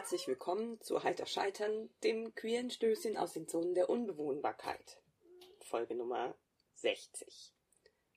herzlich 0.00 0.28
willkommen 0.28 0.80
zu 0.80 1.02
Heiter 1.02 1.26
Scheitern, 1.26 1.90
dem 2.02 2.34
queeren 2.34 2.70
Stößchen 2.70 3.18
aus 3.18 3.34
den 3.34 3.46
Zonen 3.46 3.74
der 3.74 3.90
Unbewohnbarkeit. 3.90 4.98
Folge 5.60 5.94
Nummer 5.94 6.34
60. 6.76 7.52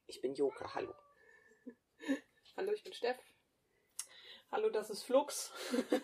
Ich 0.08 0.22
bin 0.22 0.34
Joka, 0.34 0.76
hallo. 0.76 0.96
Hallo, 2.56 2.72
ich 2.72 2.86
bin 2.86 2.94
Steff. 2.94 3.18
Hallo, 4.50 4.70
das 4.70 4.92
ist 4.92 5.04
Flux. 5.04 5.52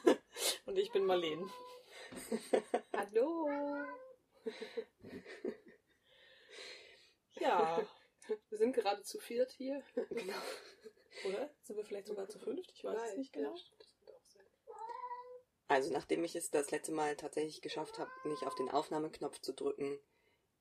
Und 0.66 0.78
ich 0.78 0.92
bin 0.92 1.06
Marleen. 1.06 1.50
Hallo. 2.92 3.48
Ja, 7.36 7.88
Wir 8.50 8.58
sind 8.58 8.74
gerade 8.74 9.04
zu 9.04 9.18
viert 9.18 9.54
hier. 9.54 9.82
Genau. 10.10 10.34
oder? 11.24 11.50
Sind 11.62 11.78
wir 11.78 11.86
vielleicht 11.86 12.08
sogar 12.08 12.28
zu 12.28 12.38
fünft? 12.38 12.70
Ich 12.74 12.84
weiß 12.84 13.12
es 13.12 13.16
nicht 13.16 13.32
genau. 13.32 13.56
Ja, 13.56 13.64
das 13.78 13.94
könnte 13.96 14.14
auch 14.14 14.28
sein. 14.28 14.46
Also 15.70 15.94
nachdem 15.94 16.24
ich 16.24 16.36
es 16.36 16.50
das 16.52 16.72
letzte 16.72 16.92
Mal 16.92 17.16
tatsächlich 17.16 17.62
geschafft 17.62 18.00
habe, 18.00 18.10
nicht 18.26 18.44
auf 18.46 18.56
den 18.56 18.70
Aufnahmeknopf 18.70 19.40
zu 19.40 19.54
drücken, 19.54 19.98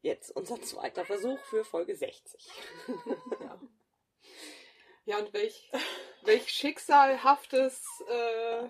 jetzt 0.02 0.30
unser 0.36 0.60
zweiter 0.62 1.04
Versuch 1.04 1.40
für 1.46 1.64
Folge 1.64 1.96
60. 1.96 2.48
Ja. 3.40 3.60
Ja, 5.06 5.18
und 5.18 5.32
welch, 5.32 5.72
welch 6.24 6.50
schicksalhaftes 6.50 7.82
äh, 8.08 8.68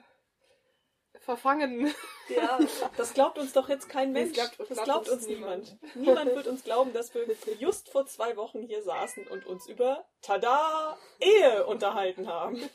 Verfangen. 1.19 1.93
ja, 2.29 2.61
das 2.97 3.13
glaubt 3.13 3.39
uns 3.39 3.53
doch 3.53 3.69
jetzt 3.69 3.89
kein 3.89 4.13
Mensch. 4.13 4.39
es 4.39 4.55
glaubt- 4.57 4.71
das 4.71 4.85
glaubt 4.85 5.09
uns 5.09 5.25
uns 5.25 5.27
niemand. 5.27 5.77
Niemand 5.97 6.33
wird 6.37 6.47
uns 6.47 6.63
glauben, 6.63 6.93
dass 6.93 7.13
wir 7.13 7.27
just 7.59 7.89
vor 7.91 8.07
zwei 8.07 8.37
Wochen 8.37 8.63
hier 8.63 8.83
saßen 8.85 9.27
und 9.27 9.47
uns 9.47 9.67
über 9.67 10.09
Tada! 10.23 10.97
Ehe 11.19 11.67
unterhalten 11.67 12.29
haben. 12.29 12.71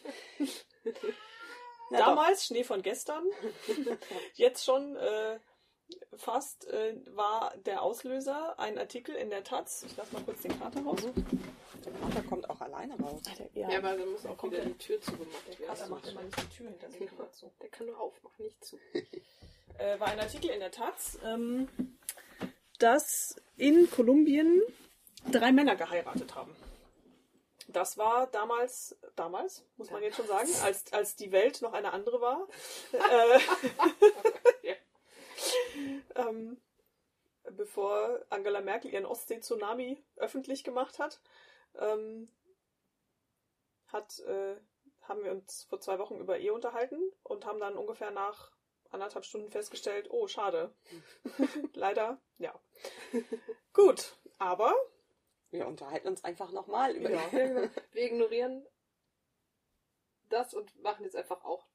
Na 1.94 2.00
Damals 2.00 2.46
Schnee 2.46 2.64
von 2.64 2.82
gestern. 2.82 3.24
Jetzt 4.34 4.66
schon 4.66 4.96
äh, 4.96 5.40
fast 6.18 6.68
äh, 6.68 6.96
war 7.16 7.54
der 7.66 7.82
Auslöser 7.84 8.58
ein 8.60 8.78
Artikel 8.78 9.16
in 9.16 9.30
der 9.30 9.44
Taz. 9.44 9.84
Ich 9.88 9.96
lass 9.96 10.12
mal 10.12 10.22
kurz 10.24 10.42
den 10.42 10.58
Kater 10.60 10.82
raus. 10.84 11.00
Der 11.86 11.92
Kater 11.94 12.24
kommt 12.28 12.50
auch 12.50 12.62
alleine 12.62 12.98
raus. 13.00 13.22
Ja, 13.54 13.70
Ja, 13.70 13.78
aber 13.78 13.96
dann 13.98 14.12
muss 14.12 14.26
auch 14.26 14.38
Kommt 14.38 14.54
wieder 14.54 14.64
der- 14.64 14.72
die 14.74 14.78
Tür 14.80 15.02
zugemacht 15.02 15.30
der 15.48 15.60
werden. 15.60 15.68
Kater 15.78 15.88
macht 15.90 16.08
immer 16.08 16.22
nicht 16.24 16.38
die 16.42 16.56
Tür 16.58 16.70
hinter 16.70 16.90
sich 16.90 17.00
Genau. 17.00 17.28
Der 17.62 17.70
kann 17.70 17.88
nur 17.88 18.00
aufmachen, 18.00 18.46
nicht 18.46 18.66
zu. 18.66 18.78
äh, 19.78 20.00
war 20.00 20.08
ein 20.08 20.20
Artikel 20.20 20.50
in 20.50 20.60
der 20.62 20.72
Taz, 20.72 21.20
ähm, 21.24 21.68
dass 22.80 23.36
in 23.58 23.90
Kolumbien 23.92 24.62
drei 25.32 25.52
Männer 25.52 25.76
geheiratet 25.76 26.34
haben. 26.36 26.56
Das 27.74 27.98
war 27.98 28.28
damals, 28.28 28.98
damals, 29.16 29.66
muss 29.78 29.92
man 29.92 30.04
jetzt 30.04 30.18
schon 30.18 30.28
sagen, 30.28 30.50
als, 30.64 30.94
als 30.94 31.16
die 31.16 31.32
Welt 31.32 31.62
noch 31.62 31.74
eine 31.74 31.92
andere 31.92 32.22
war. 32.22 32.48
äh, 32.94 33.40
ähm, 36.16 36.62
bevor 37.52 38.24
Angela 38.30 38.62
Merkel 38.62 38.94
ihren 38.94 39.06
Ostsee-Tsunami 39.06 40.04
öffentlich 40.16 40.64
gemacht 40.64 41.00
hat, 41.00 41.20
ähm, 41.76 42.32
hat 43.88 44.20
äh, 44.20 44.56
haben 45.02 45.24
wir 45.24 45.32
uns 45.32 45.66
vor 45.66 45.80
zwei 45.80 46.00
Wochen 46.00 46.20
über 46.20 46.38
Ehe 46.38 46.54
unterhalten 46.54 47.02
und 47.24 47.46
haben 47.46 47.60
dann 47.60 47.78
ungefähr 47.78 48.12
nach 48.12 48.52
anderthalb 48.90 49.26
Stunden 49.26 49.50
festgestellt, 49.50 50.08
oh, 50.10 50.28
schade. 50.28 50.74
Leider, 51.74 52.22
ja. 52.38 52.58
Gut, 53.74 54.18
aber 54.38 54.74
Wir 55.54 55.68
unterhalten 55.68 56.08
uns 56.08 56.24
einfach 56.24 56.52
nochmal 56.52 56.96
über 56.96 57.12
Ja. 57.12 57.32
Wir 57.92 58.04
ignorieren 58.04 58.66
das 60.30 60.56
und 60.56 60.82
machen 60.82 61.04
jetzt 61.04 61.16
einfach 61.16 61.44
auch 61.44 61.68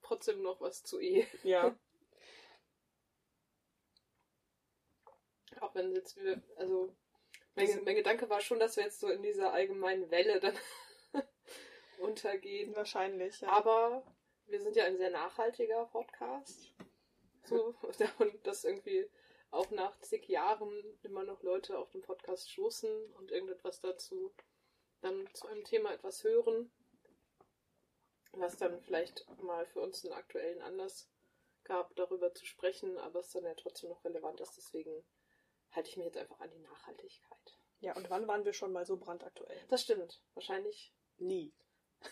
trotzdem 0.00 0.40
noch 0.40 0.62
was 0.62 0.82
zu 0.82 0.98
Ehe. 0.98 1.26
ja, 1.42 1.76
Auch 5.60 5.74
wenn 5.74 5.92
jetzt 5.92 6.16
wir, 6.16 6.40
also 6.56 6.94
mein, 7.54 7.84
mein 7.84 7.96
Gedanke 7.96 8.30
war 8.30 8.40
schon, 8.40 8.60
dass 8.60 8.76
wir 8.76 8.84
jetzt 8.84 9.00
so 9.00 9.08
in 9.08 9.22
dieser 9.22 9.52
allgemeinen 9.52 10.08
Welle 10.10 10.38
dann 10.40 10.56
untergehen. 11.98 12.74
wahrscheinlich. 12.76 13.40
Ja. 13.40 13.48
Aber 13.48 14.04
wir 14.46 14.60
sind 14.62 14.76
ja 14.76 14.84
ein 14.84 14.96
sehr 14.98 15.10
nachhaltiger 15.10 15.86
Podcast. 15.86 16.72
So, 17.44 17.74
und 18.18 18.46
dass 18.46 18.64
irgendwie 18.64 19.10
auch 19.50 19.70
nach 19.70 19.98
zig 20.00 20.28
Jahren 20.28 20.98
immer 21.02 21.24
noch 21.24 21.42
Leute 21.42 21.78
auf 21.78 21.90
den 21.90 22.02
Podcast 22.02 22.50
stoßen 22.50 23.12
und 23.14 23.30
irgendetwas 23.30 23.80
dazu 23.80 24.34
dann 25.00 25.28
zu 25.34 25.46
einem 25.46 25.64
Thema 25.64 25.92
etwas 25.92 26.24
hören, 26.24 26.70
was 28.32 28.56
dann 28.56 28.80
vielleicht 28.82 29.26
mal 29.42 29.64
für 29.66 29.80
uns 29.80 30.04
einen 30.04 30.14
aktuellen 30.14 30.60
Anlass 30.60 31.08
gab, 31.64 31.94
darüber 31.96 32.34
zu 32.34 32.46
sprechen, 32.46 32.98
aber 32.98 33.20
es 33.20 33.30
dann 33.30 33.44
ja 33.44 33.54
trotzdem 33.54 33.90
noch 33.90 34.04
relevant 34.04 34.40
ist. 34.40 34.56
Deswegen 34.56 35.04
halte 35.70 35.90
ich 35.90 35.96
mich 35.96 36.06
jetzt 36.06 36.18
einfach 36.18 36.40
an 36.40 36.50
die 36.50 36.58
Nachhaltigkeit. 36.58 37.58
ja, 37.80 37.94
und 37.94 38.10
wann 38.10 38.26
waren 38.26 38.44
wir 38.44 38.52
schon 38.52 38.72
mal 38.72 38.86
so 38.86 38.96
brandaktuell? 38.96 39.60
Das 39.68 39.82
stimmt. 39.82 40.20
Wahrscheinlich 40.34 40.92
Nie. 41.18 41.52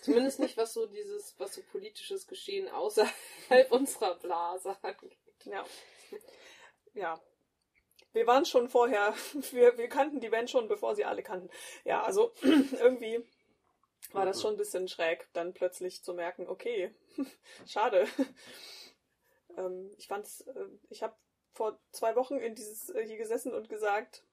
Zumindest 0.03 0.41
nicht, 0.41 0.57
was 0.57 0.73
so 0.75 0.87
dieses, 0.87 1.39
was 1.39 1.55
so 1.55 1.63
politisches 1.63 2.27
Geschehen 2.27 2.69
außerhalb 2.69 3.13
unserer 3.71 4.17
Blase 4.17 4.77
angeht. 4.83 5.17
Ja. 5.45 5.65
Ja. 6.93 7.21
Wir 8.17 8.27
waren 8.27 8.47
schon 8.47 8.71
vorher, 8.71 9.13
wir, 9.53 9.77
wir 9.77 9.89
kannten 9.91 10.21
die 10.21 10.31
Band 10.31 10.49
schon, 10.49 10.69
bevor 10.69 10.97
sie 10.97 11.05
alle 11.05 11.23
kannten. 11.23 11.51
Ja, 11.85 12.03
also 12.03 12.33
irgendwie 12.43 13.23
war 14.13 14.25
das 14.25 14.41
schon 14.41 14.55
ein 14.55 14.57
bisschen 14.57 14.89
schräg, 14.89 15.29
dann 15.35 15.53
plötzlich 15.53 16.03
zu 16.03 16.15
merken, 16.15 16.49
okay, 16.49 16.95
schade. 17.67 18.09
ähm, 19.59 19.91
ich 19.99 20.07
fand's, 20.09 20.41
äh, 20.41 20.65
ich 20.89 21.03
habe 21.03 21.15
vor 21.53 21.79
zwei 21.93 22.17
Wochen 22.17 22.39
in 22.39 22.55
dieses 22.55 22.89
äh, 22.89 23.05
hier 23.07 23.19
gesessen 23.19 23.53
und 23.53 23.69
gesagt, 23.69 24.25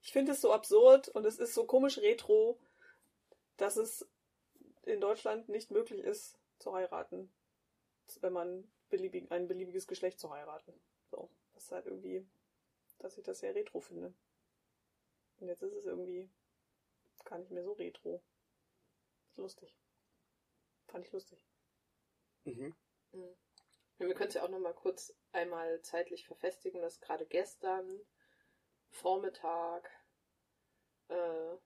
ich 0.00 0.12
finde 0.12 0.30
es 0.30 0.40
so 0.40 0.52
absurd 0.52 1.08
und 1.08 1.26
es 1.26 1.40
ist 1.40 1.54
so 1.54 1.64
komisch 1.64 1.98
retro, 1.98 2.60
dass 3.56 3.76
es 3.76 4.08
in 4.84 5.00
Deutschland 5.00 5.48
nicht 5.48 5.72
möglich 5.72 5.98
ist 5.98 6.38
zu 6.60 6.72
heiraten, 6.72 7.28
wenn 8.20 8.32
man 8.32 8.70
beliebig, 8.88 9.32
ein 9.32 9.48
beliebiges 9.48 9.88
Geschlecht 9.88 10.20
zu 10.20 10.30
heiraten. 10.30 10.72
So, 11.10 11.28
das 11.54 11.64
ist 11.64 11.72
halt 11.72 11.86
irgendwie, 11.86 12.24
dass 13.04 13.18
ich 13.18 13.24
das 13.24 13.40
sehr 13.40 13.54
retro 13.54 13.80
finde. 13.80 14.14
Und 15.36 15.48
jetzt 15.48 15.62
ist 15.62 15.74
es 15.74 15.84
irgendwie 15.84 16.30
gar 17.24 17.38
nicht 17.38 17.50
mehr 17.50 17.62
so 17.62 17.72
retro. 17.72 18.22
Ist 19.28 19.36
lustig. 19.36 19.76
Fand 20.86 21.04
ich 21.04 21.12
lustig. 21.12 21.38
Mhm. 22.44 22.74
Mhm. 23.12 23.36
Ja, 23.98 24.06
wir 24.06 24.14
können 24.14 24.28
es 24.28 24.34
ja 24.34 24.42
auch 24.42 24.48
noch 24.48 24.58
mal 24.58 24.74
kurz 24.74 25.14
einmal 25.32 25.82
zeitlich 25.82 26.26
verfestigen, 26.26 26.80
dass 26.80 27.00
gerade 27.00 27.26
gestern 27.26 28.00
Vormittag 28.88 29.90
äh, 31.08 31.56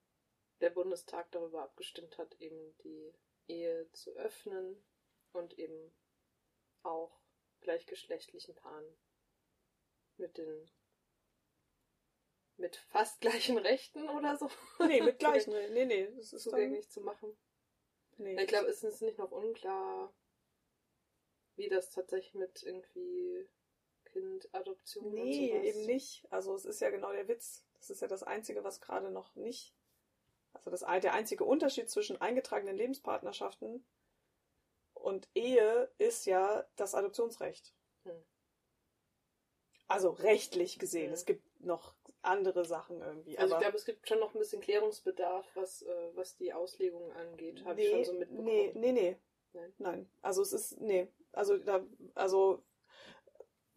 der 0.61 0.71
Bundestag 0.71 1.31
darüber 1.31 1.63
abgestimmt 1.63 2.19
hat, 2.19 2.35
eben 2.41 2.77
die 2.79 3.15
Ehe 3.47 3.89
zu 3.93 4.11
öffnen 4.17 4.85
und 5.33 5.57
eben 5.57 5.95
auch 6.83 7.21
gleichgeschlechtlichen 7.61 8.57
Paaren 8.57 8.99
mit 10.17 10.37
den 10.37 10.69
mit 12.59 12.77
fast 12.77 13.21
gleichen 13.21 13.57
Rechten 13.59 14.09
oder 14.09 14.37
so 14.37 14.51
Nee, 14.87 15.01
mit 15.01 15.19
gleichen. 15.19 15.53
Nee, 15.53 15.85
nee, 15.87 16.07
das 16.17 16.33
ist 16.33 16.47
dann, 16.47 16.53
zugänglich 16.53 16.91
zu 16.91 17.01
machen. 17.01 17.37
nee. 18.19 18.41
Ich 18.41 18.49
glaube, 18.49 18.69
es 18.69 18.83
ist 18.83 19.01
nicht 19.01 19.19
noch 19.19 19.31
unklar, 19.31 20.13
wie 21.57 21.69
das 21.69 21.91
tatsächlich 21.91 22.35
mit 22.35 22.63
irgendwie 22.63 23.49
Kindadoption 24.05 25.13
Nee, 25.13 25.53
und 25.53 25.59
sowas. 25.63 25.67
eben 25.77 25.87
nicht. 25.87 26.27
Also 26.31 26.55
es 26.55 26.65
ist 26.65 26.81
ja 26.81 26.91
genau 26.91 27.13
der 27.13 27.29
Witz. 27.29 27.65
Das 27.79 27.91
ist 27.91 28.01
ja 28.03 28.09
das 28.09 28.23
Einzige, 28.23 28.65
was 28.65 28.81
gerade 28.81 29.11
noch 29.11 29.35
nicht. 29.37 29.75
Also 30.53 30.71
das, 30.71 30.81
der 30.81 31.15
einzige 31.15 31.45
Unterschied 31.45 31.89
zwischen 31.91 32.21
eingetragenen 32.21 32.77
Lebenspartnerschaften 32.77 33.85
und 34.95 35.29
Ehe 35.35 35.91
ist 35.99 36.27
ja 36.27 36.67
das 36.77 36.95
Adoptionsrecht. 36.95 37.73
Hm. 38.05 38.25
Also 39.87 40.11
rechtlich 40.11 40.79
gesehen. 40.79 41.07
Hm. 41.07 41.13
Es 41.15 41.25
gibt 41.25 41.61
noch 41.61 41.95
andere 42.29 42.65
Sachen 42.65 43.01
irgendwie. 43.01 43.39
Also 43.39 43.49
ich 43.49 43.55
aber 43.55 43.63
glaube, 43.63 43.77
es 43.77 43.85
gibt 43.85 44.09
schon 44.09 44.21
noch 44.21 44.35
ein 44.35 44.39
bisschen 44.39 44.61
Klärungsbedarf, 44.61 45.47
was, 45.55 45.83
äh, 45.83 46.11
was 46.15 46.37
die 46.37 46.53
Auslegung 46.53 47.13
angeht. 47.13 47.65
Habe 47.65 47.81
ich 47.81 47.89
nee, 47.89 47.95
schon 47.95 48.05
so 48.05 48.13
mitbekommen. 48.19 48.45
nee, 48.45 48.73
nee, 48.75 48.93
nee. 48.93 49.17
Nein. 49.53 49.73
Nein. 49.79 50.11
Also 50.23 50.43
es 50.43 50.53
ist, 50.53 50.81
nee. 50.81 51.09
Also 51.33 51.59
da, 51.59 51.85
also 52.15 52.63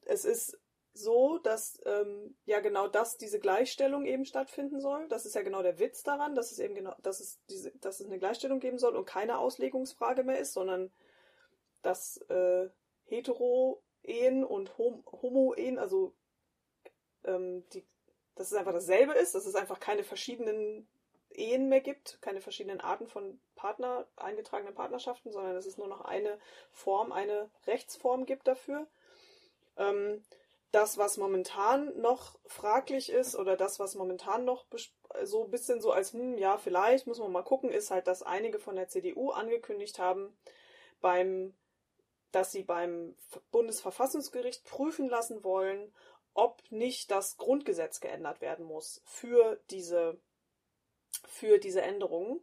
es 0.05 0.25
ist 0.25 0.59
so, 0.93 1.37
dass 1.37 1.79
ähm, 1.85 2.35
ja 2.45 2.59
genau 2.59 2.87
das, 2.87 3.17
diese 3.17 3.39
Gleichstellung 3.39 4.05
eben 4.05 4.25
stattfinden 4.25 4.81
soll. 4.81 5.07
Das 5.07 5.25
ist 5.25 5.35
ja 5.35 5.41
genau 5.41 5.61
der 5.61 5.79
Witz 5.79 6.03
daran, 6.03 6.35
dass 6.35 6.51
es 6.51 6.59
eben 6.59 6.75
genau, 6.75 6.93
dass 7.01 7.19
es 7.19 7.39
diese, 7.49 7.71
dass 7.77 7.99
es 7.99 8.07
eine 8.07 8.19
Gleichstellung 8.19 8.59
geben 8.59 8.77
soll 8.77 8.95
und 8.95 9.05
keine 9.05 9.37
Auslegungsfrage 9.37 10.23
mehr 10.23 10.39
ist, 10.39 10.53
sondern 10.53 10.91
dass 11.81 12.17
äh, 12.29 12.69
Hetero-Ehen 13.05 14.43
und 14.43 14.77
Hom 14.77 15.03
Homo-Ehen, 15.09 15.79
also 15.79 16.13
ähm, 17.23 17.63
die, 17.69 17.85
dass 18.41 18.51
es 18.51 18.57
einfach 18.57 18.73
dasselbe 18.73 19.13
ist, 19.13 19.35
dass 19.35 19.45
es 19.45 19.55
einfach 19.55 19.79
keine 19.79 20.03
verschiedenen 20.03 20.87
Ehen 21.29 21.69
mehr 21.69 21.79
gibt, 21.79 22.19
keine 22.21 22.41
verschiedenen 22.41 22.81
Arten 22.81 23.07
von 23.07 23.39
Partner, 23.55 24.07
eingetragenen 24.15 24.73
Partnerschaften, 24.73 25.31
sondern 25.31 25.53
dass 25.53 25.67
es 25.67 25.77
nur 25.77 25.87
noch 25.87 26.01
eine 26.01 26.39
Form, 26.71 27.11
eine 27.11 27.51
Rechtsform 27.67 28.25
gibt 28.25 28.47
dafür. 28.47 28.87
Ähm, 29.77 30.23
das, 30.71 30.97
was 30.97 31.17
momentan 31.17 31.95
noch 32.01 32.39
fraglich 32.47 33.11
ist 33.11 33.35
oder 33.35 33.55
das, 33.55 33.79
was 33.79 33.93
momentan 33.93 34.43
noch 34.43 34.65
so 35.23 35.43
ein 35.43 35.51
bisschen 35.51 35.81
so 35.81 35.91
als, 35.91 36.13
hm, 36.13 36.37
ja, 36.39 36.57
vielleicht, 36.57 37.05
muss 37.05 37.19
man 37.19 37.31
mal 37.31 37.43
gucken, 37.43 37.69
ist 37.69 37.91
halt, 37.91 38.07
dass 38.07 38.23
einige 38.23 38.57
von 38.57 38.75
der 38.75 38.87
CDU 38.87 39.29
angekündigt 39.29 39.99
haben, 39.99 40.35
beim, 40.99 41.53
dass 42.31 42.51
sie 42.51 42.63
beim 42.63 43.15
Bundesverfassungsgericht 43.51 44.63
prüfen 44.63 45.09
lassen 45.09 45.43
wollen, 45.43 45.93
ob 46.33 46.61
nicht 46.71 47.11
das 47.11 47.37
Grundgesetz 47.37 47.99
geändert 47.99 48.41
werden 48.41 48.65
muss 48.65 49.01
für 49.05 49.59
diese, 49.69 50.19
für 51.25 51.57
diese 51.57 51.81
Änderungen. 51.81 52.39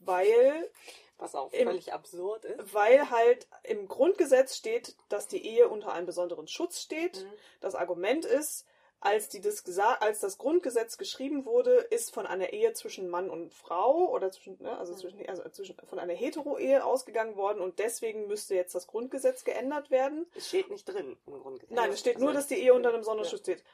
Weil 0.00 0.70
was 1.16 1.34
auch 1.34 1.50
völlig 1.50 1.88
Im, 1.88 1.94
absurd 1.94 2.44
ist. 2.44 2.74
Weil 2.74 3.10
halt 3.10 3.46
im 3.62 3.88
Grundgesetz 3.88 4.56
steht, 4.56 4.96
dass 5.08 5.28
die 5.28 5.44
Ehe 5.44 5.68
unter 5.68 5.92
einem 5.92 6.06
besonderen 6.06 6.48
Schutz 6.48 6.80
steht. 6.80 7.22
Mhm. 7.22 7.32
Das 7.60 7.74
Argument 7.74 8.24
ist, 8.24 8.66
als, 9.04 9.28
die 9.28 9.42
das 9.42 9.62
als 10.00 10.20
das 10.20 10.38
Grundgesetz 10.38 10.96
geschrieben 10.96 11.44
wurde, 11.44 11.74
ist 11.74 12.12
von 12.14 12.26
einer 12.26 12.54
Ehe 12.54 12.72
zwischen 12.72 13.10
Mann 13.10 13.28
und 13.28 13.52
Frau 13.52 14.08
oder 14.10 14.30
zwischen, 14.30 14.56
ne, 14.62 14.78
also, 14.78 14.94
zwischen, 14.94 15.28
also 15.28 15.46
zwischen, 15.50 15.76
von 15.84 15.98
einer 15.98 16.14
Hetero-Ehe 16.14 16.82
ausgegangen 16.82 17.36
worden 17.36 17.60
und 17.60 17.78
deswegen 17.78 18.26
müsste 18.28 18.54
jetzt 18.54 18.74
das 18.74 18.86
Grundgesetz 18.86 19.44
geändert 19.44 19.90
werden. 19.90 20.26
Es 20.34 20.48
steht 20.48 20.70
nicht 20.70 20.86
drin 20.86 21.18
im 21.26 21.38
Grundgesetz. 21.38 21.76
Nein, 21.76 21.90
es 21.90 22.00
steht 22.00 22.16
also 22.16 22.24
nur, 22.24 22.34
dass 22.34 22.46
die 22.46 22.54
Ehe 22.54 22.72
unter 22.72 22.88
einem 22.88 23.04
Sonderschutz 23.04 23.46
ja. 23.46 23.54
steht. 23.54 23.64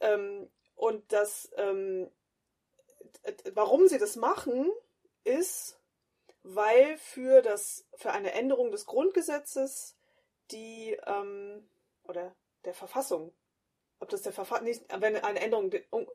Ähm, 0.00 0.50
und 0.74 1.10
das, 1.10 1.50
ähm, 1.56 2.10
warum 3.54 3.88
sie 3.88 3.98
das 3.98 4.16
machen, 4.16 4.70
ist, 5.24 5.80
weil 6.42 6.98
für 6.98 7.40
das, 7.40 7.86
für 7.94 8.12
eine 8.12 8.32
Änderung 8.32 8.70
des 8.70 8.84
Grundgesetzes 8.84 9.96
die, 10.50 10.98
ähm, 11.06 11.66
oder 12.04 12.36
der 12.66 12.74
Verfassung, 12.74 13.32
ob 14.00 14.08
das 14.08 14.22
der 14.22 14.32
Verfassung, 14.32 14.66
wenn 14.98 15.16
eine 15.16 15.40
Änderung, 15.40 15.72
um, 15.90 16.06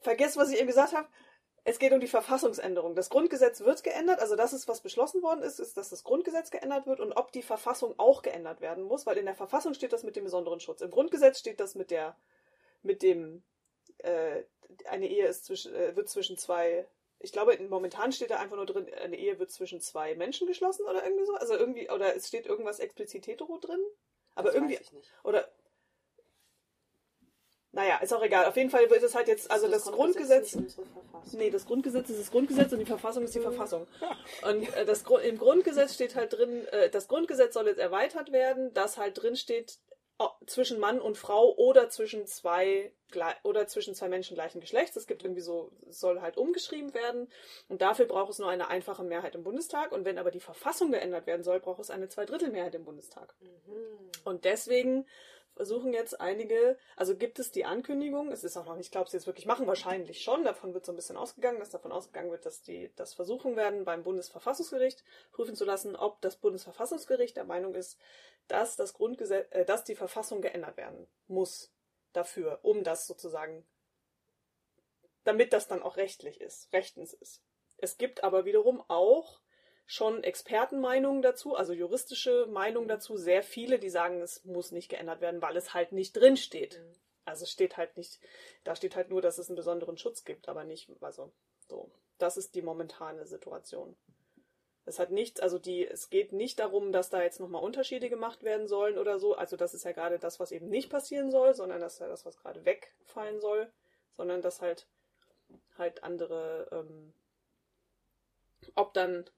vergesst, 0.00 0.36
was 0.36 0.50
ich 0.50 0.58
eben 0.58 0.66
gesagt 0.66 0.94
habe, 0.94 1.08
es 1.64 1.78
geht 1.78 1.92
um 1.92 2.00
die 2.00 2.06
Verfassungsänderung. 2.06 2.94
Das 2.94 3.10
Grundgesetz 3.10 3.60
wird 3.60 3.82
geändert, 3.84 4.20
also 4.20 4.34
das 4.34 4.52
ist, 4.52 4.66
was 4.66 4.80
beschlossen 4.80 5.22
worden 5.22 5.42
ist, 5.42 5.60
ist, 5.60 5.76
dass 5.76 5.90
das 5.90 6.04
Grundgesetz 6.04 6.50
geändert 6.50 6.86
wird 6.86 7.00
und 7.00 7.12
ob 7.12 7.32
die 7.32 7.42
Verfassung 7.42 7.94
auch 7.98 8.22
geändert 8.22 8.60
werden 8.60 8.84
muss, 8.84 9.04
weil 9.04 9.18
in 9.18 9.26
der 9.26 9.34
Verfassung 9.34 9.74
steht 9.74 9.92
das 9.92 10.02
mit 10.02 10.16
dem 10.16 10.24
besonderen 10.24 10.60
Schutz. 10.60 10.80
Im 10.80 10.90
Grundgesetz 10.90 11.38
steht 11.38 11.60
das 11.60 11.74
mit 11.74 11.90
der, 11.90 12.16
mit 12.82 13.02
dem, 13.02 13.42
äh, 13.98 14.44
eine 14.86 15.08
Ehe 15.08 15.26
ist 15.26 15.44
zwischen, 15.44 15.74
äh, 15.74 15.94
wird 15.96 16.08
zwischen 16.08 16.38
zwei 16.38 16.86
ich 17.22 17.32
glaube, 17.32 17.56
momentan 17.68 18.12
steht 18.12 18.30
da 18.30 18.38
einfach 18.38 18.56
nur 18.56 18.64
drin, 18.64 18.86
eine 18.94 19.16
Ehe 19.16 19.38
wird 19.38 19.50
zwischen 19.50 19.80
zwei 19.82 20.14
Menschen 20.14 20.46
geschlossen 20.46 20.86
oder 20.86 21.04
irgendwie 21.04 21.26
so. 21.26 21.34
Also 21.34 21.54
irgendwie, 21.54 21.90
oder 21.90 22.16
es 22.16 22.28
steht 22.28 22.46
irgendwas 22.46 22.80
explizit 22.80 23.26
hetero 23.26 23.58
drin. 23.58 23.80
Aber 24.34 24.48
das 24.48 24.54
irgendwie. 24.54 24.78
Oder. 25.22 25.46
Naja, 27.72 27.98
ist 27.98 28.12
auch 28.12 28.22
egal. 28.22 28.46
Auf 28.46 28.56
jeden 28.56 28.70
Fall 28.70 28.90
wird 28.90 29.02
es 29.02 29.14
halt 29.14 29.28
jetzt, 29.28 29.50
also 29.50 29.68
das, 29.68 29.84
das 29.84 29.92
Grundgesetz. 29.92 30.52
Grundgesetz 30.52 31.32
nee, 31.32 31.50
das 31.50 31.66
Grundgesetz 31.66 32.10
ist 32.10 32.20
das 32.20 32.30
Grundgesetz 32.30 32.72
und 32.72 32.80
die 32.80 32.86
Verfassung 32.86 33.24
ist 33.24 33.34
die 33.34 33.40
Verfassung. 33.40 33.86
Und 34.42 34.74
äh, 34.74 34.84
das, 34.84 35.04
im 35.22 35.38
Grundgesetz 35.38 35.94
steht 35.94 36.16
halt 36.16 36.32
drin, 36.32 36.66
äh, 36.68 36.90
das 36.90 37.06
Grundgesetz 37.06 37.54
soll 37.54 37.68
jetzt 37.68 37.78
erweitert 37.78 38.32
werden, 38.32 38.74
dass 38.74 38.98
halt 38.98 39.22
drin 39.22 39.36
steht, 39.36 39.78
zwischen 40.46 40.78
Mann 40.78 41.00
und 41.00 41.16
Frau 41.16 41.54
oder 41.56 41.88
zwischen 41.88 42.26
zwei 42.26 42.92
oder 43.42 43.66
zwischen 43.66 43.94
zwei 43.94 44.08
Menschen 44.08 44.34
gleichen 44.34 44.60
Geschlechts. 44.60 44.96
Es 44.96 45.06
gibt 45.06 45.24
irgendwie 45.24 45.40
so, 45.40 45.72
soll 45.88 46.20
halt 46.20 46.36
umgeschrieben 46.36 46.94
werden. 46.94 47.28
Und 47.68 47.80
dafür 47.80 48.04
braucht 48.04 48.30
es 48.30 48.38
nur 48.38 48.48
eine 48.48 48.68
einfache 48.68 49.02
Mehrheit 49.02 49.34
im 49.34 49.42
Bundestag. 49.42 49.92
Und 49.92 50.04
wenn 50.04 50.18
aber 50.18 50.30
die 50.30 50.40
Verfassung 50.40 50.92
geändert 50.92 51.26
werden 51.26 51.42
soll, 51.42 51.60
braucht 51.60 51.80
es 51.80 51.90
eine 51.90 52.08
Zweidrittelmehrheit 52.08 52.74
im 52.74 52.84
Bundestag. 52.84 53.34
Mhm. 53.40 54.10
Und 54.24 54.44
deswegen 54.44 55.06
versuchen 55.60 55.92
jetzt 55.92 56.18
einige, 56.22 56.78
also 56.96 57.14
gibt 57.14 57.38
es 57.38 57.52
die 57.52 57.66
Ankündigung, 57.66 58.32
es 58.32 58.44
ist 58.44 58.56
auch 58.56 58.64
noch 58.64 58.76
nicht, 58.76 58.86
ich 58.86 58.92
glaube, 58.92 59.10
sie 59.10 59.18
es 59.18 59.26
wirklich 59.26 59.44
machen, 59.44 59.66
wahrscheinlich 59.66 60.22
schon, 60.22 60.42
davon 60.42 60.72
wird 60.72 60.86
so 60.86 60.92
ein 60.92 60.96
bisschen 60.96 61.18
ausgegangen, 61.18 61.58
dass 61.58 61.68
davon 61.68 61.92
ausgegangen 61.92 62.30
wird, 62.30 62.46
dass 62.46 62.62
die 62.62 62.90
das 62.96 63.12
versuchen 63.12 63.56
werden, 63.56 63.84
beim 63.84 64.02
Bundesverfassungsgericht 64.02 65.04
prüfen 65.32 65.54
zu 65.54 65.66
lassen, 65.66 65.96
ob 65.96 66.18
das 66.22 66.36
Bundesverfassungsgericht 66.36 67.36
der 67.36 67.44
Meinung 67.44 67.74
ist, 67.74 67.98
dass 68.48 68.76
das 68.76 68.94
Grundgesetz, 68.94 69.48
äh, 69.50 69.66
dass 69.66 69.84
die 69.84 69.96
Verfassung 69.96 70.40
geändert 70.40 70.78
werden 70.78 71.06
muss 71.28 71.70
dafür, 72.14 72.60
um 72.62 72.82
das 72.82 73.06
sozusagen, 73.06 73.66
damit 75.24 75.52
das 75.52 75.68
dann 75.68 75.82
auch 75.82 75.98
rechtlich 75.98 76.40
ist, 76.40 76.72
rechtens 76.72 77.12
ist. 77.12 77.42
Es 77.76 77.98
gibt 77.98 78.24
aber 78.24 78.46
wiederum 78.46 78.82
auch 78.88 79.42
schon 79.90 80.22
Expertenmeinungen 80.22 81.20
dazu, 81.20 81.56
also 81.56 81.72
juristische 81.72 82.46
Meinungen 82.46 82.86
dazu, 82.86 83.16
sehr 83.16 83.42
viele, 83.42 83.80
die 83.80 83.90
sagen, 83.90 84.20
es 84.20 84.44
muss 84.44 84.70
nicht 84.70 84.88
geändert 84.88 85.20
werden, 85.20 85.42
weil 85.42 85.56
es 85.56 85.74
halt 85.74 85.90
nicht 85.90 86.12
drin 86.12 86.36
steht. 86.36 86.78
Mhm. 86.78 86.92
Also 87.24 87.42
es 87.42 87.50
steht 87.50 87.76
halt 87.76 87.96
nicht, 87.96 88.20
da 88.62 88.76
steht 88.76 88.94
halt 88.94 89.10
nur, 89.10 89.20
dass 89.20 89.38
es 89.38 89.48
einen 89.48 89.56
besonderen 89.56 89.98
Schutz 89.98 90.22
gibt, 90.22 90.48
aber 90.48 90.62
nicht, 90.62 90.88
also 91.00 91.32
so. 91.66 91.90
Das 92.18 92.36
ist 92.36 92.54
die 92.54 92.62
momentane 92.62 93.26
Situation. 93.26 93.96
Es 94.84 95.00
hat 95.00 95.10
nichts, 95.10 95.40
also 95.40 95.58
die, 95.58 95.84
es 95.84 96.08
geht 96.08 96.32
nicht 96.32 96.60
darum, 96.60 96.92
dass 96.92 97.10
da 97.10 97.22
jetzt 97.22 97.40
nochmal 97.40 97.64
Unterschiede 97.64 98.08
gemacht 98.08 98.44
werden 98.44 98.68
sollen 98.68 98.96
oder 98.96 99.18
so. 99.18 99.34
Also 99.34 99.56
das 99.56 99.74
ist 99.74 99.84
ja 99.84 99.90
gerade 99.90 100.20
das, 100.20 100.38
was 100.38 100.52
eben 100.52 100.68
nicht 100.68 100.88
passieren 100.88 101.32
soll, 101.32 101.52
sondern 101.52 101.80
das 101.80 101.94
ist 101.94 101.98
ja 101.98 102.06
das, 102.06 102.24
was 102.24 102.36
gerade 102.36 102.64
wegfallen 102.64 103.40
soll, 103.40 103.72
sondern 104.12 104.40
dass 104.40 104.60
halt 104.60 104.86
halt 105.76 106.04
andere, 106.04 106.68
ähm, 106.70 107.12
ob 108.76 108.94
dann 108.94 109.28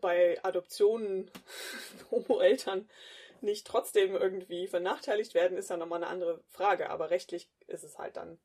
bei 0.00 0.38
Adoptionen 0.44 1.30
Homo-Eltern 2.10 2.88
nicht 3.40 3.66
trotzdem 3.66 4.16
irgendwie 4.16 4.66
benachteiligt 4.68 5.34
werden, 5.34 5.58
ist 5.58 5.70
ja 5.70 5.76
nochmal 5.76 6.02
eine 6.02 6.10
andere 6.12 6.40
Frage. 6.48 6.90
Aber 6.90 7.10
rechtlich 7.10 7.48
ist 7.66 7.84
es 7.84 7.98
halt 7.98 8.16
dann 8.16 8.38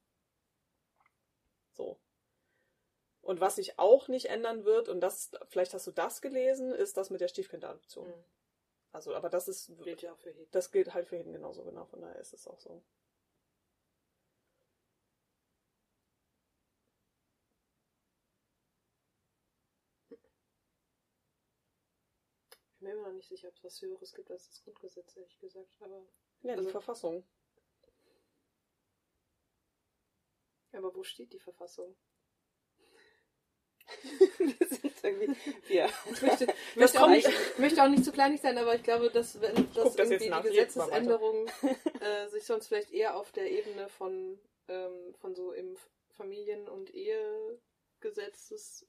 so. 1.76 1.98
Und 3.22 3.40
was 3.40 3.56
sich 3.56 3.78
auch 3.80 4.08
nicht 4.08 4.26
ändern 4.30 4.66
wird, 4.66 4.90
und 4.90 5.00
das, 5.00 5.32
vielleicht 5.50 5.74
hast 5.74 5.88
du 5.88 5.92
das 5.92 6.22
gelesen, 6.22 6.72
ist 6.74 6.98
das 6.98 7.10
mit 7.10 7.22
der 7.22 7.28
Stiefkindadoption. 7.28 8.08
Mhm. 8.08 8.24
Also, 8.94 9.16
aber 9.16 9.30
das 9.30 9.48
ist. 9.48 9.72
Gilt 9.84 10.02
ja 10.02 10.16
für 10.16 10.32
Heden. 10.32 10.48
Das 10.52 10.72
gilt 10.72 10.94
halt 10.94 11.08
für 11.08 11.18
Heden 11.18 11.34
genauso, 11.34 11.64
genau. 11.64 11.86
Von 11.86 12.02
daher 12.02 12.20
ist 12.20 12.34
es 12.34 12.48
auch 12.48 12.60
so. 12.60 12.82
Ich 22.74 22.80
bin 22.80 22.90
mir 22.90 22.94
immer 22.96 23.08
noch 23.08 23.11
nicht 23.22 23.30
sicher, 23.30 23.50
ob 23.50 23.56
es 23.56 23.64
was 23.64 23.82
Höheres 23.82 24.14
gibt 24.14 24.32
als 24.32 24.48
das 24.48 24.64
Grundgesetz, 24.64 25.16
ehrlich 25.16 25.40
gesagt. 25.40 25.78
Aber. 25.80 26.04
Ja, 26.42 26.54
die 26.54 26.60
also, 26.60 26.70
Verfassung. 26.72 27.24
Aber 30.74 30.96
wo 30.96 31.04
steht 31.04 31.32
die 31.34 31.40
Verfassung? 31.40 31.96
wir 34.40 34.68
sind 34.68 35.04
irgendwie, 35.04 35.36
ja. 35.74 35.90
Ich 36.12 36.22
möchte, 36.22 36.48
möchte, 36.76 37.04
auch 37.04 37.10
nicht, 37.10 37.28
möchte, 37.58 37.84
auch 37.84 37.90
nicht, 37.90 38.06
zu 38.06 38.14
kleinig 38.14 38.40
sein, 38.40 38.58
aber 38.58 38.74
ich 38.76 38.84
glaube, 38.84 39.12
dass 39.12 39.42
wenn 39.42 39.54
dass 39.74 39.96
das 39.96 40.10
irgendwie 40.10 40.30
die 40.30 40.42
Gesetzesänderung 40.50 41.48
äh, 42.00 42.30
sich 42.30 42.46
sonst 42.46 42.68
vielleicht 42.68 42.92
eher 42.92 43.18
auf 43.18 43.34
der 43.34 43.52
Ebene 43.52 43.90
von, 43.90 44.40
ähm, 44.70 45.14
von 45.20 45.36
so 45.36 45.52
im 45.52 45.76
Familien- 46.10 46.70
und 46.70 46.90
Ehegesetzes 46.94 48.88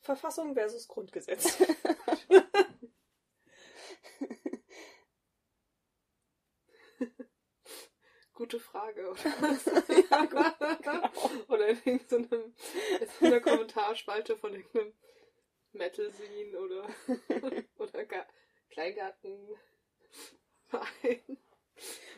Verfassung 0.00 0.54
versus 0.54 0.86
Grundgesetz. 0.86 1.58
Gute 8.34 8.60
Frage, 8.60 9.10
oder? 9.10 9.20
ja, 10.10 10.24
gut, 10.26 10.54
genau. 10.82 11.10
Oder 11.48 11.70
in 11.84 12.00
so, 12.06 12.16
einem, 12.16 12.54
in 13.00 13.08
so 13.18 13.26
einer 13.26 13.40
Kommentarspalte 13.40 14.36
von 14.36 14.54
irgendeinem 14.54 14.92
Metal-Scene 15.72 16.56
oder, 16.58 16.88
oder 17.78 18.04
Kleingartenverein. 18.70 19.58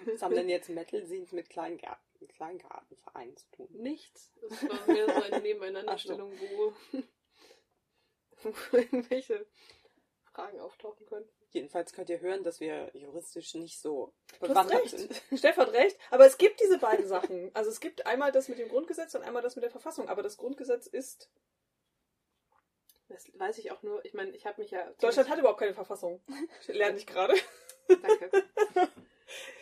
Was 0.05 0.23
haben 0.23 0.35
denn 0.35 0.49
jetzt 0.49 0.69
Metal-Scenes 0.69 1.33
mit 1.33 1.49
Kleingarten, 1.49 2.29
Kleingartenvereinen 2.29 3.37
zu 3.37 3.51
tun? 3.53 3.69
Nichts. 3.73 4.31
Es 4.51 4.69
war 4.69 4.87
mehr 4.87 5.07
so 5.07 5.23
eine 5.23 5.41
Nebeneinanderstellung, 5.41 6.33
so. 6.37 6.75
wo, 6.93 7.03
wo 8.43 8.77
irgendwelche 8.77 9.47
Fragen 10.25 10.61
auftauchen 10.61 11.07
können. 11.07 11.29
Jedenfalls 11.53 11.93
könnt 11.93 12.09
ihr 12.11 12.21
hören, 12.21 12.45
dass 12.45 12.61
wir 12.61 12.91
juristisch 12.95 13.55
nicht 13.55 13.81
so 13.81 14.15
bewandert 14.39 14.89
sind. 14.89 15.21
Steff 15.37 15.57
hat 15.57 15.73
recht. 15.73 15.99
Aber 16.11 16.25
es 16.25 16.39
gibt 16.39 16.61
diese 16.61 16.79
beiden 16.79 17.07
Sachen. 17.07 17.51
Also 17.55 17.71
es 17.71 17.81
gibt 17.81 18.07
einmal 18.07 18.31
das 18.31 18.49
mit 18.49 18.59
dem 18.59 18.69
Grundgesetz 18.69 19.15
und 19.17 19.23
einmal 19.23 19.43
das 19.43 19.57
mit 19.57 19.65
der 19.65 19.71
Verfassung. 19.71 20.09
Aber 20.09 20.23
das 20.23 20.37
Grundgesetz 20.37 20.87
ist. 20.87 21.29
Das 23.09 23.29
weiß 23.35 23.59
ich 23.59 23.73
auch 23.73 23.83
nur. 23.83 24.05
Ich 24.05 24.15
meine, 24.15 24.31
ich 24.31 24.47
habe 24.47 24.61
mich 24.61 24.71
ja. 24.71 24.89
Deutschland 25.01 25.29
hat 25.29 25.39
überhaupt 25.41 25.59
keine 25.59 25.75
Verfassung. 25.75 26.23
Lerne 26.69 26.99
ich 26.99 27.07
gerade. 27.07 27.35
Danke. 27.89 28.31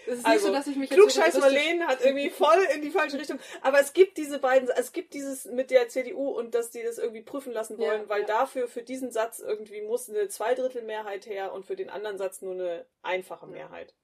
Es 0.06 0.18
ist 0.18 0.26
Also, 0.26 0.30
nicht 0.30 0.42
so, 0.46 0.52
dass 0.52 0.66
ich 0.68 0.76
mich 0.76 0.90
jetzt 0.90 0.98
Klugscheiß 0.98 1.38
Marleen 1.38 1.86
hat 1.86 2.00
irgendwie 2.02 2.30
voll 2.30 2.58
in 2.74 2.82
die 2.82 2.90
falsche 2.90 3.18
Richtung. 3.18 3.38
Aber 3.60 3.78
es 3.80 3.92
gibt 3.92 4.16
diese 4.16 4.38
beiden, 4.38 4.68
es 4.70 4.92
gibt 4.92 5.12
dieses 5.14 5.44
mit 5.46 5.70
der 5.70 5.88
CDU 5.88 6.30
und 6.30 6.54
dass 6.54 6.70
die 6.70 6.82
das 6.82 6.98
irgendwie 6.98 7.22
prüfen 7.22 7.52
lassen 7.52 7.78
wollen, 7.78 8.02
Ja, 8.02 8.08
weil 8.08 8.22
ja. 8.22 8.26
dafür, 8.26 8.68
für 8.68 8.82
diesen 8.82 9.10
Satz 9.10 9.38
irgendwie 9.40 9.82
muss 9.82 10.08
eine 10.08 10.28
Zweidrittelmehrheit 10.28 11.26
her 11.26 11.52
und 11.52 11.66
für 11.66 11.76
den 11.76 11.90
anderen 11.90 12.16
Satz 12.18 12.40
nur 12.42 12.54
eine 12.54 12.86
einfache. 13.02 13.46
Mehrheit. 13.46 13.94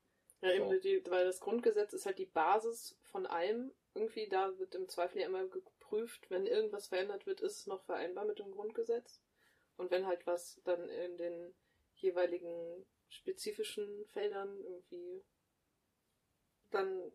Ja, 0.43 0.53
eben 0.53 0.69
So. 0.69 0.79
die, 0.79 1.03
weil 1.11 1.25
das 1.25 1.41
Grundgesetz 1.41 1.93
ist 1.95 2.05
halt 2.05 2.19
die 2.19 2.27
Basis 2.27 2.99
von 3.05 3.27
allem. 3.27 3.73
Irgendwie, 3.95 4.29
da 4.29 4.59
wird 4.59 4.75
im 4.75 4.89
Zweifel 4.89 5.21
ja 5.23 5.27
immer 5.27 5.47
geprüft, 5.47 6.29
wenn 6.29 6.47
irgendwas 6.47 6.89
verändert 6.89 7.27
wird, 7.27 7.41
ist 7.41 7.61
es 7.61 7.67
noch 7.67 7.83
vereinbar 7.85 8.25
mit 8.27 8.39
dem 8.41 8.51
Grundgesetz. 8.51 9.23
Und 9.77 9.91
wenn 9.91 10.07
halt 10.07 10.27
was 10.27 10.61
dann 10.65 10.89
in 10.91 11.17
den 11.17 11.55
jeweiligen 11.95 12.85
spezifischen 13.09 14.05
Feldern 14.13 14.61
irgendwie 14.61 15.25
dann 16.75 17.13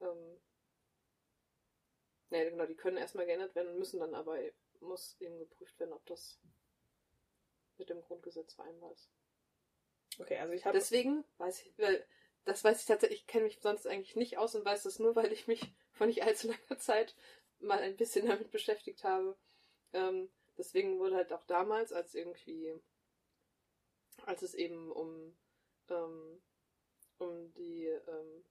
ähm, 0.00 0.40
ja, 2.30 2.48
genau, 2.50 2.66
die 2.66 2.74
können 2.74 2.96
erstmal 2.96 3.26
geändert 3.26 3.54
werden, 3.54 3.78
müssen 3.78 4.00
dann 4.00 4.14
aber 4.14 4.38
muss 4.80 5.16
eben 5.20 5.38
geprüft 5.38 5.78
werden, 5.78 5.92
ob 5.92 6.04
das 6.06 6.40
mit 7.78 7.88
dem 7.88 8.02
Grundgesetz 8.02 8.54
vereinbar 8.54 8.92
ist. 8.92 9.10
Okay, 10.18 10.38
also 10.38 10.52
ich 10.52 10.64
habe 10.64 10.76
Deswegen 10.76 11.24
weiß 11.38 11.62
ich, 11.62 11.78
weil 11.78 12.06
das 12.44 12.62
weiß 12.62 12.80
ich 12.80 12.86
tatsächlich, 12.86 13.20
ich 13.20 13.26
kenne 13.26 13.44
mich 13.44 13.60
sonst 13.60 13.86
eigentlich 13.86 14.16
nicht 14.16 14.36
aus 14.38 14.54
und 14.54 14.64
weiß 14.64 14.82
das 14.82 14.98
nur, 14.98 15.16
weil 15.16 15.32
ich 15.32 15.46
mich 15.46 15.74
vor 15.92 16.06
nicht 16.06 16.22
allzu 16.22 16.48
langer 16.48 16.78
Zeit 16.78 17.14
mal 17.60 17.78
ein 17.78 17.96
bisschen 17.96 18.26
damit 18.26 18.50
beschäftigt 18.50 19.04
habe. 19.04 19.36
Ähm, 19.92 20.30
deswegen 20.58 20.98
wurde 20.98 21.16
halt 21.16 21.32
auch 21.32 21.44
damals, 21.44 21.92
als 21.92 22.14
irgendwie, 22.14 22.74
als 24.26 24.42
es 24.42 24.54
eben 24.54 24.92
um, 24.92 25.36
ähm, 25.88 26.42
um 27.18 27.52
die, 27.54 27.86
ähm, 27.86 28.44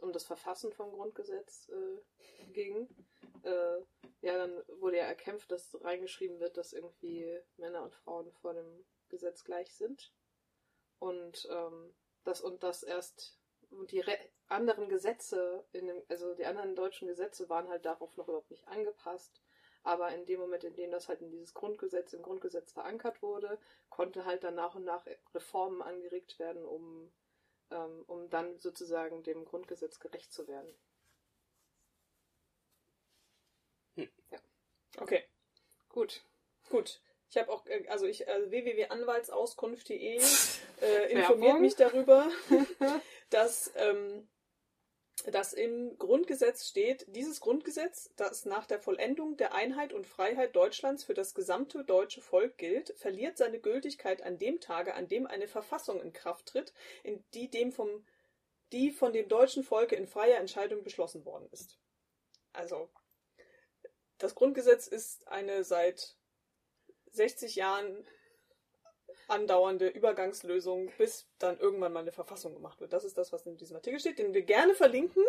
um 0.00 0.12
das 0.12 0.24
Verfassen 0.24 0.72
vom 0.72 0.92
Grundgesetz 0.92 1.68
äh, 1.68 2.52
ging, 2.52 2.88
äh, 3.42 3.78
ja, 4.22 4.36
dann 4.36 4.62
wurde 4.80 4.98
ja 4.98 5.04
erkämpft, 5.04 5.50
dass 5.50 5.76
reingeschrieben 5.82 6.40
wird, 6.40 6.56
dass 6.56 6.72
irgendwie 6.72 7.38
Männer 7.56 7.82
und 7.82 7.94
Frauen 7.94 8.30
vor 8.32 8.54
dem 8.54 8.84
Gesetz 9.08 9.44
gleich 9.44 9.72
sind 9.74 10.12
und 10.98 11.48
ähm, 11.50 11.94
das 12.24 12.40
und 12.40 12.62
das 12.62 12.82
erst 12.82 13.38
und 13.70 13.90
die 13.92 14.00
Re 14.00 14.18
anderen 14.48 14.88
Gesetze 14.88 15.64
dem, 15.72 16.02
also 16.08 16.34
die 16.34 16.44
anderen 16.44 16.74
deutschen 16.74 17.06
Gesetze 17.06 17.48
waren 17.48 17.68
halt 17.68 17.84
darauf 17.84 18.16
noch 18.16 18.26
überhaupt 18.26 18.50
nicht 18.50 18.66
angepasst. 18.66 19.40
Aber 19.82 20.12
in 20.12 20.26
dem 20.26 20.40
Moment, 20.40 20.64
in 20.64 20.74
dem 20.74 20.90
das 20.90 21.08
halt 21.08 21.22
in 21.22 21.30
dieses 21.30 21.54
Grundgesetz, 21.54 22.12
im 22.12 22.22
Grundgesetz 22.22 22.72
verankert 22.72 23.22
wurde, 23.22 23.58
konnte 23.88 24.24
halt 24.24 24.44
dann 24.44 24.56
nach 24.56 24.74
und 24.74 24.84
nach 24.84 25.06
Reformen 25.34 25.80
angeregt 25.80 26.38
werden, 26.38 26.64
um, 26.64 27.10
ähm, 27.70 28.04
um 28.06 28.28
dann 28.30 28.58
sozusagen 28.58 29.22
dem 29.22 29.44
Grundgesetz 29.44 30.00
gerecht 30.00 30.32
zu 30.32 30.46
werden. 30.48 30.74
Okay, 34.98 35.24
Gut. 35.90 36.22
gut. 36.68 37.00
Ich 37.30 37.36
habe 37.36 37.50
auch, 37.50 37.64
äh, 37.66 37.86
also 37.88 38.06
ich, 38.06 38.26
äh, 38.26 38.50
www.anwaltsauskunft.de 38.50 40.20
äh, 40.80 41.12
informiert 41.12 41.48
Werbung. 41.48 41.60
mich 41.60 41.76
darüber, 41.76 42.28
dass, 43.30 43.72
ähm, 43.76 44.28
dass 45.24 45.52
im 45.52 45.98
Grundgesetz 45.98 46.66
steht, 46.66 47.06
dieses 47.08 47.40
Grundgesetz, 47.40 48.10
das 48.16 48.44
nach 48.44 48.66
der 48.66 48.80
Vollendung 48.80 49.36
der 49.36 49.54
Einheit 49.54 49.92
und 49.92 50.06
Freiheit 50.06 50.54
Deutschlands 50.56 51.04
für 51.04 51.14
das 51.14 51.34
gesamte 51.34 51.84
deutsche 51.84 52.20
Volk 52.20 52.56
gilt, 52.58 52.94
verliert 52.98 53.36
seine 53.36 53.60
Gültigkeit 53.60 54.22
an 54.22 54.38
dem 54.38 54.60
Tage, 54.60 54.94
an 54.94 55.08
dem 55.08 55.26
eine 55.26 55.48
Verfassung 55.48 56.00
in 56.00 56.12
Kraft 56.12 56.46
tritt, 56.46 56.72
in 57.02 57.24
die 57.34 57.50
dem 57.50 57.72
vom, 57.72 58.06
die 58.72 58.90
von 58.90 59.12
dem 59.12 59.28
deutschen 59.28 59.64
Volke 59.64 59.96
in 59.96 60.06
freier 60.06 60.38
Entscheidung 60.38 60.82
beschlossen 60.82 61.24
worden 61.24 61.48
ist. 61.52 61.78
Also, 62.52 62.90
das 64.18 64.34
Grundgesetz 64.34 64.86
ist 64.86 65.28
eine 65.28 65.64
seit 65.64 66.16
60 67.12 67.56
Jahren 67.56 68.06
andauernde 69.30 69.88
Übergangslösung, 69.88 70.90
bis 70.98 71.26
dann 71.38 71.58
irgendwann 71.58 71.92
mal 71.92 72.00
eine 72.00 72.12
Verfassung 72.12 72.54
gemacht 72.54 72.80
wird. 72.80 72.92
Das 72.92 73.04
ist 73.04 73.16
das, 73.18 73.32
was 73.32 73.46
in 73.46 73.56
diesem 73.56 73.76
Artikel 73.76 74.00
steht, 74.00 74.18
den 74.18 74.34
wir 74.34 74.42
gerne 74.42 74.74
verlinken. 74.74 75.22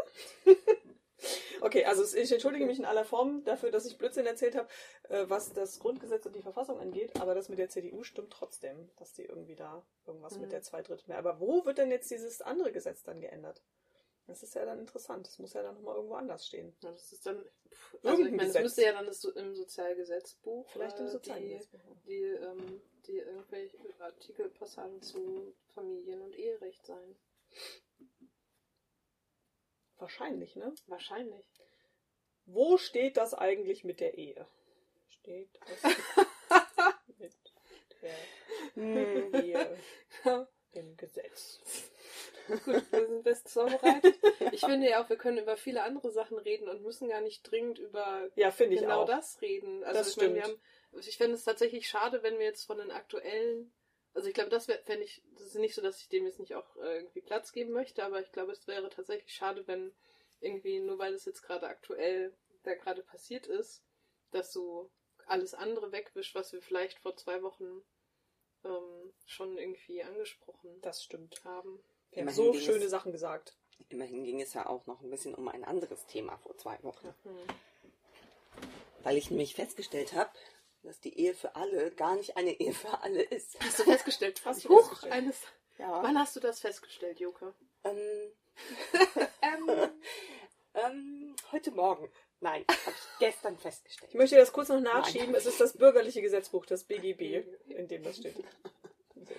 okay, 1.62 1.86
also 1.86 2.04
ich 2.18 2.32
entschuldige 2.32 2.66
mich 2.66 2.80
in 2.80 2.86
aller 2.86 3.06
Form 3.06 3.44
dafür, 3.44 3.72
dass 3.72 3.86
ich 3.86 3.98
Blödsinn 3.98 4.26
erzählt 4.26 4.56
habe, 4.56 4.68
äh, 5.10 5.26
was 5.28 5.54
das 5.54 5.80
Grundgesetz 5.80 6.26
und 6.26 6.36
die 6.36 6.42
Verfassung 6.42 6.80
angeht, 6.80 7.20
aber 7.22 7.36
das 7.36 7.50
mit 7.50 7.60
der 7.60 7.70
CDU 7.70 8.04
stimmt 8.04 8.32
trotzdem, 8.34 8.90
dass 8.98 9.14
die 9.14 9.26
irgendwie 9.26 9.56
da 9.56 9.86
irgendwas 10.06 10.36
Mhm. 10.36 10.42
mit 10.42 10.52
der 10.52 10.62
Zweidrittel 10.64 11.06
mehr. 11.08 11.18
Aber 11.20 11.40
wo 11.40 11.66
wird 11.66 11.78
denn 11.78 11.92
jetzt 11.92 12.10
dieses 12.10 12.42
andere 12.42 12.72
Gesetz 12.72 13.04
dann 13.04 13.22
geändert? 13.22 13.62
Das 14.28 14.44
ist 14.44 14.56
ja 14.56 14.64
dann 14.66 14.80
interessant. 14.80 15.28
Das 15.28 15.40
muss 15.40 15.54
ja 15.54 15.62
dann 15.64 15.76
nochmal 15.76 15.96
irgendwo 15.96 16.16
anders 16.16 16.48
stehen. 16.48 16.74
Ja, 16.84 16.92
das 16.92 17.12
ist 17.12 17.26
dann. 17.26 17.44
pff, 17.70 17.98
Also 18.04 18.24
ich 18.24 18.32
meine, 18.32 18.46
Gesetz. 18.48 18.62
müsste 18.64 18.84
ja 18.84 18.94
dann 18.94 19.06
das 19.08 19.20
so 19.20 19.32
im 19.34 19.56
Sozialgesetzbuch. 19.56 20.70
Vielleicht 20.70 21.00
im 21.00 21.08
äh, 21.08 21.10
Sozialgesetzbuch. 21.10 21.80
Die, 22.06 22.10
die, 22.10 22.22
ähm, 22.22 22.82
die 23.12 23.18
irgendwelche 23.20 23.78
Artikelpassagen 24.00 25.02
zu 25.02 25.54
Familien- 25.74 26.22
und 26.22 26.36
Eherecht 26.36 26.86
sein. 26.86 27.16
Wahrscheinlich, 29.98 30.56
ne? 30.56 30.74
Wahrscheinlich. 30.88 31.46
Wo 32.46 32.78
steht 32.78 33.18
das 33.18 33.34
eigentlich 33.34 33.84
mit 33.84 34.00
der 34.00 34.18
Ehe? 34.18 34.48
Steht 35.10 35.50
das 35.68 35.84
mit 37.20 37.36
der. 38.02 39.44
Ehe 39.44 39.78
im 40.72 40.98
Gesetz? 40.98 41.60
Gut, 42.48 42.66
wir 42.92 43.08
sind 43.08 43.24
best 43.24 43.50
vorbereitet. 43.50 44.16
Ich 44.52 44.62
finde 44.62 44.90
ja 44.90 45.04
auch, 45.04 45.10
wir 45.10 45.18
können 45.18 45.38
über 45.38 45.56
viele 45.56 45.84
andere 45.84 46.12
Sachen 46.12 46.38
reden 46.40 46.68
und 46.68 46.82
müssen 46.82 47.08
gar 47.10 47.22
nicht 47.22 47.44
dringend 47.44 47.78
über 47.78 48.28
Ja, 48.36 48.50
finde 48.52 48.76
ich 48.76 48.82
genau 48.82 49.02
auch. 49.04 49.06
das 49.06 49.40
reden. 49.42 49.84
Also 49.84 50.00
Das 50.00 50.10
ich 50.12 50.18
meine, 50.18 50.34
wir 50.36 50.42
stimmt. 50.44 50.58
haben, 50.58 50.64
ich 51.00 51.18
fände 51.18 51.36
es 51.36 51.44
tatsächlich 51.44 51.88
schade, 51.88 52.24
wenn 52.24 52.38
wir 52.40 52.46
jetzt 52.46 52.66
von 52.66 52.78
den 52.78 52.92
aktuellen, 52.92 53.74
also 54.14 54.28
ich 54.28 54.34
glaube, 54.34 54.50
das 54.50 54.66
fände 54.66 55.04
ich, 55.04 55.22
das 55.34 55.48
ist 55.48 55.56
nicht 55.56 55.76
so, 55.76 55.82
dass 55.82 56.02
ich 56.02 56.10
dem 56.10 56.26
jetzt 56.26 56.40
nicht 56.40 56.56
auch 56.56 56.76
äh, 56.78 56.98
irgendwie 56.98 57.22
Platz 57.22 57.52
geben 57.52 57.72
möchte, 57.72 58.04
aber 58.04 58.20
ich 58.22 58.32
glaube, 58.32 58.52
es 58.52 58.68
wäre 58.68 58.90
tatsächlich 58.90 59.34
schade, 59.34 59.66
wenn 59.68 59.94
irgendwie, 60.42 60.80
nur 60.80 60.98
weil 61.00 61.14
es 61.14 61.26
jetzt 61.26 61.44
gerade 61.44 61.68
aktuell 61.68 62.34
da 62.64 62.74
gerade 62.76 63.04
passiert 63.04 63.48
ist, 63.48 63.84
dass 64.32 64.52
so 64.52 64.90
alles 65.28 65.54
andere 65.54 65.92
wegwischt, 65.92 66.36
was 66.36 66.52
wir 66.52 66.62
vielleicht 66.62 67.00
vor 67.00 67.16
zwei 67.16 67.42
Wochen 67.42 67.84
ähm, 68.64 69.14
schon 69.26 69.58
irgendwie 69.58 70.04
angesprochen 70.04 70.80
Das 70.82 71.04
stimmt. 71.04 71.44
haben. 71.46 71.84
Wir 72.12 72.24
haben 72.24 72.32
so 72.34 72.54
schöne 72.54 72.86
es- 72.86 72.92
Sachen 72.92 73.12
gesagt. 73.12 73.56
Immerhin 73.90 74.24
ging 74.24 74.40
es 74.42 74.54
ja 74.54 74.68
auch 74.68 74.86
noch 74.86 75.02
ein 75.02 75.10
bisschen 75.10 75.34
um 75.34 75.48
ein 75.48 75.64
anderes 75.64 76.06
Thema 76.06 76.38
vor 76.38 76.56
zwei 76.58 76.82
Wochen. 76.84 77.08
Hm. 77.24 77.38
Weil 79.04 79.18
ich 79.18 79.30
nämlich 79.32 79.56
festgestellt 79.56 80.14
habe, 80.14 80.30
dass 80.84 81.00
die 81.00 81.18
Ehe 81.18 81.34
für 81.34 81.56
alle 81.56 81.92
gar 81.92 82.16
nicht 82.16 82.38
eine 82.38 82.60
Ehe 82.60 82.74
für 82.74 83.02
alle 83.02 83.22
ist. 83.22 83.60
Hast 83.60 83.80
du 83.80 83.84
festgestellt? 83.84 84.42
Hast 84.46 84.66
du 84.66 84.70
Huch, 84.70 84.80
festgestellt? 84.80 85.14
eines. 85.14 85.42
Ja. 85.78 86.04
Wann 86.04 86.18
hast 86.18 86.36
du 86.36 86.40
das 86.40 86.60
festgestellt, 86.60 87.20
Joke? 87.20 87.54
Ähm, 87.84 87.98
ähm, 89.42 89.70
ähm, 90.74 91.36
heute 91.52 91.72
Morgen. 91.72 92.10
Nein, 92.40 92.66
habe 92.68 92.96
ich 92.96 93.20
gestern 93.20 93.58
festgestellt. 93.58 94.10
Ich 94.12 94.18
möchte 94.18 94.36
das 94.36 94.52
kurz 94.52 94.70
noch 94.70 94.80
nachschieben. 94.80 95.36
Es 95.36 95.46
ist 95.46 95.62
das 95.62 95.74
bürgerliche 95.74 96.24
Gesetzbuch, 96.24 96.66
das 96.66 96.84
BGB, 96.84 97.46
in 97.68 97.88
dem 97.88 98.04
das 98.04 98.18
steht. 98.18 98.36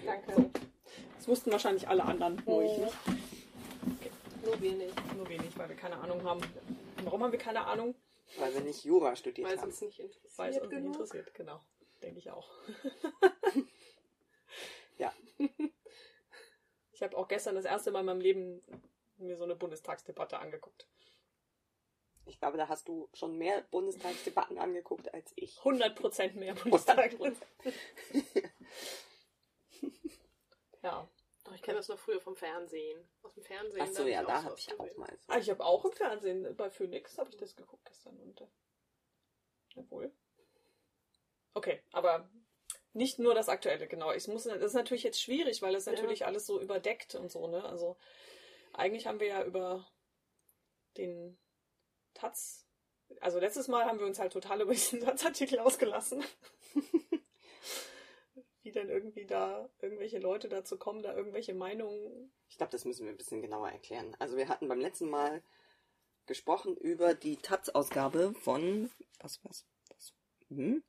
Danke. 0.06 0.50
Das 1.16 1.26
wussten 1.26 1.50
wahrscheinlich 1.50 1.88
alle 1.88 2.04
anderen, 2.04 2.40
nur 2.46 2.62
ich 2.62 2.78
nicht. 2.78 2.94
Nur 4.44 4.60
wenig. 4.60 4.92
Nur 5.16 5.28
wenig, 5.28 5.56
weil 5.56 5.68
wir 5.68 5.76
keine 5.76 5.96
Ahnung 5.96 6.22
haben. 6.24 6.40
Warum 7.04 7.22
haben 7.22 7.32
wir 7.32 7.38
keine 7.38 7.66
Ahnung? 7.66 7.94
Weil 8.38 8.54
wir 8.54 8.60
nicht 8.62 8.84
Jura 8.84 9.14
studiert 9.16 9.46
Weil 9.46 9.54
es 9.54 9.60
haben. 9.60 9.68
uns 9.68 9.80
nicht 9.80 9.98
interessiert. 10.00 10.38
Weil 10.38 10.50
es 10.50 10.56
uns 10.56 10.70
nicht 10.70 10.76
genug. 10.78 10.94
interessiert, 10.94 11.34
genau. 11.34 11.60
Denke 12.02 12.18
ich 12.18 12.30
auch. 12.30 12.50
Ja. 14.98 15.12
Ich 16.92 17.02
habe 17.02 17.16
auch 17.16 17.26
gestern 17.26 17.56
das 17.56 17.64
erste 17.64 17.90
Mal 17.90 18.00
in 18.00 18.06
meinem 18.06 18.20
Leben 18.20 18.62
mir 19.16 19.36
so 19.36 19.44
eine 19.44 19.56
Bundestagsdebatte 19.56 20.38
angeguckt. 20.38 20.86
Ich 22.26 22.38
glaube, 22.38 22.56
da 22.56 22.68
hast 22.68 22.86
du 22.86 23.08
schon 23.12 23.36
mehr 23.36 23.62
Bundestagsdebatten 23.62 24.58
angeguckt 24.58 25.12
als 25.12 25.32
ich. 25.34 25.58
100% 25.58 26.34
mehr 26.38 26.54
Bundestag. 26.54 27.14
100%. 27.14 27.34
ja. 30.82 31.08
Ich 31.62 31.66
kenne 31.66 31.78
das 31.78 31.86
noch 31.86 31.98
früher 32.00 32.20
vom 32.20 32.34
Fernsehen. 32.34 33.08
Aus 33.22 33.34
dem 33.34 33.44
Fernsehen. 33.44 33.82
Achso, 33.82 34.04
ja, 34.04 34.24
da 34.24 34.42
habe 34.42 34.56
ich 34.58 34.68
auch 34.80 34.96
mal 34.96 35.16
Ah, 35.28 35.38
ich 35.38 35.48
habe 35.48 35.64
auch 35.64 35.84
im 35.84 35.92
Fernsehen, 35.92 36.56
bei 36.56 36.68
Phoenix 36.70 37.16
habe 37.18 37.30
ich 37.30 37.36
das 37.36 37.54
geguckt 37.54 37.84
gestern. 37.84 38.18
Und, 38.18 38.40
äh, 38.40 38.48
jawohl. 39.76 40.12
Okay, 41.54 41.80
aber 41.92 42.28
nicht 42.94 43.20
nur 43.20 43.32
das 43.32 43.48
Aktuelle, 43.48 43.86
genau. 43.86 44.10
Ich 44.12 44.26
muss, 44.26 44.42
das 44.42 44.60
ist 44.60 44.74
natürlich 44.74 45.04
jetzt 45.04 45.22
schwierig, 45.22 45.62
weil 45.62 45.72
das 45.72 45.86
Ja. 45.86 45.92
natürlich 45.92 46.26
alles 46.26 46.46
so 46.46 46.60
überdeckt 46.60 47.14
und 47.14 47.30
so, 47.30 47.46
ne? 47.46 47.64
Also 47.64 47.96
eigentlich 48.72 49.06
haben 49.06 49.20
wir 49.20 49.28
ja 49.28 49.44
über 49.44 49.88
den 50.96 51.38
Taz, 52.12 52.66
also 53.20 53.38
letztes 53.38 53.68
Mal 53.68 53.84
haben 53.84 54.00
wir 54.00 54.06
uns 54.06 54.18
halt 54.18 54.32
total 54.32 54.62
über 54.62 54.72
diesen 54.72 54.98
Taz-Artikel 55.04 55.60
ausgelassen. 55.60 56.24
wie 58.62 58.72
denn 58.72 58.88
irgendwie 58.88 59.26
da 59.26 59.68
irgendwelche 59.80 60.18
Leute 60.18 60.48
dazu 60.48 60.78
kommen, 60.78 61.02
da 61.02 61.14
irgendwelche 61.14 61.54
Meinungen. 61.54 62.32
Ich 62.48 62.56
glaube, 62.56 62.72
das 62.72 62.84
müssen 62.84 63.04
wir 63.04 63.12
ein 63.12 63.16
bisschen 63.16 63.42
genauer 63.42 63.70
erklären. 63.70 64.16
Also 64.18 64.36
wir 64.36 64.48
hatten 64.48 64.68
beim 64.68 64.80
letzten 64.80 65.10
Mal 65.10 65.42
gesprochen 66.26 66.76
über 66.76 67.14
die 67.14 67.36
Taz-Ausgabe 67.36 68.34
von 68.34 68.90
was 69.20 69.40
was 69.44 69.66
was 69.90 70.14
hm? 70.48 70.82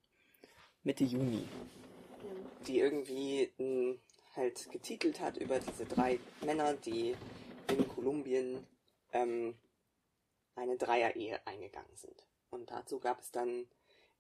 Mitte 0.84 1.04
Juni, 1.04 1.48
die 2.68 2.80
irgendwie 2.80 3.52
mh, 3.58 3.96
halt 4.36 4.72
getitelt 4.72 5.20
hat 5.20 5.38
über 5.38 5.60
diese 5.60 5.86
drei 5.86 6.20
Männer, 6.46 6.74
die 6.74 7.16
in 7.70 7.88
Kolumbien 7.88 8.68
ähm, 9.14 9.56
eine 10.56 10.78
Dreier-Ehe 10.78 11.46
eingegangen 11.48 11.96
sind. 11.96 12.28
Und 12.50 12.70
dazu 12.70 13.00
gab 13.00 13.20
es 13.22 13.32
dann 13.32 13.68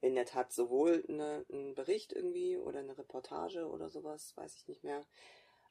in 0.03 0.15
der 0.15 0.25
Tat 0.25 0.51
sowohl 0.51 1.05
eine, 1.07 1.45
einen 1.49 1.75
Bericht 1.75 2.11
irgendwie 2.11 2.57
oder 2.57 2.79
eine 2.79 2.97
Reportage 2.97 3.65
oder 3.67 3.89
sowas, 3.89 4.35
weiß 4.35 4.55
ich 4.57 4.67
nicht 4.67 4.83
mehr, 4.83 5.05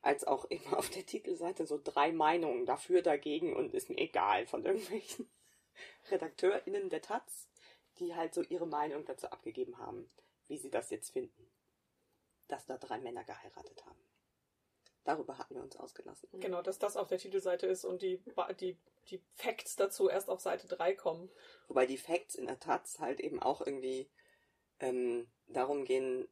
als 0.00 0.24
auch 0.24 0.44
immer 0.50 0.78
auf 0.78 0.88
der 0.88 1.04
Titelseite 1.04 1.66
so 1.66 1.78
drei 1.82 2.12
Meinungen 2.12 2.64
dafür, 2.64 3.02
dagegen 3.02 3.54
und 3.54 3.74
ist 3.74 3.90
mir 3.90 3.98
egal 3.98 4.46
von 4.46 4.64
irgendwelchen 4.64 5.30
RedakteurInnen 6.10 6.88
der 6.88 7.02
Taz, 7.02 7.46
die 7.98 8.14
halt 8.14 8.32
so 8.32 8.42
ihre 8.42 8.66
Meinung 8.66 9.04
dazu 9.04 9.26
abgegeben 9.28 9.76
haben, 9.76 10.10
wie 10.48 10.56
sie 10.56 10.70
das 10.70 10.88
jetzt 10.88 11.10
finden, 11.10 11.50
dass 12.48 12.64
da 12.64 12.78
drei 12.78 12.98
Männer 12.98 13.24
geheiratet 13.24 13.84
haben. 13.84 14.00
Darüber 15.04 15.36
hatten 15.36 15.56
wir 15.56 15.62
uns 15.62 15.76
ausgelassen. 15.76 16.28
Genau, 16.40 16.62
dass 16.62 16.78
das 16.78 16.96
auf 16.96 17.08
der 17.08 17.18
Titelseite 17.18 17.66
ist 17.66 17.84
und 17.84 18.02
die, 18.02 18.22
die, 18.60 18.78
die 19.08 19.20
Facts 19.34 19.76
dazu 19.76 20.08
erst 20.08 20.30
auf 20.30 20.40
Seite 20.40 20.68
3 20.68 20.94
kommen. 20.94 21.28
Wobei 21.66 21.86
die 21.86 21.98
Facts 21.98 22.36
in 22.36 22.46
der 22.46 22.60
Taz 22.60 23.00
halt 23.00 23.18
eben 23.18 23.42
auch 23.42 23.60
irgendwie 23.60 24.08
ähm, 24.82 25.26
darum 25.46 25.84
gehen, 25.86 26.28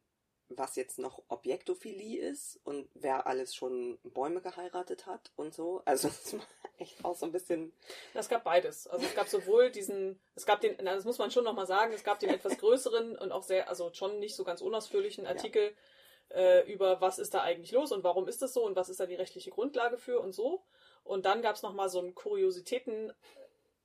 was 0.57 0.75
jetzt 0.75 0.99
noch 0.99 1.23
Objektophilie 1.29 2.21
ist 2.21 2.59
und 2.63 2.89
wer 2.93 3.25
alles 3.25 3.55
schon 3.55 3.97
Bäume 4.03 4.41
geheiratet 4.41 5.05
hat 5.05 5.31
und 5.35 5.53
so. 5.53 5.81
Also 5.85 6.07
das 6.23 6.33
war 6.33 6.45
echt 6.77 7.03
auch 7.03 7.15
so 7.15 7.25
ein 7.25 7.31
bisschen. 7.31 7.73
Es 8.13 8.29
gab 8.29 8.43
beides. 8.43 8.87
Also 8.87 9.05
es 9.05 9.15
gab 9.15 9.27
sowohl 9.27 9.71
diesen, 9.71 10.19
es 10.35 10.45
gab 10.45 10.61
den, 10.61 10.77
das 10.83 11.05
muss 11.05 11.17
man 11.17 11.31
schon 11.31 11.45
nochmal 11.45 11.67
sagen, 11.67 11.93
es 11.93 12.03
gab 12.03 12.19
den 12.19 12.29
etwas 12.29 12.57
größeren 12.57 13.17
und 13.17 13.31
auch 13.31 13.43
sehr, 13.43 13.69
also 13.69 13.91
schon 13.93 14.19
nicht 14.19 14.35
so 14.35 14.43
ganz 14.43 14.61
unausführlichen 14.61 15.25
Artikel 15.25 15.73
ja. 16.29 16.37
äh, 16.37 16.71
über 16.71 17.01
was 17.01 17.19
ist 17.19 17.33
da 17.33 17.41
eigentlich 17.41 17.71
los 17.71 17.91
und 17.91 18.03
warum 18.03 18.27
ist 18.27 18.41
das 18.41 18.53
so 18.53 18.65
und 18.65 18.75
was 18.75 18.89
ist 18.89 18.99
da 18.99 19.05
die 19.05 19.15
rechtliche 19.15 19.51
Grundlage 19.51 19.97
für 19.97 20.19
und 20.19 20.33
so. 20.33 20.63
Und 21.03 21.25
dann 21.25 21.41
gab 21.41 21.55
es 21.55 21.63
nochmal 21.63 21.89
so 21.89 21.99
einen 21.99 22.13
Kuriositäten 22.13 23.11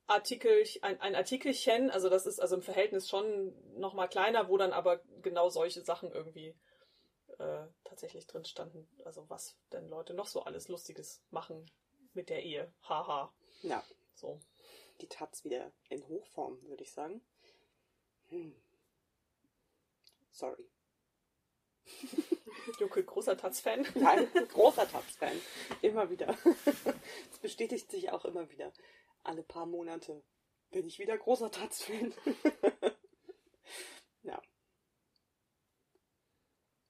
Artikel, 0.06 0.64
ein, 0.82 1.00
ein 1.00 1.14
Artikelchen, 1.14 1.90
also 1.90 2.08
das 2.08 2.26
ist 2.26 2.40
also 2.40 2.56
im 2.56 2.62
Verhältnis 2.62 3.08
schon 3.08 3.52
nochmal 3.78 4.08
kleiner, 4.08 4.48
wo 4.48 4.56
dann 4.56 4.72
aber 4.72 5.00
genau 5.22 5.48
solche 5.48 5.82
Sachen 5.82 6.12
irgendwie 6.12 6.54
äh, 7.38 7.66
tatsächlich 7.84 8.26
drin 8.26 8.44
standen. 8.44 8.88
Also 9.04 9.28
was 9.28 9.56
denn 9.72 9.88
Leute 9.88 10.14
noch 10.14 10.26
so 10.26 10.42
alles 10.42 10.68
Lustiges 10.68 11.22
machen 11.30 11.70
mit 12.14 12.30
der 12.30 12.44
Ehe. 12.44 12.72
Haha. 12.88 13.32
Ja. 13.62 13.82
So. 14.14 14.40
Die 15.00 15.08
Taz 15.08 15.44
wieder 15.44 15.72
in 15.90 16.06
Hochform, 16.08 16.62
würde 16.68 16.82
ich 16.82 16.92
sagen. 16.92 17.20
Hm. 18.28 18.54
Sorry. 20.30 20.68
Jucke, 22.80 23.04
großer 23.04 23.36
Taz-Fan. 23.36 23.86
Nein, 23.94 24.28
großer 24.48 24.88
Taz-Fan. 24.88 25.40
Immer 25.82 26.10
wieder. 26.10 26.36
Es 27.32 27.38
bestätigt 27.38 27.90
sich 27.90 28.10
auch 28.10 28.25
immer 28.25 28.50
wieder 28.50 28.72
alle 29.26 29.42
paar 29.42 29.66
Monate 29.66 30.23
bin 30.71 30.87
ich 30.87 30.99
wieder 30.99 31.16
großer 31.16 31.50
Taz-Fan. 31.50 32.12
ja. 34.23 34.40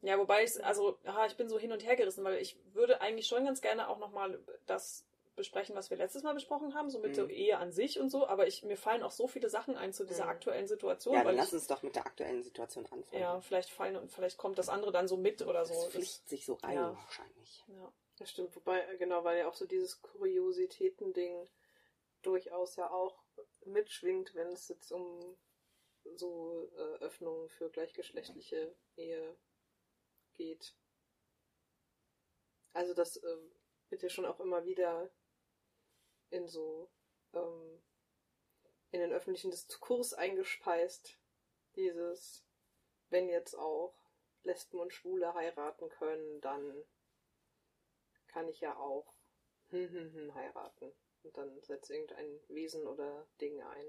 Ja, 0.02 0.18
wobei 0.18 0.44
ich, 0.44 0.64
also, 0.64 0.98
aha, 1.04 1.26
ich 1.26 1.36
bin 1.36 1.48
so 1.48 1.58
hin 1.58 1.72
und 1.72 1.84
her 1.84 1.96
gerissen, 1.96 2.24
weil 2.24 2.40
ich 2.40 2.56
würde 2.72 3.00
eigentlich 3.00 3.26
schon 3.26 3.44
ganz 3.44 3.60
gerne 3.60 3.88
auch 3.88 3.98
nochmal 3.98 4.38
das 4.66 5.04
besprechen, 5.36 5.76
was 5.76 5.90
wir 5.90 5.96
letztes 5.96 6.22
Mal 6.22 6.32
besprochen 6.32 6.74
haben, 6.74 6.90
so 6.90 6.98
mit 6.98 7.12
mhm. 7.12 7.28
der 7.28 7.30
Ehe 7.30 7.58
an 7.58 7.70
sich 7.70 8.00
und 8.00 8.08
so, 8.08 8.26
aber 8.26 8.46
ich, 8.46 8.64
mir 8.64 8.76
fallen 8.76 9.02
auch 9.02 9.10
so 9.10 9.28
viele 9.28 9.50
Sachen 9.50 9.76
ein 9.76 9.92
zu 9.92 10.04
dieser 10.04 10.24
mhm. 10.24 10.30
aktuellen 10.30 10.66
Situation. 10.66 11.14
Ja, 11.14 11.24
dann 11.24 11.36
lass 11.36 11.52
uns 11.52 11.66
doch 11.66 11.82
mit 11.82 11.94
der 11.94 12.06
aktuellen 12.06 12.42
Situation 12.42 12.86
anfangen. 12.86 13.20
Ja, 13.20 13.40
vielleicht 13.40 13.70
fallen 13.70 13.96
und 13.96 14.10
vielleicht 14.10 14.38
kommt 14.38 14.58
das 14.58 14.68
andere 14.68 14.92
dann 14.92 15.06
so 15.06 15.16
mit 15.16 15.42
oder 15.42 15.66
so. 15.66 15.74
Das 15.74 15.88
pflicht 15.88 16.28
sich 16.28 16.46
so 16.46 16.54
rein 16.54 16.76
ja. 16.76 16.94
wahrscheinlich. 16.94 17.64
Ja. 17.68 17.92
Das 18.18 18.30
stimmt, 18.30 18.56
wobei, 18.56 18.82
genau, 18.98 19.24
weil 19.24 19.38
ja 19.38 19.48
auch 19.48 19.54
so 19.54 19.66
dieses 19.66 20.00
Kuriositäten-Ding 20.00 21.48
durchaus 22.26 22.76
ja 22.76 22.90
auch 22.90 23.22
mitschwingt, 23.64 24.34
wenn 24.34 24.48
es 24.48 24.68
jetzt 24.68 24.92
um 24.92 25.36
so 26.14 26.70
äh, 26.76 26.98
Öffnungen 27.04 27.48
für 27.50 27.70
gleichgeschlechtliche 27.70 28.74
Ehe 28.96 29.36
geht. 30.34 30.76
Also 32.72 32.94
das 32.94 33.16
äh, 33.16 33.36
wird 33.88 34.02
ja 34.02 34.08
schon 34.08 34.26
auch 34.26 34.40
immer 34.40 34.64
wieder 34.64 35.10
in 36.30 36.48
so 36.48 36.90
ähm, 37.32 37.82
in 38.90 39.00
den 39.00 39.12
öffentlichen 39.12 39.50
Diskurs 39.50 40.12
eingespeist. 40.14 41.18
Dieses, 41.74 42.44
wenn 43.10 43.28
jetzt 43.28 43.54
auch 43.54 43.94
Lesben 44.42 44.78
und 44.78 44.92
Schwule 44.92 45.34
heiraten 45.34 45.88
können, 45.90 46.40
dann 46.40 46.84
kann 48.28 48.48
ich 48.48 48.60
ja 48.60 48.76
auch 48.76 49.14
heiraten. 49.72 50.92
Und 51.26 51.36
dann 51.36 51.60
setzt 51.62 51.90
irgendein 51.90 52.40
Wesen 52.46 52.86
oder 52.86 53.26
Ding 53.40 53.60
ein. 53.60 53.86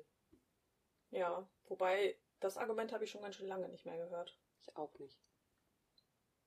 Ja, 1.11 1.47
wobei 1.65 2.17
das 2.39 2.57
Argument 2.57 2.91
habe 2.91 3.03
ich 3.03 3.11
schon 3.11 3.21
ganz 3.21 3.35
schön 3.35 3.47
lange 3.47 3.69
nicht 3.69 3.85
mehr 3.85 3.97
gehört. 3.97 4.39
Ich 4.61 4.75
auch 4.75 4.97
nicht. 4.97 5.19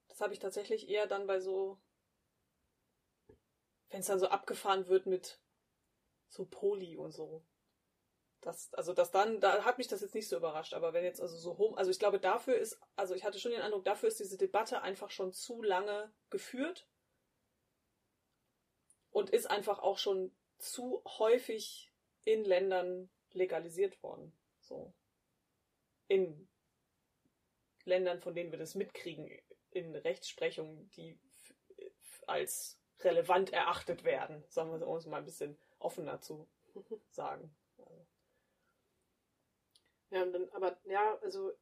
Das 0.09 0.21
habe 0.21 0.33
ich 0.33 0.41
tatsächlich 0.41 0.89
eher 0.89 1.07
dann 1.07 1.29
bei 1.29 1.39
so, 1.39 1.81
wenn 3.91 4.01
es 4.01 4.07
dann 4.07 4.19
so 4.19 4.27
abgefahren 4.27 4.89
wird 4.89 5.07
mit 5.07 5.41
so 6.29 6.45
Poli 6.45 6.97
und 6.97 7.13
so. 7.13 7.45
Das, 8.41 8.75
also 8.75 8.93
das 8.93 9.13
dann, 9.13 9.41
da 9.41 9.65
hat 9.65 9.79
mich 9.79 9.87
das 9.87 10.01
jetzt 10.01 10.15
nicht 10.15 10.29
so 10.29 10.37
überrascht, 10.37 10.75
aber 10.75 10.93
wenn 10.93 11.05
jetzt 11.05 11.21
also 11.21 11.37
so 11.37 11.57
home, 11.57 11.77
also 11.77 11.93
ich 11.93 12.01
glaube, 12.01 12.19
dafür 12.19 12.57
ist, 12.57 12.81
also 12.97 13.15
ich 13.15 13.23
hatte 13.23 13.39
schon 13.39 13.53
den 13.53 13.61
Eindruck, 13.61 13.85
dafür 13.85 14.09
ist 14.09 14.19
diese 14.19 14.39
Debatte 14.39 14.83
einfach 14.83 15.11
schon 15.11 15.33
zu 15.33 15.63
lange 15.63 16.13
geführt 16.31 16.89
und 19.11 19.31
ist 19.31 19.49
einfach 19.49 19.79
auch 19.79 19.99
schon 19.99 20.35
zu 20.61 21.03
häufig 21.19 21.93
in 22.25 22.45
Ländern 22.45 23.11
legalisiert 23.33 24.03
worden. 24.03 24.33
So. 24.61 24.93
In 26.09 26.49
Ländern, 27.85 28.21
von 28.21 28.35
denen 28.35 28.51
wir 28.51 28.59
das 28.59 28.75
mitkriegen, 28.75 29.31
in 29.71 29.95
Rechtsprechung, 29.95 30.91
die 30.91 31.19
als 32.27 32.79
relevant 33.01 33.53
erachtet 33.53 34.05
werden, 34.05 34.45
sagen 34.49 34.79
wir 34.79 34.87
uns 34.87 35.07
mal 35.07 35.19
ein 35.19 35.25
bisschen 35.25 35.59
offener 35.79 36.21
zu 36.21 36.49
sagen. 37.11 37.55
Ja, 40.11 40.23
und 40.23 40.33
dann, 40.33 40.49
aber 40.51 40.79
ja, 40.85 41.19
also 41.23 41.53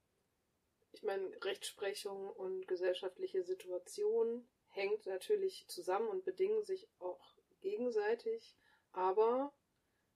ich 0.92 1.02
meine, 1.02 1.30
Rechtsprechung 1.44 2.30
und 2.30 2.66
gesellschaftliche 2.66 3.42
Situation 3.44 4.48
hängt 4.70 5.06
natürlich 5.06 5.66
zusammen 5.68 6.08
und 6.08 6.24
bedingen 6.24 6.64
sich 6.64 6.88
auch 6.98 7.34
gegenseitig. 7.60 8.56
Aber 8.92 9.52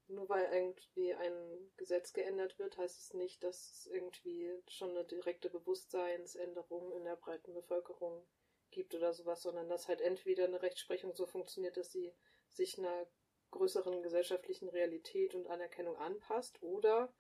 nur 0.09 0.29
weil 0.29 0.53
irgendwie 0.53 1.15
ein 1.15 1.73
Gesetz 1.77 2.13
geändert 2.13 2.59
wird, 2.59 2.77
heißt 2.77 3.01
es 3.01 3.15
nicht, 3.15 3.43
dass 3.43 3.71
es 3.71 3.87
irgendwie 3.87 4.53
schon 4.69 4.91
eine 4.91 5.05
direkte 5.05 5.51
Bewusstseinsänderung 5.51 6.93
in 6.93 7.05
der 7.05 7.17
breiten 7.17 7.55
Bevölkerung 7.55 8.27
gibt 8.71 8.95
oder 8.95 9.13
sowas, 9.13 9.43
sondern 9.43 9.69
dass 9.69 9.89
halt 9.89 10.01
entweder 10.01 10.45
eine 10.45 10.63
Rechtsprechung 10.63 11.15
so 11.15 11.27
funktioniert, 11.27 11.77
dass 11.77 11.93
sie 11.93 12.15
sich 12.49 12.79
einer 12.79 13.07
größeren 13.51 14.03
gesellschaftlichen 14.03 14.69
Realität 14.69 15.35
und 15.35 15.47
Anerkennung 15.47 15.97
anpasst 15.97 16.63
oder 16.63 17.13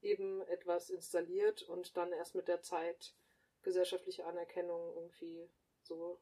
eben 0.00 0.40
etwas 0.42 0.88
installiert 0.88 1.62
und 1.62 1.96
dann 1.96 2.12
erst 2.12 2.34
mit 2.34 2.48
der 2.48 2.62
Zeit 2.62 3.14
gesellschaftliche 3.62 4.24
Anerkennung 4.24 4.94
irgendwie 4.94 5.50
so 5.82 6.20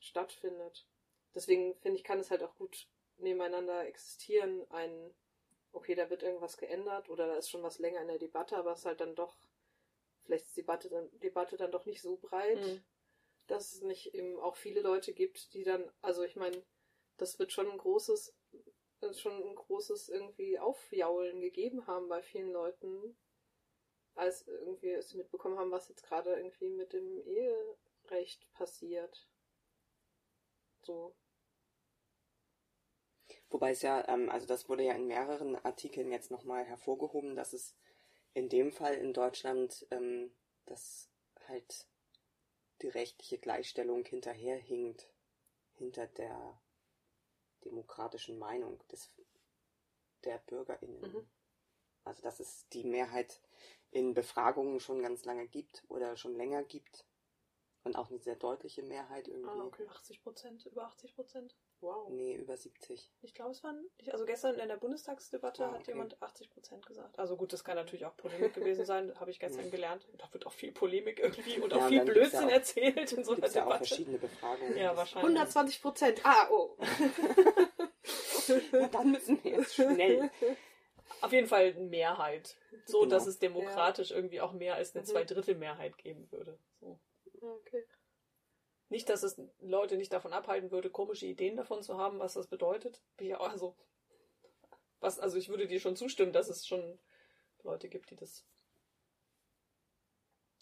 stattfindet. 0.00 0.88
Deswegen 1.34 1.74
finde 1.76 1.98
ich, 1.98 2.04
kann 2.04 2.20
es 2.20 2.30
halt 2.30 2.42
auch 2.42 2.56
gut 2.56 2.88
nebeneinander 3.22 3.86
existieren, 3.86 4.68
ein, 4.70 5.14
okay, 5.72 5.94
da 5.94 6.10
wird 6.10 6.22
irgendwas 6.22 6.56
geändert 6.56 7.08
oder 7.08 7.26
da 7.26 7.34
ist 7.36 7.50
schon 7.50 7.62
was 7.62 7.78
länger 7.78 8.00
in 8.00 8.08
der 8.08 8.18
Debatte, 8.18 8.56
aber 8.56 8.72
es 8.72 8.80
ist 8.80 8.86
halt 8.86 9.00
dann 9.00 9.14
doch, 9.14 9.36
vielleicht 10.24 10.46
ist 10.46 10.56
die 10.56 10.62
Debatte 10.62 10.88
dann, 10.88 11.08
Debatte 11.20 11.56
dann 11.56 11.72
doch 11.72 11.86
nicht 11.86 12.02
so 12.02 12.16
breit, 12.16 12.60
mhm. 12.60 12.82
dass 13.46 13.72
es 13.72 13.82
nicht 13.82 14.14
eben 14.14 14.38
auch 14.38 14.56
viele 14.56 14.80
Leute 14.80 15.12
gibt, 15.12 15.54
die 15.54 15.64
dann, 15.64 15.90
also 16.02 16.22
ich 16.22 16.36
meine, 16.36 16.62
das 17.16 17.38
wird 17.38 17.52
schon 17.52 17.70
ein 17.70 17.78
großes, 17.78 18.34
schon 19.12 19.42
ein 19.42 19.54
großes 19.54 20.08
irgendwie 20.08 20.58
Aufjaulen 20.58 21.40
gegeben 21.40 21.86
haben 21.86 22.08
bei 22.08 22.22
vielen 22.22 22.52
Leuten, 22.52 23.16
als 24.14 24.46
irgendwie 24.46 25.00
sie 25.02 25.16
mitbekommen 25.16 25.58
haben, 25.58 25.70
was 25.70 25.88
jetzt 25.88 26.02
gerade 26.02 26.34
irgendwie 26.34 26.70
mit 26.70 26.92
dem 26.92 27.20
Eherecht 27.26 28.52
passiert. 28.52 29.28
So. 30.82 31.14
Wobei 33.50 33.72
es 33.72 33.82
ja, 33.82 34.06
ähm, 34.08 34.30
also 34.30 34.46
das 34.46 34.68
wurde 34.68 34.84
ja 34.84 34.94
in 34.94 35.06
mehreren 35.06 35.56
Artikeln 35.64 36.12
jetzt 36.12 36.30
nochmal 36.30 36.64
hervorgehoben, 36.64 37.34
dass 37.34 37.52
es 37.52 37.74
in 38.32 38.48
dem 38.48 38.72
Fall 38.72 38.94
in 38.94 39.12
Deutschland, 39.12 39.86
ähm, 39.90 40.32
dass 40.66 41.10
halt 41.48 41.88
die 42.82 42.88
rechtliche 42.88 43.38
Gleichstellung 43.38 44.04
hinterherhinkt 44.04 45.08
hinter 45.74 46.06
der 46.06 46.60
demokratischen 47.64 48.38
Meinung 48.38 48.80
des, 48.88 49.10
der 50.24 50.38
BürgerInnen. 50.38 51.00
Mhm. 51.00 51.28
Also 52.04 52.22
dass 52.22 52.40
es 52.40 52.68
die 52.72 52.84
Mehrheit 52.84 53.40
in 53.90 54.14
Befragungen 54.14 54.80
schon 54.80 55.02
ganz 55.02 55.24
lange 55.24 55.48
gibt 55.48 55.84
oder 55.88 56.16
schon 56.16 56.34
länger 56.34 56.62
gibt. 56.62 57.04
Und 57.82 57.96
auch 57.96 58.10
eine 58.10 58.18
sehr 58.18 58.36
deutliche 58.36 58.82
Mehrheit 58.82 59.26
irgendwie. 59.26 59.48
Ah, 59.48 59.64
okay. 59.64 59.86
80 59.88 60.22
Prozent, 60.22 60.66
über 60.66 60.84
80 60.84 61.14
Prozent. 61.14 61.56
Wow. 61.80 62.10
Nee, 62.10 62.34
über 62.34 62.54
70. 62.54 63.10
Ich 63.22 63.32
glaube, 63.32 63.52
es 63.52 63.64
waren, 63.64 63.88
also 64.12 64.26
gestern 64.26 64.58
in 64.58 64.68
der 64.68 64.76
Bundestagsdebatte 64.76 65.64
Ah, 65.64 65.70
hat 65.72 65.80
okay. 65.80 65.92
jemand 65.92 66.20
80 66.22 66.50
Prozent 66.50 66.84
gesagt. 66.84 67.18
Also 67.18 67.38
gut, 67.38 67.54
das 67.54 67.64
kann 67.64 67.76
natürlich 67.76 68.04
auch 68.04 68.14
Polemik 68.18 68.52
gewesen 68.52 68.84
sein, 68.84 69.14
habe 69.20 69.30
ich 69.30 69.38
gestern 69.40 69.70
gelernt. 69.70 70.06
Da 70.18 70.30
wird 70.30 70.46
auch 70.46 70.52
viel 70.52 70.72
Polemik 70.72 71.20
irgendwie 71.20 71.58
und 71.58 71.70
Ja, 71.72 71.78
auch 71.78 71.82
und 71.84 71.88
viel 71.88 72.04
Blödsinn 72.04 72.40
ja 72.42 72.46
auch- 72.48 72.50
erzählt 72.52 73.12
in 73.12 73.24
so 73.24 73.32
einer 73.32 73.40
Gibt 73.40 73.54
ja 73.54 73.62
auch 73.62 73.66
Debatte. 73.68 73.86
verschiedene 73.86 74.18
Befragungen. 74.18 74.76
Ja, 74.76 74.94
wahrscheinlich. 74.94 75.24
120 75.30 75.80
Prozent. 75.80 76.20
Ah, 76.24 76.48
oh. 76.50 76.76
Na, 78.72 78.88
dann 78.88 79.12
müssen 79.12 79.42
wir 79.42 79.52
jetzt 79.52 79.74
schnell. 79.74 80.30
Auf 81.22 81.32
jeden 81.32 81.46
Fall 81.46 81.66
eine 81.76 81.80
Mehrheit. 81.80 82.56
So, 82.84 83.00
Genau. 83.00 83.10
dass 83.10 83.26
es 83.26 83.38
demokratisch 83.38 84.10
irgendwie 84.10 84.40
auch 84.40 84.52
mehr 84.52 84.74
als 84.74 84.94
eine 84.94 85.02
Mhm. 85.02 85.06
Zweidrittelmehrheit 85.08 85.96
geben 85.98 86.30
würde. 86.30 86.58
So. 86.80 86.98
Okay. 87.40 87.84
Nicht, 88.88 89.08
dass 89.08 89.22
es 89.22 89.40
Leute 89.60 89.96
nicht 89.96 90.12
davon 90.12 90.32
abhalten 90.32 90.70
würde, 90.72 90.90
komische 90.90 91.26
Ideen 91.26 91.56
davon 91.56 91.82
zu 91.82 91.96
haben, 91.96 92.18
was 92.18 92.34
das 92.34 92.48
bedeutet. 92.48 93.00
Also, 93.38 93.76
was, 94.98 95.20
also 95.20 95.38
ich 95.38 95.48
würde 95.48 95.68
dir 95.68 95.78
schon 95.78 95.96
zustimmen, 95.96 96.32
dass 96.32 96.48
es 96.48 96.66
schon 96.66 96.98
Leute 97.62 97.88
gibt, 97.88 98.10
die 98.10 98.16
das, 98.16 98.44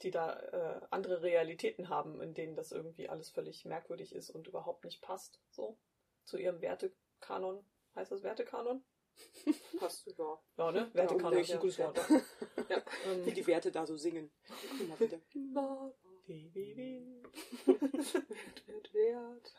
die 0.02 0.10
da 0.10 0.38
äh, 0.40 0.86
andere 0.90 1.22
Realitäten 1.22 1.88
haben, 1.88 2.20
in 2.20 2.34
denen 2.34 2.54
das 2.54 2.70
irgendwie 2.70 3.08
alles 3.08 3.30
völlig 3.30 3.64
merkwürdig 3.64 4.14
ist 4.14 4.28
und 4.28 4.46
überhaupt 4.46 4.84
nicht 4.84 5.00
passt, 5.00 5.40
so 5.50 5.78
zu 6.24 6.36
ihrem 6.36 6.60
Wertekanon. 6.60 7.64
Heißt 7.94 8.12
das 8.12 8.22
Wertekanon? 8.22 8.84
Passt 9.80 10.06
über. 10.06 10.40
Ja, 10.56 10.70
ne? 10.70 10.90
Wertekanon 10.92 11.32
Ja, 11.32 11.40
ist 11.40 11.50
ein 11.50 11.54
ja. 11.54 11.60
gutes 11.60 11.78
Wort. 11.78 11.98
Ja. 12.68 12.82
Ähm, 13.06 13.24
Wie 13.24 13.32
die 13.32 13.46
Werte 13.46 13.72
da 13.72 13.86
so 13.86 13.96
singen. 13.96 14.30
Immer 14.78 15.00
wieder. 15.00 15.18
Wie, 16.28 16.76
wie. 16.76 17.22
Wert, 18.66 18.94
wert. 18.94 19.54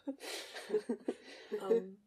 Ähm, 1.69 2.01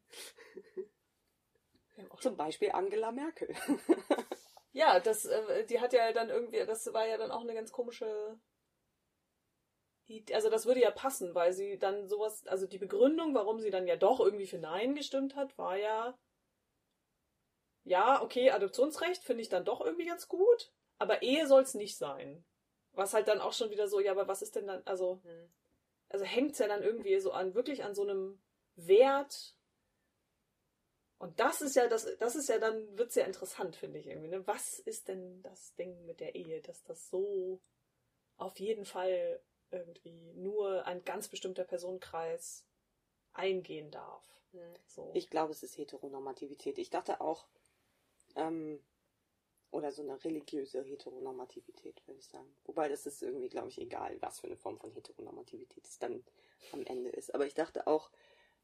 Zum 2.21 2.37
Beispiel 2.37 2.71
Angela 2.73 3.13
Merkel. 3.13 3.55
Ja, 4.75 5.01
das, 5.01 5.27
äh, 5.27 5.67
die 5.67 5.81
hat 5.81 5.93
ja 5.93 6.13
dann 6.13 6.31
irgendwie, 6.31 6.65
das 6.65 6.91
war 6.95 7.07
ja 7.07 7.19
dann 7.19 7.31
auch 7.31 7.43
eine 7.43 7.55
ganz 7.55 7.73
komische 7.73 8.41
Idee. 10.07 10.35
Also 10.35 10.49
das 10.49 10.65
würde 10.67 10.81
ja 10.81 10.91
passen, 10.91 11.35
weil 11.35 11.53
sie 11.53 11.79
dann 11.79 12.09
sowas, 12.09 12.47
also 12.47 12.67
die 12.67 12.79
Begründung, 12.79 13.35
warum 13.35 13.61
sie 13.61 13.71
dann 13.71 13.87
ja 13.87 13.97
doch 13.97 14.19
irgendwie 14.21 14.47
für 14.47 14.59
Nein 14.59 14.95
gestimmt 14.95 15.37
hat, 15.37 15.59
war 15.59 15.77
ja, 15.77 16.19
ja, 17.85 18.23
okay, 18.23 18.51
Adoptionsrecht 18.51 19.23
finde 19.23 19.43
ich 19.43 19.49
dann 19.51 19.65
doch 19.65 19.81
irgendwie 19.83 20.07
ganz 20.07 20.27
gut, 20.29 20.73
aber 20.99 21.23
Ehe 21.23 21.47
soll 21.47 21.63
es 21.63 21.75
nicht 21.75 21.99
sein. 21.99 22.45
Was 22.93 23.15
halt 23.15 23.29
dann 23.29 23.41
auch 23.41 23.53
schon 23.53 23.71
wieder 23.71 23.89
so, 23.89 24.01
ja, 24.01 24.13
aber 24.13 24.29
was 24.29 24.43
ist 24.43 24.57
denn 24.57 24.67
dann, 24.67 24.83
also, 24.85 25.21
Hm. 25.25 25.49
also 26.09 26.25
hängt's 26.25 26.59
ja 26.59 26.69
dann 26.69 26.83
irgendwie 26.83 27.19
so 27.21 27.33
an, 27.33 27.55
wirklich 27.55 27.85
an 27.85 27.95
so 27.95 28.03
einem 28.03 28.41
Wert. 28.77 29.57
Und 31.19 31.39
das 31.41 31.63
ist 31.63 31.77
ja, 31.77 31.87
das, 31.89 32.07
das 32.19 32.37
ist 32.37 32.49
ja 32.49 32.59
dann, 32.59 32.99
wird's 32.99 33.15
ja 33.15 33.25
interessant, 33.25 33.77
finde 33.77 33.99
ich 33.99 34.07
irgendwie. 34.07 34.29
Ne? 34.29 34.47
Was 34.47 34.79
ist 34.81 35.09
denn 35.09 35.43
das 35.43 35.75
Ding 35.77 36.05
mit 36.05 36.21
der 36.21 36.35
Ehe, 36.35 36.61
dass 36.61 36.83
das 36.83 37.09
so 37.09 37.61
auf 38.37 38.59
jeden 38.59 38.85
Fall 38.85 39.41
irgendwie 39.71 40.33
nur 40.35 40.85
ein 40.85 41.05
ganz 41.05 41.29
bestimmter 41.29 41.65
Personenkreis 41.65 42.67
eingehen 43.33 43.91
darf? 43.91 44.25
Hm. 44.53 44.75
So. 44.87 45.11
Ich 45.15 45.31
glaube, 45.31 45.53
es 45.53 45.63
ist 45.63 45.79
Heteronormativität. 45.79 46.79
Ich 46.79 46.91
dachte 46.91 47.21
auch, 47.21 47.47
ähm, 48.35 48.83
oder 49.73 49.91
so 49.91 50.03
eine 50.03 50.23
religiöse 50.23 50.83
Heteronormativität, 50.83 52.07
würde 52.07 52.21
ich 52.21 52.27
sagen. 52.27 52.55
Wobei 52.65 52.89
das 52.89 53.07
ist 53.07 53.23
irgendwie, 53.23 53.49
glaube 53.49 53.69
ich, 53.69 53.81
egal, 53.81 54.17
was 54.21 54.39
für 54.39 54.47
eine 54.47 54.57
Form 54.57 54.79
von 54.79 54.93
Heteronormativität 54.93 55.87
es 55.87 55.99
dann 55.99 56.23
am 56.73 56.85
Ende 56.85 57.11
ist. 57.11 57.35
Aber 57.35 57.47
ich 57.47 57.55
dachte 57.55 57.87
auch, 57.87 58.11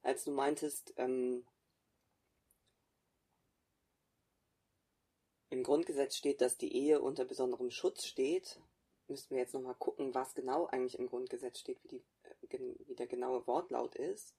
als 0.02 0.24
du 0.24 0.30
meintest, 0.30 0.94
ähm, 0.98 1.46
im 5.50 5.62
Grundgesetz 5.62 6.14
steht, 6.14 6.42
dass 6.42 6.58
die 6.58 6.74
Ehe 6.74 7.00
unter 7.00 7.24
besonderem 7.24 7.70
Schutz 7.70 8.04
steht, 8.04 8.60
müssten 9.08 9.34
wir 9.34 9.42
jetzt 9.42 9.54
nochmal 9.54 9.74
gucken, 9.74 10.14
was 10.14 10.34
genau 10.34 10.66
eigentlich 10.66 10.98
im 10.98 11.06
Grundgesetz 11.06 11.58
steht, 11.58 11.82
wie, 11.84 11.88
die, 11.88 12.04
äh, 12.50 12.74
wie 12.86 12.94
der 12.94 13.06
genaue 13.06 13.46
Wortlaut 13.46 13.94
ist. 13.96 14.34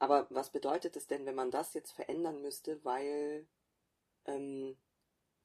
Aber 0.00 0.26
was 0.30 0.50
bedeutet 0.50 0.96
es 0.96 1.06
denn, 1.06 1.26
wenn 1.26 1.36
man 1.36 1.52
das 1.52 1.74
jetzt 1.74 1.92
verändern 1.92 2.42
müsste, 2.42 2.84
weil, 2.84 3.46
ähm, 4.24 4.76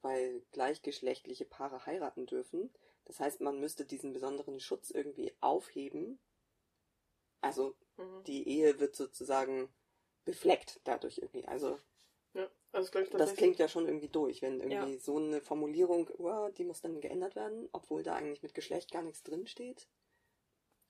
weil 0.02 0.42
gleichgeschlechtliche 0.52 1.44
Paare 1.44 1.86
heiraten 1.86 2.26
dürfen? 2.26 2.70
Das 3.04 3.20
heißt, 3.20 3.40
man 3.40 3.60
müsste 3.60 3.84
diesen 3.84 4.12
besonderen 4.12 4.60
Schutz 4.60 4.90
irgendwie 4.90 5.32
aufheben. 5.40 6.18
Also 7.40 7.74
Mhm. 7.98 8.22
die 8.26 8.46
Ehe 8.48 8.78
wird 8.78 8.94
sozusagen 8.94 9.68
befleckt 10.24 10.80
dadurch 10.84 11.18
irgendwie. 11.18 11.44
Also 11.46 11.78
Ja, 12.34 12.48
also 12.72 12.90
das 12.92 13.10
tatsächlich. 13.10 13.38
klingt 13.38 13.58
ja 13.58 13.68
schon 13.68 13.86
irgendwie 13.86 14.08
durch, 14.08 14.42
wenn 14.42 14.60
irgendwie 14.60 14.98
so 14.98 15.16
eine 15.16 15.40
Formulierung, 15.40 16.08
oh, 16.18 16.48
die 16.56 16.64
muss 16.64 16.80
dann 16.80 17.00
geändert 17.00 17.36
werden, 17.36 17.68
obwohl 17.72 18.02
da 18.02 18.14
eigentlich 18.14 18.42
mit 18.42 18.54
Geschlecht 18.54 18.90
gar 18.92 19.02
nichts 19.02 19.22
drin 19.22 19.46
steht. 19.46 19.88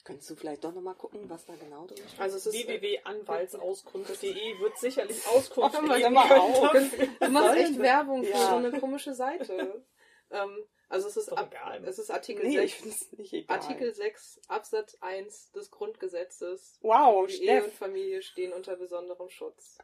Könntest 0.09 0.31
du 0.31 0.37
vielleicht 0.37 0.65
doch 0.65 0.73
nochmal 0.73 0.95
gucken, 0.95 1.29
was 1.29 1.45
da 1.45 1.53
genau 1.57 1.87
drin 1.87 1.99
steht? 2.09 2.19
Also 2.19 2.39
es 2.39 2.47
ist 2.47 2.67
www.anwaltsauskunft.de 2.67 4.59
wird 4.59 4.79
sicherlich 4.79 5.27
Auskunft 5.27 5.75
hör 5.77 5.83
mal, 5.83 6.11
mal 6.11 6.39
auf. 6.39 6.73
Du 7.21 7.29
machst 7.29 7.57
echt 7.59 7.79
Werbung 7.79 8.25
für 8.25 8.31
Ja. 8.31 8.49
so 8.51 8.57
eine 8.57 8.73
komische 8.81 9.13
Seite. 9.15 9.85
ähm, 10.31 10.65
also 10.89 11.09
es 11.09 11.19
ist, 11.19 11.29
ab, 11.31 11.51
egal. 11.53 11.85
es 11.85 11.99
ist 11.99 12.11
Artikel 12.11 12.47
nee, 12.47 12.59
ich 12.61 12.73
6. 12.77 12.83
finde 12.83 12.97
es 12.97 13.19
nicht 13.19 13.33
egal. 13.35 13.59
Artikel 13.59 13.93
6 13.93 14.41
Absatz 14.49 14.97
1 15.03 15.53
des 15.53 15.71
Grundgesetzes. 15.71 16.79
wow, 16.81 17.27
Die 17.27 17.45
Ehe 17.45 17.65
und. 17.65 17.75
Familie 17.75 18.23
stehen 18.23 18.55
unter 18.55 18.77
besonderem 18.77 19.29
Schutz. 19.29 19.77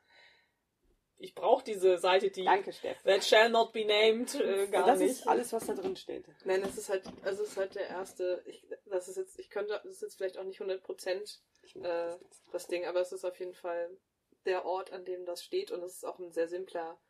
Ich 1.17 1.35
brauche 1.35 1.65
diese 1.65 1.97
Seite, 1.99 2.31
die 2.31 2.45
Danke. 2.45 2.73
That 3.05 3.25
shall 3.25 3.49
not 3.49 3.73
be 3.73 3.85
named, 3.85 4.35
äh, 4.35 4.67
gar 4.67 4.87
das 4.87 4.99
nicht. 4.99 5.11
ist 5.13 5.29
alles, 5.29 5.53
was 5.53 5.67
da 5.67 5.75
drin 5.75 5.97
steht. 5.97 6.27
Nein, 6.45 6.61
das 6.63 6.77
ist 6.77 6.89
halt, 6.89 7.05
also 7.23 7.43
es 7.45 7.51
ist 7.51 7.57
halt 7.57 7.75
der 7.75 7.89
erste, 7.89 8.43
ich, 8.47 8.67
das 8.87 9.09
ist 9.09 9.17
jetzt, 9.17 9.39
ich 9.39 9.49
könnte, 9.49 9.81
das 9.85 9.93
ist 9.95 10.03
jetzt 10.03 10.17
vielleicht 10.17 10.37
auch 10.39 10.45
nicht 10.45 10.61
100% 10.61 11.39
Ich 11.63 11.77
mag 11.77 11.87
Äh, 11.87 12.19
das 12.29 12.43
das 12.53 12.67
Ding, 12.67 12.85
aber 12.85 13.01
es 13.01 13.13
ist 13.13 13.25
auf 13.25 13.39
jeden 13.39 13.55
Fall 13.55 13.97
der 14.45 14.65
Ort, 14.65 14.93
an 14.93 15.05
dem 15.05 15.25
das 15.25 15.43
steht 15.43 15.71
und 15.71 15.83
es 15.83 15.95
ist 15.95 16.05
auch 16.05 16.19
ein 16.19 16.33
sehr 16.33 16.49
simpler 16.49 17.01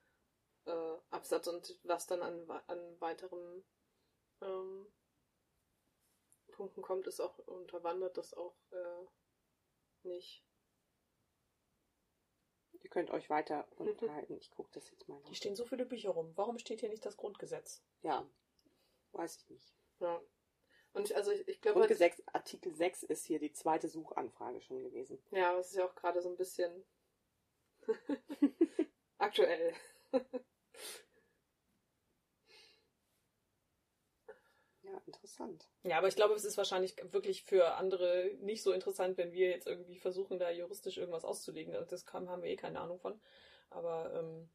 äh, 0.67 0.97
Absatz 1.11 1.47
und 1.49 1.79
was 1.83 2.07
dann 2.07 2.23
an, 2.23 2.49
an 2.67 3.01
weiteren 3.01 3.65
ähm, 4.43 4.87
Punkten 6.53 6.83
kommt, 6.83 7.07
ist 7.07 7.21
auch 7.21 7.39
unterwandert 7.39 8.17
das 8.17 8.35
auch 8.35 8.55
äh, 8.71 9.07
nicht. 10.07 10.45
Könnt 12.95 13.11
euch 13.11 13.29
weiter 13.29 13.67
unterhalten. 13.77 14.37
Ich 14.41 14.53
gucke 14.53 14.71
das 14.73 14.89
jetzt 14.89 15.09
mal 15.09 15.19
nach. 15.19 15.27
Hier 15.27 15.35
stehen 15.35 15.57
so 15.57 15.65
viele 15.65 15.85
Bücher 15.85 16.11
rum. 16.11 16.31
Warum 16.37 16.61
steht 16.61 16.79
hier 16.79 16.89
nicht 16.89 17.05
das 17.05 17.17
Grundgesetz? 17.17 17.83
Ja, 18.03 18.25
weiß 19.11 19.37
ich 19.39 19.51
nicht. 19.51 19.75
Ja. 19.99 20.23
Und 20.93 21.11
ich, 21.11 21.17
also 21.17 21.33
ich, 21.33 21.49
ich 21.49 21.61
glaube, 21.61 21.81
halt, 21.81 21.89
Grundgesetz, 21.89 22.23
Artikel 22.33 22.73
6 22.73 23.03
ist 23.03 23.25
hier 23.25 23.41
die 23.41 23.53
zweite 23.53 23.89
Suchanfrage 23.89 24.61
schon 24.61 24.85
gewesen. 24.85 25.21
ja, 25.33 25.59
es 25.59 25.71
ist 25.71 25.75
ja 25.75 25.87
auch 25.87 25.95
gerade 25.97 26.23
so 26.23 26.29
ein 26.29 26.37
bisschen 26.37 26.85
aktuell. 29.19 29.75
Ja, 34.95 35.03
interessant. 35.07 35.69
Ja, 35.83 35.99
aber 35.99 36.09
ich 36.09 36.17
glaube, 36.17 36.35
es 36.35 36.45
ist 36.45 36.57
wahrscheinlich 36.57 36.97
wirklich 37.13 37.43
für 37.45 37.75
andere 37.75 38.31
nicht 38.41 38.63
so 38.63 38.73
interessant, 38.73 39.17
wenn 39.17 39.33
wir 39.33 39.51
jetzt 39.51 39.67
irgendwie 39.67 39.99
versuchen, 39.99 40.39
da 40.39 40.51
juristisch 40.51 40.99
irgendwas 40.99 41.25
auszulegen. 41.25 41.75
Das 41.89 42.07
haben 42.13 42.43
wir 42.43 42.51
eh 42.51 42.57
keine 42.57 42.81
Ahnung 42.81 43.01
von. 43.01 43.21
Aber 43.71 44.13
ähm, 44.15 44.49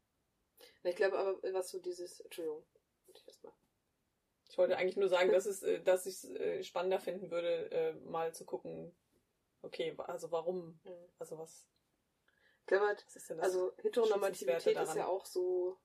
Ich 0.82 0.96
glaube 0.96 1.18
aber, 1.18 1.42
was 1.52 1.70
so 1.70 1.78
dieses, 1.78 2.20
Entschuldigung, 2.20 2.64
ich 3.08 3.26
erst 3.26 3.44
mal. 3.44 3.52
ich 4.48 4.56
wollte 4.56 4.76
eigentlich 4.78 4.96
nur 4.96 5.08
sagen, 5.08 5.30
dass, 5.30 5.46
es, 5.46 5.62
äh, 5.62 5.80
dass 5.82 6.06
ich 6.06 6.14
es 6.14 6.24
äh, 6.24 6.62
spannender 6.62 7.00
finden 7.00 7.30
würde, 7.30 7.70
äh, 7.70 7.92
mal 8.08 8.32
zu 8.34 8.44
gucken, 8.44 8.94
okay, 9.62 9.94
also 9.98 10.30
warum, 10.30 10.80
also 11.18 11.38
was, 11.38 11.66
Ich 12.60 12.66
glaube 12.66 12.86
halt, 12.86 13.04
was 13.04 13.16
ist 13.16 13.28
denn 13.28 13.38
das? 13.38 13.46
Also 13.46 13.72
Heteronormativität 13.82 14.78
ist 14.78 14.94
ja 14.94 15.06
auch 15.06 15.26
so, 15.26 15.76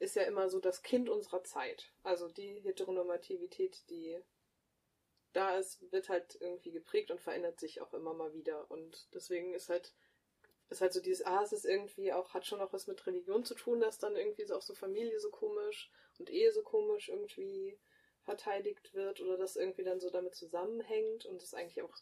ist 0.00 0.16
ja 0.16 0.22
immer 0.22 0.48
so 0.48 0.58
das 0.58 0.82
Kind 0.82 1.08
unserer 1.08 1.44
Zeit. 1.44 1.92
Also 2.02 2.28
die 2.28 2.60
Heteronormativität, 2.60 3.88
die 3.90 4.18
da 5.32 5.58
ist, 5.58 5.92
wird 5.92 6.08
halt 6.08 6.36
irgendwie 6.40 6.72
geprägt 6.72 7.10
und 7.10 7.20
verändert 7.20 7.60
sich 7.60 7.80
auch 7.80 7.92
immer 7.92 8.14
mal 8.14 8.32
wieder. 8.32 8.68
Und 8.70 9.08
deswegen 9.14 9.54
ist 9.54 9.68
halt, 9.68 9.94
ist 10.70 10.80
halt 10.80 10.94
so 10.94 11.00
dieses, 11.00 11.24
ah, 11.24 11.42
es 11.42 11.52
ist 11.52 11.66
irgendwie 11.66 12.12
auch, 12.12 12.32
hat 12.34 12.46
schon 12.46 12.60
auch 12.60 12.72
was 12.72 12.86
mit 12.86 13.06
Religion 13.06 13.44
zu 13.44 13.54
tun, 13.54 13.80
dass 13.80 13.98
dann 13.98 14.16
irgendwie 14.16 14.44
so 14.44 14.56
auch 14.56 14.62
so 14.62 14.74
Familie 14.74 15.20
so 15.20 15.30
komisch 15.30 15.92
und 16.18 16.30
Ehe 16.30 16.50
so 16.50 16.62
komisch 16.62 17.10
irgendwie 17.10 17.78
verteidigt 18.22 18.94
wird 18.94 19.20
oder 19.20 19.36
das 19.36 19.56
irgendwie 19.56 19.84
dann 19.84 20.00
so 20.00 20.10
damit 20.10 20.34
zusammenhängt 20.34 21.26
und 21.26 21.42
es 21.42 21.54
eigentlich 21.54 21.82
auch 21.82 21.96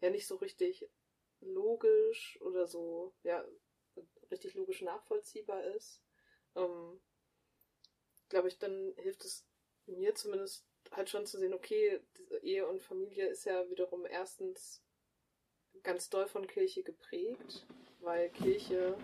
ja 0.00 0.10
nicht 0.10 0.26
so 0.26 0.36
richtig 0.36 0.88
logisch 1.40 2.40
oder 2.40 2.66
so, 2.66 3.14
ja, 3.22 3.46
richtig 4.30 4.54
logisch 4.54 4.80
nachvollziehbar 4.82 5.64
ist, 5.64 6.02
ähm, 6.56 7.00
glaube 8.32 8.48
ich, 8.48 8.58
dann 8.58 8.94
hilft 8.96 9.26
es 9.26 9.44
mir 9.84 10.14
zumindest 10.14 10.64
halt 10.90 11.10
schon 11.10 11.26
zu 11.26 11.38
sehen, 11.38 11.52
okay, 11.52 12.00
Ehe 12.40 12.66
und 12.66 12.82
Familie 12.82 13.26
ist 13.26 13.44
ja 13.44 13.68
wiederum 13.68 14.06
erstens 14.06 14.82
ganz 15.82 16.08
doll 16.08 16.26
von 16.26 16.46
Kirche 16.46 16.82
geprägt, 16.82 17.66
weil 18.00 18.30
Kirche 18.30 18.96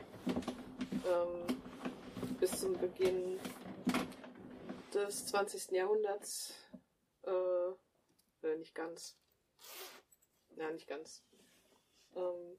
ähm, 1.06 1.60
bis 2.40 2.58
zum 2.58 2.78
Beginn 2.78 3.38
des 4.94 5.26
20. 5.26 5.72
Jahrhunderts, 5.72 6.54
äh, 7.24 8.46
äh, 8.46 8.56
nicht 8.56 8.74
ganz, 8.74 9.18
ja, 10.56 10.70
nicht 10.70 10.86
ganz, 10.86 11.22
ähm, 12.16 12.58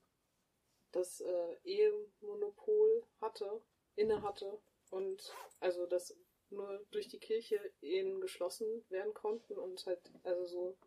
das 0.91 1.21
äh, 1.21 1.55
Ehemonopol 1.63 3.03
hatte, 3.21 3.59
inne 3.95 4.21
hatte 4.21 4.59
und 4.91 5.33
also 5.59 5.87
das 5.87 6.15
nur 6.51 6.85
durch 6.91 7.07
die 7.07 7.19
Kirche 7.19 7.59
Ehen 7.81 8.21
geschlossen 8.21 8.85
werden 8.89 9.13
konnten 9.13 9.57
und 9.57 9.85
halt, 9.85 9.99
also 10.23 10.45
so, 10.45 10.77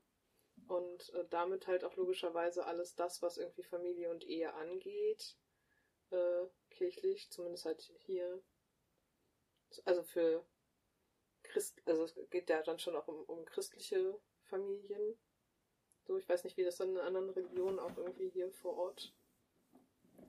und 0.69 1.13
äh, 1.15 1.25
damit 1.31 1.67
halt 1.67 1.85
auch 1.85 1.97
logischerweise 1.97 2.67
alles 2.67 2.95
das, 2.95 3.23
was 3.23 3.39
irgendwie 3.39 3.63
Familie 3.63 4.11
und 4.11 4.25
Ehe 4.25 4.53
angeht, 4.55 5.37
äh, 6.11 6.47
kirchlich, 6.71 7.31
zumindest 7.31 7.65
halt 7.65 7.93
hier, 7.99 8.43
also 9.85 10.03
für 10.03 10.45
Christ, 11.43 11.81
also 11.87 12.05
es 12.05 12.15
geht 12.31 12.49
ja 12.49 12.63
dann 12.63 12.79
schon 12.79 12.97
auch 12.97 13.09
um, 13.09 13.23
um 13.25 13.45
christliche 13.45 14.19
Familien. 14.45 15.19
So, 16.05 16.17
ich 16.17 16.29
weiß 16.29 16.45
nicht, 16.45 16.57
wie 16.57 16.65
das 16.65 16.77
dann 16.77 16.91
in 16.91 16.99
anderen 16.99 17.31
Religionen 17.31 17.79
auch 17.79 17.97
irgendwie 17.97 18.29
hier 18.29 18.51
vor 18.51 18.77
Ort, 18.77 19.15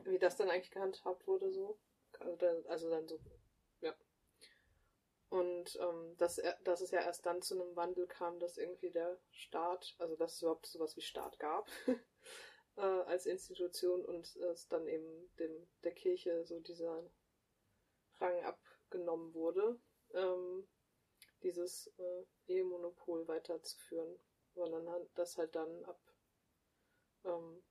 wie 0.03 0.19
das 0.19 0.37
dann 0.37 0.49
eigentlich 0.49 0.71
gehandhabt 0.71 1.27
wurde, 1.27 1.51
so. 1.51 1.77
Also, 2.19 2.67
also 2.67 2.89
dann 2.89 3.07
so 3.07 3.19
und 5.33 5.79
ähm, 5.81 6.15
dass, 6.17 6.39
dass 6.63 6.81
es 6.81 6.91
ja 6.91 6.99
erst 6.99 7.25
dann 7.25 7.41
zu 7.41 7.59
einem 7.59 7.75
Wandel 7.75 8.05
kam, 8.05 8.39
dass 8.39 8.59
irgendwie 8.59 8.91
der 8.91 9.19
Staat, 9.31 9.95
also 9.97 10.15
dass 10.15 10.35
es 10.35 10.41
überhaupt 10.43 10.67
sowas 10.67 10.95
wie 10.95 11.01
Staat 11.01 11.39
gab 11.39 11.67
äh, 12.75 12.81
als 12.81 13.25
Institution 13.25 14.05
und 14.05 14.35
es 14.35 14.67
dann 14.67 14.87
eben 14.87 15.33
dem, 15.39 15.67
der 15.83 15.93
Kirche 15.95 16.45
so 16.45 16.59
dieser 16.59 17.09
Rang 18.19 18.43
abgenommen 18.43 19.33
wurde, 19.33 19.79
ähm, 20.11 20.69
dieses 21.41 21.87
äh, 21.97 22.25
Ehemonopol 22.45 23.27
weiterzuführen, 23.27 24.19
sondern 24.53 25.09
das 25.15 25.35
halt 25.39 25.55
dann 25.55 25.83
ab 25.85 25.99
ähm, 27.23 27.63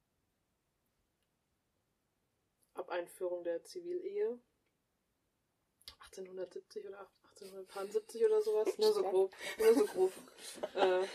ab 2.75 2.89
Einführung 2.89 3.45
der 3.45 3.63
Zivilehe 3.63 4.43
1870 6.01 6.89
oder 6.89 6.99
1870 7.45 8.25
oder 8.27 8.43
sowas. 8.43 8.79
Nur 8.79 8.93
so 8.93 9.03
grob. 9.03 9.35
Nur 9.59 9.75
so 9.75 9.87
grob. 9.87 10.13
äh, 10.75 11.07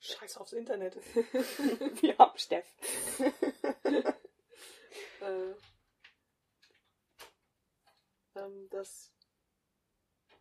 Scheiß 0.00 0.36
aufs 0.38 0.52
Internet. 0.52 0.96
Haben 2.18 2.38
Steff. 2.38 2.66
äh, 5.20 5.54
ähm, 8.36 8.68
das 8.70 9.12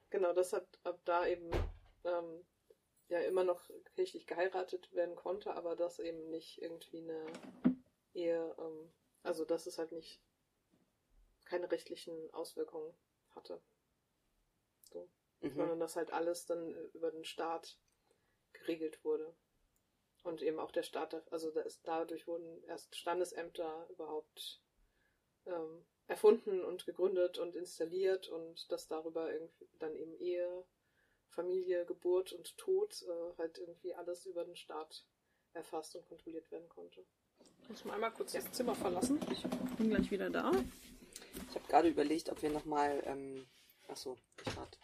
genau, 0.10 0.34
das 0.34 0.54
hat 0.54 0.67
ab 0.84 0.99
da 1.06 1.25
eben 1.25 1.49
ähm, 2.04 2.45
ja 3.08 3.19
immer 3.21 3.43
noch 3.43 3.69
kirchlich 3.95 4.28
geheiratet 4.28 4.91
werden 4.93 5.15
konnte, 5.15 5.54
aber 5.54 5.75
das 5.75 5.99
eben 5.99 6.30
nicht 6.30 6.62
irgendwie 6.62 7.01
eine 7.01 7.25
Ehe, 8.13 8.56
ähm, 8.60 8.93
also 9.23 9.45
dass 9.45 9.65
es 9.65 9.78
halt 9.78 9.91
nicht 9.91 10.21
keine 11.45 11.71
rechtlichen 11.71 12.34
Auswirkungen 12.34 12.93
hatte 13.36 13.62
so. 14.87 15.09
Mhm. 15.41 15.55
Sondern 15.55 15.79
dass 15.79 15.95
halt 15.95 16.11
alles 16.11 16.45
dann 16.45 16.73
über 16.93 17.11
den 17.11 17.25
Staat 17.25 17.77
geregelt 18.53 19.03
wurde. 19.03 19.35
Und 20.23 20.41
eben 20.41 20.59
auch 20.59 20.71
der 20.71 20.83
Staat, 20.83 21.31
also 21.31 21.51
dadurch 21.83 22.25
wurden 22.27 22.63
erst 22.63 22.95
Standesämter 22.95 23.87
überhaupt 23.91 24.59
ähm, 25.45 25.85
erfunden 26.07 26.63
und 26.63 26.85
gegründet 26.85 27.37
und 27.37 27.55
installiert 27.55 28.27
und 28.29 28.71
dass 28.71 28.87
darüber 28.87 29.31
irgendwie 29.31 29.69
dann 29.77 29.95
eben 29.95 30.15
Ehe, 30.15 30.65
Familie, 31.29 31.85
Geburt 31.85 32.33
und 32.33 32.57
Tod 32.57 33.03
äh, 33.03 33.37
halt 33.37 33.59
irgendwie 33.59 33.93
alles 33.93 34.25
über 34.25 34.45
den 34.45 34.55
Staat 34.55 35.05
erfasst 35.53 35.95
und 35.95 36.07
kontrolliert 36.07 36.49
werden 36.51 36.69
konnte. 36.69 37.05
Ich 37.63 37.69
muss 37.69 37.85
mal 37.85 37.93
einmal 37.93 38.11
kurz 38.11 38.33
ja. 38.33 38.41
das 38.41 38.51
Zimmer 38.51 38.73
verlassen. 38.73 39.19
Ich 39.31 39.43
bin 39.77 39.89
gleich 39.89 40.09
wieder 40.09 40.29
da. 40.29 40.51
Ich 41.49 41.55
habe 41.55 41.67
gerade 41.67 41.87
überlegt, 41.87 42.29
ob 42.29 42.41
wir 42.41 42.49
nochmal. 42.49 43.03
Ähm, 43.05 43.47
achso, 43.87 44.17
ich 44.45 44.57
warte. 44.57 44.79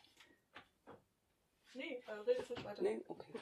Nee, 1.73 2.03
äh, 2.05 2.11
redet 2.11 2.49
nicht 2.49 2.63
weiter. 2.63 2.81
Nee, 2.81 3.01
okay. 3.07 3.39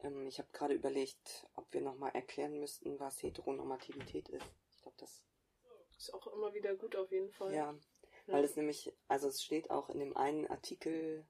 Ähm, 0.00 0.26
ich 0.26 0.38
habe 0.38 0.48
gerade 0.52 0.74
überlegt, 0.74 1.46
ob 1.54 1.72
wir 1.72 1.80
nochmal 1.80 2.10
erklären 2.14 2.58
müssten, 2.60 3.00
was 3.00 3.22
Heteronormativität 3.22 4.28
ist. 4.28 4.46
Ich 4.70 4.82
glaube, 4.82 4.96
das 4.98 5.22
ist 5.96 6.12
auch 6.12 6.26
immer 6.28 6.52
wieder 6.52 6.74
gut 6.76 6.96
auf 6.96 7.10
jeden 7.10 7.30
Fall. 7.30 7.54
Ja, 7.54 7.72
ja, 8.26 8.34
weil 8.34 8.44
es 8.44 8.56
nämlich, 8.56 8.92
also 9.08 9.28
es 9.28 9.42
steht 9.42 9.70
auch 9.70 9.88
in 9.88 9.98
dem 10.00 10.16
einen 10.16 10.46
Artikel, 10.46 11.26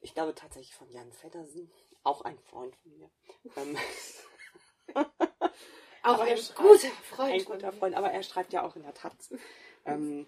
ich 0.00 0.14
glaube 0.14 0.34
tatsächlich 0.34 0.74
von 0.74 0.90
Jan 0.90 1.12
Feddersen, 1.12 1.70
auch 2.04 2.22
ein 2.22 2.38
Freund 2.38 2.74
von 2.76 2.96
mir. 2.96 3.10
Ähm, 3.56 3.76
auch 6.02 6.20
ein 6.20 6.38
guter 6.54 6.90
Freund. 7.02 7.32
Ein 7.32 7.44
guter 7.44 7.72
Freund, 7.72 7.94
aber 7.94 8.10
er 8.10 8.22
schreibt 8.22 8.52
ja 8.52 8.64
auch 8.64 8.76
in 8.76 8.82
der 8.82 8.94
Taz. 8.94 9.30
Ähm, 9.84 10.26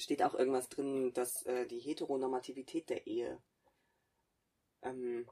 steht 0.00 0.22
auch 0.22 0.34
irgendwas 0.34 0.68
drin, 0.68 1.12
dass 1.12 1.44
äh, 1.46 1.66
die 1.66 1.78
Heteronormativität 1.78 2.88
der 2.90 3.06
Ehe 3.06 3.42
ähm, 4.82 5.28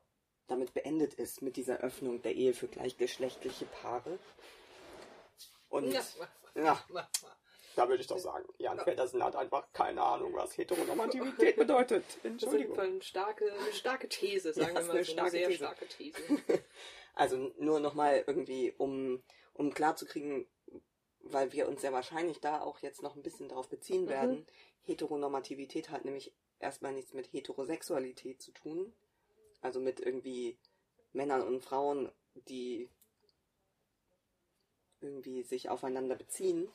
damit 0.47 0.75
beendet 0.75 1.15
ist, 1.15 1.43
mit 1.43 1.57
dieser 1.57 1.79
Öffnung 1.79 2.23
der 2.23 2.35
Ehe 2.35 2.55
für 2.55 2.69
gleichgeschlechtliche 2.69 3.67
Paare. 3.67 4.19
Und 5.69 5.93
ja, 5.93 6.03
ja 6.55 6.85
da 7.79 7.89
würde 7.89 8.01
ich 8.01 8.09
doch 8.09 8.19
sagen, 8.19 8.45
Jan 8.59 8.81
Feddersen 8.81 9.23
hat 9.23 9.37
einfach 9.37 9.73
keine 9.73 10.03
Ahnung, 10.03 10.35
was 10.35 10.59
Heteronormativität 10.59 11.57
bedeutet. 11.57 12.05
Entschuldigung. 12.25 12.77
Das 12.77 12.87
ist 12.87 12.91
eine 12.91 13.03
starke, 13.03 13.53
eine 13.53 13.73
starke 13.73 14.09
These, 14.09 14.53
sagen 14.53 14.75
ja, 14.75 14.81
wir 14.81 14.87
mal. 14.87 14.97
Eine 14.97 15.05
so 15.05 15.13
starke 15.13 15.31
eine 15.31 15.39
sehr 15.39 15.49
These. 15.49 15.59
starke 15.59 15.87
These. 15.87 16.19
also 17.15 17.55
nur 17.59 17.79
nochmal 17.79 18.25
irgendwie, 18.27 18.73
um, 18.73 19.23
um 19.53 19.73
klarzukriegen, 19.73 20.49
weil 21.33 21.53
wir 21.53 21.69
uns 21.69 21.81
sehr 21.81 21.93
wahrscheinlich 21.93 22.41
da 22.41 22.61
auch 22.61 22.81
jetzt 22.81 23.03
noch 23.03 23.17
ein 23.17 23.23
bisschen 23.23 23.49
darauf 23.49 23.69
beziehen 23.69 24.05
mhm. 24.05 24.09
werden. 24.09 24.47
Heteronormativität 24.83 25.91
hat 25.91 26.05
nämlich 26.05 26.33
erstmal 26.59 26.93
nichts 26.93 27.13
mit 27.13 27.33
Heterosexualität 27.33 28.41
zu 28.43 28.53
tun. 28.53 28.93
Also 29.61 29.81
mit 29.81 30.01
irgendwie 30.01 30.59
Männern 31.13 31.43
und 31.43 31.61
Frauen, 31.61 32.13
die 32.35 32.89
irgendwie 35.01 35.43
sich 35.43 35.69
aufeinander 35.69 36.17
beziehen, 36.17 36.69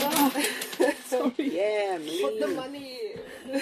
Ah, 0.00 0.30
sorry. 1.08 1.32
Yeah, 1.38 1.98
Put 1.98 2.38
the 2.38 2.46
money. 2.54 3.18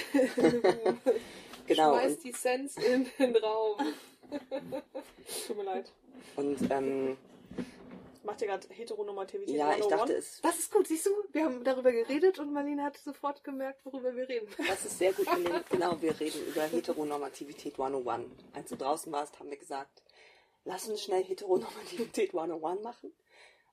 genau. 1.67 1.95
Schmeiß 1.95 2.19
die 2.21 2.33
Cents 2.33 2.77
in 2.77 3.07
den 3.19 3.37
Raum. 3.37 3.79
Tut 5.47 5.57
mir 5.57 5.65
leid. 5.65 5.93
Und 6.37 6.71
ähm, 6.71 7.17
Macht 8.27 8.43
ihr 8.43 8.49
gerade 8.49 8.67
Heteronormativität 8.69 9.55
ja, 9.55 9.71
ich 9.71 9.85
101? 9.85 9.89
dachte 10.01 10.13
es. 10.15 10.41
Das 10.41 10.59
ist 10.59 10.73
gut, 10.73 10.89
siehst 10.89 11.07
du? 11.07 11.11
Wir 11.31 11.45
haben 11.45 11.63
darüber 11.63 11.93
geredet 11.93 12.41
und 12.41 12.53
Marlene 12.53 12.83
hat 12.83 12.97
sofort 12.99 13.45
gemerkt, 13.45 13.85
worüber 13.85 14.17
wir 14.17 14.29
reden. 14.29 14.49
Das 14.69 14.85
ist 14.85 14.99
sehr 14.99 15.13
gut 15.13 15.31
gelingen. 15.31 15.63
Genau, 15.71 16.03
wir 16.03 16.19
reden 16.19 16.45
über 16.45 16.63
Heteronormativität 16.63 17.79
101. 17.79 18.27
Als 18.53 18.69
du 18.69 18.77
draußen 18.77 19.13
warst, 19.13 19.39
haben 19.39 19.49
wir 19.51 19.57
gesagt, 19.57 20.03
lass 20.65 20.89
uns 20.89 21.05
schnell 21.05 21.23
Heteronormativität 21.23 22.35
101 22.35 22.83
machen. 22.83 23.13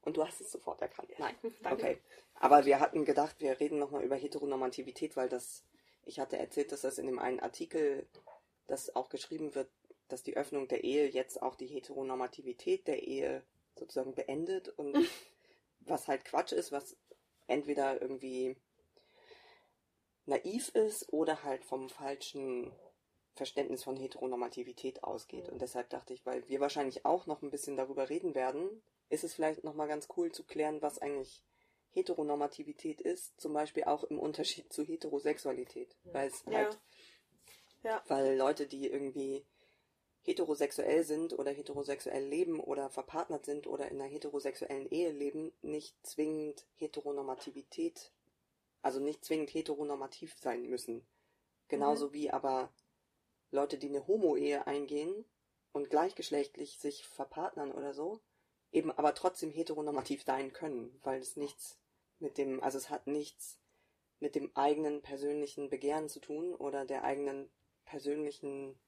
Und 0.04 0.18
du 0.18 0.26
hast 0.26 0.40
es 0.40 0.52
sofort 0.52 0.82
erkannt. 0.84 1.10
Nein, 1.18 1.34
Danke. 1.64 1.84
okay. 1.84 1.98
Aber 2.36 2.66
wir 2.66 2.80
hatten 2.80 3.06
gedacht, 3.06 3.38
wir 3.40 3.60
reden 3.60 3.80
nochmal 3.80 4.04
über 4.04 4.18
Heteronormativität, 4.18 5.16
weil 5.16 5.30
das, 5.30 5.64
ich 6.06 6.20
hatte 6.20 6.38
erzählt, 6.38 6.72
dass 6.72 6.82
das 6.82 7.00
in 7.00 7.08
dem 7.08 7.18
einen 7.18 7.40
Artikel, 7.40 8.06
das 8.68 8.96
auch 8.96 9.10
geschrieben 9.10 9.56
wird, 9.56 9.70
dass 10.14 10.22
die 10.22 10.38
Öffnung 10.38 10.68
der 10.68 10.84
Ehe 10.84 11.10
jetzt 11.10 11.42
auch 11.42 11.56
die 11.56 11.66
Heteronormativität 11.66 12.88
der 12.88 13.02
Ehe 13.02 13.44
sozusagen 13.76 14.14
beendet 14.14 14.70
und 14.70 14.96
was 15.80 16.08
halt 16.08 16.24
Quatsch 16.24 16.52
ist, 16.52 16.72
was 16.72 16.96
entweder 17.48 18.00
irgendwie 18.00 18.56
naiv 20.28 20.70
ist 20.76 21.12
oder 21.12 21.44
halt 21.44 21.66
vom 21.66 21.90
falschen 21.90 22.72
Verständnis 23.34 23.84
von 23.84 23.98
Heteronormativität 23.98 25.04
ausgeht. 25.04 25.50
Und 25.50 25.64
deshalb 25.64 25.90
dachte 25.90 26.14
ich, 26.14 26.24
weil 26.28 26.48
wir 26.48 26.60
wahrscheinlich 26.60 27.06
auch 27.06 27.26
noch 27.26 27.42
ein 27.42 27.50
bisschen 27.50 27.76
darüber 27.76 28.12
reden 28.12 28.36
werden, 28.36 28.84
ist 29.10 29.24
es 29.24 29.34
vielleicht 29.34 29.64
nochmal 29.64 29.88
ganz 29.88 30.08
cool 30.16 30.32
zu 30.32 30.44
klären, 30.44 30.84
was 30.84 31.00
eigentlich 31.00 31.44
Heteronormativität 31.90 33.02
ist, 33.02 33.42
zum 33.42 33.54
Beispiel 33.54 33.86
auch 33.86 34.04
im 34.04 34.20
Unterschied 34.20 34.72
zu 34.72 34.84
Heterosexualität. 34.84 35.98
Weil 36.04 36.28
es 36.28 36.44
Ja. 36.46 36.54
halt, 36.54 36.80
Ja. 37.82 38.04
weil 38.08 38.38
Leute, 38.38 38.68
die 38.68 38.88
irgendwie 38.88 39.44
heterosexuell 40.24 41.04
sind 41.04 41.38
oder 41.38 41.52
heterosexuell 41.52 42.26
leben 42.26 42.60
oder 42.60 42.90
verpartnert 42.90 43.46
sind 43.46 43.68
oder 43.68 43.90
in 43.90 44.02
einer 44.02 44.10
heterosexuellen 44.10 44.90
Ehe 44.90 45.12
leben, 45.12 45.52
nicht 45.62 45.96
zwingend 46.06 46.66
Heteronormativität, 46.76 48.12
also 48.82 49.00
nicht 49.00 49.24
zwingend 49.24 49.54
heteronormativ 49.54 50.36
sein 50.40 50.64
müssen. 50.70 51.06
Genauso 51.68 52.14
wie 52.14 52.32
aber 52.32 52.72
Leute, 53.52 53.78
die 53.78 53.90
eine 53.90 54.08
Homo-Ehe 54.08 54.66
eingehen 54.66 55.26
und 55.74 55.90
gleichgeschlechtlich 55.90 56.80
sich 56.80 57.06
verpartnern 57.06 57.72
oder 57.72 57.94
so, 57.94 58.22
eben 58.72 58.92
aber 58.92 59.14
trotzdem 59.14 59.52
heteronormativ 59.52 60.24
sein 60.24 60.54
können, 60.54 61.00
weil 61.04 61.20
es 61.20 61.36
nichts 61.36 61.78
mit 62.20 62.38
dem, 62.38 62.64
also 62.64 62.78
es 62.78 62.90
hat 62.90 63.08
nichts 63.08 63.60
mit 64.20 64.36
dem 64.36 64.56
eigenen 64.56 65.02
persönlichen 65.02 65.70
Begehren 65.70 66.08
zu 66.08 66.22
tun 66.22 66.56
oder 66.56 66.86
der 66.86 67.04
eigenen 67.04 67.50
persönlichen 67.86 68.80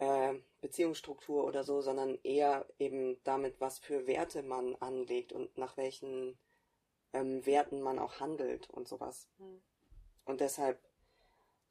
äh, 0.00 0.34
Beziehungsstruktur 0.60 1.44
oder 1.44 1.62
so, 1.62 1.80
sondern 1.82 2.18
eher 2.22 2.66
eben 2.78 3.22
damit, 3.24 3.60
was 3.60 3.78
für 3.78 4.06
Werte 4.06 4.42
man 4.42 4.74
anlegt 4.76 5.32
und 5.32 5.56
nach 5.56 5.76
welchen 5.76 6.38
ähm, 7.12 7.44
Werten 7.46 7.80
man 7.82 7.98
auch 7.98 8.18
handelt 8.18 8.68
und 8.70 8.88
sowas. 8.88 9.28
Hm. 9.38 9.62
Und 10.24 10.40
deshalb 10.40 10.80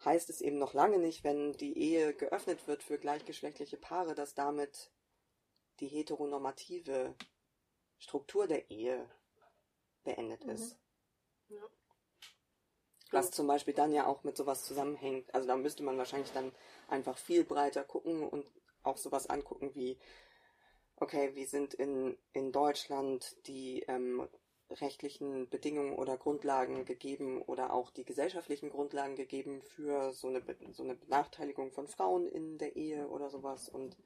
heißt 0.06 0.30
es 0.30 0.42
eben 0.42 0.60
noch 0.60 0.74
lange 0.74 1.00
nicht, 1.00 1.24
wenn 1.24 1.54
die 1.54 1.78
Ehe 1.78 2.14
geöffnet 2.14 2.68
wird 2.68 2.84
für 2.84 2.98
gleichgeschlechtliche 3.00 3.78
Paare, 3.78 4.16
dass 4.16 4.34
damit 4.36 4.92
die 5.80 5.88
heteronormative 5.88 7.16
Struktur 7.98 8.48
der 8.48 8.70
Ehe 8.70 9.10
beendet 10.04 10.46
Mhm. 10.46 10.52
ist. 10.52 10.78
Ja. 11.50 11.70
Was 13.12 13.32
zum 13.32 13.48
Beispiel 13.48 13.74
dann 13.74 13.92
ja 13.92 14.06
auch 14.06 14.24
mit 14.24 14.38
sowas 14.38 14.64
zusammenhängt. 14.64 15.34
Also 15.34 15.48
da 15.48 15.56
müsste 15.56 15.84
man 15.84 15.98
wahrscheinlich 15.98 16.32
dann 16.32 16.52
einfach 16.88 17.18
viel 17.18 17.44
breiter 17.44 17.84
gucken 17.84 18.28
und 18.28 18.46
auch 18.84 18.98
sowas 18.98 19.30
angucken 19.30 19.72
wie, 19.74 19.98
okay, 20.98 21.32
wie 21.34 21.46
sind 21.46 21.74
in, 21.74 22.18
in 22.34 22.52
Deutschland 22.52 23.36
die 23.48 23.82
ähm, 23.88 24.28
rechtlichen 24.70 25.50
Bedingungen 25.50 25.96
oder 25.96 26.18
Grundlagen 26.18 26.86
gegeben 26.86 27.42
oder 27.42 27.74
auch 27.74 27.90
die 27.90 28.06
gesellschaftlichen 28.06 28.70
Grundlagen 28.70 29.16
gegeben 29.16 29.62
für 29.64 30.14
so 30.14 30.28
eine, 30.28 30.44
so 30.72 30.84
eine 30.84 30.96
Benachteiligung 30.96 31.72
von 31.72 31.88
Frauen 31.88 32.28
in 32.28 32.58
der 32.58 32.76
Ehe 32.76 33.08
oder 33.08 33.30
sowas. 33.30 33.70
Und 33.70 33.98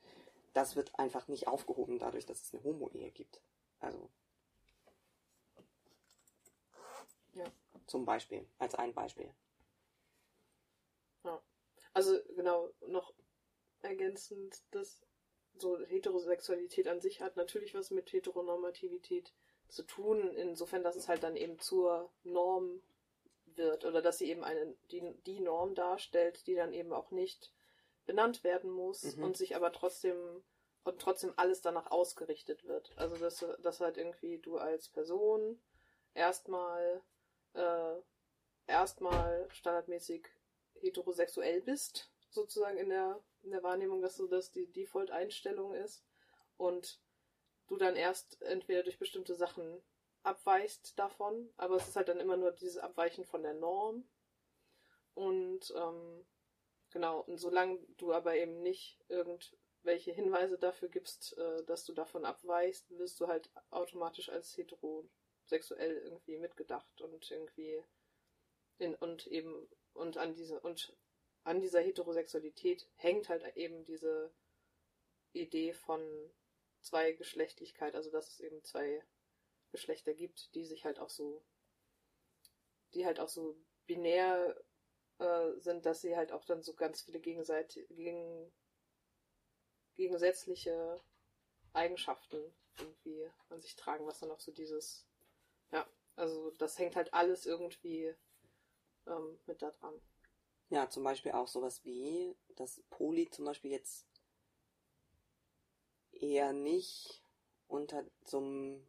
das 0.53 0.75
wird 0.75 0.97
einfach 0.97 1.27
nicht 1.27 1.47
aufgehoben 1.47 1.99
dadurch, 1.99 2.25
dass 2.25 2.41
es 2.41 2.53
eine 2.53 2.63
Homo-Ehe 2.63 3.11
gibt. 3.11 3.41
Also. 3.79 4.09
Ja. 7.33 7.45
Zum 7.87 8.05
Beispiel, 8.05 8.45
als 8.59 8.75
ein 8.75 8.93
Beispiel. 8.93 9.33
Also 11.93 12.17
genau, 12.35 12.69
noch 12.87 13.13
ergänzend, 13.81 14.61
dass 14.71 15.01
so 15.57 15.77
Heterosexualität 15.85 16.87
an 16.87 17.01
sich 17.01 17.21
hat 17.21 17.37
natürlich 17.37 17.75
was 17.75 17.91
mit 17.91 18.11
Heteronormativität 18.11 19.31
zu 19.69 19.83
tun, 19.83 20.35
insofern, 20.35 20.83
dass 20.83 20.95
es 20.95 21.07
halt 21.07 21.23
dann 21.23 21.35
eben 21.35 21.59
zur 21.59 22.11
Norm 22.23 22.81
wird 23.45 23.85
oder 23.85 24.01
dass 24.01 24.17
sie 24.17 24.29
eben 24.29 24.43
eine, 24.43 24.75
die, 24.91 25.13
die 25.25 25.39
Norm 25.39 25.75
darstellt, 25.75 26.47
die 26.47 26.55
dann 26.55 26.73
eben 26.73 26.91
auch 26.93 27.11
nicht 27.11 27.51
benannt 28.05 28.43
werden 28.43 28.71
muss 28.71 29.03
Mhm. 29.03 29.23
und 29.23 29.37
sich 29.37 29.55
aber 29.55 29.71
trotzdem 29.71 30.43
und 30.83 30.99
trotzdem 30.99 31.33
alles 31.37 31.61
danach 31.61 31.91
ausgerichtet 31.91 32.65
wird. 32.65 32.91
Also 32.97 33.15
dass, 33.17 33.45
dass 33.61 33.79
halt 33.79 33.97
irgendwie 33.97 34.39
du 34.39 34.57
als 34.57 34.89
Person 34.89 35.61
erstmal 36.13 37.01
äh, 37.53 38.01
erstmal 38.67 39.47
standardmäßig 39.51 40.27
heterosexuell 40.75 41.61
bist, 41.61 42.11
sozusagen 42.29 42.77
in 42.77 42.89
der, 42.89 43.21
in 43.43 43.51
der 43.51 43.63
Wahrnehmung, 43.63 44.01
dass 44.01 44.17
so 44.17 44.27
das 44.27 44.51
die 44.51 44.71
Default-Einstellung 44.71 45.73
ist 45.73 46.03
und 46.57 47.01
du 47.67 47.77
dann 47.77 47.95
erst 47.95 48.41
entweder 48.41 48.83
durch 48.83 48.99
bestimmte 48.99 49.35
Sachen 49.35 49.81
abweichst 50.23 50.97
davon, 50.97 51.51
aber 51.57 51.75
es 51.75 51.87
ist 51.87 51.95
halt 51.95 52.07
dann 52.07 52.19
immer 52.19 52.37
nur 52.37 52.51
dieses 52.51 52.77
Abweichen 52.77 53.25
von 53.25 53.43
der 53.43 53.53
Norm 53.53 54.07
und 55.13 55.73
ähm, 55.75 56.25
genau, 56.91 57.21
und 57.21 57.37
solange 57.37 57.79
du 57.97 58.13
aber 58.13 58.35
eben 58.35 58.61
nicht 58.61 58.99
irgendwelche 59.09 60.11
Hinweise 60.11 60.57
dafür 60.57 60.89
gibst, 60.89 61.37
äh, 61.37 61.63
dass 61.65 61.85
du 61.85 61.93
davon 61.93 62.25
abweichst, 62.25 62.97
wirst 62.97 63.19
du 63.19 63.27
halt 63.27 63.49
automatisch 63.69 64.29
als 64.29 64.53
heterosexuell 65.43 65.97
irgendwie 65.97 66.38
mitgedacht 66.38 67.01
und 67.01 67.29
irgendwie 67.29 67.84
in, 68.77 68.95
und 68.95 69.27
eben 69.27 69.67
und 69.93 70.17
an 70.17 70.34
diese 70.34 70.60
und 70.62 70.95
an 71.43 71.60
dieser 71.60 71.82
Heterosexualität 71.82 72.88
hängt 72.95 73.29
halt 73.29 73.43
eben 73.58 73.84
diese 73.84 74.34
Idee 75.34 75.73
von 75.73 76.01
Zweigeschlechtlichkeit, 76.82 77.95
also 77.95 78.10
dass 78.12 78.29
es 78.29 78.39
eben 78.39 78.63
zwei 78.63 79.03
Geschlechter 79.71 80.13
gibt, 80.13 80.53
die 80.56 80.65
sich 80.65 80.86
halt 80.86 80.99
auch 80.99 81.10
so, 81.10 81.43
die 82.93 83.06
halt 83.06 83.19
auch 83.19 83.29
so 83.29 83.58
binär 83.88 84.56
äh, 85.19 85.51
sind, 85.58 85.86
dass 85.86 86.01
sie 86.01 86.15
halt 86.15 86.32
auch 86.32 86.45
dann 86.45 86.62
so 86.62 86.73
ganz 86.75 87.01
viele 87.01 87.19
gegenseitig, 87.19 87.88
gegen, 87.89 88.51
gegensätzliche 89.95 91.01
Eigenschaften 91.73 92.53
irgendwie 92.79 93.29
an 93.49 93.60
sich 93.60 93.75
tragen, 93.75 94.06
was 94.06 94.19
dann 94.19 94.32
auch 94.32 94.39
so 94.39 94.51
dieses, 94.51 95.08
also 96.15 96.52
das 96.52 96.78
hängt 96.80 96.95
halt 96.95 97.13
alles 97.13 97.45
irgendwie 97.45 98.13
ähm, 99.08 99.39
mit 99.45 99.62
da 99.62 99.71
dran. 99.71 99.99
Ja, 100.70 100.89
zum 100.89 101.03
Beispiel 101.03 101.34
auch 101.34 101.47
sowas 101.47 101.84
wie, 101.84 102.36
dass 102.55 102.82
Poli 102.89 103.30
zum 103.30 103.45
Beispiel 103.45 103.72
jetzt 103.72 104.07
eher 106.11 106.53
nicht 106.53 107.22
unter 107.68 108.05
so 108.26 108.38
einem 108.38 108.88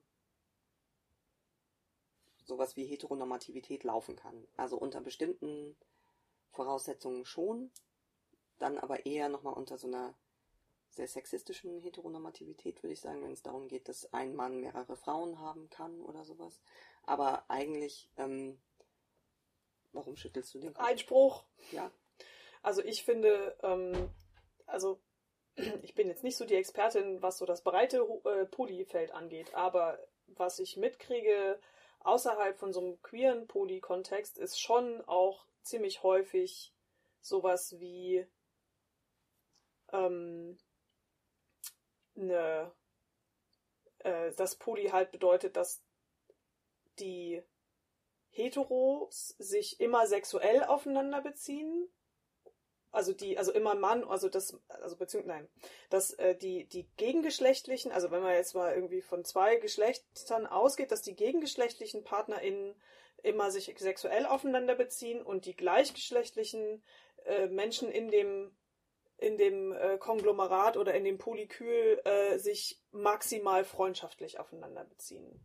sowas 2.45 2.77
wie 2.77 2.85
Heteronormativität 2.87 3.85
laufen 3.85 4.17
kann. 4.17 4.47
Also 4.57 4.77
unter 4.77 5.01
bestimmten 5.01 5.77
Voraussetzungen 6.51 7.25
schon, 7.25 7.71
dann 8.59 8.79
aber 8.79 9.07
eher 9.07 9.29
nochmal 9.29 9.55
unter 9.55 9.79
so 9.79 9.87
einer 9.89 10.15
sehr 10.91 11.09
sexistischen 11.09 11.81
Heteronormativität, 11.81 12.83
würde 12.83 12.93
ich 12.93 13.01
sagen, 13.01 13.23
wenn 13.23 13.33
es 13.33 13.43
darum 13.43 13.67
geht, 13.69 13.89
dass 13.89 14.13
ein 14.13 14.35
Mann 14.35 14.61
mehrere 14.61 14.97
Frauen 14.97 15.41
haben 15.41 15.69
kann 15.69 16.01
oder 16.01 16.25
sowas. 16.25 16.61
Aber 17.07 17.45
eigentlich, 17.49 18.11
ähm, 18.17 18.59
warum 19.93 20.17
schüttelst 20.17 20.55
du 20.55 20.61
den 20.61 20.75
Kopf? 20.75 20.85
Einspruch. 20.85 21.45
Ja. 21.73 21.91
Also 22.63 22.83
ich 22.83 23.05
finde, 23.05 23.57
ähm, 23.63 24.11
also 24.67 25.01
ich 25.83 25.95
bin 25.95 26.09
jetzt 26.09 26.25
nicht 26.25 26.37
so 26.37 26.45
die 26.45 26.55
Expertin, 26.55 27.23
was 27.23 27.39
so 27.39 27.47
das 27.47 27.63
breite 27.63 27.99
äh, 28.25 28.47
Polyfeld 28.47 29.13
angeht, 29.13 29.55
aber 29.55 29.99
was 30.27 30.59
ich 30.59 30.77
mitkriege 30.77 31.61
außerhalb 32.01 32.59
von 32.59 32.73
so 32.73 32.81
einem 32.81 33.03
queeren 33.03 33.47
Poly-Kontext 33.47 34.39
ist 34.39 34.61
schon 34.61 35.03
auch 35.07 35.47
ziemlich 35.63 36.03
häufig 36.03 36.75
sowas 37.21 37.79
wie 37.79 38.27
ähm, 39.93 40.59
eine, 42.17 42.73
äh, 43.99 44.33
das 44.33 44.57
Poly 44.57 44.89
halt 44.89 45.13
bedeutet, 45.13 45.57
dass 45.57 45.84
die 46.99 47.43
Heteros 48.31 49.35
sich 49.39 49.81
immer 49.81 50.07
sexuell 50.07 50.65
aufeinander 50.65 51.21
beziehen. 51.21 51.89
Also 52.91 53.13
die, 53.13 53.39
also 53.39 53.53
immer 53.53 53.75
Mann, 53.75 54.05
also 54.05 54.29
das, 54.29 54.57
also 54.69 54.97
beziehungsweise, 54.97 55.39
nein, 55.41 55.49
dass 55.91 56.13
äh, 56.13 56.37
die, 56.37 56.69
die 56.69 56.89
gegengeschlechtlichen, 56.97 57.91
also 57.91 58.13
wenn 58.13 58.23
man 58.23 58.35
jetzt 58.35 58.55
mal 58.55 58.73
irgendwie 58.73 59.03
von 59.03 59.25
zwei 59.25 59.57
Geschlechtern 59.57 60.47
ausgeht, 60.47 60.93
dass 60.93 61.03
die 61.03 61.17
gegengeschlechtlichen 61.17 62.05
PartnerInnen 62.05 62.81
immer 63.25 63.51
sich 63.51 63.75
sexuell 63.79 64.27
aufeinander 64.27 64.77
beziehen 64.77 65.23
und 65.23 65.47
die 65.47 65.57
gleichgeschlechtlichen 65.57 66.85
äh, 67.25 67.49
Menschen 67.49 67.91
in 67.91 68.11
dem 68.11 68.57
in 69.17 69.39
dem 69.39 69.73
äh, 69.73 69.97
Konglomerat 69.99 70.77
oder 70.77 70.95
in 70.95 71.05
dem 71.05 71.19
Polykül 71.19 72.01
äh, 72.05 72.39
sich 72.39 72.83
maximal 72.91 73.65
freundschaftlich 73.65 74.39
aufeinander 74.39 74.85
beziehen. 74.85 75.41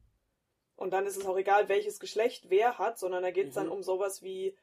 Und 0.79 0.91
dann 0.91 1.05
ist 1.05 1.17
es 1.17 1.25
auch 1.25 1.37
egal, 1.37 1.67
welches 1.67 1.99
Geschlecht 1.99 2.49
wer 2.49 2.77
hat, 2.77 2.97
sondern 2.97 3.21
da 3.21 3.31
geht 3.31 3.49
es 3.49 3.55
mhm. 3.55 3.59
dann 3.59 3.69
um 3.69 3.83
sowas 3.83 4.23
wie, 4.23 4.55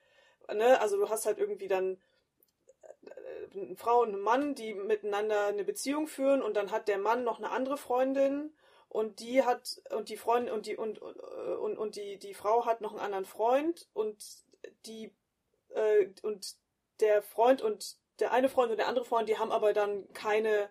ne, 0.52 0.80
also 0.80 0.96
du 0.96 1.10
hast 1.10 1.26
halt 1.26 1.36
irgendwie 1.36 1.68
dann 1.68 1.98
äh, 3.02 3.60
eine 3.60 3.76
Frau 3.76 4.00
und 4.00 4.14
einen 4.14 4.22
Mann, 4.22 4.54
die 4.54 4.72
miteinander 4.72 5.46
eine 5.46 5.64
Beziehung 5.64 6.06
führen 6.06 6.40
und 6.40 6.56
dann 6.56 6.70
hat 6.70 6.88
der 6.88 6.96
Mann 6.96 7.22
noch 7.22 7.38
eine 7.38 7.50
andere 7.50 7.76
Freundin 7.76 8.50
und 8.88 9.20
die 9.20 9.44
hat 9.44 9.82
und 9.90 10.08
die 10.08 10.16
Freundin 10.16 10.54
und 10.54 10.64
die 10.64 10.76
und 10.76 11.02
und, 11.02 11.76
und 11.76 11.96
die 11.96 12.18
die 12.18 12.32
Frau 12.32 12.64
hat 12.64 12.80
noch 12.80 12.92
einen 12.92 13.00
anderen 13.00 13.26
Freund 13.26 13.86
und 13.92 14.16
die 14.86 15.12
äh, 15.74 16.08
und 16.22 16.56
der 17.00 17.22
Freund 17.22 17.60
und 17.60 17.96
der 18.20 18.32
eine 18.32 18.48
Freund 18.48 18.70
und 18.70 18.78
der 18.78 18.88
andere 18.88 19.04
Freund, 19.04 19.28
die 19.28 19.36
haben 19.36 19.52
aber 19.52 19.74
dann 19.74 20.10
keine 20.14 20.70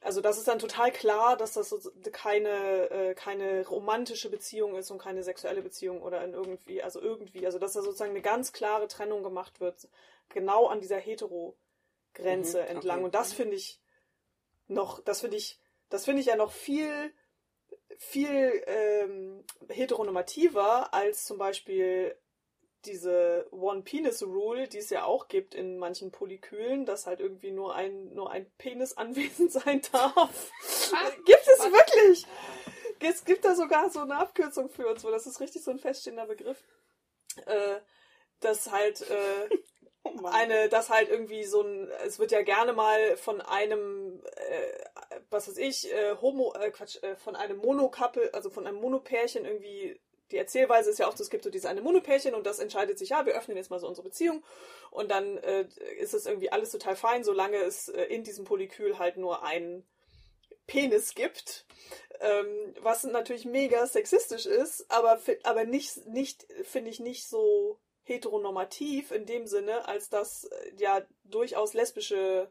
also 0.00 0.20
das 0.20 0.38
ist 0.38 0.46
dann 0.46 0.60
total 0.60 0.92
klar, 0.92 1.36
dass 1.36 1.54
das 1.54 1.90
keine, 2.12 2.90
äh, 2.90 3.14
keine 3.14 3.66
romantische 3.66 4.30
Beziehung 4.30 4.76
ist 4.76 4.90
und 4.90 4.98
keine 4.98 5.22
sexuelle 5.22 5.62
Beziehung 5.62 6.02
oder 6.02 6.22
in 6.24 6.34
irgendwie, 6.34 6.82
also 6.82 7.00
irgendwie, 7.00 7.44
also 7.46 7.58
dass 7.58 7.72
da 7.72 7.82
sozusagen 7.82 8.10
eine 8.10 8.22
ganz 8.22 8.52
klare 8.52 8.86
Trennung 8.86 9.22
gemacht 9.22 9.60
wird, 9.60 9.88
genau 10.28 10.66
an 10.66 10.80
dieser 10.80 10.98
Hetero-Grenze 10.98 12.62
mhm, 12.62 12.68
entlang. 12.68 12.98
Okay. 12.98 13.04
Und 13.06 13.14
das 13.14 13.32
finde 13.32 13.56
ich 13.56 13.80
noch, 14.68 15.00
das 15.00 15.20
finde 15.20 15.36
ich, 15.36 15.58
das 15.88 16.04
finde 16.04 16.20
ich 16.20 16.26
ja 16.26 16.36
noch 16.36 16.52
viel, 16.52 17.12
viel 17.96 18.62
ähm, 18.66 19.44
heteronormativer 19.68 20.94
als 20.94 21.24
zum 21.24 21.38
Beispiel 21.38 22.16
diese 22.84 23.46
One-Penis-Rule, 23.50 24.68
die 24.68 24.78
es 24.78 24.90
ja 24.90 25.04
auch 25.04 25.28
gibt 25.28 25.54
in 25.54 25.78
manchen 25.78 26.10
Polykülen, 26.10 26.86
dass 26.86 27.06
halt 27.06 27.20
irgendwie 27.20 27.50
nur 27.50 27.74
ein, 27.74 28.14
nur 28.14 28.30
ein 28.30 28.50
Penis 28.58 28.96
anwesend 28.96 29.52
sein 29.52 29.82
darf. 29.92 30.52
Gibt 31.24 31.46
es 31.46 31.58
was? 31.58 31.72
wirklich! 31.72 32.26
Es 33.00 33.24
gibt 33.24 33.44
da 33.44 33.54
sogar 33.54 33.90
so 33.90 34.00
eine 34.00 34.16
Abkürzung 34.16 34.68
für 34.68 34.88
uns, 34.88 35.04
wo 35.04 35.10
das 35.10 35.26
ist 35.26 35.40
richtig 35.40 35.62
so 35.62 35.70
ein 35.70 35.78
feststehender 35.78 36.26
Begriff. 36.26 36.62
Äh, 37.46 37.80
dass 38.40 38.70
halt 38.70 39.02
äh, 39.02 39.48
oh 40.02 40.26
eine, 40.26 40.68
dass 40.68 40.90
halt 40.90 41.08
irgendwie 41.08 41.44
so 41.44 41.62
ein, 41.62 41.90
es 42.04 42.18
wird 42.18 42.32
ja 42.32 42.42
gerne 42.42 42.72
mal 42.72 43.16
von 43.16 43.40
einem, 43.40 44.22
äh, 44.36 45.20
was 45.30 45.48
weiß 45.48 45.58
ich, 45.58 45.92
äh, 45.92 46.16
Homo, 46.20 46.54
äh, 46.54 46.70
Quatsch, 46.70 47.02
äh, 47.02 47.16
von 47.16 47.36
einem 47.36 47.58
Monokappel, 47.58 48.30
also 48.32 48.50
von 48.50 48.66
einem 48.66 48.80
Monopärchen 48.80 49.44
irgendwie 49.44 50.00
die 50.30 50.36
Erzählweise 50.36 50.90
ist 50.90 50.98
ja 50.98 51.08
auch, 51.08 51.18
es 51.18 51.30
gibt 51.30 51.44
so 51.44 51.50
diese 51.50 51.68
eine 51.68 51.80
Monopärchen 51.80 52.34
und 52.34 52.46
das 52.46 52.58
entscheidet 52.58 52.98
sich, 52.98 53.10
ja, 53.10 53.26
wir 53.26 53.34
öffnen 53.34 53.56
jetzt 53.56 53.70
mal 53.70 53.80
so 53.80 53.88
unsere 53.88 54.06
Beziehung 54.06 54.44
und 54.90 55.10
dann 55.10 55.38
äh, 55.38 55.66
ist 55.98 56.14
es 56.14 56.26
irgendwie 56.26 56.52
alles 56.52 56.70
total 56.70 56.96
fein, 56.96 57.24
solange 57.24 57.56
es 57.58 57.88
äh, 57.88 58.04
in 58.04 58.24
diesem 58.24 58.44
Polykül 58.44 58.98
halt 58.98 59.16
nur 59.16 59.42
einen 59.42 59.86
Penis 60.66 61.14
gibt, 61.14 61.66
ähm, 62.20 62.74
was 62.80 63.04
natürlich 63.04 63.46
mega 63.46 63.86
sexistisch 63.86 64.46
ist, 64.46 64.90
aber, 64.90 65.18
aber 65.44 65.64
nicht, 65.64 66.06
nicht 66.06 66.46
finde 66.64 66.90
ich 66.90 67.00
nicht 67.00 67.26
so 67.26 67.80
heteronormativ 68.04 69.10
in 69.10 69.26
dem 69.26 69.46
Sinne, 69.46 69.86
als 69.88 70.08
dass 70.08 70.44
äh, 70.44 70.72
ja 70.78 71.06
durchaus 71.24 71.74
lesbische 71.74 72.50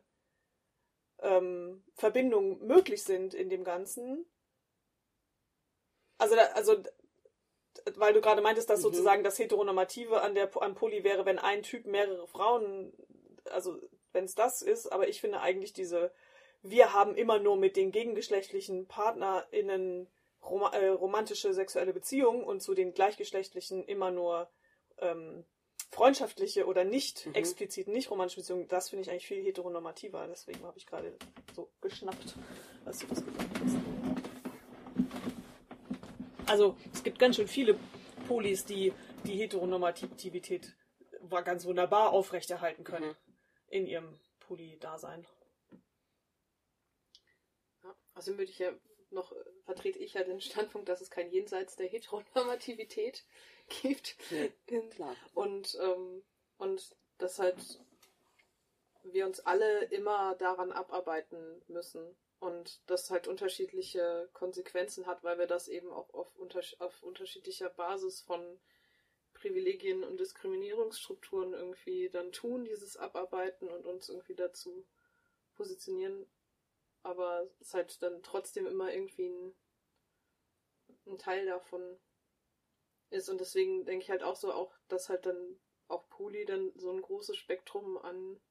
ähm, 1.20 1.84
Verbindungen 1.96 2.66
möglich 2.66 3.04
sind 3.04 3.34
in 3.34 3.50
dem 3.50 3.64
Ganzen. 3.64 4.26
Also, 6.20 6.36
da, 6.36 6.44
also 6.54 6.76
weil 7.96 8.14
du 8.14 8.22
gerade 8.22 8.42
meintest, 8.42 8.70
dass 8.70 8.80
mhm. 8.80 8.84
sozusagen 8.84 9.24
das 9.24 9.40
Heteronormative 9.40 10.22
an 10.22 10.36
der 10.36 10.50
am 10.62 10.76
Poly 10.76 11.04
wäre, 11.04 11.26
wenn 11.26 11.40
ein 11.40 11.64
Typ 11.64 11.86
mehrere 11.86 12.28
Frauen, 12.28 12.94
also 13.46 13.80
wenn 14.14 14.26
es 14.26 14.36
das 14.36 14.62
ist, 14.62 14.92
aber 14.92 15.08
ich 15.08 15.22
finde 15.22 15.42
eigentlich 15.42 15.74
diese, 15.74 16.12
wir 16.62 16.94
haben 16.94 17.16
immer 17.16 17.40
nur 17.40 17.58
mit 17.58 17.76
den 17.76 17.92
gegengeschlechtlichen 17.92 18.88
PartnerInnen 18.88 20.08
rom 20.44 20.64
äh, 20.72 20.88
romantische 20.88 21.54
sexuelle 21.54 21.94
Beziehungen 21.94 22.44
und 22.44 22.62
zu 22.62 22.74
den 22.74 22.94
gleichgeschlechtlichen 22.94 23.84
immer 23.84 24.12
nur 24.12 24.50
ähm, 25.00 25.46
freundschaftliche 25.90 26.66
oder 26.66 26.84
nicht 26.84 27.26
mhm. 27.26 27.36
explizit 27.36 27.88
nicht 27.88 28.12
romantische 28.12 28.42
Beziehungen, 28.42 28.68
das 28.68 28.90
finde 28.90 29.04
ich 29.04 29.10
eigentlich 29.10 29.28
viel 29.28 29.44
heteronormativer. 29.44 30.28
Deswegen 30.28 30.64
habe 30.64 30.78
ich 30.78 30.86
gerade 30.86 31.16
so 31.56 31.70
geschnappt, 31.82 32.36
als 32.86 33.00
du 33.00 33.08
das 33.08 33.26
gesagt 33.26 33.60
hast. 33.64 34.27
Also 36.48 36.78
es 36.94 37.04
gibt 37.04 37.20
ganz 37.20 37.36
schön 37.36 37.48
viele 37.48 37.78
Polis, 38.28 38.66
die 38.66 38.94
die 39.26 39.36
Heteronormativität 39.36 40.76
ganz 41.44 41.66
wunderbar 41.66 42.12
aufrechterhalten 42.12 42.84
können 42.84 43.10
mhm. 43.10 43.16
in 43.68 43.88
ihrem 43.88 44.20
Poli-Dasein. 44.40 45.28
Ja, 47.84 47.96
also 48.14 48.38
würde 48.38 48.52
ich 48.52 48.60
ja 48.60 48.72
noch, 49.10 49.34
vertrete 49.66 50.00
ich 50.00 50.14
ja 50.14 50.24
den 50.24 50.40
Standpunkt, 50.40 50.88
dass 50.88 51.02
es 51.02 51.10
kein 51.10 51.32
Jenseits 51.32 51.76
der 51.76 51.88
Heteronormativität 51.88 53.26
gibt. 53.82 54.16
Ja, 54.70 54.80
klar. 54.90 55.16
Und, 55.34 55.78
ähm, 55.82 56.24
und 56.58 56.96
dass 57.18 57.40
halt 57.40 57.58
wir 59.04 59.26
uns 59.26 59.42
alle 59.42 59.84
immer 59.86 60.36
daran 60.36 60.72
abarbeiten 60.72 61.62
müssen 61.68 62.16
und 62.40 62.82
das 62.88 63.10
halt 63.10 63.28
unterschiedliche 63.28 64.30
Konsequenzen 64.34 65.08
hat, 65.08 65.24
weil 65.24 65.40
wir 65.40 65.48
das 65.48 65.68
eben 65.68 65.92
auch 65.92 66.14
auf, 66.14 66.36
unter 66.36 66.62
auf 66.80 67.02
unterschiedlicher 67.02 67.70
Basis 67.70 68.22
von 68.22 68.60
Privilegien 69.34 70.04
und 70.04 70.20
Diskriminierungsstrukturen 70.20 71.54
irgendwie 71.54 72.10
dann 72.10 72.32
tun, 72.32 72.66
dieses 72.66 72.98
Abarbeiten 72.98 73.70
und 73.70 73.86
uns 73.86 74.10
irgendwie 74.10 74.36
dazu 74.36 74.86
positionieren. 75.56 76.26
Aber 77.04 77.42
es 77.44 77.62
ist 77.62 77.74
halt 77.74 78.02
dann 78.02 78.22
trotzdem 78.24 78.68
immer 78.68 78.94
irgendwie 78.94 79.30
ein, 79.30 79.56
ein 81.06 81.18
Teil 81.18 81.46
davon 81.46 82.00
ist. 83.10 83.30
Und 83.30 83.40
deswegen 83.40 83.86
denke 83.86 84.04
ich 84.04 84.10
halt 84.10 84.24
auch 84.24 84.36
so, 84.36 84.52
auch, 84.52 84.74
dass 84.88 85.10
halt 85.10 85.26
dann 85.26 85.60
auch 85.88 86.10
Poli 86.10 86.46
dann 86.46 86.72
so 86.76 86.92
ein 86.92 87.02
großes 87.02 87.38
Spektrum 87.38 87.98
an, 87.98 88.42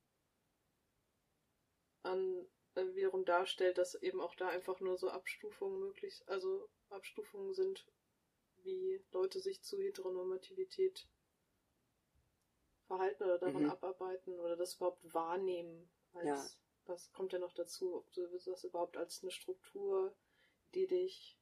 an 2.02 2.46
wiederum 2.76 3.24
darstellt, 3.24 3.78
dass 3.78 3.94
eben 3.94 4.20
auch 4.20 4.34
da 4.34 4.48
einfach 4.48 4.80
nur 4.80 4.96
so 4.96 5.08
Abstufungen 5.08 5.80
möglich, 5.80 6.22
also 6.26 6.68
Abstufungen 6.90 7.54
sind, 7.54 7.86
wie 8.62 9.02
Leute 9.12 9.40
sich 9.40 9.62
zu 9.62 9.80
Heteronormativität 9.80 11.08
verhalten 12.86 13.24
oder 13.24 13.38
daran 13.38 13.64
mhm. 13.64 13.70
abarbeiten 13.70 14.38
oder 14.38 14.56
das 14.56 14.74
überhaupt 14.74 15.12
wahrnehmen. 15.12 15.90
Als, 16.12 16.26
ja. 16.26 16.46
Was 16.86 17.12
kommt 17.12 17.32
ja 17.32 17.38
noch 17.38 17.52
dazu? 17.52 17.96
Ob 17.96 18.12
du 18.12 18.26
das 18.26 18.64
überhaupt 18.64 18.96
als 18.96 19.22
eine 19.22 19.32
Struktur, 19.32 20.14
die 20.74 20.86
dich 20.86 21.38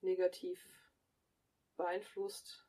negativ 0.00 0.60
beeinflusst 1.76 2.66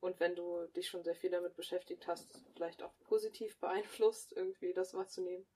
und 0.00 0.20
wenn 0.20 0.34
du 0.34 0.66
dich 0.76 0.88
schon 0.88 1.02
sehr 1.02 1.14
viel 1.14 1.30
damit 1.30 1.56
beschäftigt 1.56 2.06
hast, 2.06 2.42
vielleicht 2.54 2.82
auch 2.82 2.92
positiv 3.04 3.58
beeinflusst, 3.58 4.32
irgendwie 4.32 4.74
das 4.74 4.92
wahrzunehmen. 4.92 5.46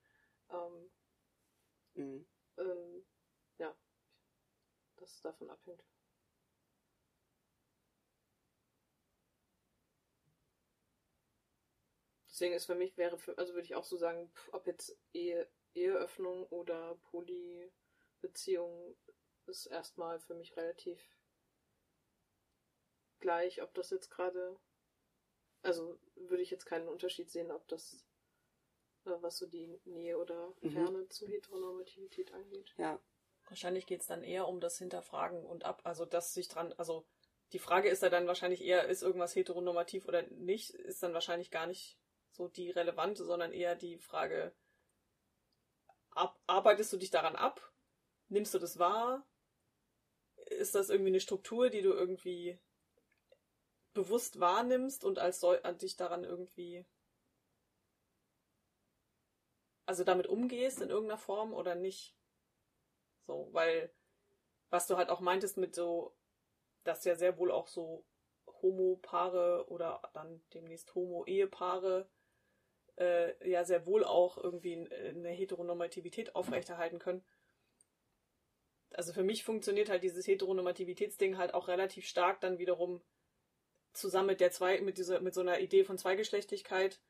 Ähm, 0.51 0.91
Mhm. 1.99 2.24
Ähm, 2.57 3.05
ja, 3.59 3.74
das 4.96 5.22
davon 5.22 5.49
abhängt. 5.49 5.82
Deswegen 12.28 12.55
ist 12.55 12.66
für 12.66 12.76
mich 12.76 12.96
wäre 12.96 13.18
für, 13.18 13.36
also 13.38 13.55
würde 13.55 13.64
ich 13.66 13.74
auch 13.74 13.82
so 13.84 13.96
sagen, 13.96 14.30
ob 14.53 14.66
jetzt 14.68 14.96
Ehe, 15.12 15.49
Eheöffnung 15.74 16.46
oder 16.46 16.94
Polybeziehung 17.11 18.96
ist 19.46 19.66
erstmal 19.66 20.20
für 20.20 20.34
mich 20.34 20.57
relativ 20.57 21.01
gleich, 23.20 23.62
ob 23.62 23.72
das 23.74 23.90
jetzt 23.90 24.11
gerade, 24.11 24.59
also 25.62 26.01
würde 26.16 26.42
ich 26.42 26.51
jetzt 26.51 26.66
keinen 26.66 26.88
Unterschied 26.88 27.30
sehen, 27.30 27.53
ob 27.53 27.66
das 27.68 28.05
was 29.23 29.39
so 29.39 29.47
die 29.47 29.81
Nähe 29.85 30.19
oder 30.19 30.55
Mhm. 30.61 30.71
Ferne 30.71 31.09
zu 31.09 31.27
Heteronormativität 31.27 32.33
angeht. 32.33 32.75
Ja. 32.77 33.01
Wahrscheinlich 33.49 33.87
geht 33.87 34.03
es 34.03 34.07
dann 34.07 34.23
eher 34.23 34.47
um 34.47 34.61
das 34.61 34.79
Hinterfragen 34.79 35.45
und 35.45 35.65
ab, 35.65 35.81
also 35.85 36.05
dass 36.05 36.35
sich 36.35 36.49
dran, 36.49 36.73
also 36.75 37.07
die 37.53 37.59
Frage 37.59 37.89
ist 37.89 38.03
ja 38.03 38.11
dann 38.11 38.27
wahrscheinlich 38.27 38.63
eher, 38.63 38.89
ist 38.89 39.03
irgendwas 39.03 39.35
heteronormativ 39.35 40.07
oder 40.07 40.23
nicht, 40.23 40.71
ist 40.71 41.03
dann 41.03 41.15
wahrscheinlich 41.15 41.51
gar 41.51 41.67
nicht 41.67 41.99
so 42.31 42.49
die 42.49 42.71
relevante, 42.71 43.25
sondern 43.25 43.53
eher 43.53 43.75
die 43.75 43.99
Frage, 43.99 44.55
ab, 46.11 46.39
arbeitest 46.47 46.93
du 46.93 46.99
dich 46.99 47.11
daran 47.11 47.37
ab? 47.37 47.73
Nimmst 48.29 48.53
du 48.53 48.59
das 48.59 48.79
wahr? 48.79 49.27
Ist 50.47 50.75
das 50.75 50.91
irgendwie 50.91 51.11
eine 51.11 51.21
Struktur, 51.21 51.71
die 51.71 51.83
du 51.83 51.93
irgendwie 51.93 52.59
bewusst 53.95 54.39
wahrnimmst 54.39 55.05
und 55.05 55.19
als 55.19 55.41
soll 55.41 55.61
an 55.63 55.79
dich 55.79 55.97
daran 55.97 56.25
irgendwie 56.25 56.87
also 59.89 60.05
damit 60.05 60.26
umgehst 60.26 60.82
in 60.82 60.91
irgendeiner 60.91 61.18
Form 61.18 61.55
oder 61.55 61.74
nicht? 61.74 62.14
So, 63.26 63.49
weil 63.53 63.91
was 64.68 64.86
du 64.86 64.99
halt 64.99 65.09
auch 65.09 65.20
meintest 65.20 65.57
mit 65.57 65.74
so, 65.74 66.14
dass 66.84 67.05
ja 67.05 67.16
sehr 67.16 67.39
wohl 67.39 67.51
auch 67.51 67.68
so 67.68 68.05
Homo-Paare 68.61 69.66
oder 69.68 70.03
dann 70.12 70.43
demnächst 70.53 70.95
Homo-Ehepaare 70.95 72.07
äh, 72.99 73.51
ja 73.51 73.64
sehr 73.64 73.86
wohl 73.86 74.05
auch 74.05 74.36
irgendwie 74.36 74.91
eine 74.91 75.30
Heteronormativität 75.30 76.34
aufrechterhalten 76.34 76.99
können. 76.99 77.24
Also 78.93 79.14
für 79.14 79.22
mich 79.22 79.43
funktioniert 79.43 79.89
halt 79.89 80.03
dieses 80.03 80.26
Heteronormativitätsding 80.26 81.39
halt 81.39 81.55
auch 81.55 81.66
relativ 81.68 82.07
stark 82.07 82.41
dann 82.41 82.59
wiederum 82.59 83.01
zusammen 83.95 84.28
mit 84.28 84.41
der 84.41 84.51
zwei, 84.51 84.82
mit 84.82 84.99
dieser, 84.99 85.20
mit 85.20 85.32
so 85.32 85.41
einer 85.41 85.61
Idee 85.61 85.84
von 85.84 85.97
Zweigeschlechtlichkeit 85.97 87.01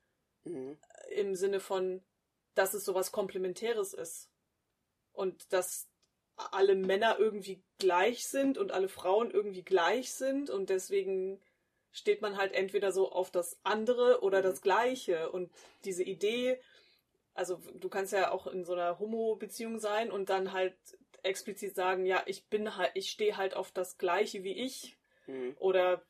Mhm. 0.44 0.78
im 1.10 1.34
Sinne 1.34 1.60
von, 1.60 2.02
dass 2.58 2.74
es 2.74 2.84
sowas 2.84 3.12
Komplementäres 3.12 3.94
ist. 3.94 4.28
Und 5.12 5.52
dass 5.52 5.88
alle 6.36 6.74
Männer 6.74 7.16
irgendwie 7.18 7.62
gleich 7.78 8.26
sind 8.26 8.58
und 8.58 8.72
alle 8.72 8.88
Frauen 8.88 9.30
irgendwie 9.30 9.62
gleich 9.62 10.12
sind 10.12 10.50
und 10.50 10.68
deswegen 10.70 11.40
steht 11.90 12.20
man 12.22 12.36
halt 12.36 12.52
entweder 12.52 12.92
so 12.92 13.10
auf 13.10 13.30
das 13.30 13.58
andere 13.64 14.22
oder 14.22 14.42
das 14.42 14.60
Gleiche. 14.60 15.30
Und 15.30 15.50
diese 15.84 16.02
Idee, 16.02 16.60
also 17.34 17.60
du 17.74 17.88
kannst 17.88 18.12
ja 18.12 18.30
auch 18.30 18.46
in 18.46 18.64
so 18.64 18.74
einer 18.74 18.98
Homo-Beziehung 18.98 19.78
sein 19.78 20.10
und 20.10 20.28
dann 20.28 20.52
halt 20.52 20.76
explizit 21.22 21.74
sagen, 21.74 22.06
ja, 22.06 22.22
ich 22.26 22.46
bin 22.46 22.76
halt, 22.76 22.92
ich 22.94 23.10
stehe 23.10 23.36
halt 23.36 23.54
auf 23.54 23.70
das 23.72 23.98
Gleiche 23.98 24.44
wie 24.44 24.52
ich. 24.52 24.96
Mhm. 25.26 25.56
Oder 25.58 26.02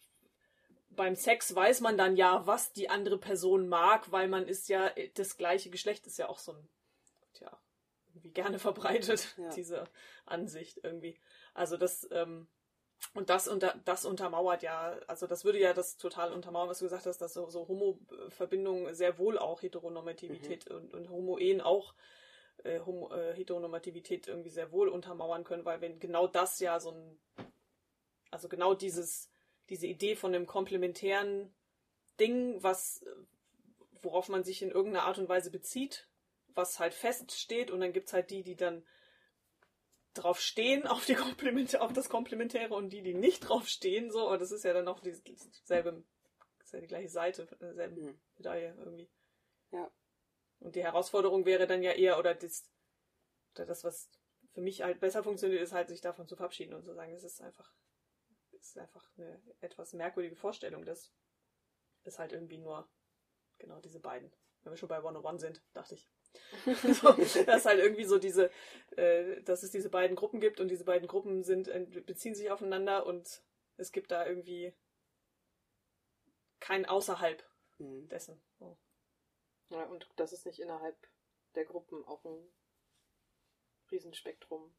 beim 0.99 1.14
Sex 1.14 1.55
weiß 1.55 1.80
man 1.80 1.96
dann 1.96 2.16
ja, 2.16 2.44
was 2.46 2.72
die 2.72 2.90
andere 2.90 3.18
Person 3.18 3.68
mag, 3.68 4.11
weil 4.11 4.26
man 4.26 4.49
ist 4.49 4.68
ja, 4.68 4.90
das 5.14 5.36
gleiche 5.36 5.70
Geschlecht 5.70 6.09
ist 6.09 6.18
ja 6.18 6.28
auch 6.28 6.40
so 6.40 6.53
ein, 6.53 6.68
tja, 7.34 7.57
irgendwie 8.09 8.32
gerne 8.32 8.59
verbreitet, 8.59 9.34
Ja. 9.38 9.49
diese 9.51 9.84
Ansicht 10.26 10.80
irgendwie. 10.82 11.16
Also 11.55 11.76
das, 11.76 12.09
ähm, 12.11 12.49
und 13.14 13.30
das, 13.30 13.46
unter, 13.46 13.80
das 13.84 14.05
untermauert 14.05 14.62
ja, 14.64 14.99
also 15.07 15.28
das 15.28 15.44
würde 15.44 15.61
ja 15.61 15.72
das 15.72 15.99
total 15.99 16.32
untermauern, 16.32 16.68
was 16.68 16.80
du 16.80 16.86
gesagt 16.86 17.07
hast, 17.07 17.18
dass 17.18 17.32
so, 17.32 17.49
so 17.49 17.68
Homo-Verbindungen 17.68 18.92
sehr 18.92 19.18
wohl 19.18 19.38
auch 19.38 19.62
Heteronormativität 19.62 20.68
und, 20.68 20.92
und 20.94 21.09
Homo-Ehen 21.11 21.61
auch 21.61 21.94
äh, 22.64 22.80
Homo, 22.80 23.12
äh, 23.14 23.34
Heteronormativität 23.34 24.26
irgendwie 24.26 24.51
sehr 24.51 24.72
wohl 24.72 24.88
untermauern 24.88 25.44
können, 25.44 25.64
weil 25.64 25.80
wenn 25.80 26.01
genau 26.01 26.26
das 26.26 26.59
ja 26.59 26.80
so 26.80 26.90
ein, 26.90 27.20
also 28.32 28.49
genau 28.49 28.74
dieses, 28.74 29.30
diese 29.68 29.86
Idee 29.86 30.16
von 30.16 30.34
einem 30.34 30.46
komplementären 30.46 31.54
Ding, 32.20 32.62
was, 32.62 33.02
äh, 33.02 33.10
worauf 34.02 34.28
man 34.28 34.44
sich 34.44 34.62
in 34.62 34.70
irgendeiner 34.70 35.04
Art 35.04 35.18
und 35.18 35.28
Weise 35.28 35.50
bezieht, 35.50 36.08
was 36.54 36.78
halt 36.78 36.94
feststeht 36.94 37.70
und 37.70 37.80
dann 37.80 37.92
gibt's 37.92 38.12
halt 38.12 38.30
die, 38.30 38.42
die 38.42 38.56
dann 38.56 38.84
drauf 40.14 40.40
stehen 40.40 40.86
auf 40.86 41.04
die 41.06 41.14
Komplemente, 41.14 41.80
auf 41.80 41.92
das 41.92 42.08
Komplementäre 42.08 42.74
und 42.74 42.90
die, 42.90 43.02
die 43.02 43.14
nicht 43.14 43.40
drauf 43.40 43.68
stehen, 43.68 44.10
so, 44.10 44.28
und 44.28 44.40
das 44.40 44.52
ist 44.52 44.64
ja 44.64 44.72
dann 44.72 44.88
auch 44.88 45.00
dieselbe, 45.00 46.02
ist 46.60 46.72
ja 46.72 46.80
die 46.80 46.86
gleiche 46.86 47.08
Seite, 47.08 47.46
derselben 47.60 48.02
Mhm. 48.02 48.20
Medaille 48.36 48.74
irgendwie. 48.78 49.08
Ja. 49.70 49.90
Und 50.60 50.74
die 50.74 50.82
Herausforderung 50.82 51.44
wäre 51.46 51.66
dann 51.66 51.82
ja 51.82 51.92
eher, 51.92 52.18
oder 52.18 52.34
das, 52.34 52.68
oder 53.54 53.66
das, 53.66 53.84
was 53.84 54.10
für 54.52 54.60
mich 54.60 54.82
halt 54.82 54.98
besser 55.00 55.22
funktioniert, 55.22 55.62
ist 55.62 55.72
halt, 55.72 55.88
sich 55.88 56.00
davon 56.00 56.26
zu 56.26 56.36
verabschieden 56.36 56.74
und 56.74 56.84
zu 56.84 56.94
sagen, 56.94 57.12
es 57.12 57.22
ist 57.22 57.40
einfach, 57.40 57.72
es 57.86 57.88
ist 58.61 58.78
einfach 58.78 59.09
eine 59.16 59.40
etwas 59.61 59.92
merkwürdige 59.92 60.36
Vorstellung, 60.36 60.84
das 60.84 61.12
ist 62.04 62.18
halt 62.18 62.32
irgendwie 62.32 62.59
nur 62.59 62.88
genau 63.59 63.80
diese 63.80 64.00
beiden. 64.00 64.32
Wenn 64.62 64.72
wir 64.72 64.76
schon 64.76 64.88
bei 64.88 64.96
101 64.96 65.40
sind, 65.40 65.62
dachte 65.72 65.94
ich. 65.94 66.09
so, 66.64 67.12
dass 67.46 67.64
halt 67.66 67.80
irgendwie 67.80 68.04
so 68.04 68.18
diese, 68.18 68.50
äh, 68.96 69.42
dass 69.42 69.62
es 69.62 69.70
diese 69.70 69.90
beiden 69.90 70.16
Gruppen 70.16 70.40
gibt 70.40 70.61
und 70.61 70.68
diese 70.68 70.84
beiden 70.84 71.09
Gruppen 71.09 71.42
sind, 71.42 71.68
äh, 71.68 71.80
beziehen 71.84 72.34
sich 72.34 72.50
aufeinander 72.50 73.06
und 73.06 73.42
es 73.76 73.92
gibt 73.92 74.11
da 74.11 74.26
irgendwie 74.26 74.74
kein 76.61 76.86
Außerhalb 76.86 77.44
Mhm. 77.78 78.09
dessen. 78.09 78.40
So. 78.59 78.76
Ja, 79.70 79.84
und 79.84 80.09
dass 80.16 80.32
es 80.32 80.44
nicht 80.44 80.61
innerhalb 80.61 80.96
der 81.54 81.64
Gruppen 81.64 82.04
auch 82.04 82.24
ein 82.24 82.52
Riesenspektrum 83.90 84.74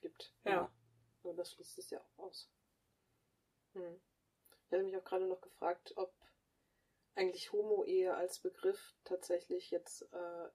gibt. 0.00 0.34
Ja. 0.44 0.72
Und 1.22 1.36
das 1.36 1.52
schließt 1.52 1.78
es 1.78 1.90
ja 1.90 2.00
auch 2.00 2.18
aus. 2.18 2.50
Hm. 3.78 4.00
Ich 4.66 4.72
hatte 4.72 4.84
mich 4.84 4.96
auch 4.96 5.04
gerade 5.04 5.26
noch 5.26 5.40
gefragt, 5.40 5.92
ob 5.96 6.12
eigentlich 7.14 7.52
Homo-Ehe 7.52 8.14
als 8.14 8.38
Begriff 8.38 8.94
tatsächlich 9.04 9.70
jetzt 9.70 10.02
äh, 10.12 10.48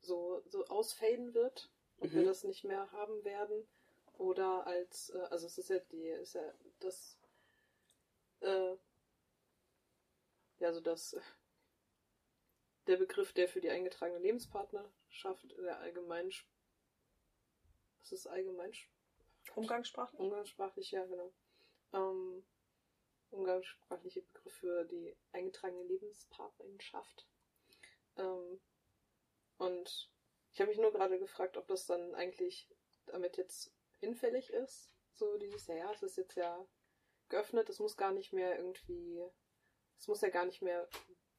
so, 0.00 0.42
so 0.46 0.66
ausfaden 0.66 1.34
wird 1.34 1.70
wir 2.00 2.22
Mhm. 2.22 2.26
das 2.26 2.44
nicht 2.44 2.64
mehr 2.64 2.90
haben 2.92 3.24
werden. 3.24 3.66
Oder 4.14 4.66
als, 4.66 5.10
äh, 5.10 5.18
also 5.30 5.46
es 5.46 5.58
ist 5.58 5.70
ja 5.70 5.78
die, 5.78 6.08
ist 6.08 6.34
ja 6.34 6.54
das, 6.80 7.18
äh, 8.40 8.76
ja, 10.58 10.72
so 10.72 10.80
das, 10.80 11.16
der 12.86 12.96
Begriff, 12.96 13.32
der 13.32 13.48
für 13.48 13.60
die 13.60 13.70
eingetragene 13.70 14.18
Lebenspartnerschaft 14.18 15.56
der 15.58 15.78
allgemein, 15.78 16.32
was 18.00 18.12
ist 18.12 18.26
allgemein 18.26 18.72
Umgangssprachlich? 19.54 20.20
Umgangssprachlich, 20.20 20.90
ja, 20.90 21.04
genau. 21.06 21.32
Ähm, 21.92 22.44
umgangssprachliche 23.30 24.22
Begriff 24.22 24.52
für 24.54 24.84
die 24.84 25.16
eingetragene 25.32 25.84
Lebenspartnerschaft. 25.84 27.26
Ähm, 28.16 28.60
und 29.58 30.10
ich 30.52 30.60
habe 30.60 30.70
mich 30.70 30.78
nur 30.78 30.92
gerade 30.92 31.18
gefragt, 31.18 31.56
ob 31.56 31.66
das 31.68 31.86
dann 31.86 32.14
eigentlich 32.14 32.68
damit 33.06 33.36
jetzt 33.36 33.72
hinfällig 34.00 34.50
ist. 34.50 34.92
So 35.12 35.36
dieses, 35.38 35.66
ja, 35.66 35.92
es 35.92 36.02
ist 36.02 36.16
jetzt 36.16 36.36
ja 36.36 36.66
geöffnet, 37.28 37.68
es 37.68 37.80
muss 37.80 37.96
gar 37.96 38.12
nicht 38.12 38.32
mehr 38.32 38.56
irgendwie, 38.56 39.22
es 39.98 40.08
muss 40.08 40.20
ja 40.20 40.28
gar 40.28 40.46
nicht 40.46 40.62
mehr 40.62 40.88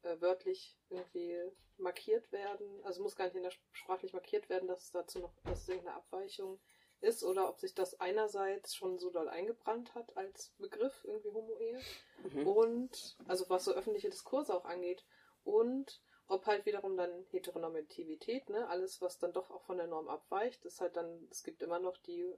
äh, 0.04 0.20
wörtlich 0.20 0.78
irgendwie 0.90 1.38
markiert 1.78 2.32
werden, 2.32 2.84
also 2.84 3.02
muss 3.02 3.16
gar 3.16 3.26
nicht 3.26 3.36
in 3.36 3.44
der 3.44 3.54
sprachlich 3.72 4.14
markiert 4.14 4.50
werden, 4.50 4.68
dass 4.68 4.84
es 4.84 4.92
dazu 4.92 5.20
noch, 5.20 5.34
dass 5.44 5.62
es 5.62 5.70
irgendeine 5.70 5.98
Abweichung 5.98 6.60
ist 7.02 7.24
oder 7.24 7.50
ob 7.50 7.60
sich 7.60 7.74
das 7.74 8.00
einerseits 8.00 8.76
schon 8.76 9.00
so 9.00 9.10
doll 9.10 9.30
eingebrannt 9.30 9.96
hat 9.96 10.16
als 10.18 10.50
Begriff, 10.58 11.04
irgendwie 11.06 11.32
Homo-Ehe, 11.32 11.82
Mhm. 12.24 12.48
und, 12.48 13.18
also 13.28 13.50
was 13.50 13.64
so 13.66 13.74
öffentliche 13.74 14.10
Diskurse 14.10 14.54
auch 14.54 14.66
angeht, 14.66 15.06
und 15.44 16.02
ob 16.28 16.46
halt 16.46 16.66
wiederum 16.66 16.96
dann 16.98 17.26
Heteronormativität, 17.32 18.50
ne, 18.50 18.68
alles, 18.68 19.02
was 19.02 19.18
dann 19.18 19.34
doch 19.34 19.50
auch 19.50 19.64
von 19.64 19.78
der 19.78 19.88
Norm 19.88 20.08
abweicht, 20.10 20.64
ist 20.66 20.82
halt 20.82 20.96
dann, 20.96 21.28
es 21.32 21.44
gibt 21.44 21.62
immer 21.62 21.80
noch 21.80 21.98
die 21.98 22.38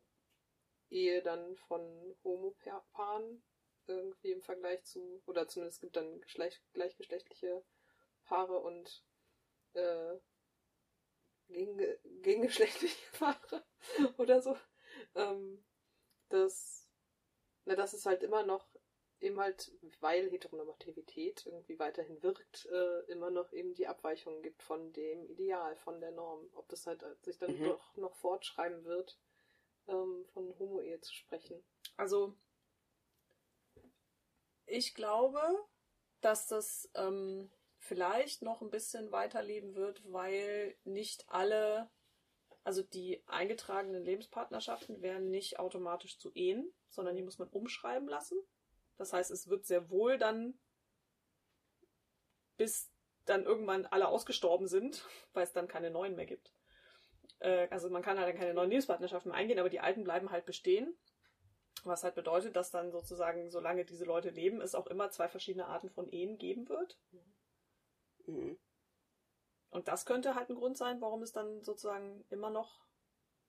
Ehe 0.89 1.21
dann 1.21 1.57
von 1.57 2.15
Homopaaren 2.23 3.43
irgendwie 3.87 4.31
im 4.31 4.41
Vergleich 4.41 4.83
zu, 4.85 5.21
oder 5.25 5.47
zumindest 5.47 5.81
gibt 5.81 5.95
dann 5.95 6.21
Geschlecht, 6.21 6.61
gleichgeschlechtliche 6.73 7.63
Paare 8.25 8.59
und 8.59 9.03
äh, 9.73 10.17
gegen, 11.51 11.77
gegengeschlechtliche 12.21 13.11
Paare 13.19 13.63
oder 14.17 14.41
so. 14.41 14.57
Ähm, 15.15 15.63
das, 16.29 16.87
na, 17.65 17.75
das 17.75 17.93
ist 17.93 18.05
halt 18.05 18.23
immer 18.23 18.43
noch 18.43 18.67
eben 19.21 19.39
halt, 19.39 19.71
weil 19.99 20.29
Heteronormativität 20.31 21.45
irgendwie 21.45 21.79
weiterhin 21.79 22.21
wirkt, 22.23 22.65
äh, 22.71 23.01
immer 23.11 23.29
noch 23.29 23.53
eben 23.53 23.73
die 23.75 23.87
Abweichungen 23.87 24.41
gibt 24.41 24.63
von 24.63 24.91
dem 24.93 25.25
Ideal, 25.25 25.75
von 25.77 26.01
der 26.01 26.11
Norm. 26.11 26.49
Ob 26.55 26.67
das 26.69 26.87
halt 26.87 27.03
sich 27.23 27.37
dann 27.37 27.51
Mhm. 27.51 27.65
doch 27.65 27.95
noch 27.97 28.15
fortschreiben 28.15 28.83
wird, 28.83 29.19
ähm, 29.87 30.25
von 30.33 30.57
Homo-Ehe 30.57 30.99
zu 31.01 31.13
sprechen. 31.13 31.63
Also, 31.97 32.35
ich 34.65 34.95
glaube, 34.95 35.41
dass 36.21 36.47
das 36.47 36.89
ähm, 36.95 37.51
vielleicht 37.81 38.43
noch 38.43 38.61
ein 38.61 38.69
bisschen 38.69 39.11
weiterleben 39.11 39.75
wird, 39.75 40.01
weil 40.05 40.75
nicht 40.83 41.25
alle, 41.27 41.89
also 42.63 42.83
die 42.83 43.23
eingetragenen 43.27 44.03
Lebenspartnerschaften 44.03 45.01
werden 45.01 45.29
nicht 45.29 45.59
automatisch 45.59 46.19
zu 46.19 46.31
Ehen, 46.33 46.71
sondern 46.89 47.15
die 47.15 47.23
muss 47.23 47.39
man 47.39 47.49
umschreiben 47.49 48.07
lassen. 48.07 48.37
Das 48.97 49.13
heißt, 49.13 49.31
es 49.31 49.49
wird 49.49 49.65
sehr 49.65 49.89
wohl 49.89 50.19
dann 50.19 50.59
bis 52.55 52.91
dann 53.25 53.45
irgendwann 53.45 53.87
alle 53.87 54.07
ausgestorben 54.07 54.67
sind, 54.67 55.03
weil 55.33 55.43
es 55.43 55.53
dann 55.53 55.67
keine 55.67 55.89
neuen 55.89 56.15
mehr 56.15 56.27
gibt. 56.27 56.53
Äh, 57.39 57.67
also 57.71 57.89
man 57.89 58.03
kann 58.03 58.19
halt 58.19 58.29
dann 58.29 58.37
keine 58.37 58.53
neuen 58.53 58.69
Lebenspartnerschaften 58.69 59.31
mehr 59.31 59.39
eingehen, 59.39 59.59
aber 59.59 59.69
die 59.69 59.79
alten 59.79 60.03
bleiben 60.03 60.29
halt 60.29 60.45
bestehen. 60.45 60.95
Was 61.83 62.03
halt 62.03 62.13
bedeutet, 62.13 62.55
dass 62.55 62.69
dann 62.69 62.91
sozusagen, 62.91 63.49
solange 63.49 63.85
diese 63.85 64.05
Leute 64.05 64.29
leben, 64.29 64.61
es 64.61 64.75
auch 64.75 64.85
immer 64.85 65.09
zwei 65.09 65.27
verschiedene 65.27 65.65
Arten 65.65 65.89
von 65.89 66.07
Ehen 66.09 66.37
geben 66.37 66.69
wird. 66.69 66.99
Mhm. 68.31 68.59
Und 69.69 69.87
das 69.87 70.05
könnte 70.05 70.35
halt 70.35 70.49
ein 70.49 70.55
Grund 70.55 70.77
sein, 70.77 70.99
warum 71.01 71.21
es 71.21 71.31
dann 71.31 71.63
sozusagen 71.63 72.25
immer 72.29 72.49
noch 72.49 72.85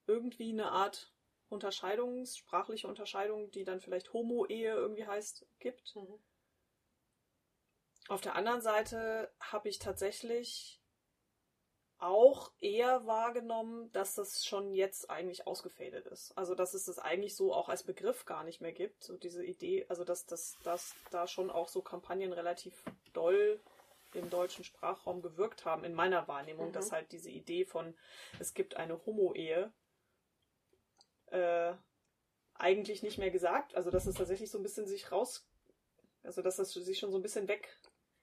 irgendwie 0.07 0.51
eine 0.51 0.71
Art 0.71 1.13
Unterscheidung, 1.49 2.25
sprachliche 2.25 2.87
Unterscheidung, 2.87 3.51
die 3.51 3.63
dann 3.63 3.79
vielleicht 3.79 4.13
Homo-Ehe 4.13 4.73
irgendwie 4.73 5.05
heißt, 5.05 5.45
gibt. 5.59 5.95
Mhm. 5.95 6.23
Auf 8.09 8.21
der 8.21 8.35
anderen 8.35 8.61
Seite 8.61 9.31
habe 9.39 9.69
ich 9.69 9.79
tatsächlich 9.79 10.81
auch 11.99 12.51
eher 12.59 13.05
wahrgenommen, 13.05 13.89
dass 13.93 14.15
das 14.15 14.45
schon 14.45 14.73
jetzt 14.73 15.09
eigentlich 15.09 15.47
ausgefadet 15.47 16.05
ist. 16.07 16.37
Also 16.37 16.53
dass 16.53 16.73
es 16.73 16.85
das 16.85 16.99
eigentlich 16.99 17.35
so 17.35 17.53
auch 17.53 17.69
als 17.69 17.83
Begriff 17.83 18.25
gar 18.25 18.43
nicht 18.43 18.59
mehr 18.59 18.73
gibt. 18.73 19.03
So 19.03 19.15
diese 19.15 19.45
Idee, 19.45 19.85
also 19.87 20.03
dass, 20.03 20.25
dass, 20.25 20.57
dass 20.63 20.95
da 21.11 21.27
schon 21.27 21.49
auch 21.49 21.69
so 21.69 21.81
Kampagnen 21.81 22.33
relativ 22.33 22.83
doll 23.13 23.61
im 24.15 24.29
deutschen 24.29 24.63
Sprachraum 24.63 25.21
gewirkt 25.21 25.65
haben, 25.65 25.83
in 25.83 25.93
meiner 25.93 26.27
Wahrnehmung, 26.27 26.69
Mhm. 26.69 26.73
dass 26.73 26.91
halt 26.91 27.11
diese 27.11 27.29
Idee 27.29 27.65
von, 27.65 27.95
es 28.39 28.53
gibt 28.53 28.75
eine 28.77 29.05
Homo-Ehe, 29.05 29.71
äh, 31.27 31.73
eigentlich 32.55 33.03
nicht 33.03 33.17
mehr 33.17 33.31
gesagt. 33.31 33.75
Also 33.75 33.89
dass 33.91 34.05
es 34.05 34.15
tatsächlich 34.15 34.51
so 34.51 34.59
ein 34.59 34.63
bisschen 34.63 34.87
sich 34.87 35.11
raus, 35.11 35.47
also 36.23 36.41
dass 36.41 36.57
das 36.57 36.71
sich 36.73 36.99
schon 36.99 37.11
so 37.11 37.17
ein 37.17 37.23
bisschen 37.23 37.47
weg, 37.47 37.79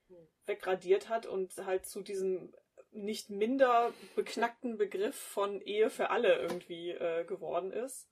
Mhm. 0.08 0.28
wegradiert 0.46 1.08
hat 1.08 1.26
und 1.26 1.56
halt 1.66 1.86
zu 1.86 2.02
diesem 2.02 2.54
nicht 2.92 3.30
minder 3.30 3.92
beknackten 4.16 4.76
Begriff 4.76 5.14
von 5.16 5.60
Ehe 5.60 5.90
für 5.90 6.10
alle 6.10 6.36
irgendwie 6.40 6.90
äh, 6.90 7.24
geworden 7.24 7.72
ist. 7.72 8.08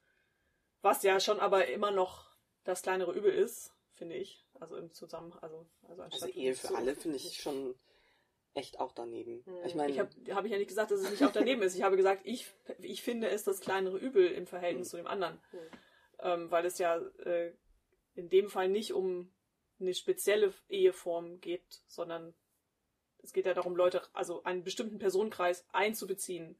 Was 0.83 1.03
ja 1.03 1.19
schon 1.19 1.41
aber 1.41 1.67
immer 1.67 1.91
noch 1.91 2.31
das 2.63 2.83
kleinere 2.83 3.13
Übel 3.13 3.33
ist, 3.33 3.75
finde 3.95 4.15
ich. 4.15 4.47
Also 4.61 4.77
im 4.77 4.93
Zusammen, 4.93 5.33
also, 5.41 5.67
also 5.89 6.03
Also 6.03 6.27
Ehe 6.29 6.55
für 6.55 6.75
alle 6.77 6.95
finde 6.97 7.17
ich 7.17 7.41
schon 7.41 7.75
echt 8.55 8.81
auch 8.81 8.93
daneben. 8.93 9.43
Mhm. 9.47 9.57
Ich 9.67 9.75
meine, 9.75 9.93
Ich 9.93 9.99
habe 9.99 10.11
hab 10.35 10.45
ich 10.45 10.53
ja 10.53 10.59
nicht 10.59 10.69
gesagt, 10.69 10.91
dass 10.91 11.01
es 11.01 11.11
nicht 11.11 11.25
auch 11.25 11.33
daneben 11.33 11.63
ist. 11.63 11.77
Ich 11.77 11.83
habe 11.83 11.97
gesagt, 11.97 12.23
ich, 12.25 12.47
ich 12.81 13.03
finde 13.03 13.29
es 13.29 13.45
das 13.45 13.61
kleinere 13.61 13.99
Übel 13.99 14.27
im 14.31 14.47
Verhältnis 14.47 14.89
Mhm. 14.89 14.91
zu 14.91 14.97
dem 14.97 15.07
anderen. 15.07 15.41
Mhm. 15.53 15.59
Ähm, 16.21 16.51
weil 16.51 16.67
es 16.67 16.79
ja 16.79 16.97
äh, 16.97 17.53
in 18.15 18.29
dem 18.29 18.49
Fall 18.49 18.69
nicht 18.69 18.93
um 18.93 19.33
eine 19.79 19.95
spezielle 19.95 20.53
Eheform 20.69 21.41
geht, 21.41 21.83
sondern 21.87 22.35
es 23.23 23.33
geht 23.33 23.47
ja 23.47 23.55
darum, 23.55 23.77
Leute, 23.77 24.03
also 24.13 24.43
einen 24.43 24.65
bestimmten 24.65 24.99
Personenkreis 24.99 25.65
einzubeziehen. 25.73 26.59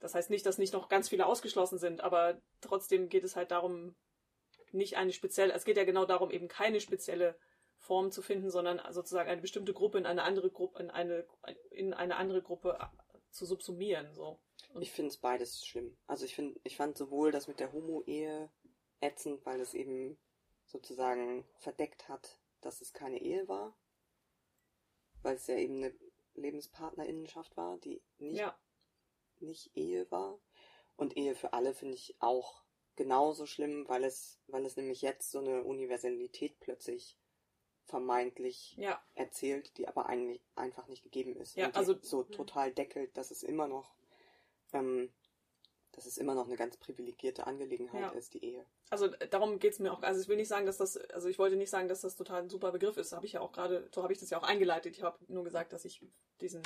Das 0.00 0.14
heißt 0.14 0.30
nicht, 0.30 0.46
dass 0.46 0.58
nicht 0.58 0.72
noch 0.72 0.88
ganz 0.88 1.08
viele 1.08 1.26
ausgeschlossen 1.26 1.78
sind, 1.78 2.00
aber 2.00 2.40
trotzdem 2.60 3.08
geht 3.08 3.22
es 3.24 3.36
halt 3.36 3.50
darum, 3.52 3.94
nicht 4.72 4.96
eine 4.96 5.12
spezielle, 5.12 5.52
es 5.52 5.64
geht 5.64 5.76
ja 5.76 5.84
genau 5.84 6.04
darum, 6.04 6.30
eben 6.30 6.48
keine 6.48 6.80
spezielle 6.80 7.38
Form 7.76 8.10
zu 8.10 8.22
finden, 8.22 8.50
sondern 8.50 8.80
sozusagen 8.92 9.30
eine 9.30 9.40
bestimmte 9.40 9.72
Gruppe 9.72 9.98
in 9.98 10.06
eine 10.06 10.22
andere 10.22 10.50
Gruppe, 10.50 10.82
in 10.82 10.90
eine, 10.90 11.26
in 11.70 11.94
eine 11.94 12.16
andere 12.16 12.42
Gruppe 12.42 12.78
zu 13.30 13.46
subsumieren, 13.46 14.12
so. 14.14 14.40
ich 14.80 14.90
finde 14.90 15.10
es 15.10 15.18
beides 15.18 15.64
schlimm. 15.64 15.96
Also 16.06 16.24
ich 16.24 16.34
finde, 16.34 16.58
ich 16.64 16.76
fand 16.76 16.96
sowohl 16.96 17.30
das 17.30 17.46
mit 17.46 17.60
der 17.60 17.72
Homo-Ehe 17.72 18.50
ätzend, 19.00 19.44
weil 19.46 19.60
es 19.60 19.74
eben 19.74 20.18
sozusagen 20.66 21.44
verdeckt 21.56 22.08
hat, 22.08 22.38
dass 22.60 22.80
es 22.80 22.92
keine 22.92 23.20
Ehe 23.20 23.48
war. 23.48 23.76
Weil 25.22 25.36
es 25.36 25.46
ja 25.46 25.56
eben 25.56 25.76
eine 25.76 25.94
Lebenspartnerinnenschaft 26.34 27.56
war, 27.56 27.78
die 27.78 28.02
nicht 28.18 28.38
Ja, 28.38 28.58
nicht 29.40 29.76
Ehe 29.76 30.10
war. 30.10 30.38
Und 30.96 31.16
Ehe 31.16 31.34
für 31.34 31.52
alle 31.52 31.74
finde 31.74 31.94
ich 31.94 32.16
auch 32.18 32.64
genauso 32.98 33.46
schlimm, 33.46 33.88
weil 33.88 34.02
es, 34.02 34.40
weil 34.48 34.66
es 34.66 34.76
nämlich 34.76 35.02
jetzt 35.02 35.30
so 35.30 35.38
eine 35.38 35.62
Universalität 35.62 36.58
plötzlich 36.58 37.16
vermeintlich 37.84 38.74
ja, 38.76 39.00
erzählt, 39.14 39.78
die 39.78 39.86
aber 39.88 40.06
eigentlich 40.06 40.42
einfach 40.56 40.88
nicht 40.88 41.04
gegeben 41.04 41.36
ist. 41.36 41.56
Ja, 41.56 41.70
also- 41.70 41.96
so 42.02 42.24
total 42.24 42.72
deckelt, 42.72 43.16
dass 43.16 43.30
es 43.30 43.42
immer 43.44 43.68
noch, 43.68 43.94
ähm, 44.72 45.10
dass 45.92 46.06
es 46.06 46.18
immer 46.18 46.34
noch 46.34 46.46
eine 46.46 46.56
ganz 46.56 46.76
privilegierte 46.76 47.46
Angelegenheit 47.46 48.02
Ja. 48.02 48.08
ist, 48.10 48.34
die 48.34 48.44
Ehe. 48.44 48.66
also 48.90 49.06
darum 49.30 49.58
geht's 49.60 49.78
mir 49.78 49.92
auch. 49.92 50.02
Also 50.02 50.20
ich 50.20 50.28
will 50.28 50.36
nicht 50.36 50.48
sagen, 50.48 50.66
dass 50.66 50.76
das, 50.78 50.96
also 50.96 51.28
ich 51.28 51.38
wollte 51.38 51.56
nicht 51.56 51.70
sagen, 51.70 51.88
dass 51.88 52.00
das 52.00 52.16
total 52.16 52.42
ein 52.42 52.50
super 52.50 52.72
Begriff 52.72 52.96
ist. 52.96 53.12
Habe 53.12 53.26
ich 53.26 53.32
ja 53.34 53.40
auch 53.40 53.52
gerade, 53.52 53.88
so 53.94 54.02
habe 54.02 54.12
ich 54.12 54.18
das 54.18 54.30
ja 54.30 54.38
auch 54.38 54.42
eingeleitet. 54.42 54.96
Ich 54.96 55.02
habe 55.04 55.18
nur 55.28 55.44
gesagt, 55.44 55.72
dass 55.72 55.84
ich 55.84 56.04
diesen, 56.40 56.62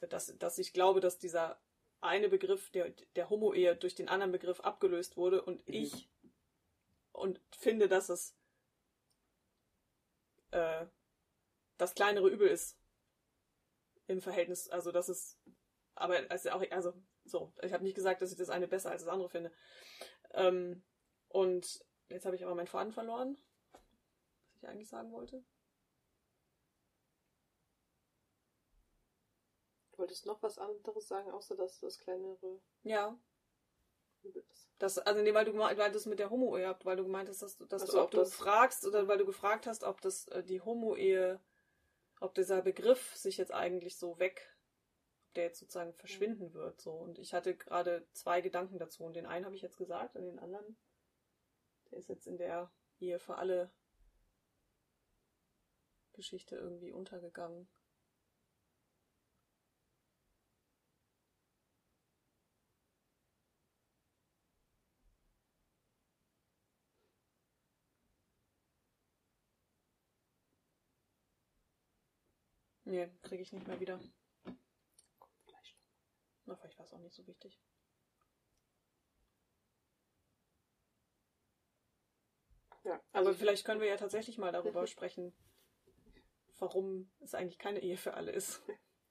dass, 0.00 0.36
dass 0.38 0.58
ich 0.58 0.72
glaube, 0.74 1.00
dass 1.00 1.18
dieser 1.18 1.58
eine 2.00 2.28
Begriff 2.28 2.70
der, 2.70 2.90
der 3.16 3.30
Homo-Ehe 3.30 3.76
durch 3.76 3.94
den 3.94 4.08
anderen 4.08 4.32
Begriff 4.32 4.60
abgelöst 4.60 5.16
wurde 5.16 5.42
und 5.42 5.66
Mhm. 5.68 5.74
ich 5.74 6.08
und 7.12 7.40
finde, 7.50 7.88
dass 7.88 8.08
es 8.10 8.36
äh, 10.50 10.86
das 11.78 11.94
kleinere 11.94 12.28
Übel 12.28 12.48
ist 12.48 12.78
im 14.06 14.20
Verhältnis, 14.20 14.68
also 14.68 14.92
dass 14.92 15.08
es, 15.08 15.38
aber 15.94 16.20
also 16.30 16.50
auch, 16.50 16.62
also 16.70 16.92
so, 17.24 17.52
ich 17.62 17.72
habe 17.72 17.82
nicht 17.82 17.96
gesagt, 17.96 18.22
dass 18.22 18.30
ich 18.30 18.38
das 18.38 18.50
eine 18.50 18.68
besser 18.68 18.90
als 18.90 19.02
das 19.02 19.12
andere 19.12 19.28
finde. 19.28 19.52
Ähm, 20.32 20.82
und 21.28 21.84
jetzt 22.08 22.24
habe 22.24 22.36
ich 22.36 22.44
aber 22.44 22.54
meinen 22.54 22.68
Faden 22.68 22.92
verloren, 22.92 23.36
was 24.52 24.62
ich 24.62 24.68
eigentlich 24.68 24.88
sagen 24.88 25.12
wollte. 25.12 25.42
Wolltest 29.98 30.26
noch 30.26 30.42
was 30.42 30.58
anderes 30.58 31.08
sagen, 31.08 31.30
außer 31.30 31.56
dass 31.56 31.80
das 31.80 31.98
kleinere 31.98 32.60
Ja, 32.82 33.18
das, 34.78 34.98
also 34.98 35.22
nee, 35.22 35.32
weil 35.32 35.44
du 35.44 35.52
das 35.52 36.06
mit 36.06 36.18
der 36.18 36.30
Homo-Ehe 36.30 36.66
habt, 36.66 36.84
weil 36.84 36.96
du 36.96 37.04
gemeint 37.04 37.28
hast, 37.28 37.42
dass 37.42 37.56
du, 37.56 37.64
dass 37.64 37.82
Ach 37.82 37.88
du, 37.88 38.00
ob 38.02 38.10
du 38.10 38.16
das- 38.18 38.34
fragst 38.34 38.84
oder 38.86 39.06
weil 39.08 39.18
du 39.18 39.26
gefragt 39.26 39.66
hast, 39.66 39.84
ob 39.84 40.00
das 40.00 40.26
äh, 40.28 40.42
die 40.42 40.60
Homo-Ehe, 40.60 41.40
ob 42.20 42.34
dieser 42.34 42.62
Begriff 42.62 43.14
sich 43.16 43.36
jetzt 43.36 43.52
eigentlich 43.52 43.96
so 43.96 44.18
weg, 44.18 44.52
ob 45.28 45.34
der 45.34 45.44
jetzt 45.44 45.60
sozusagen 45.60 45.92
verschwinden 45.94 46.52
wird, 46.54 46.80
so. 46.80 46.92
Und 46.92 47.18
ich 47.18 47.34
hatte 47.34 47.54
gerade 47.56 48.06
zwei 48.12 48.40
Gedanken 48.40 48.78
dazu 48.78 49.04
und 49.04 49.14
den 49.14 49.26
einen 49.26 49.44
habe 49.44 49.54
ich 49.54 49.62
jetzt 49.62 49.76
gesagt 49.78 50.16
und 50.16 50.24
den 50.24 50.38
anderen, 50.38 50.76
der 51.90 51.98
ist 51.98 52.08
jetzt 52.08 52.26
in 52.26 52.36
der 52.38 52.72
Ehe 52.98 53.18
für 53.20 53.36
alle 53.36 53.70
Geschichte 56.14 56.56
irgendwie 56.56 56.92
untergegangen. 56.92 57.68
Nee, 72.96 73.10
kriege 73.20 73.42
ich 73.42 73.52
nicht 73.52 73.66
mehr 73.66 73.78
wieder. 73.78 74.00
Vielleicht. 75.44 75.76
Na, 76.46 76.56
vielleicht 76.56 76.78
war 76.78 76.86
es 76.86 76.94
auch 76.94 76.98
nicht 76.98 77.14
so 77.14 77.26
wichtig. 77.26 77.60
Ja, 82.84 82.94
Aber 83.12 83.26
also 83.26 83.34
vielleicht 83.34 83.66
können 83.66 83.82
wir 83.82 83.88
ja 83.88 83.98
tatsächlich 83.98 84.38
mal 84.38 84.50
darüber 84.50 84.86
sprechen, 84.86 85.34
warum 86.58 87.10
es 87.20 87.34
eigentlich 87.34 87.58
keine 87.58 87.82
Ehe 87.82 87.98
für 87.98 88.14
alle 88.14 88.32
ist. 88.32 88.62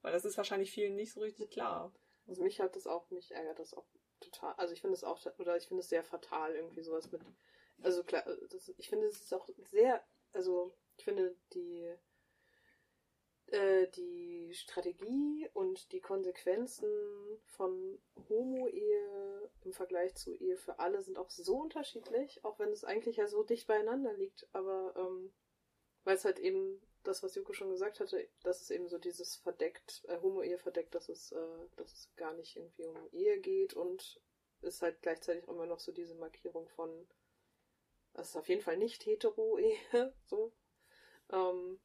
Weil 0.02 0.14
das 0.14 0.26
ist 0.26 0.38
wahrscheinlich 0.38 0.72
vielen 0.72 0.96
nicht 0.96 1.14
so 1.14 1.20
richtig 1.20 1.52
klar. 1.52 1.94
Also 2.26 2.42
mich 2.42 2.60
hat 2.60 2.76
das 2.76 2.88
auch, 2.88 3.12
mich 3.12 3.30
ärgert 3.36 3.60
das 3.60 3.76
auch 3.76 3.86
total. 4.20 4.56
Also 4.56 4.74
ich 4.74 4.82
finde 4.82 4.96
es 4.96 5.04
auch, 5.04 5.24
oder 5.38 5.58
ich 5.58 5.68
finde 5.68 5.82
es 5.82 5.90
sehr 5.90 6.04
fatal, 6.04 6.56
irgendwie 6.56 6.82
sowas 6.82 7.12
mit. 7.12 7.22
Also 7.84 8.04
klar, 8.04 8.24
das, 8.50 8.74
ich 8.78 8.90
finde 8.90 9.06
es 9.06 9.22
ist 9.22 9.34
auch 9.34 9.48
sehr, 9.70 10.04
also 10.34 10.76
ich 10.98 11.04
finde 11.04 11.38
die, 11.54 11.96
äh, 13.48 13.88
die 13.90 14.54
Strategie 14.54 15.50
und 15.54 15.92
die 15.92 16.02
Konsequenzen 16.02 16.90
von 17.46 18.00
Homo-Ehe 18.30 19.52
im 19.64 19.74
Vergleich 19.74 20.16
zu 20.16 20.34
Ehe 20.34 20.58
für 20.58 20.80
alle 20.80 21.04
sind 21.04 21.18
auch 21.18 21.30
so 21.30 21.58
unterschiedlich, 21.58 22.44
auch 22.44 22.60
wenn 22.60 22.70
es 22.70 22.84
eigentlich 22.84 23.18
ja 23.18 23.28
so 23.28 23.44
dicht 23.44 23.68
beieinander 23.68 24.14
liegt, 24.14 24.48
aber 24.54 24.94
ähm, 24.98 25.34
weil 26.04 26.16
es 26.16 26.26
halt 26.26 26.40
eben 26.40 26.82
das, 27.04 27.22
was 27.24 27.36
Juko 27.36 27.54
schon 27.54 27.70
gesagt 27.70 28.00
hatte, 28.00 28.28
dass 28.44 28.62
es 28.62 28.72
eben 28.72 28.88
so 28.88 28.98
dieses 28.98 29.36
verdeckt, 29.36 30.04
äh, 30.08 30.20
Homo-Ehe 30.22 30.58
verdeckt, 30.58 30.96
dass 30.96 31.10
es, 31.10 31.32
äh, 31.32 31.68
dass 31.76 31.94
es 31.94 32.16
gar 32.16 32.34
nicht 32.34 32.56
irgendwie 32.56 32.86
um 32.86 33.10
Ehe 33.12 33.40
geht 33.40 33.74
und 33.74 34.22
ist 34.62 34.82
halt 34.82 35.02
gleichzeitig 35.02 35.48
immer 35.48 35.66
noch 35.66 35.80
so 35.80 35.92
diese 35.92 36.16
Markierung 36.16 36.68
von, 36.70 37.08
das 38.14 38.30
ist 38.30 38.36
auf 38.36 38.50
jeden 38.50 38.62
Fall 38.62 38.78
nicht 38.78 39.06
hetero-Ehe, 39.06 40.14
so. 40.26 40.52
Ähm, 41.32 41.80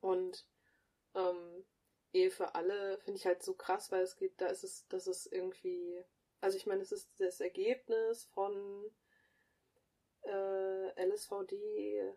und 0.00 0.46
ähm, 1.14 1.64
Ehe 2.12 2.30
für 2.30 2.54
alle 2.54 2.98
finde 2.98 3.18
ich 3.18 3.26
halt 3.26 3.42
so 3.42 3.54
krass, 3.54 3.92
weil 3.92 4.02
es 4.02 4.16
geht, 4.16 4.40
da 4.40 4.46
ist 4.46 4.64
es, 4.64 4.86
das 4.88 5.06
ist 5.06 5.26
irgendwie, 5.26 6.02
also 6.40 6.56
ich 6.56 6.66
meine, 6.66 6.82
es 6.82 6.92
ist 6.92 7.10
das 7.18 7.40
Ergebnis 7.40 8.24
von 8.32 8.90
äh, 10.22 11.04
LSVD 11.06 12.14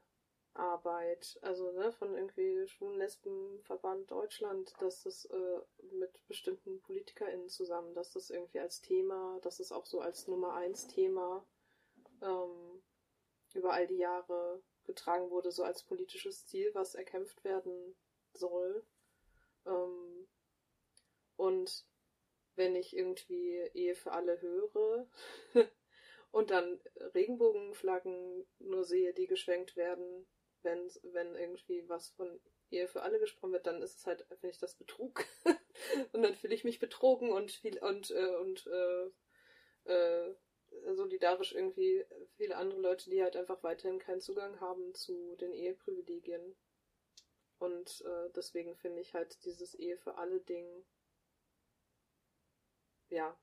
Arbeit, 0.53 1.39
also 1.41 1.71
ne, 1.71 1.91
von 1.93 2.13
irgendwie 2.13 2.67
Schwulen 2.67 2.97
Lesbenverband 2.97 4.11
Deutschland, 4.11 4.73
dass 4.79 5.03
das 5.03 5.25
äh, 5.25 5.61
mit 5.93 6.25
bestimmten 6.27 6.82
PolitikerInnen 6.82 7.47
zusammen, 7.47 7.93
dass 7.93 8.11
das 8.11 8.29
irgendwie 8.29 8.59
als 8.59 8.82
Thema, 8.82 9.39
dass 9.43 9.59
es 9.59 9.71
auch 9.71 9.86
so 9.86 10.01
als 10.01 10.27
Nummer 10.27 10.53
eins 10.53 10.88
Thema 10.88 11.45
ähm, 12.21 12.82
über 13.53 13.73
all 13.73 13.88
die 13.88 13.97
Jahre 13.97 14.61
getragen 14.86 15.29
wurde, 15.29 15.51
so 15.51 15.63
als 15.63 15.84
politisches 15.84 16.45
Ziel, 16.47 16.71
was 16.73 16.95
erkämpft 16.95 17.43
werden 17.43 17.95
soll. 18.34 18.86
Ähm, 19.65 20.27
und 21.36 21.86
wenn 22.55 22.75
ich 22.75 22.95
irgendwie 22.95 23.69
Ehe 23.73 23.95
für 23.95 24.11
alle 24.11 24.39
höre 24.41 25.07
und 26.32 26.51
dann 26.51 26.79
Regenbogenflaggen 27.13 28.45
nur 28.59 28.84
sehe, 28.84 29.13
die 29.13 29.27
geschwenkt 29.27 29.75
werden, 29.75 30.27
wenn, 30.63 30.89
wenn 31.03 31.36
irgendwie 31.36 31.88
was 31.89 32.09
von 32.09 32.39
Ehe 32.69 32.88
für 32.88 33.01
alle 33.01 33.19
gesprochen 33.19 33.53
wird, 33.53 33.67
dann 33.67 33.82
ist 33.82 33.97
es 33.97 34.05
halt, 34.05 34.25
finde 34.27 34.49
ich 34.49 34.59
das 34.59 34.75
Betrug. 34.75 35.25
und 36.13 36.21
dann 36.21 36.36
fühle 36.36 36.53
ich 36.53 36.63
mich 36.63 36.79
betrogen 36.79 37.32
und 37.32 37.51
viel 37.51 37.79
und 37.79 38.11
äh, 38.11 38.36
und 38.36 38.67
äh, 38.67 39.91
äh, 39.91 40.36
solidarisch 40.93 41.53
irgendwie 41.53 42.05
viele 42.36 42.57
andere 42.57 42.79
Leute, 42.79 43.09
die 43.09 43.21
halt 43.21 43.36
einfach 43.36 43.63
weiterhin 43.63 43.99
keinen 43.99 44.21
Zugang 44.21 44.59
haben 44.59 44.93
zu 44.93 45.36
den 45.36 45.53
Eheprivilegien. 45.53 46.55
Und 47.59 48.01
äh, 48.01 48.29
deswegen 48.36 48.75
finde 48.75 49.01
ich 49.01 49.13
halt 49.13 49.43
dieses 49.45 49.75
Ehe 49.75 49.97
für 49.97 50.15
alle 50.15 50.39
Ding, 50.39 50.86
ja, 53.09 53.38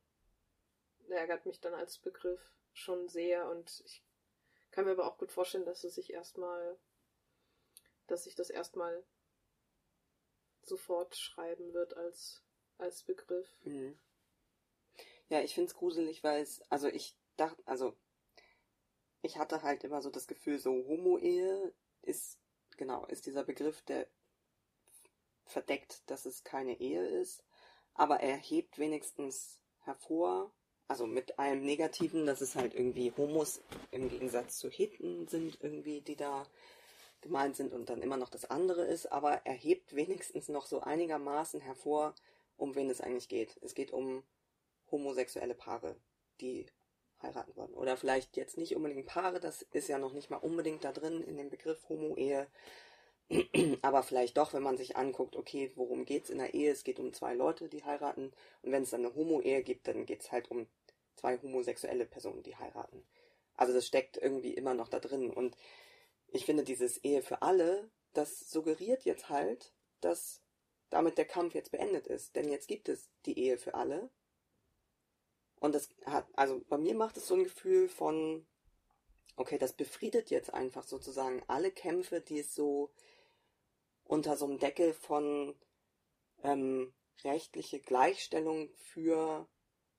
ärgert 1.08 1.46
mich 1.46 1.60
dann 1.60 1.74
als 1.74 1.98
Begriff 1.98 2.40
schon 2.72 3.08
sehr 3.08 3.48
und 3.48 3.82
ich 3.84 4.02
kann 4.70 4.84
mir 4.84 4.92
aber 4.92 5.06
auch 5.06 5.18
gut 5.18 5.32
vorstellen, 5.32 5.64
dass 5.64 5.84
es 5.84 5.94
sich 5.94 6.12
erstmal 6.12 6.78
dass 8.08 8.24
sich 8.24 8.34
das 8.34 8.50
erstmal 8.50 9.04
sofort 10.62 11.16
schreiben 11.16 11.72
wird 11.72 11.96
als, 11.96 12.42
als 12.78 13.04
Begriff. 13.04 13.48
Mhm. 13.64 13.98
Ja, 15.28 15.42
ich 15.42 15.54
finde 15.54 15.68
es 15.68 15.74
gruselig, 15.74 16.24
weil 16.24 16.42
es, 16.42 16.62
also 16.70 16.88
ich 16.88 17.17
dachte, 17.40 17.62
also 17.66 17.94
ich 19.22 19.38
hatte 19.38 19.62
halt 19.62 19.84
immer 19.84 20.02
so 20.02 20.10
das 20.10 20.26
Gefühl, 20.26 20.58
so 20.58 20.70
Homo-Ehe 20.70 21.72
ist, 22.02 22.38
genau, 22.76 23.06
ist 23.06 23.26
dieser 23.26 23.44
Begriff, 23.44 23.82
der 23.82 24.06
verdeckt, 25.44 26.02
dass 26.06 26.26
es 26.26 26.44
keine 26.44 26.78
Ehe 26.80 27.04
ist, 27.06 27.42
aber 27.94 28.20
er 28.20 28.36
hebt 28.36 28.78
wenigstens 28.78 29.60
hervor, 29.84 30.52
also 30.86 31.06
mit 31.06 31.38
allem 31.38 31.62
Negativen, 31.64 32.26
dass 32.26 32.40
es 32.40 32.54
halt 32.54 32.74
irgendwie 32.74 33.12
Homos 33.16 33.60
im 33.90 34.08
Gegensatz 34.08 34.58
zu 34.58 34.70
Heten 34.70 35.26
sind, 35.28 35.58
irgendwie, 35.60 36.00
die 36.00 36.16
da 36.16 36.46
gemeint 37.20 37.56
sind 37.56 37.72
und 37.72 37.90
dann 37.90 38.02
immer 38.02 38.16
noch 38.16 38.28
das 38.28 38.44
andere 38.50 38.84
ist, 38.86 39.06
aber 39.06 39.44
er 39.44 39.54
hebt 39.54 39.94
wenigstens 39.96 40.48
noch 40.48 40.66
so 40.66 40.80
einigermaßen 40.80 41.60
hervor, 41.60 42.14
um 42.56 42.74
wen 42.74 42.90
es 42.90 43.00
eigentlich 43.00 43.28
geht. 43.28 43.58
Es 43.62 43.74
geht 43.74 43.92
um 43.92 44.22
homosexuelle 44.90 45.54
Paare, 45.54 45.96
die 46.40 46.66
heiraten 47.22 47.56
wollen. 47.56 47.74
Oder 47.74 47.96
vielleicht 47.96 48.36
jetzt 48.36 48.58
nicht 48.58 48.76
unbedingt 48.76 49.06
Paare, 49.06 49.40
das 49.40 49.62
ist 49.72 49.88
ja 49.88 49.98
noch 49.98 50.12
nicht 50.12 50.30
mal 50.30 50.36
unbedingt 50.36 50.84
da 50.84 50.92
drin 50.92 51.22
in 51.22 51.36
dem 51.36 51.50
Begriff 51.50 51.88
Homo-Ehe. 51.88 52.46
Aber 53.82 54.02
vielleicht 54.02 54.36
doch, 54.36 54.52
wenn 54.54 54.62
man 54.62 54.76
sich 54.76 54.96
anguckt, 54.96 55.36
okay, 55.36 55.72
worum 55.74 56.04
geht's 56.04 56.30
in 56.30 56.38
der 56.38 56.54
Ehe? 56.54 56.72
Es 56.72 56.84
geht 56.84 56.98
um 56.98 57.12
zwei 57.12 57.34
Leute, 57.34 57.68
die 57.68 57.84
heiraten. 57.84 58.32
Und 58.62 58.72
wenn 58.72 58.82
es 58.82 58.90
dann 58.90 59.04
eine 59.04 59.14
Homo-Ehe 59.14 59.62
gibt, 59.62 59.88
dann 59.88 60.06
geht's 60.06 60.32
halt 60.32 60.50
um 60.50 60.66
zwei 61.16 61.38
homosexuelle 61.38 62.06
Personen, 62.06 62.42
die 62.42 62.56
heiraten. 62.56 63.04
Also 63.56 63.72
das 63.72 63.86
steckt 63.86 64.16
irgendwie 64.16 64.54
immer 64.54 64.74
noch 64.74 64.88
da 64.88 65.00
drin. 65.00 65.30
Und 65.30 65.56
ich 66.28 66.46
finde 66.46 66.64
dieses 66.64 66.98
Ehe 66.98 67.22
für 67.22 67.42
alle, 67.42 67.90
das 68.14 68.50
suggeriert 68.50 69.04
jetzt 69.04 69.28
halt, 69.28 69.72
dass 70.00 70.40
damit 70.90 71.18
der 71.18 71.26
Kampf 71.26 71.54
jetzt 71.54 71.72
beendet 71.72 72.06
ist. 72.06 72.36
Denn 72.36 72.50
jetzt 72.50 72.68
gibt 72.68 72.88
es 72.88 73.10
die 73.26 73.38
Ehe 73.38 73.58
für 73.58 73.74
alle. 73.74 74.10
Und 75.60 75.74
das 75.74 75.88
hat, 76.04 76.26
also 76.34 76.60
bei 76.68 76.78
mir 76.78 76.94
macht 76.94 77.16
es 77.16 77.26
so 77.26 77.34
ein 77.34 77.44
Gefühl 77.44 77.88
von, 77.88 78.46
okay, 79.36 79.58
das 79.58 79.72
befriedet 79.72 80.30
jetzt 80.30 80.52
einfach 80.52 80.84
sozusagen 80.84 81.42
alle 81.46 81.70
Kämpfe, 81.70 82.20
die 82.20 82.40
es 82.40 82.54
so 82.54 82.90
unter 84.04 84.36
so 84.36 84.46
einem 84.46 84.58
Deckel 84.58 84.94
von 84.94 85.54
ähm, 86.42 86.92
rechtliche 87.24 87.80
Gleichstellung 87.80 88.70
für 88.74 89.48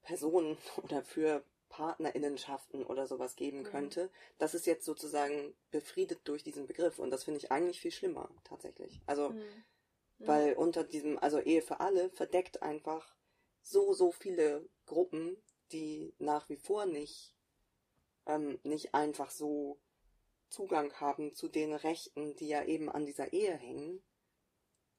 Personen 0.01 0.57
oder 0.83 1.03
für 1.03 1.43
Partnerinnenschaften 1.69 2.83
oder 2.83 3.07
sowas 3.07 3.35
geben 3.35 3.59
mhm. 3.59 3.63
könnte, 3.63 4.09
das 4.37 4.53
ist 4.53 4.65
jetzt 4.65 4.85
sozusagen 4.85 5.55
befriedet 5.71 6.19
durch 6.25 6.43
diesen 6.43 6.65
Begriff 6.65 6.99
und 6.99 7.11
das 7.11 7.23
finde 7.23 7.39
ich 7.39 7.51
eigentlich 7.51 7.79
viel 7.79 7.91
schlimmer 7.91 8.29
tatsächlich. 8.43 8.99
Also 9.05 9.29
mhm. 9.29 9.43
weil 10.17 10.53
unter 10.53 10.83
diesem 10.83 11.17
also 11.19 11.39
Ehe 11.39 11.61
für 11.61 11.79
alle 11.79 12.09
verdeckt 12.09 12.63
einfach 12.63 13.15
so 13.61 13.93
so 13.93 14.11
viele 14.11 14.67
Gruppen, 14.87 15.37
die 15.71 16.13
nach 16.19 16.49
wie 16.49 16.57
vor 16.57 16.85
nicht 16.85 17.35
ähm, 18.25 18.59
nicht 18.63 18.93
einfach 18.93 19.31
so 19.31 19.79
Zugang 20.49 20.93
haben 20.93 21.35
zu 21.35 21.47
den 21.47 21.73
Rechten, 21.73 22.35
die 22.35 22.47
ja 22.47 22.63
eben 22.63 22.89
an 22.89 23.05
dieser 23.05 23.33
Ehe 23.33 23.55
hängen. 23.55 24.01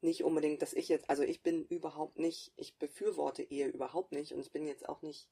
Nicht 0.01 0.25
unbedingt, 0.25 0.63
dass 0.63 0.73
ich 0.73 0.89
jetzt, 0.89 1.11
also 1.11 1.23
ich 1.23 1.43
bin 1.43 1.67
überhaupt 1.67 2.19
nicht, 2.19 2.53
ich 2.57 2.79
befürworte 2.79 3.43
Ehe 3.43 3.69
überhaupt 3.69 4.13
nicht 4.13 4.33
und 4.33 4.41
ich 4.41 4.53
bin 4.53 4.67
jetzt 4.67 4.89
auch 4.89 5.03
nicht 5.03 5.29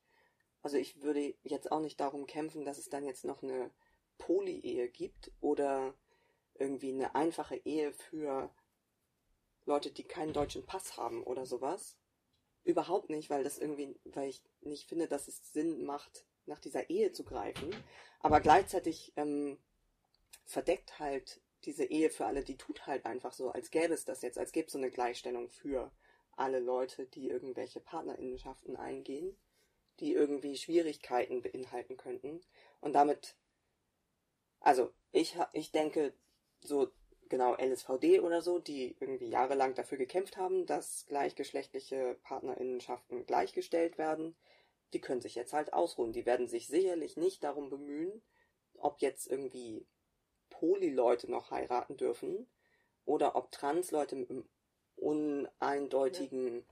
also 0.62 0.76
ich 0.76 1.02
würde 1.02 1.34
jetzt 1.44 1.70
auch 1.70 1.80
nicht 1.80 2.00
darum 2.00 2.26
kämpfen, 2.26 2.64
dass 2.64 2.78
es 2.78 2.88
dann 2.88 3.04
jetzt 3.04 3.24
noch 3.24 3.42
eine 3.42 3.70
Poly-Ehe 4.18 4.88
gibt 4.88 5.30
oder 5.40 5.94
irgendwie 6.54 6.92
eine 6.92 7.14
einfache 7.14 7.56
Ehe 7.64 7.92
für 7.92 8.50
Leute, 9.64 9.90
die 9.90 10.02
keinen 10.02 10.32
deutschen 10.32 10.66
Pass 10.66 10.96
haben 10.96 11.22
oder 11.22 11.46
sowas. 11.46 11.96
Überhaupt 12.64 13.10
nicht, 13.10 13.30
weil 13.30 13.44
das 13.44 13.58
irgendwie, 13.58 13.98
weil 14.04 14.28
ich 14.28 14.42
nicht 14.62 14.88
finde, 14.88 15.08
dass 15.08 15.28
es 15.28 15.52
Sinn 15.52 15.84
macht, 15.84 16.24
nach 16.46 16.60
dieser 16.60 16.90
Ehe 16.90 17.12
zu 17.12 17.24
greifen. 17.24 17.74
Aber 18.20 18.40
gleichzeitig 18.40 19.12
ähm, 19.16 19.58
verdeckt 20.44 20.98
halt 20.98 21.40
diese 21.64 21.84
Ehe 21.84 22.10
für 22.10 22.26
alle, 22.26 22.44
die 22.44 22.56
tut 22.56 22.86
halt 22.86 23.04
einfach 23.04 23.32
so, 23.32 23.50
als 23.50 23.70
gäbe 23.70 23.92
es 23.92 24.04
das 24.04 24.22
jetzt, 24.22 24.38
als 24.38 24.52
gäbe 24.52 24.66
es 24.66 24.72
so 24.72 24.78
eine 24.78 24.90
Gleichstellung 24.90 25.50
für 25.50 25.90
alle 26.32 26.60
Leute, 26.60 27.06
die 27.06 27.28
irgendwelche 27.28 27.80
Partnerinnenschaften 27.80 28.76
eingehen 28.76 29.36
die 30.00 30.12
irgendwie 30.12 30.56
Schwierigkeiten 30.56 31.42
beinhalten 31.42 31.96
könnten. 31.96 32.40
Und 32.80 32.92
damit, 32.92 33.36
also 34.60 34.92
ich, 35.12 35.36
ich 35.52 35.72
denke, 35.72 36.12
so 36.60 36.90
genau 37.28 37.54
LSVD 37.54 38.20
oder 38.20 38.42
so, 38.42 38.58
die 38.58 38.96
irgendwie 39.00 39.28
jahrelang 39.28 39.74
dafür 39.74 39.98
gekämpft 39.98 40.36
haben, 40.36 40.66
dass 40.66 41.06
gleichgeschlechtliche 41.08 42.16
Partnerinnenschaften 42.22 43.26
gleichgestellt 43.26 43.98
werden, 43.98 44.36
die 44.92 45.00
können 45.00 45.20
sich 45.20 45.34
jetzt 45.34 45.52
halt 45.52 45.72
ausruhen. 45.72 46.12
Die 46.12 46.26
werden 46.26 46.48
sich 46.48 46.68
sicherlich 46.68 47.16
nicht 47.16 47.44
darum 47.44 47.70
bemühen, 47.70 48.22
ob 48.74 49.00
jetzt 49.00 49.26
irgendwie 49.26 49.86
Poly-Leute 50.50 51.30
noch 51.30 51.50
heiraten 51.50 51.96
dürfen 51.96 52.48
oder 53.04 53.36
ob 53.36 53.52
Trans-Leute 53.52 54.16
mit 54.16 54.30
einem 54.30 54.48
uneindeutigen 54.96 56.58
ja. 56.58 56.62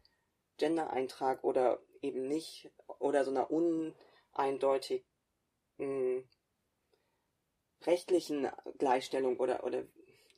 Gender-Eintrag 0.59 1.45
oder 1.45 1.83
eben 2.01 2.27
nicht 2.29 2.71
oder 2.99 3.25
so 3.25 3.31
einer 3.31 3.51
uneindeutigen 3.51 5.05
rechtlichen 7.83 8.49
Gleichstellung 8.79 9.39
oder, 9.39 9.65
oder 9.65 9.85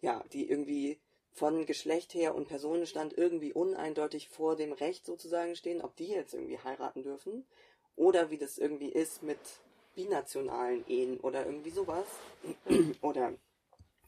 ja, 0.00 0.24
die 0.32 0.48
irgendwie 0.48 1.00
von 1.32 1.66
Geschlecht 1.66 2.14
her 2.14 2.34
und 2.34 2.48
Personenstand 2.48 3.16
irgendwie 3.16 3.52
uneindeutig 3.52 4.28
vor 4.28 4.56
dem 4.56 4.72
Recht 4.72 5.06
sozusagen 5.06 5.54
stehen, 5.56 5.82
ob 5.82 5.96
die 5.96 6.08
jetzt 6.08 6.34
irgendwie 6.34 6.58
heiraten 6.58 7.02
dürfen 7.02 7.46
oder 7.96 8.30
wie 8.30 8.38
das 8.38 8.58
irgendwie 8.58 8.88
ist 8.88 9.22
mit 9.22 9.38
binationalen 9.94 10.86
Ehen 10.88 11.18
oder 11.20 11.44
irgendwie 11.44 11.70
sowas 11.70 12.06
oder 13.02 13.34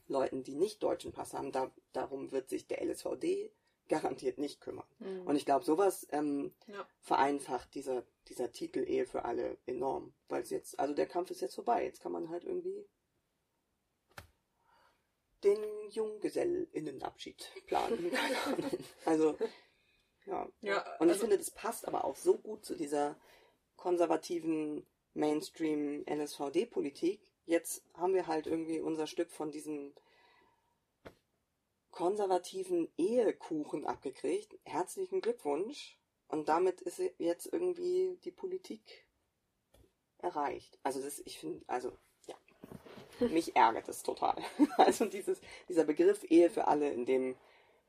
Leuten, 0.07 0.43
die 0.43 0.55
nicht 0.55 0.83
deutschen 0.83 1.11
Pass 1.11 1.33
haben. 1.33 1.51
Da, 1.51 1.71
darum 1.93 2.31
wird 2.31 2.49
sich 2.49 2.67
der 2.67 2.81
LSVD 2.81 3.51
garantiert 3.89 4.37
nicht 4.37 4.61
kümmern. 4.61 4.85
Mhm. 4.99 5.27
Und 5.27 5.35
ich 5.35 5.45
glaube, 5.45 5.65
sowas 5.65 6.07
ähm, 6.11 6.53
ja. 6.67 6.87
vereinfacht 7.01 7.75
dieser, 7.75 8.03
dieser 8.29 8.51
Titel 8.51 8.79
Ehe 8.79 9.05
für 9.05 9.25
alle 9.25 9.57
enorm. 9.65 10.13
Weil 10.29 10.43
es 10.43 10.49
jetzt, 10.49 10.79
also 10.79 10.93
der 10.93 11.07
Kampf 11.07 11.31
ist 11.31 11.41
jetzt 11.41 11.55
vorbei. 11.55 11.83
Jetzt 11.83 12.01
kann 12.01 12.13
man 12.13 12.29
halt 12.29 12.45
irgendwie 12.45 12.85
den 15.43 15.89
Junggesellinnenabschied 15.89 17.51
planen. 17.67 18.11
also, 19.05 19.37
ja. 20.25 20.47
ja 20.61 20.97
Und 20.99 21.07
ich 21.07 21.13
also 21.13 21.21
finde, 21.21 21.37
das 21.37 21.51
passt 21.51 21.87
aber 21.87 22.05
auch 22.05 22.15
so 22.15 22.37
gut 22.37 22.65
zu 22.65 22.75
dieser 22.75 23.19
konservativen 23.75 24.85
Mainstream-NSVD-Politik. 25.13 27.21
Jetzt 27.45 27.83
haben 27.95 28.13
wir 28.13 28.27
halt 28.27 28.47
irgendwie 28.47 28.79
unser 28.79 29.07
Stück 29.07 29.31
von 29.31 29.51
diesem 29.51 29.93
konservativen 31.89 32.91
Ehekuchen 32.97 33.85
abgekriegt. 33.85 34.57
Herzlichen 34.63 35.21
Glückwunsch. 35.21 35.97
Und 36.27 36.47
damit 36.47 36.81
ist 36.81 37.01
jetzt 37.17 37.51
irgendwie 37.51 38.17
die 38.23 38.31
Politik 38.31 39.05
erreicht. 40.19 40.79
Also 40.83 41.01
das, 41.01 41.19
ich 41.19 41.39
finde, 41.39 41.63
also. 41.67 41.97
mich 43.31 43.55
ärgert 43.55 43.87
es 43.87 44.03
total. 44.03 44.35
Also 44.77 45.05
dieses, 45.05 45.39
dieser 45.69 45.83
Begriff 45.83 46.23
Ehe 46.29 46.49
für 46.49 46.67
alle, 46.67 46.91
in 46.91 47.05
dem 47.05 47.35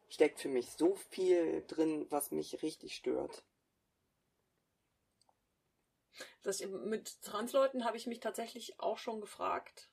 steckt 0.08 0.40
für 0.40 0.48
mich 0.48 0.70
so 0.70 0.94
viel 1.10 1.64
drin, 1.66 2.06
was 2.10 2.30
mich 2.30 2.62
richtig 2.62 2.94
stört. 2.94 3.42
Das, 6.42 6.60
mit 6.60 7.22
Transleuten 7.22 7.84
habe 7.84 7.96
ich 7.96 8.06
mich 8.06 8.20
tatsächlich 8.20 8.78
auch 8.78 8.98
schon 8.98 9.20
gefragt, 9.20 9.88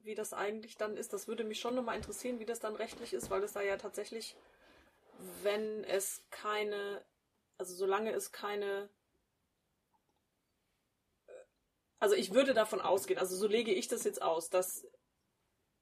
wie 0.00 0.14
das 0.14 0.32
eigentlich 0.32 0.76
dann 0.76 0.96
ist. 0.96 1.12
Das 1.12 1.28
würde 1.28 1.44
mich 1.44 1.60
schon 1.60 1.74
nochmal 1.74 1.96
interessieren, 1.96 2.40
wie 2.40 2.46
das 2.46 2.60
dann 2.60 2.74
rechtlich 2.74 3.12
ist, 3.12 3.30
weil 3.30 3.42
es 3.42 3.52
da 3.52 3.62
ja 3.62 3.76
tatsächlich, 3.76 4.36
wenn 5.42 5.84
es 5.84 6.22
keine, 6.30 7.04
also 7.58 7.74
solange 7.74 8.12
es 8.12 8.32
keine 8.32 8.88
also 11.98 12.14
ich 12.14 12.32
würde 12.32 12.54
davon 12.54 12.80
ausgehen, 12.80 13.18
also 13.18 13.36
so 13.36 13.46
lege 13.46 13.72
ich 13.72 13.88
das 13.88 14.04
jetzt 14.04 14.22
aus, 14.22 14.50
dass 14.50 14.86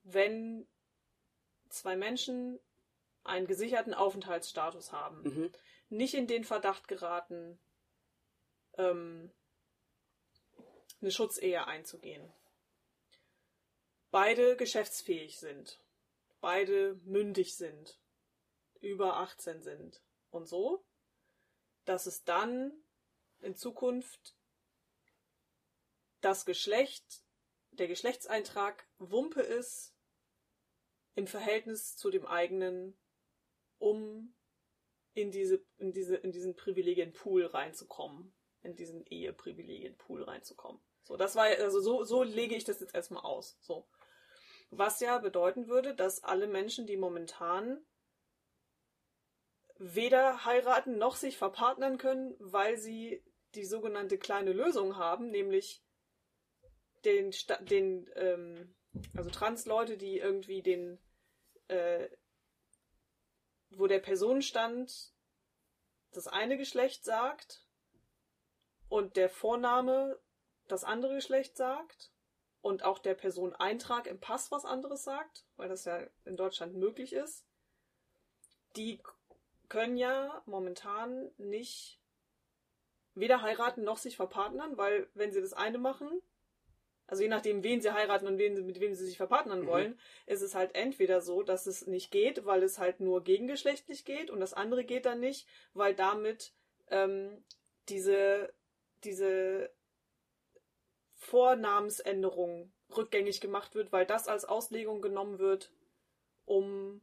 wenn 0.02 0.66
zwei 1.68 1.96
Menschen 1.96 2.58
einen 3.24 3.46
gesicherten 3.46 3.92
Aufenthaltsstatus 3.92 4.92
haben, 4.92 5.22
mhm. 5.22 5.52
nicht 5.88 6.14
in 6.14 6.26
den 6.26 6.44
Verdacht 6.44 6.88
geraten, 6.88 7.58
ähm, 8.78 9.32
eine 11.00 11.10
Schutzehe 11.10 11.66
einzugehen, 11.66 12.32
beide 14.10 14.56
geschäftsfähig 14.56 15.38
sind, 15.38 15.80
beide 16.40 16.94
mündig 17.04 17.56
sind, 17.56 18.00
über 18.80 19.16
18 19.16 19.62
sind 19.62 20.02
und 20.30 20.46
so, 20.46 20.84
dass 21.84 22.06
es 22.06 22.24
dann 22.24 22.72
in 23.40 23.54
Zukunft 23.54 24.35
das 26.20 26.44
Geschlecht, 26.44 27.22
der 27.72 27.88
Geschlechtseintrag 27.88 28.86
Wumpe 28.98 29.40
ist 29.40 29.94
im 31.14 31.26
Verhältnis 31.26 31.96
zu 31.96 32.10
dem 32.10 32.26
eigenen, 32.26 32.98
um 33.78 34.34
in 35.14 35.30
diese, 35.30 35.64
in 35.78 35.92
diese, 35.92 36.16
in 36.16 36.30
diesen 36.30 36.56
Privilegienpool 36.56 37.46
reinzukommen, 37.46 38.34
in 38.62 38.76
diesen 38.76 39.04
Eheprivilegienpool 39.06 40.24
reinzukommen. 40.24 40.80
So, 41.02 41.16
das 41.16 41.36
war, 41.36 41.44
also 41.44 41.80
so, 41.80 42.04
so 42.04 42.22
lege 42.22 42.54
ich 42.54 42.64
das 42.64 42.80
jetzt 42.80 42.94
erstmal 42.94 43.22
aus. 43.22 43.56
So. 43.60 43.88
Was 44.70 45.00
ja 45.00 45.18
bedeuten 45.18 45.68
würde, 45.68 45.94
dass 45.94 46.24
alle 46.24 46.48
Menschen, 46.48 46.86
die 46.86 46.96
momentan 46.96 47.84
weder 49.78 50.44
heiraten 50.44 50.98
noch 50.98 51.16
sich 51.16 51.36
verpartnern 51.36 51.98
können, 51.98 52.34
weil 52.38 52.76
sie 52.76 53.22
die 53.54 53.64
sogenannte 53.64 54.18
kleine 54.18 54.52
Lösung 54.52 54.96
haben, 54.96 55.30
nämlich 55.30 55.85
den, 57.06 57.32
den 57.60 58.10
ähm, 58.16 58.74
also 59.16 59.30
Trans-Leute, 59.30 59.96
die 59.96 60.18
irgendwie 60.18 60.62
den, 60.62 60.98
äh, 61.68 62.08
wo 63.70 63.86
der 63.86 64.00
Personenstand 64.00 65.12
das 66.12 66.26
eine 66.26 66.56
Geschlecht 66.56 67.04
sagt 67.04 67.64
und 68.88 69.16
der 69.16 69.28
Vorname 69.28 70.18
das 70.66 70.82
andere 70.84 71.14
Geschlecht 71.14 71.56
sagt 71.56 72.10
und 72.60 72.82
auch 72.82 72.98
der 72.98 73.14
Personeneintrag 73.14 74.06
im 74.06 74.18
Pass 74.18 74.50
was 74.50 74.64
anderes 74.64 75.04
sagt, 75.04 75.44
weil 75.56 75.68
das 75.68 75.84
ja 75.84 76.04
in 76.24 76.36
Deutschland 76.36 76.74
möglich 76.74 77.12
ist, 77.12 77.46
die 78.76 79.00
können 79.68 79.96
ja 79.96 80.42
momentan 80.46 81.30
nicht 81.36 82.00
weder 83.14 83.42
heiraten 83.42 83.84
noch 83.84 83.98
sich 83.98 84.16
verpartnern, 84.16 84.76
weil 84.76 85.08
wenn 85.14 85.32
sie 85.32 85.40
das 85.40 85.52
eine 85.52 85.78
machen, 85.78 86.10
also 87.06 87.22
je 87.22 87.28
nachdem, 87.28 87.62
wen 87.62 87.80
sie 87.80 87.92
heiraten 87.92 88.26
und 88.26 88.38
wen, 88.38 88.66
mit 88.66 88.80
wem 88.80 88.94
sie 88.94 89.06
sich 89.06 89.16
verpartnern 89.16 89.62
mhm. 89.62 89.66
wollen, 89.66 90.00
ist 90.26 90.42
es 90.42 90.54
halt 90.54 90.74
entweder 90.74 91.20
so, 91.20 91.42
dass 91.42 91.66
es 91.66 91.86
nicht 91.86 92.10
geht, 92.10 92.44
weil 92.44 92.62
es 92.62 92.78
halt 92.78 93.00
nur 93.00 93.22
gegengeschlechtlich 93.22 94.04
geht 94.04 94.30
und 94.30 94.40
das 94.40 94.54
andere 94.54 94.84
geht 94.84 95.06
dann 95.06 95.20
nicht, 95.20 95.46
weil 95.72 95.94
damit 95.94 96.52
ähm, 96.90 97.44
diese, 97.88 98.52
diese 99.04 99.70
Vornamensänderung 101.14 102.72
rückgängig 102.96 103.40
gemacht 103.40 103.74
wird, 103.74 103.92
weil 103.92 104.06
das 104.06 104.28
als 104.28 104.44
Auslegung 104.44 105.00
genommen 105.00 105.38
wird, 105.38 105.72
um 106.44 107.00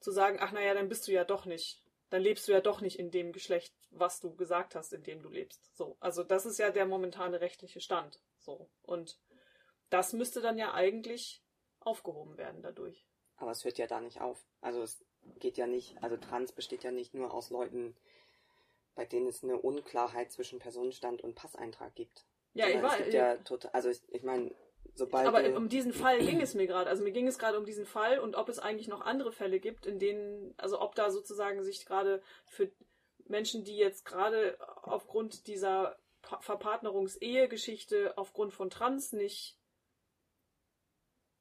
zu 0.00 0.10
sagen, 0.10 0.38
ach 0.40 0.52
naja, 0.52 0.74
dann 0.74 0.88
bist 0.88 1.08
du 1.08 1.12
ja 1.12 1.24
doch 1.24 1.46
nicht. 1.46 1.82
Dann 2.10 2.22
lebst 2.22 2.46
du 2.46 2.52
ja 2.52 2.60
doch 2.60 2.80
nicht 2.80 2.98
in 2.98 3.10
dem 3.10 3.32
Geschlecht, 3.32 3.74
was 3.90 4.20
du 4.20 4.34
gesagt 4.36 4.74
hast, 4.74 4.92
in 4.92 5.02
dem 5.02 5.22
du 5.22 5.28
lebst. 5.28 5.76
So. 5.76 5.96
Also 5.98 6.22
das 6.22 6.46
ist 6.46 6.58
ja 6.58 6.70
der 6.70 6.86
momentane 6.86 7.40
rechtliche 7.40 7.80
Stand. 7.80 8.20
So. 8.38 8.68
Und 8.82 9.18
das 9.90 10.12
müsste 10.12 10.40
dann 10.40 10.58
ja 10.58 10.74
eigentlich 10.74 11.42
aufgehoben 11.80 12.36
werden 12.36 12.62
dadurch. 12.62 13.06
Aber 13.36 13.50
es 13.50 13.64
hört 13.64 13.78
ja 13.78 13.86
da 13.86 14.00
nicht 14.00 14.20
auf. 14.20 14.44
Also 14.60 14.82
es 14.82 15.04
geht 15.38 15.56
ja 15.58 15.66
nicht, 15.66 16.02
also 16.02 16.16
Trans 16.16 16.52
besteht 16.52 16.84
ja 16.84 16.90
nicht 16.90 17.14
nur 17.14 17.32
aus 17.32 17.50
Leuten, 17.50 17.96
bei 18.94 19.04
denen 19.04 19.26
es 19.26 19.44
eine 19.44 19.58
Unklarheit 19.58 20.32
zwischen 20.32 20.58
Personenstand 20.58 21.22
und 21.22 21.34
Passeintrag 21.34 21.94
gibt. 21.94 22.24
Ja, 22.54 22.68
ich 22.68 22.82
weiß. 22.82 22.96
Gibt 22.98 23.12
ja 23.12 23.36
total, 23.36 23.70
also 23.72 23.90
ich, 23.90 24.00
ich 24.08 24.22
meine, 24.22 24.54
sobald. 24.94 25.26
Aber 25.26 25.44
um 25.56 25.68
diesen 25.68 25.92
Fall 25.92 26.18
ging 26.18 26.40
es 26.40 26.54
mir 26.54 26.66
gerade. 26.66 26.88
Also 26.88 27.04
mir 27.04 27.12
ging 27.12 27.26
es 27.26 27.38
gerade 27.38 27.58
um 27.58 27.66
diesen 27.66 27.84
Fall 27.84 28.18
und 28.18 28.34
ob 28.34 28.48
es 28.48 28.58
eigentlich 28.58 28.88
noch 28.88 29.02
andere 29.02 29.32
Fälle 29.32 29.60
gibt, 29.60 29.84
in 29.86 29.98
denen, 29.98 30.54
also 30.56 30.80
ob 30.80 30.94
da 30.94 31.10
sozusagen 31.10 31.62
sich 31.62 31.84
gerade 31.84 32.22
für 32.46 32.70
Menschen, 33.26 33.64
die 33.64 33.76
jetzt 33.76 34.04
gerade 34.04 34.56
aufgrund 34.82 35.46
dieser 35.46 35.98
Verpartnerungs-Ehe-Geschichte 36.22 38.16
aufgrund 38.16 38.52
von 38.52 38.70
Trans 38.70 39.12
nicht 39.12 39.58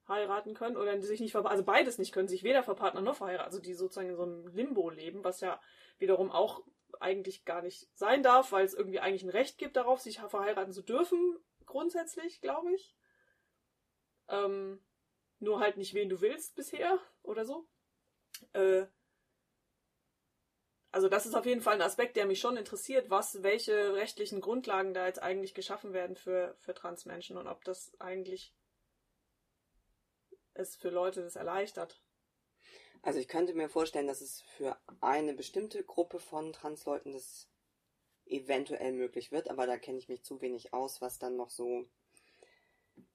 heiraten 0.08 0.54
können 0.54 0.78
oder 0.78 1.02
sich 1.02 1.20
nicht 1.20 1.32
verpartnern, 1.32 1.60
also 1.60 1.66
beides 1.66 1.98
nicht 1.98 2.12
können, 2.12 2.28
sich 2.28 2.44
weder 2.44 2.64
verpartnern 2.64 3.04
noch 3.04 3.16
verheiraten, 3.16 3.46
also 3.46 3.60
die 3.60 3.74
sozusagen 3.74 4.10
in 4.10 4.16
so 4.16 4.24
einem 4.24 4.48
Limbo 4.48 4.90
leben, 4.90 5.24
was 5.24 5.42
ja 5.42 5.60
wiederum 5.98 6.32
auch 6.32 6.64
eigentlich 7.00 7.46
gar 7.46 7.62
nicht 7.62 7.88
sein 7.94 8.24
darf, 8.24 8.52
weil 8.52 8.66
es 8.66 8.74
irgendwie 8.74 9.00
eigentlich 9.00 9.24
ein 9.24 9.30
Recht 9.30 9.58
gibt 9.58 9.76
darauf, 9.76 10.00
sich 10.00 10.20
verheiraten 10.20 10.74
zu 10.74 10.82
dürfen, 10.82 11.38
grundsätzlich, 11.66 12.42
glaube 12.42 12.74
ich. 12.74 12.96
Ähm, 14.28 14.84
nur 15.40 15.60
halt 15.60 15.78
nicht, 15.78 15.94
wen 15.94 16.10
du 16.10 16.22
willst 16.22 16.56
bisher 16.56 17.00
oder 17.22 17.46
so. 17.46 17.68
Äh, 18.54 18.86
also 20.92 21.10
das 21.10 21.26
ist 21.26 21.36
auf 21.36 21.46
jeden 21.46 21.62
Fall 21.62 21.76
ein 21.76 21.82
Aspekt, 21.82 22.16
der 22.16 22.26
mich 22.26 22.40
schon 22.40 22.56
interessiert, 22.56 23.10
was, 23.10 23.44
welche 23.44 23.96
rechtlichen 23.96 24.40
Grundlagen 24.40 24.94
da 24.94 25.08
jetzt 25.08 25.22
eigentlich 25.22 25.54
geschaffen 25.54 25.92
werden 25.92 26.16
für, 26.16 26.56
für 26.60 26.74
Transmenschen 26.74 27.38
und 27.38 27.48
ob 27.48 27.66
das 27.66 27.94
eigentlich 28.00 28.54
es 30.56 30.76
für 30.76 30.90
Leute 30.90 31.22
das 31.22 31.36
erleichtert. 31.36 32.02
Also 33.02 33.20
ich 33.20 33.28
könnte 33.28 33.54
mir 33.54 33.70
vorstellen, 33.70 34.08
dass 34.08 34.22
es 34.22 34.42
für 34.42 34.78
eine 35.00 35.34
bestimmte 35.34 35.84
Gruppe 35.84 36.20
von 36.20 36.54
Transleuten 36.54 37.14
das 37.14 37.48
eventuell 38.26 38.94
möglich 38.94 39.32
wird, 39.32 39.50
aber 39.50 39.68
da 39.68 39.78
kenne 39.78 40.00
ich 40.00 40.10
mich 40.10 40.24
zu 40.24 40.42
wenig 40.42 40.74
aus, 40.74 41.02
was 41.02 41.20
dann 41.20 41.36
noch 41.36 41.52
so 41.52 41.86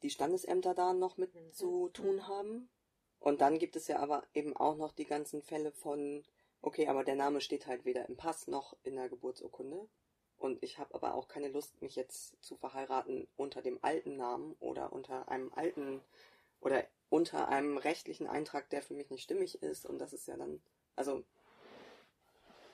die 0.02 0.10
Standesämter 0.10 0.74
da 0.74 0.92
noch 0.92 1.16
mit 1.16 1.34
mhm. 1.34 1.52
zu 1.52 1.88
tun 1.88 2.28
haben. 2.28 2.70
Und 3.18 3.40
dann 3.40 3.58
gibt 3.58 3.76
es 3.76 3.88
ja 3.88 3.98
aber 3.98 4.22
eben 4.32 4.56
auch 4.56 4.76
noch 4.76 4.92
die 4.92 5.04
ganzen 5.04 5.42
Fälle 5.42 5.72
von, 5.72 6.24
okay, 6.62 6.86
aber 6.86 7.04
der 7.04 7.16
Name 7.16 7.40
steht 7.40 7.66
halt 7.66 7.84
weder 7.84 8.08
im 8.08 8.16
Pass 8.16 8.46
noch 8.46 8.76
in 8.82 8.96
der 8.96 9.08
Geburtsurkunde. 9.08 9.88
Und 10.36 10.62
ich 10.62 10.78
habe 10.78 10.94
aber 10.94 11.14
auch 11.14 11.28
keine 11.28 11.48
Lust, 11.48 11.82
mich 11.82 11.96
jetzt 11.96 12.42
zu 12.42 12.56
verheiraten 12.56 13.28
unter 13.36 13.60
dem 13.60 13.78
alten 13.82 14.16
Namen 14.16 14.54
oder 14.58 14.92
unter 14.92 15.28
einem 15.28 15.52
alten 15.52 16.00
oder 16.60 16.86
unter 17.10 17.48
einem 17.48 17.76
rechtlichen 17.76 18.26
Eintrag, 18.26 18.70
der 18.70 18.82
für 18.82 18.94
mich 18.94 19.10
nicht 19.10 19.24
stimmig 19.24 19.62
ist. 19.62 19.84
Und 19.84 19.98
das 19.98 20.12
ist 20.12 20.26
ja 20.28 20.36
dann, 20.36 20.62
also 20.96 21.22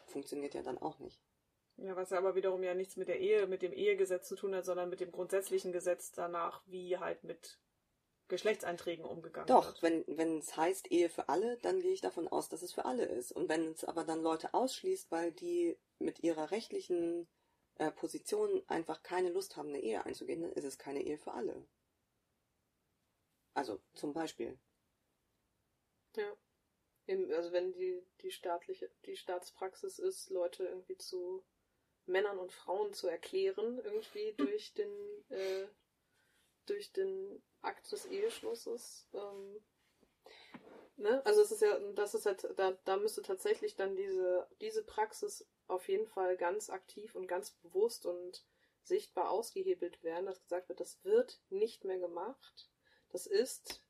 funktioniert 0.06 0.54
ja 0.54 0.62
dann 0.62 0.78
auch 0.78 0.98
nicht. 0.98 1.20
Ja, 1.78 1.96
was 1.96 2.10
ja 2.10 2.18
aber 2.18 2.34
wiederum 2.34 2.62
ja 2.62 2.74
nichts 2.74 2.96
mit 2.96 3.08
der 3.08 3.20
Ehe, 3.20 3.46
mit 3.46 3.62
dem 3.62 3.72
Ehegesetz 3.72 4.28
zu 4.28 4.36
tun 4.36 4.54
hat, 4.54 4.64
sondern 4.64 4.88
mit 4.88 5.00
dem 5.00 5.12
grundsätzlichen 5.12 5.72
Gesetz 5.72 6.12
danach, 6.12 6.62
wie 6.66 6.96
halt 6.98 7.24
mit 7.24 7.58
Geschlechtseinträgen 8.28 9.04
umgegangen 9.04 9.46
Doch, 9.46 9.66
wird. 9.66 9.82
wenn, 9.82 10.04
wenn 10.06 10.38
es 10.38 10.56
heißt 10.56 10.90
Ehe 10.90 11.08
für 11.08 11.28
alle, 11.28 11.58
dann 11.58 11.80
gehe 11.80 11.92
ich 11.92 12.00
davon 12.00 12.28
aus, 12.28 12.48
dass 12.48 12.62
es 12.62 12.72
für 12.72 12.84
alle 12.84 13.04
ist. 13.04 13.32
Und 13.32 13.48
wenn 13.48 13.72
es 13.72 13.84
aber 13.84 14.04
dann 14.04 14.22
Leute 14.22 14.54
ausschließt, 14.54 15.10
weil 15.10 15.32
die 15.32 15.76
mit 15.98 16.22
ihrer 16.22 16.50
rechtlichen 16.50 17.28
äh, 17.76 17.90
Position 17.90 18.62
einfach 18.68 19.02
keine 19.02 19.30
Lust 19.30 19.56
haben, 19.56 19.68
eine 19.68 19.80
Ehe 19.80 20.04
einzugehen, 20.04 20.42
dann 20.42 20.52
ist 20.52 20.64
es 20.64 20.78
keine 20.78 21.02
Ehe 21.02 21.18
für 21.18 21.32
alle. 21.32 21.62
Also 23.56 23.80
zum 23.94 24.12
Beispiel. 24.12 24.58
Ja. 26.14 26.36
Also 27.08 27.52
wenn 27.52 27.72
die, 27.72 28.02
die 28.20 28.30
staatliche, 28.30 28.90
die 29.06 29.16
Staatspraxis 29.16 29.98
ist, 29.98 30.28
Leute 30.28 30.66
irgendwie 30.66 30.98
zu 30.98 31.42
Männern 32.04 32.38
und 32.38 32.52
Frauen 32.52 32.92
zu 32.92 33.08
erklären, 33.08 33.78
irgendwie 33.82 34.34
durch 34.36 34.74
den, 34.74 34.90
äh, 35.30 35.66
durch 36.66 36.92
den 36.92 37.42
Akt 37.62 37.90
des 37.90 38.04
Eheschlusses. 38.04 39.08
Ähm, 39.14 39.64
ne? 40.96 41.24
Also 41.24 41.40
es 41.40 41.50
ist 41.50 41.62
ja, 41.62 41.78
das 41.94 42.14
ist 42.14 42.26
halt, 42.26 42.46
da, 42.58 42.72
da 42.84 42.98
müsste 42.98 43.22
tatsächlich 43.22 43.74
dann 43.74 43.96
diese, 43.96 44.46
diese 44.60 44.84
Praxis 44.84 45.48
auf 45.66 45.88
jeden 45.88 46.06
Fall 46.06 46.36
ganz 46.36 46.68
aktiv 46.68 47.14
und 47.14 47.26
ganz 47.26 47.52
bewusst 47.52 48.04
und 48.04 48.44
sichtbar 48.82 49.30
ausgehebelt 49.30 50.02
werden, 50.02 50.26
dass 50.26 50.42
gesagt 50.42 50.68
wird, 50.68 50.80
das 50.80 51.02
wird 51.04 51.40
nicht 51.48 51.84
mehr 51.84 51.98
gemacht. 51.98 52.70
Das 53.10 53.26
ist 53.26 53.82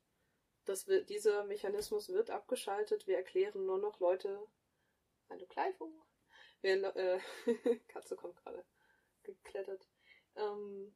das 0.67 0.89
wird, 0.89 1.09
dieser 1.09 1.45
Mechanismus 1.45 2.09
wird 2.09 2.31
abgeschaltet. 2.31 3.07
Wir 3.07 3.17
erklären 3.17 3.67
nur 3.67 3.79
noch 3.79 4.01
Leute. 4.01 4.39
Hallo 5.31 5.47
Kleifo. 5.47 5.93
Wir, 6.61 6.97
äh, 6.97 7.21
Katze 7.89 8.17
kommt 8.17 8.37
gerade 8.37 8.65
geklettert. 9.23 9.87
Ähm, 10.35 10.95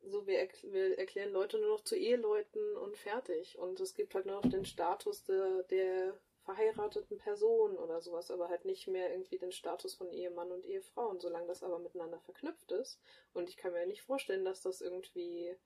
so, 0.00 0.26
wir, 0.26 0.40
erkl 0.40 0.72
wir, 0.72 0.98
erklären 0.98 1.30
Leute 1.30 1.58
nur 1.58 1.70
noch 1.70 1.84
zu 1.84 1.94
Eheleuten 1.94 2.76
und 2.78 2.96
fertig. 2.96 3.58
Und 3.58 3.78
es 3.78 3.94
gibt 3.94 4.14
halt 4.16 4.26
nur 4.26 4.40
noch 4.40 4.50
den 4.50 4.64
Status 4.64 5.24
der, 5.24 5.62
der 5.64 6.18
verheirateten 6.44 7.18
Person 7.18 7.76
oder 7.78 8.00
sowas, 8.00 8.32
aber 8.32 8.48
halt 8.48 8.64
nicht 8.64 8.88
mehr 8.88 9.12
irgendwie 9.12 9.38
den 9.38 9.52
Status 9.52 9.94
von 9.94 10.10
Ehemann 10.10 10.50
und 10.50 10.66
Ehefrau. 10.66 11.08
Und 11.08 11.22
solange 11.22 11.46
das 11.46 11.62
aber 11.62 11.78
miteinander 11.78 12.18
verknüpft 12.18 12.72
ist, 12.72 13.00
und 13.32 13.48
ich 13.48 13.56
kann 13.56 13.72
mir 13.72 13.86
nicht 13.86 14.02
vorstellen, 14.02 14.44
dass 14.44 14.62
das 14.62 14.80
irgendwie 14.80 15.56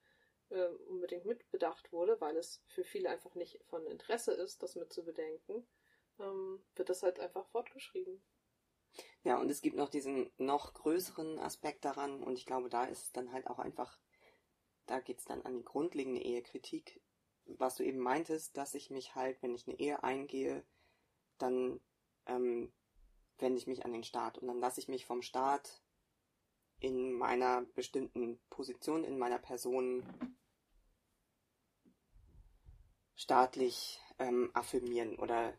äh, 0.51 0.67
unbedingt 0.89 1.25
mitbedacht 1.25 1.93
wurde, 1.93 2.21
weil 2.21 2.37
es 2.37 2.63
für 2.67 2.85
viele 2.85 3.11
einfach 3.11 3.35
nicht 3.35 3.61
von 3.65 3.87
Interesse 3.87 4.33
ist, 4.33 4.63
das 4.63 4.77
mit 4.77 4.93
zu 4.93 5.05
bedenken, 5.05 5.67
ähm, 6.19 6.65
wird 6.75 6.89
das 6.89 7.03
halt 7.03 7.21
einfach 7.21 7.47
fortgeschrieben. 7.49 8.23
Ja, 9.25 9.39
und 9.39 9.51
es 9.51 9.61
gibt 9.61 9.77
noch 9.77 9.91
diesen 9.91 10.31
noch 10.39 10.73
größeren 10.73 11.39
Aspekt 11.39 11.85
daran, 11.85 12.23
und 12.23 12.39
ich 12.39 12.47
glaube, 12.47 12.69
da 12.69 12.85
ist 12.85 13.03
es 13.03 13.13
dann 13.13 13.33
halt 13.33 13.47
auch 13.49 13.59
einfach, 13.59 13.99
da 14.87 15.01
geht 15.01 15.19
es 15.19 15.25
dann 15.25 15.43
an 15.43 15.57
die 15.57 15.65
grundlegende 15.65 16.23
Ehekritik, 16.23 17.03
was 17.45 17.77
du 17.77 17.85
eben 17.85 17.99
meintest, 17.99 18.57
dass 18.57 18.75
ich 18.75 18.91
mich 18.91 19.15
halt, 19.15 19.43
wenn 19.43 19.55
ich 19.55 19.67
eine 19.67 19.79
Ehe 19.79 20.03
eingehe, 20.03 20.65
dann 21.39 21.81
ähm, 22.27 22.73
wende 23.39 23.59
ich 23.59 23.67
mich 23.67 23.85
an 23.85 23.93
den 23.93 24.05
Staat 24.05 24.39
und 24.39 24.49
dann 24.49 24.61
lasse 24.61 24.81
ich 24.81 24.89
mich 24.89 25.07
vom 25.07 25.23
Staat 25.23 25.83
in 26.79 27.13
meiner 27.13 27.63
bestimmten 27.75 28.41
Position, 28.51 29.05
in 29.05 29.19
meiner 29.19 29.39
Person 29.39 30.36
staatlich 33.17 34.01
ähm, 34.19 34.51
affirmieren 34.55 35.17
oder 35.17 35.53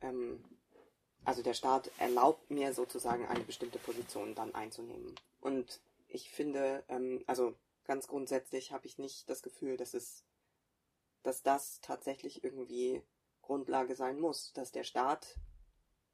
ähm, 0.00 0.44
also 1.24 1.42
der 1.42 1.54
Staat 1.54 1.90
erlaubt 1.98 2.50
mir 2.50 2.72
sozusagen 2.72 3.26
eine 3.26 3.44
bestimmte 3.44 3.78
Position 3.78 4.34
dann 4.34 4.54
einzunehmen. 4.54 5.14
Und 5.40 5.80
ich 6.08 6.30
finde, 6.30 6.84
ähm, 6.88 7.22
also 7.26 7.54
ganz 7.84 8.08
grundsätzlich 8.08 8.72
habe 8.72 8.86
ich 8.86 8.98
nicht 8.98 9.28
das 9.28 9.42
Gefühl, 9.42 9.76
dass 9.76 9.94
es, 9.94 10.24
dass 11.22 11.42
das 11.42 11.80
tatsächlich 11.80 12.44
irgendwie 12.44 13.02
Grundlage 13.42 13.94
sein 13.94 14.20
muss, 14.20 14.52
dass 14.52 14.72
der 14.72 14.84
Staat 14.84 15.38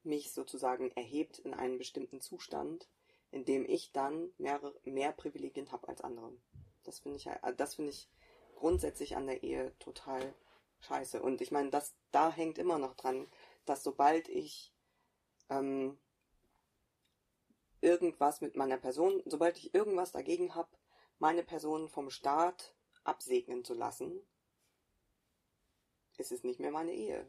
mich 0.03 0.33
sozusagen 0.33 0.91
erhebt 0.93 1.39
in 1.39 1.55
einen 1.55 1.79
bestimmten 1.79 2.21
Zustand, 2.21 2.89
in 3.31 3.45
dem 3.45 3.69
ich 3.69 3.93
dann 3.93 4.31
mehrere, 4.39 4.75
mehr 4.85 5.13
Privilegien 5.13 5.73
habe 5.73 5.89
als 5.89 6.01
andere. 6.01 6.33
Das 6.85 6.99
finde 6.99 7.17
ich, 7.17 7.29
also 7.29 7.57
das 7.57 7.75
finde 7.77 7.91
ich 7.91 8.09
grundsätzlich 8.57 9.17
an 9.17 9.27
der 9.27 9.43
Ehe 9.43 9.73
total 9.79 10.35
scheiße. 10.85 11.23
Und 11.23 11.41
ich 11.41 11.51
meine, 11.51 11.71
das 11.71 11.95
da 12.13 12.31
hängt 12.31 12.59
immer 12.59 12.79
noch 12.79 12.95
dran, 12.95 13.27
dass 13.65 13.83
sobald 13.83 14.29
ich 14.29 14.73
ähm, 15.51 15.99
irgendwas 17.81 18.41
mit 18.41 18.57
meiner 18.57 18.79
Person, 18.79 19.23
sobald 19.27 19.59
ich 19.59 19.75
irgendwas 19.75 20.13
dagegen 20.13 20.55
habe, 20.55 20.71
meine 21.19 21.43
Person 21.43 21.89
vom 21.89 22.11
Staat 22.11 22.75
absegnen 23.05 23.65
zu 23.65 23.75
lassen, 23.75 24.21
ist 26.17 26.33
es 26.33 26.45
nicht 26.45 26.61
mehr 26.61 26.71
meine 26.71 26.93
Ehe. 26.93 27.27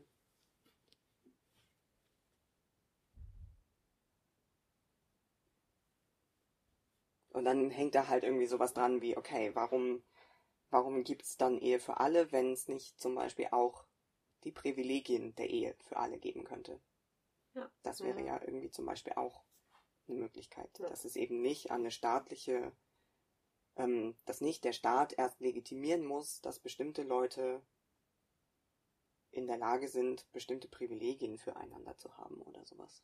Und 7.30 7.44
dann 7.44 7.70
hängt 7.70 7.96
da 7.96 8.08
halt 8.08 8.24
irgendwie 8.24 8.46
sowas 8.46 8.74
dran 8.74 9.02
wie, 9.02 9.18
okay, 9.18 9.52
warum, 9.56 10.02
warum 10.70 11.04
gibt's 11.04 11.38
dann 11.38 11.58
Ehe 11.58 11.80
für 11.80 12.00
alle, 12.00 12.32
wenn 12.32 12.54
es 12.54 12.68
nicht 12.68 13.00
zum 13.00 13.16
Beispiel 13.16 13.48
auch 13.52 13.86
die 14.44 14.52
Privilegien 14.52 15.36
der 15.36 15.50
Ehe 15.50 15.76
für 15.80 15.98
alle 15.98 16.18
geben 16.20 16.44
könnte? 16.44 16.80
Ja. 17.56 17.70
Das 17.84 18.02
wäre 18.02 18.22
Mhm. 18.22 18.26
ja 18.28 18.42
irgendwie 18.42 18.72
zum 18.72 18.86
Beispiel 18.86 19.14
auch 19.14 19.44
eine 20.08 20.18
Möglichkeit, 20.18 20.70
Ja. 20.80 20.90
dass 20.90 21.06
es 21.06 21.16
eben 21.16 21.42
nicht 21.42 21.72
an 21.72 21.82
eine 21.82 21.92
staatliche, 21.92 22.72
ähm, 23.78 24.16
dass 24.26 24.42
nicht 24.42 24.64
der 24.64 24.74
Staat 24.74 25.14
erst 25.18 25.40
legitimieren 25.40 26.06
muss, 26.06 26.42
dass 26.42 26.60
bestimmte 26.60 27.04
Leute 27.04 27.62
in 29.32 29.48
der 29.48 29.58
Lage 29.58 29.88
sind, 29.88 30.30
bestimmte 30.32 30.68
Privilegien 30.68 31.38
füreinander 31.38 31.98
zu 31.98 32.18
haben 32.18 32.42
oder 32.42 32.66
sowas. 32.66 33.04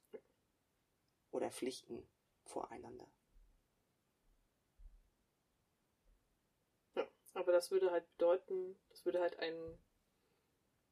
Oder 1.32 1.52
Pflichten 1.52 2.08
voreinander. 2.46 3.08
Aber 7.42 7.54
das 7.54 7.72
würde 7.72 7.90
halt 7.90 8.08
bedeuten, 8.12 8.78
das 8.90 9.04
würde 9.04 9.20
halt 9.20 9.40
ein, 9.40 9.80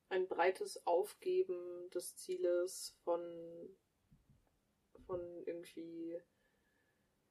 ein 0.10 0.28
breites 0.28 0.88
Aufgeben 0.88 1.91
des 1.91 2.18
Zieles 2.18 2.97
von, 3.04 3.78
von 5.06 5.43
irgendwie 5.45 6.20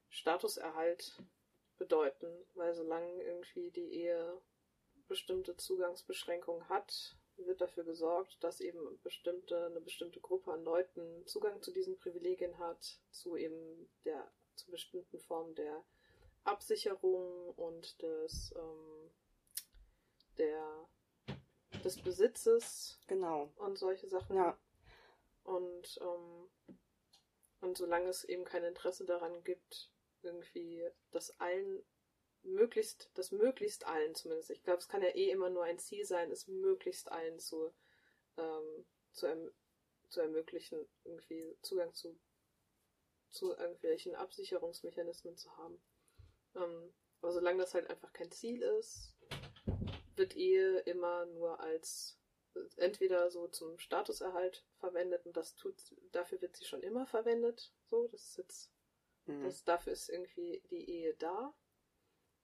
Statuserhalt 0.09 1.21
bedeuten, 1.79 2.29
weil 2.55 2.73
solange 2.75 3.25
irgendwie 3.25 3.73
die 3.73 3.93
Ehe 3.93 4.41
bestimmte 5.09 5.57
Zugangsbeschränkungen 5.57 6.69
hat, 6.69 7.17
wird 7.39 7.61
dafür 7.61 7.83
gesorgt, 7.83 8.39
dass 8.45 8.61
eben 8.61 9.01
bestimmte, 9.03 9.67
eine 9.67 9.81
bestimmte 9.81 10.21
Gruppe 10.21 10.53
an 10.53 10.63
Leuten 10.63 11.27
Zugang 11.27 11.61
zu 11.61 11.73
diesen 11.73 11.99
Privilegien 11.99 12.57
hat, 12.59 13.01
zu 13.11 13.37
eben 13.37 13.91
der, 14.05 14.31
zu 14.55 14.71
bestimmten 14.71 15.19
Formen 15.19 15.57
der 15.57 15.85
Absicherung 16.49 17.51
und 17.55 18.01
des, 18.03 18.53
ähm, 18.57 19.11
der, 20.39 20.89
des 21.85 22.03
Besitzes 22.03 22.99
Genau. 23.07 23.53
und 23.57 23.79
solche 23.79 24.09
Sachen. 24.09 24.37
Ja. 24.37 24.59
Und, 25.45 25.99
ähm, 26.01 26.51
und 27.61 27.77
solange 27.77 28.09
es 28.09 28.25
eben 28.25 28.45
kein 28.45 28.65
Interesse 28.65 29.05
daran 29.05 29.45
gibt, 29.45 29.93
irgendwie 30.23 30.85
das 31.11 31.39
allen 31.41 31.85
möglichst, 32.43 33.11
das 33.15 33.33
möglichst 33.33 33.87
allen 33.87 34.15
zumindest, 34.15 34.51
ich 34.51 34.63
glaube, 34.63 34.79
es 34.79 34.89
kann 34.89 35.03
ja 35.03 35.09
eh 35.09 35.31
immer 35.31 35.51
nur 35.51 35.65
ein 35.65 35.79
Ziel 35.79 36.05
sein, 36.05 36.31
es 36.31 36.47
möglichst 36.49 37.11
allen 37.11 37.39
zu, 37.39 37.73
ähm, 38.37 38.87
zu, 39.13 39.27
erm 39.27 39.51
zu 40.09 40.21
ermöglichen, 40.21 40.89
irgendwie 41.05 41.57
Zugang 41.61 41.93
zu, 41.93 42.19
zu 43.31 43.55
irgendwelchen 43.55 44.15
Absicherungsmechanismen 44.15 45.37
zu 45.37 45.55
haben. 45.59 45.83
Ähm, 46.55 46.95
aber 47.21 47.33
solange 47.33 47.59
das 47.61 47.75
halt 47.75 47.89
einfach 47.91 48.13
kein 48.13 48.31
Ziel 48.31 48.63
ist, 48.63 49.15
wird 50.17 50.37
Ehe 50.37 50.79
immer 50.81 51.27
nur 51.27 51.61
als 51.61 52.19
entweder 52.77 53.31
so 53.31 53.49
zum 53.49 53.79
Statuserhalt 53.79 54.65
verwendet 54.79 55.25
und 55.27 55.37
das 55.37 55.55
tut, 55.55 55.77
dafür 56.13 56.41
wird 56.41 56.57
sie 56.57 56.65
schon 56.65 56.83
immer 56.83 57.07
verwendet. 57.07 57.73
So, 57.87 58.09
das 58.09 58.23
ist 58.25 58.39
jetzt, 58.39 58.73
Mhm. 59.27 59.45
das, 59.45 59.65
dafür 59.65 59.93
ist 59.93 60.09
irgendwie 60.09 60.63
die 60.71 60.89
Ehe 60.91 61.15
da. 61.15 61.55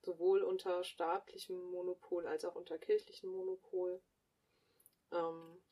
Sowohl 0.03 0.43
unter 0.43 0.85
staatlichem 0.85 1.59
Monopol 1.71 2.27
als 2.27 2.45
auch 2.45 2.55
unter 2.55 2.79
kirchlichem 2.79 3.31
Monopol. 3.31 4.03
Ähm, 5.13 5.63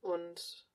und 0.00 0.67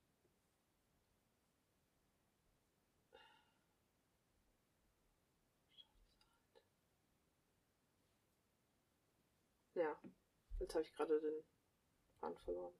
ja, 9.84 9.99
jetzt 10.59 10.73
habe 10.73 10.84
ich 10.84 10.93
gerade 10.93 11.19
den 11.19 11.43
Faden 12.19 12.38
verloren. 12.38 12.73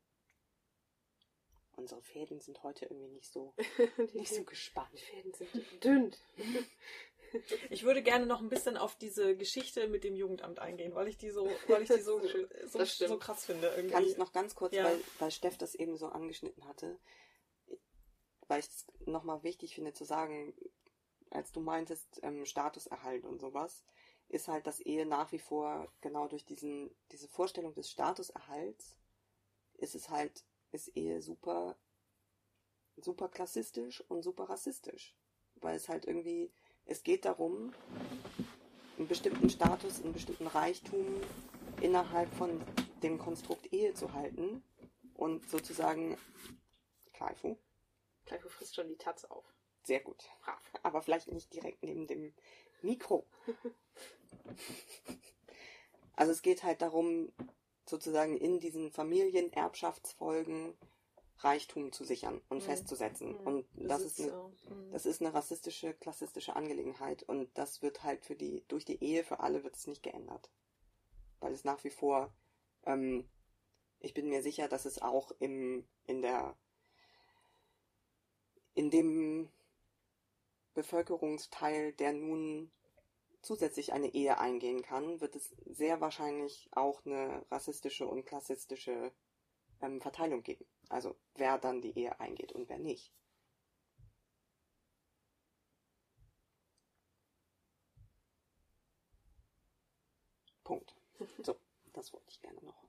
Unsere 1.76 2.02
Fäden 2.02 2.40
sind 2.40 2.62
heute 2.64 2.86
irgendwie 2.86 3.10
nicht 3.10 3.32
so, 3.32 3.54
die 4.14 4.20
nicht 4.20 4.34
so 4.34 4.44
gespannt. 4.44 5.00
Fäden 5.00 5.34
sind 5.34 5.84
dünn. 5.84 6.16
Ich 7.72 7.82
würde 7.82 8.04
gerne 8.04 8.28
noch 8.28 8.42
ein 8.42 8.50
bisschen 8.50 8.78
auf 8.78 8.96
diese 8.96 9.36
Geschichte 9.36 9.88
mit 9.88 10.04
dem 10.04 10.16
Jugendamt 10.16 10.60
eingehen, 10.60 10.94
weil 10.94 11.08
ich 11.08 11.18
die 11.18 11.32
so, 11.32 11.50
weil 11.68 11.82
ich 11.82 11.90
die 11.90 12.00
so, 12.02 12.22
so, 12.68 12.86
so 12.86 13.18
krass 13.18 13.46
finde. 13.46 13.70
Irgendwie. 13.70 13.92
Kann 13.92 14.06
ich 14.06 14.18
noch 14.18 14.34
ganz 14.34 14.54
kurz, 14.54 14.76
Ja. 14.76 14.84
weil, 14.84 15.02
weil 15.18 15.32
Steff 15.32 15.58
das 15.58 15.74
eben 15.74 15.98
so 15.98 16.10
angeschnitten 16.10 16.64
hatte, 16.68 17.00
weil 18.48 18.60
ich 18.60 18.68
es 18.68 18.86
nochmal 19.08 19.42
wichtig 19.42 19.74
finde 19.74 19.94
zu 19.94 20.06
sagen, 20.06 20.54
als 21.32 21.52
du 21.52 21.60
meintest, 21.60 22.20
ähm, 22.22 22.46
Statuserhalt 22.46 23.26
und 23.26 23.40
sowas, 23.40 23.84
ist 24.34 24.48
halt, 24.48 24.66
dass 24.66 24.80
Ehe 24.80 25.06
nach 25.06 25.32
wie 25.32 25.40
vor 25.40 25.88
genau 26.02 26.28
durch 26.28 26.44
diesen, 26.44 26.90
diese 27.12 27.28
Vorstellung 27.28 27.74
des 27.76 27.90
Statuserhalts 27.90 28.96
ist 29.78 29.94
es 29.94 30.10
halt, 30.10 30.44
ist 30.72 30.98
Ehe 30.98 31.22
super, 31.22 31.78
super 32.98 33.30
klassistisch 33.30 34.02
und 34.10 34.24
super 34.24 34.50
rassistisch. 34.50 35.16
Weil 35.56 35.76
es 35.76 35.88
halt 35.88 36.06
irgendwie, 36.06 36.52
es 36.86 37.04
geht 37.04 37.26
darum, 37.26 37.74
einen 38.98 39.08
bestimmten 39.08 39.50
Status, 39.52 40.02
einen 40.02 40.14
bestimmten 40.14 40.48
Reichtum 40.48 41.22
innerhalb 41.82 42.34
von 42.34 42.60
dem 43.04 43.20
Konstrukt 43.20 43.72
Ehe 43.72 43.94
zu 43.94 44.14
halten 44.14 44.64
und 45.14 45.48
sozusagen 45.48 46.18
Kaifu, 47.14 47.56
du 48.26 48.50
frisst 48.50 48.76
schon 48.76 48.88
die 48.88 48.98
Tatze 48.98 49.30
auf. 49.30 49.46
sehr 49.84 50.00
gut. 50.00 50.24
Brav. 50.42 50.60
Aber 50.82 51.04
vielleicht 51.04 51.32
nicht 51.32 51.54
direkt 51.54 51.84
neben 51.84 52.08
dem 52.08 52.34
Mikro. 52.84 53.26
Also 56.16 56.32
es 56.32 56.42
geht 56.42 56.64
halt 56.64 56.82
darum, 56.82 57.32
sozusagen 57.86 58.38
in 58.38 58.60
diesen 58.60 58.92
Familienerbschaftsfolgen 58.92 60.74
Reichtum 61.40 61.92
zu 61.92 62.06
sichern 62.06 62.42
und 62.50 62.60
Mhm. 62.60 62.62
festzusetzen. 62.62 63.32
Mhm. 63.32 63.48
Und 63.48 63.66
das 63.76 64.02
ist, 64.02 64.18
Besitz, 64.18 64.32
eine, 64.32 64.42
ja. 64.42 64.76
Mhm. 64.76 64.92
das 64.92 65.06
ist 65.06 65.22
eine 65.22 65.34
rassistische, 65.34 65.94
klassistische 65.96 66.56
Angelegenheit. 66.56 67.24
Und 67.24 67.50
das 67.58 67.82
wird 67.82 68.04
halt 68.04 68.24
für 68.26 68.36
die, 68.36 68.64
durch 68.68 68.86
die 68.86 69.04
Ehe 69.04 69.24
für 69.24 69.40
alle 69.40 69.64
wird 69.64 69.76
es 69.76 69.88
nicht 69.88 70.04
geändert. 70.04 70.50
Weil 71.40 71.52
es 71.54 71.64
nach 71.66 71.84
wie 71.84 71.90
vor, 71.90 72.34
ähm, 72.86 73.28
ich 74.00 74.14
bin 74.14 74.30
mir 74.30 74.42
sicher, 74.44 74.68
dass 74.68 74.86
es 74.86 75.02
auch 75.02 75.32
im, 75.40 75.86
in 76.06 76.22
der, 76.22 76.56
in 78.76 78.90
dem 78.90 79.50
Bevölkerungsteil, 80.74 81.94
der 81.94 82.14
nun 82.14 82.72
zusätzlich 83.42 83.94
eine 83.94 84.14
Ehe 84.14 84.40
eingehen 84.40 84.82
kann, 84.82 85.22
wird 85.22 85.36
es 85.36 85.54
sehr 85.66 86.02
wahrscheinlich 86.02 86.70
auch 86.72 87.06
eine 87.06 87.46
rassistische 87.52 88.08
und 88.08 88.26
klassistische 88.26 89.12
ähm, 89.82 90.02
Verteilung 90.02 90.44
geben. 90.44 90.66
Also 90.90 91.16
wer 91.36 91.58
dann 91.58 91.82
die 91.82 91.98
Ehe 91.98 92.20
eingeht 92.20 92.54
und 92.54 92.70
wer 92.70 92.80
nicht. 92.80 93.12
Punkt. 100.64 100.96
So, 101.44 101.58
das 101.92 102.14
wollte 102.14 102.30
ich 102.30 102.42
gerne 102.42 102.64
noch. 102.64 102.84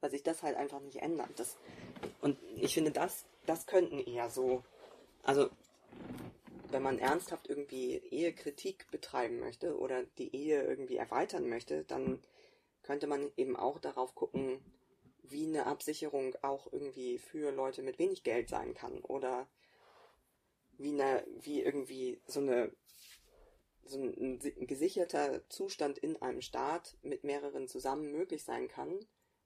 Weil 0.00 0.10
sich 0.10 0.22
das 0.22 0.42
halt 0.42 0.56
einfach 0.56 0.80
nicht 0.80 1.02
ändert. 1.02 1.30
Das, 1.36 1.56
und 2.20 2.38
ich 2.54 2.74
finde, 2.74 2.92
das, 2.92 3.26
das 3.46 3.66
könnten 3.66 3.98
eher 3.98 4.30
so, 4.30 4.62
also 5.24 5.50
wenn 6.70 6.82
man 6.82 6.98
ernsthaft 6.98 7.48
irgendwie 7.48 7.96
Ehekritik 7.96 8.90
betreiben 8.90 9.40
möchte 9.40 9.78
oder 9.78 10.04
die 10.18 10.34
Ehe 10.34 10.62
irgendwie 10.62 10.96
erweitern 10.96 11.48
möchte, 11.48 11.84
dann 11.84 12.22
könnte 12.82 13.06
man 13.06 13.30
eben 13.36 13.56
auch 13.56 13.78
darauf 13.78 14.14
gucken, 14.14 14.60
wie 15.22 15.46
eine 15.46 15.66
Absicherung 15.66 16.34
auch 16.42 16.72
irgendwie 16.72 17.18
für 17.18 17.52
Leute 17.52 17.82
mit 17.82 17.98
wenig 17.98 18.22
Geld 18.22 18.48
sein 18.48 18.74
kann 18.74 19.00
oder 19.02 19.48
wie 20.78 20.92
eine, 20.92 21.26
wie 21.40 21.60
irgendwie 21.60 22.20
so 22.26 22.40
eine 22.40 22.72
so 23.84 23.98
ein, 23.98 24.38
ein 24.42 24.66
gesicherter 24.66 25.48
Zustand 25.48 25.98
in 25.98 26.20
einem 26.20 26.42
Staat 26.42 26.96
mit 27.02 27.24
mehreren 27.24 27.68
zusammen 27.68 28.12
möglich 28.12 28.44
sein 28.44 28.68
kann, 28.68 28.98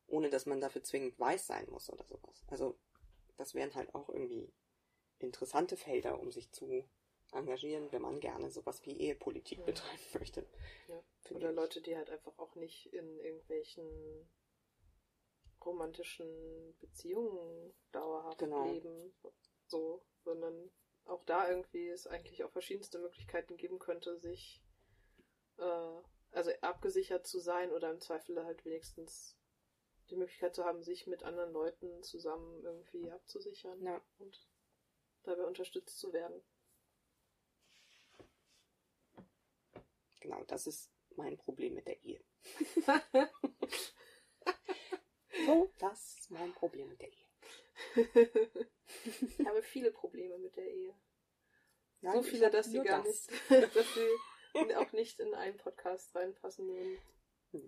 ohne 0.08 0.30
dass 0.30 0.46
man 0.46 0.60
dafür 0.60 0.82
zwingend 0.82 1.18
weiß 1.18 1.46
sein 1.46 1.66
muss 1.70 1.90
oder 1.90 2.04
sowas. 2.06 2.42
Also 2.48 2.76
das 3.36 3.54
wären 3.54 3.74
halt 3.74 3.94
auch 3.94 4.08
irgendwie 4.08 4.52
interessante 5.20 5.76
Felder, 5.76 6.20
um 6.20 6.32
sich 6.32 6.50
zu 6.50 6.84
engagieren, 7.32 7.90
wenn 7.92 8.02
man 8.02 8.20
gerne 8.20 8.50
sowas 8.50 8.84
wie 8.84 8.98
Ehepolitik 8.98 9.58
Ja. 9.60 9.64
betreiben 9.64 10.02
möchte. 10.18 10.46
Ja. 10.88 11.02
Oder 11.30 11.50
ich. 11.50 11.56
Leute, 11.56 11.80
die 11.80 11.96
halt 11.96 12.10
einfach 12.10 12.38
auch 12.38 12.54
nicht 12.54 12.86
in 12.92 13.18
irgendwelchen 13.18 14.28
romantischen 15.64 16.76
Beziehungen 16.80 17.72
dauerhaft 17.92 18.38
Genau. 18.38 18.64
leben. 18.70 19.14
So, 19.66 20.04
sondern 20.24 20.70
auch 21.04 21.24
da 21.24 21.48
irgendwie 21.48 21.88
es 21.88 22.06
eigentlich 22.06 22.44
auch 22.44 22.50
verschiedenste 22.50 22.98
Möglichkeiten 22.98 23.56
geben 23.56 23.78
könnte, 23.78 24.18
sich 24.18 24.62
äh, 25.58 26.00
also 26.32 26.50
abgesichert 26.60 27.26
zu 27.26 27.38
sein 27.38 27.70
oder 27.72 27.90
im 27.90 28.00
Zweifel 28.00 28.44
halt 28.44 28.64
wenigstens 28.64 29.38
die 30.10 30.16
Möglichkeit 30.16 30.54
zu 30.54 30.64
haben, 30.64 30.82
sich 30.82 31.06
mit 31.06 31.22
anderen 31.22 31.52
Leuten 31.52 32.02
zusammen 32.02 32.62
irgendwie 32.64 33.10
abzusichern 33.10 33.82
Ja. 33.82 34.02
und 34.18 34.46
dabei 35.22 35.44
unterstützt 35.46 35.98
zu 35.98 36.12
werden. 36.12 36.42
Genau, 40.42 40.48
das 40.48 40.66
ist 40.66 40.90
mein 41.16 41.36
Problem 41.36 41.74
mit 41.74 41.86
der 41.86 42.02
Ehe. 42.02 42.20
So, 45.46 45.72
das 45.78 46.18
ist 46.18 46.30
mein 46.30 46.52
Problem 46.52 46.90
mit 46.90 47.00
der 47.00 47.08
Ehe. 47.08 48.28
ich 49.38 49.46
habe 49.46 49.62
viele 49.62 49.90
Probleme 49.90 50.36
mit 50.36 50.54
der 50.56 50.70
Ehe. 50.70 50.94
Nein, 52.02 52.12
so 52.12 52.22
viele, 52.22 52.50
dass 52.50 52.66
sie 52.66 52.82
gar 52.82 53.02
das. 53.02 53.28
nicht, 53.28 53.50
dass 53.74 53.86
sie 53.94 54.76
auch 54.76 54.92
nicht 54.92 55.18
in 55.20 55.32
einen 55.34 55.56
Podcast 55.56 56.14
reinpassen 56.14 56.68
würden. 56.68 56.98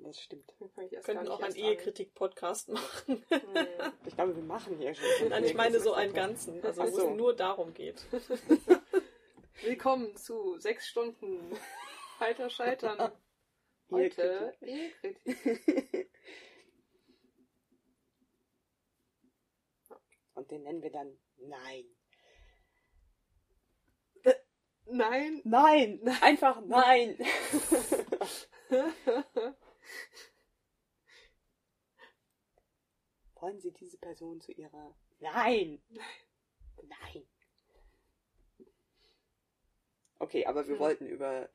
Das 0.05 0.21
stimmt. 0.21 0.55
Wir 0.77 1.01
könnten 1.01 1.27
auch 1.29 1.41
einen. 1.41 1.57
Ehekritik-Podcast 1.57 2.69
machen. 2.69 3.25
Hm. 3.31 3.93
Ich 4.05 4.15
glaube, 4.15 4.37
wir 4.37 4.43
machen 4.43 4.77
hier 4.77 4.95
schon. 4.95 5.31
Nein, 5.31 5.45
ich 5.45 5.55
meine 5.55 5.81
so 5.81 5.95
einen 5.95 6.13
ganzen, 6.13 6.63
also 6.63 6.83
wo 6.83 6.89
so. 6.89 7.09
es 7.09 7.17
nur 7.17 7.35
darum 7.35 7.73
geht. 7.73 8.05
Willkommen 9.63 10.15
zu 10.17 10.59
sechs 10.59 10.87
Stunden 10.87 11.57
weiter 12.25 12.49
scheitern. 12.49 13.13
Heute 13.91 14.57
Ehekritik. 14.63 15.27
Und 20.35 20.51
den 20.51 20.63
nennen 20.63 20.83
wir 20.83 20.91
dann 20.91 21.19
Nein. 21.37 21.85
Nein. 24.87 25.41
Nein! 25.45 26.01
Einfach 26.23 26.61
Nein! 26.63 27.19
Wollen 33.35 33.61
Sie 33.61 33.73
diese 33.73 33.99
Person 33.99 34.41
zu 34.41 34.53
Ihrer. 34.53 34.97
Nein! 35.21 35.83
Nein! 36.83 37.29
Okay, 40.19 40.47
aber 40.47 40.67
wir 40.67 40.77
Hm. 40.77 40.81
wollten 40.81 41.07
über 41.07 41.51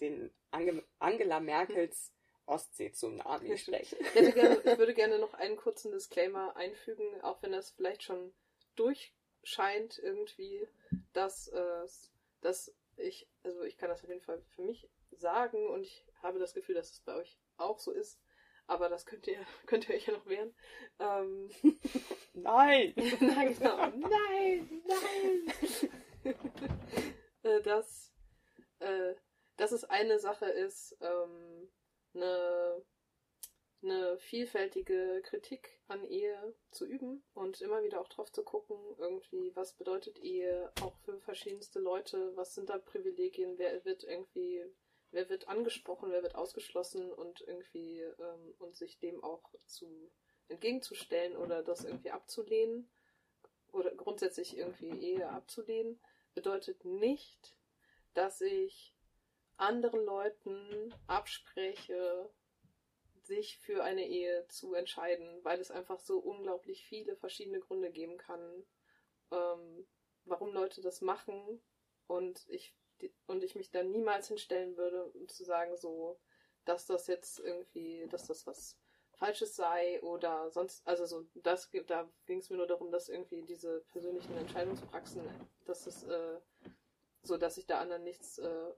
den 0.00 0.32
Ange 0.50 0.84
Angela 0.98 1.40
Merkels 1.40 2.12
Ostsee-Tsunami 2.46 3.58
sprechen. 3.58 3.98
Ich, 4.14 4.34
ich 4.34 4.78
würde 4.78 4.94
gerne 4.94 5.18
noch 5.18 5.34
einen 5.34 5.56
kurzen 5.56 5.92
Disclaimer 5.92 6.56
einfügen, 6.56 7.20
auch 7.20 7.42
wenn 7.42 7.52
das 7.52 7.70
vielleicht 7.70 8.02
schon 8.02 8.32
durchscheint 8.74 9.98
irgendwie, 9.98 10.66
dass, 11.12 11.48
äh, 11.48 11.86
dass 12.40 12.74
ich, 12.96 13.28
also 13.42 13.62
ich 13.64 13.76
kann 13.76 13.90
das 13.90 14.02
auf 14.02 14.08
jeden 14.08 14.22
Fall 14.22 14.42
für 14.54 14.62
mich 14.62 14.88
sagen 15.12 15.68
und 15.68 15.82
ich 15.82 16.06
habe 16.22 16.38
das 16.38 16.54
Gefühl, 16.54 16.74
dass 16.74 16.90
es 16.90 17.00
bei 17.00 17.14
euch 17.14 17.38
auch 17.56 17.78
so 17.78 17.92
ist, 17.92 18.18
aber 18.66 18.88
das 18.88 19.06
könnt 19.06 19.26
ihr, 19.26 19.44
könnt 19.66 19.88
ihr 19.88 19.94
euch 19.94 20.06
ja 20.06 20.14
noch 20.14 20.26
wehren. 20.26 20.54
Ähm, 20.98 21.50
Nein! 22.34 22.94
nein, 23.20 23.58
genau. 23.58 23.76
Nein, 23.76 24.82
nein. 24.86 26.34
Äh, 27.42 27.62
dass, 27.62 28.12
äh, 28.80 29.14
dass 29.58 29.72
es 29.72 29.84
eine 29.84 30.18
Sache 30.18 30.46
ist, 30.46 30.96
ähm, 31.00 31.68
eine, 32.14 32.82
eine 33.82 34.18
vielfältige 34.18 35.20
Kritik 35.24 35.80
an 35.88 36.04
Ehe 36.04 36.54
zu 36.70 36.86
üben 36.86 37.24
und 37.34 37.60
immer 37.60 37.82
wieder 37.82 38.00
auch 38.00 38.08
drauf 38.08 38.32
zu 38.32 38.44
gucken, 38.44 38.76
irgendwie, 38.98 39.54
was 39.54 39.74
bedeutet 39.74 40.18
Ehe 40.20 40.72
auch 40.80 40.96
für 41.00 41.20
verschiedenste 41.20 41.80
Leute, 41.80 42.34
was 42.36 42.54
sind 42.54 42.70
da 42.70 42.78
Privilegien, 42.78 43.58
wer 43.58 43.84
wird 43.84 44.04
irgendwie, 44.04 44.64
wer 45.10 45.28
wird 45.28 45.48
angesprochen, 45.48 46.12
wer 46.12 46.22
wird 46.22 46.36
ausgeschlossen 46.36 47.12
und 47.12 47.40
irgendwie 47.40 48.00
ähm, 48.00 48.54
und 48.58 48.76
sich 48.76 49.00
dem 49.00 49.22
auch 49.24 49.42
zu 49.66 50.10
entgegenzustellen 50.46 51.36
oder 51.36 51.64
das 51.64 51.84
irgendwie 51.84 52.12
abzulehnen 52.12 52.88
oder 53.72 53.92
grundsätzlich 53.94 54.56
irgendwie 54.56 54.90
Ehe 55.00 55.28
abzulehnen, 55.28 56.00
bedeutet 56.34 56.84
nicht, 56.84 57.56
dass 58.14 58.40
ich 58.40 58.94
anderen 59.58 60.04
Leuten 60.04 60.94
abspreche, 61.06 62.30
sich 63.22 63.58
für 63.58 63.84
eine 63.84 64.06
Ehe 64.06 64.46
zu 64.48 64.74
entscheiden, 64.74 65.44
weil 65.44 65.60
es 65.60 65.70
einfach 65.70 66.00
so 66.00 66.18
unglaublich 66.18 66.84
viele 66.84 67.16
verschiedene 67.16 67.60
Gründe 67.60 67.90
geben 67.90 68.16
kann, 68.16 68.64
ähm, 69.30 69.86
warum 70.24 70.52
Leute 70.52 70.80
das 70.80 71.00
machen 71.00 71.60
und 72.06 72.48
ich 72.48 72.74
und 73.26 73.44
ich 73.44 73.54
mich 73.54 73.70
dann 73.70 73.90
niemals 73.90 74.26
hinstellen 74.26 74.76
würde, 74.76 75.04
um 75.12 75.28
zu 75.28 75.44
sagen 75.44 75.76
so, 75.76 76.18
dass 76.64 76.86
das 76.86 77.06
jetzt 77.06 77.38
irgendwie, 77.38 78.08
dass 78.10 78.26
das 78.26 78.46
was 78.46 78.76
Falsches 79.12 79.56
sei 79.56 80.00
oder 80.02 80.50
sonst, 80.50 80.86
also 80.86 81.06
so, 81.06 81.26
das 81.34 81.70
da 81.86 82.08
ging 82.26 82.38
es 82.38 82.50
mir 82.50 82.56
nur 82.56 82.66
darum, 82.66 82.90
dass 82.90 83.08
irgendwie 83.08 83.42
diese 83.42 83.80
persönlichen 83.92 84.36
Entscheidungspraxen, 84.36 85.22
dass 85.64 85.86
es 85.86 86.04
äh, 86.04 86.40
so, 87.22 87.36
dass 87.36 87.56
ich 87.56 87.66
da 87.66 87.80
anderen 87.80 88.04
nichts 88.04 88.38
äh, 88.38 88.72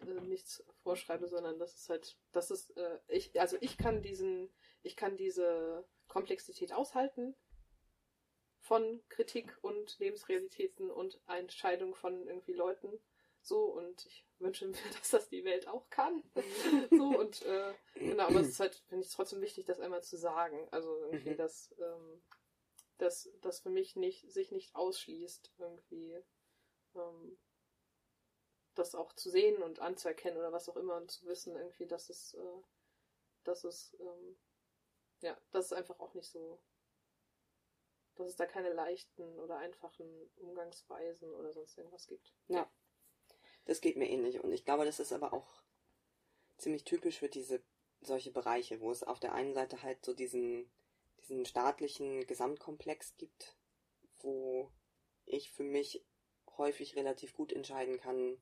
äh, 0.00 0.20
nichts 0.22 0.64
vorschreibe, 0.82 1.28
sondern 1.28 1.58
dass 1.58 1.74
es 1.74 1.88
halt, 1.88 2.16
dass 2.32 2.50
es, 2.50 2.70
äh, 2.70 2.98
ich, 3.08 3.38
also 3.40 3.56
ich 3.60 3.78
kann 3.78 4.02
diesen, 4.02 4.52
ich 4.82 4.96
kann 4.96 5.16
diese 5.16 5.86
Komplexität 6.08 6.72
aushalten 6.72 7.34
von 8.60 9.02
Kritik 9.08 9.56
und 9.62 9.98
Lebensrealitäten 9.98 10.90
und 10.90 11.20
Entscheidung 11.28 11.94
von 11.94 12.26
irgendwie 12.26 12.52
Leuten. 12.54 13.00
So, 13.42 13.64
und 13.66 14.04
ich 14.06 14.26
wünsche 14.40 14.66
mir, 14.66 14.72
dass 15.00 15.10
das 15.10 15.28
die 15.28 15.44
Welt 15.44 15.68
auch 15.68 15.88
kann. 15.88 16.22
so, 16.90 17.16
und 17.18 17.42
äh, 17.42 17.74
genau, 17.94 18.24
aber 18.24 18.40
es 18.40 18.48
ist 18.48 18.60
halt, 18.60 18.74
finde 18.88 19.04
ich 19.06 19.12
trotzdem 19.12 19.40
wichtig, 19.40 19.66
das 19.66 19.78
einmal 19.78 20.02
zu 20.02 20.16
sagen. 20.16 20.66
Also 20.72 20.98
irgendwie, 21.04 21.30
Mhm. 21.30 21.36
dass, 21.36 21.72
ähm, 21.78 22.22
dass 22.98 23.30
das 23.42 23.60
für 23.60 23.70
mich 23.70 23.94
nicht, 23.94 24.30
sich 24.32 24.50
nicht 24.50 24.74
ausschließt, 24.74 25.52
irgendwie. 25.58 26.20
Ähm, 26.96 27.38
das 28.78 28.94
auch 28.94 29.12
zu 29.14 29.30
sehen 29.30 29.62
und 29.62 29.80
anzuerkennen 29.80 30.38
oder 30.38 30.52
was 30.52 30.68
auch 30.68 30.76
immer 30.76 30.96
und 30.96 31.10
zu 31.10 31.26
wissen 31.26 31.56
irgendwie, 31.56 31.86
dass 31.86 32.08
es, 32.10 32.34
äh, 32.34 32.62
dass 33.44 33.64
es, 33.64 33.96
ähm, 34.00 34.36
ja, 35.20 35.36
das 35.50 35.66
ist 35.66 35.72
einfach 35.72 35.98
auch 36.00 36.14
nicht 36.14 36.30
so, 36.30 36.60
dass 38.16 38.28
es 38.28 38.36
da 38.36 38.46
keine 38.46 38.72
leichten 38.72 39.38
oder 39.38 39.58
einfachen 39.58 40.30
Umgangsweisen 40.36 41.32
oder 41.34 41.52
sonst 41.52 41.76
irgendwas 41.76 42.06
gibt. 42.06 42.34
Ja, 42.48 42.70
das 43.66 43.80
geht 43.80 43.96
mir 43.96 44.08
ähnlich. 44.08 44.42
Und 44.42 44.52
ich 44.52 44.64
glaube, 44.64 44.84
das 44.84 45.00
ist 45.00 45.12
aber 45.12 45.32
auch 45.32 45.62
ziemlich 46.56 46.84
typisch 46.84 47.18
für 47.18 47.28
diese 47.28 47.62
solche 48.00 48.30
Bereiche, 48.30 48.80
wo 48.80 48.90
es 48.90 49.02
auf 49.02 49.20
der 49.20 49.32
einen 49.32 49.54
Seite 49.54 49.82
halt 49.82 50.04
so 50.04 50.14
diesen, 50.14 50.70
diesen 51.20 51.44
staatlichen 51.44 52.26
Gesamtkomplex 52.26 53.16
gibt, 53.16 53.56
wo 54.20 54.70
ich 55.24 55.50
für 55.50 55.64
mich 55.64 56.04
häufig 56.56 56.96
relativ 56.96 57.34
gut 57.34 57.52
entscheiden 57.52 57.98
kann, 57.98 58.40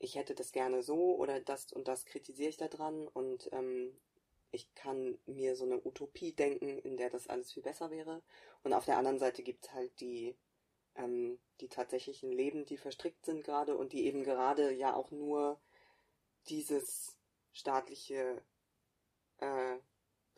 ich 0.00 0.16
hätte 0.16 0.34
das 0.34 0.50
gerne 0.50 0.82
so 0.82 1.14
oder 1.16 1.40
das 1.40 1.72
und 1.72 1.86
das 1.86 2.06
kritisiere 2.06 2.48
ich 2.48 2.56
da 2.56 2.68
dran 2.68 3.06
und 3.08 3.48
ähm, 3.52 3.94
ich 4.50 4.74
kann 4.74 5.18
mir 5.26 5.54
so 5.54 5.64
eine 5.64 5.80
Utopie 5.84 6.32
denken, 6.32 6.78
in 6.78 6.96
der 6.96 7.10
das 7.10 7.28
alles 7.28 7.52
viel 7.52 7.62
besser 7.62 7.90
wäre. 7.90 8.22
Und 8.64 8.72
auf 8.72 8.84
der 8.84 8.96
anderen 8.98 9.18
Seite 9.18 9.42
gibt 9.42 9.66
es 9.66 9.72
halt 9.72 10.00
die, 10.00 10.34
ähm, 10.96 11.38
die 11.60 11.68
tatsächlichen 11.68 12.32
Leben, 12.32 12.64
die 12.64 12.78
verstrickt 12.78 13.24
sind 13.24 13.44
gerade 13.44 13.76
und 13.76 13.92
die 13.92 14.06
eben 14.06 14.24
gerade 14.24 14.72
ja 14.72 14.96
auch 14.96 15.10
nur 15.12 15.60
dieses 16.48 17.16
staatliche 17.52 18.42
äh, 19.38 19.76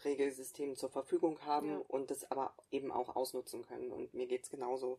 Regelsystem 0.04 0.76
zur 0.76 0.90
Verfügung 0.90 1.40
haben 1.46 1.68
ja. 1.68 1.84
und 1.88 2.10
das 2.10 2.30
aber 2.30 2.54
eben 2.70 2.90
auch 2.90 3.14
ausnutzen 3.14 3.62
können. 3.64 3.92
Und 3.92 4.12
mir 4.12 4.26
geht 4.26 4.44
es 4.44 4.50
genauso, 4.50 4.98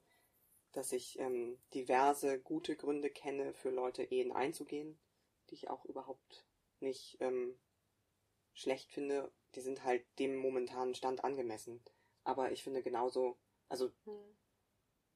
dass 0.73 0.91
ich 0.91 1.17
ähm, 1.19 1.57
diverse 1.73 2.39
gute 2.39 2.75
Gründe 2.75 3.09
kenne, 3.09 3.53
für 3.53 3.69
Leute 3.69 4.03
Ehen 4.03 4.31
einzugehen, 4.31 4.99
die 5.49 5.55
ich 5.55 5.69
auch 5.69 5.85
überhaupt 5.85 6.45
nicht 6.79 7.17
ähm, 7.21 7.57
schlecht 8.53 8.91
finde. 8.91 9.31
Die 9.55 9.61
sind 9.61 9.83
halt 9.83 10.03
dem 10.19 10.35
momentanen 10.35 10.95
Stand 10.95 11.23
angemessen. 11.23 11.83
Aber 12.23 12.51
ich 12.51 12.63
finde 12.63 12.81
genauso, 12.81 13.37
also 13.69 13.91
hm. 14.05 14.37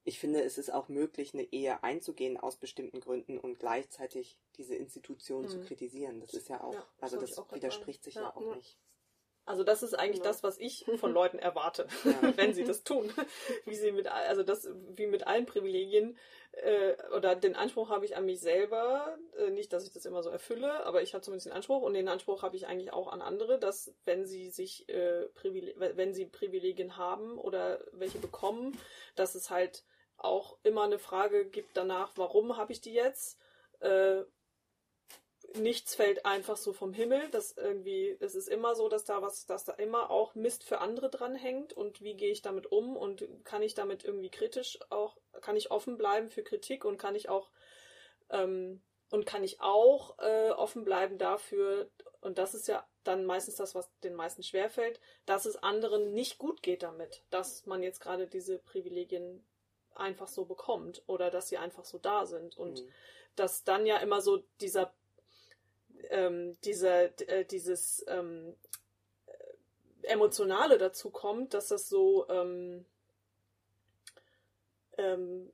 ich 0.04 0.18
finde, 0.18 0.42
es 0.42 0.58
ist 0.58 0.72
auch 0.72 0.88
möglich, 0.88 1.34
eine 1.34 1.44
Ehe 1.44 1.82
einzugehen 1.82 2.36
aus 2.36 2.56
bestimmten 2.56 3.00
Gründen 3.00 3.38
und 3.38 3.58
gleichzeitig 3.58 4.38
diese 4.56 4.76
Institution 4.76 5.44
hm. 5.44 5.50
zu 5.50 5.60
kritisieren. 5.60 6.20
Das 6.20 6.34
ist 6.34 6.48
ja 6.48 6.62
auch, 6.62 6.74
ja, 6.74 6.86
also 7.00 7.20
das 7.20 7.36
widerspricht 7.50 8.04
sich 8.04 8.14
ja, 8.14 8.22
ja 8.22 8.36
auch 8.36 8.54
nicht. 8.54 8.78
Also 9.48 9.64
das 9.64 9.82
ist 9.82 9.94
eigentlich 9.94 10.20
genau. 10.20 10.30
das, 10.30 10.42
was 10.42 10.58
ich 10.58 10.84
von 11.00 11.12
Leuten 11.12 11.38
erwarte, 11.38 11.86
ja. 12.04 12.32
wenn 12.36 12.52
sie 12.52 12.64
das 12.64 12.84
tun. 12.84 13.10
Wie 13.64 13.74
sie 13.74 13.92
mit, 13.92 14.06
also 14.06 14.42
das, 14.42 14.68
wie 14.90 15.06
mit 15.06 15.26
allen 15.26 15.46
Privilegien, 15.46 16.18
äh, 16.52 16.94
oder 17.16 17.34
den 17.34 17.56
Anspruch 17.56 17.88
habe 17.88 18.04
ich 18.04 18.16
an 18.16 18.26
mich 18.26 18.40
selber, 18.40 19.16
äh, 19.38 19.50
nicht, 19.50 19.72
dass 19.72 19.86
ich 19.86 19.92
das 19.92 20.04
immer 20.04 20.22
so 20.22 20.30
erfülle, 20.30 20.84
aber 20.84 21.02
ich 21.02 21.14
habe 21.14 21.22
zumindest 21.22 21.46
den 21.46 21.52
Anspruch 21.54 21.82
und 21.82 21.94
den 21.94 22.08
Anspruch 22.08 22.42
habe 22.42 22.56
ich 22.56 22.66
eigentlich 22.66 22.92
auch 22.92 23.08
an 23.08 23.22
andere, 23.22 23.58
dass 23.58 23.94
wenn 24.04 24.26
sie 24.26 24.50
sich, 24.50 24.88
äh, 24.88 25.26
wenn 25.42 26.12
sie 26.12 26.26
Privilegien 26.26 26.96
haben 26.96 27.38
oder 27.38 27.80
welche 27.92 28.18
bekommen, 28.18 28.78
dass 29.16 29.34
es 29.34 29.50
halt 29.50 29.84
auch 30.18 30.58
immer 30.62 30.82
eine 30.82 30.98
Frage 30.98 31.46
gibt 31.46 31.76
danach, 31.76 32.12
warum 32.16 32.56
habe 32.56 32.72
ich 32.72 32.80
die 32.80 32.92
jetzt? 32.92 33.38
Äh, 33.80 34.24
nichts 35.54 35.94
fällt 35.94 36.26
einfach 36.26 36.56
so 36.56 36.72
vom 36.72 36.92
Himmel. 36.92 37.28
Das 37.30 37.56
irgendwie, 37.56 38.16
es 38.20 38.34
ist 38.34 38.48
immer 38.48 38.74
so, 38.74 38.88
dass 38.88 39.04
da 39.04 39.22
was, 39.22 39.46
dass 39.46 39.64
da 39.64 39.72
immer 39.72 40.10
auch 40.10 40.34
Mist 40.34 40.64
für 40.64 40.80
andere 40.80 41.10
dranhängt 41.10 41.72
und 41.72 42.02
wie 42.02 42.14
gehe 42.14 42.30
ich 42.30 42.42
damit 42.42 42.70
um 42.70 42.96
und 42.96 43.26
kann 43.44 43.62
ich 43.62 43.74
damit 43.74 44.04
irgendwie 44.04 44.30
kritisch 44.30 44.78
auch, 44.90 45.16
kann 45.40 45.56
ich 45.56 45.70
offen 45.70 45.96
bleiben 45.96 46.28
für 46.28 46.42
Kritik 46.42 46.84
und 46.84 46.98
kann 46.98 47.14
ich 47.14 47.28
auch 47.28 47.50
ähm, 48.30 48.82
und 49.10 49.24
kann 49.24 49.42
ich 49.42 49.60
auch 49.60 50.18
äh, 50.18 50.50
offen 50.50 50.84
bleiben 50.84 51.16
dafür, 51.16 51.90
und 52.20 52.38
das 52.38 52.54
ist 52.54 52.68
ja 52.68 52.86
dann 53.04 53.24
meistens 53.24 53.56
das, 53.56 53.74
was 53.74 53.90
den 54.02 54.14
meisten 54.14 54.42
schwerfällt, 54.42 55.00
dass 55.24 55.46
es 55.46 55.56
anderen 55.56 56.12
nicht 56.12 56.38
gut 56.38 56.62
geht 56.62 56.82
damit, 56.82 57.22
dass 57.30 57.64
man 57.66 57.82
jetzt 57.82 58.00
gerade 58.00 58.26
diese 58.26 58.58
Privilegien 58.58 59.46
einfach 59.94 60.28
so 60.28 60.44
bekommt 60.44 61.02
oder 61.06 61.30
dass 61.30 61.48
sie 61.48 61.58
einfach 61.58 61.84
so 61.84 61.98
da 61.98 62.26
sind 62.26 62.56
und 62.56 62.82
mhm. 62.82 62.92
dass 63.36 63.64
dann 63.64 63.86
ja 63.86 63.98
immer 63.98 64.20
so 64.20 64.42
dieser 64.60 64.92
ähm, 66.10 66.56
dieser, 66.62 67.04
äh, 67.28 67.44
dieses 67.44 68.04
ähm, 68.08 68.54
Emotionale 70.02 70.78
dazu 70.78 71.10
kommt, 71.10 71.54
dass 71.54 71.68
das 71.68 71.88
so, 71.88 72.28
ähm, 72.28 72.84
ähm, 74.96 75.52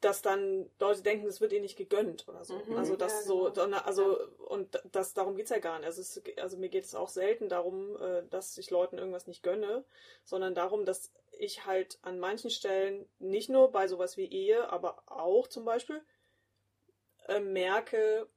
dass 0.00 0.22
dann 0.22 0.68
Leute 0.78 1.02
denken, 1.02 1.26
es 1.26 1.40
wird 1.40 1.52
ihnen 1.52 1.62
nicht 1.62 1.78
gegönnt 1.78 2.28
oder 2.28 2.44
so. 2.44 2.58
Mhm, 2.58 2.76
also 2.76 2.96
das 2.96 3.12
ja, 3.12 3.22
so, 3.22 3.52
genau. 3.52 3.78
also 3.78 4.20
ja. 4.20 4.26
und 4.48 4.80
das 4.92 5.14
darum 5.14 5.36
geht's 5.36 5.50
ja 5.50 5.58
gar 5.58 5.78
nicht. 5.78 5.86
Also, 5.86 6.02
es, 6.02 6.22
also 6.36 6.58
mir 6.58 6.68
geht 6.68 6.84
es 6.84 6.94
auch 6.94 7.08
selten 7.08 7.48
darum, 7.48 7.96
äh, 7.96 8.22
dass 8.28 8.58
ich 8.58 8.70
Leuten 8.70 8.98
irgendwas 8.98 9.26
nicht 9.26 9.42
gönne, 9.42 9.84
sondern 10.24 10.54
darum, 10.54 10.84
dass 10.84 11.12
ich 11.38 11.64
halt 11.66 11.98
an 12.02 12.18
manchen 12.18 12.50
Stellen 12.50 13.08
nicht 13.18 13.48
nur 13.48 13.70
bei 13.70 13.88
sowas 13.88 14.16
wie 14.16 14.26
Ehe, 14.26 14.70
aber 14.70 15.02
auch 15.06 15.46
zum 15.48 15.64
Beispiel 15.64 16.02
äh, 17.28 17.40
merke, 17.40 18.28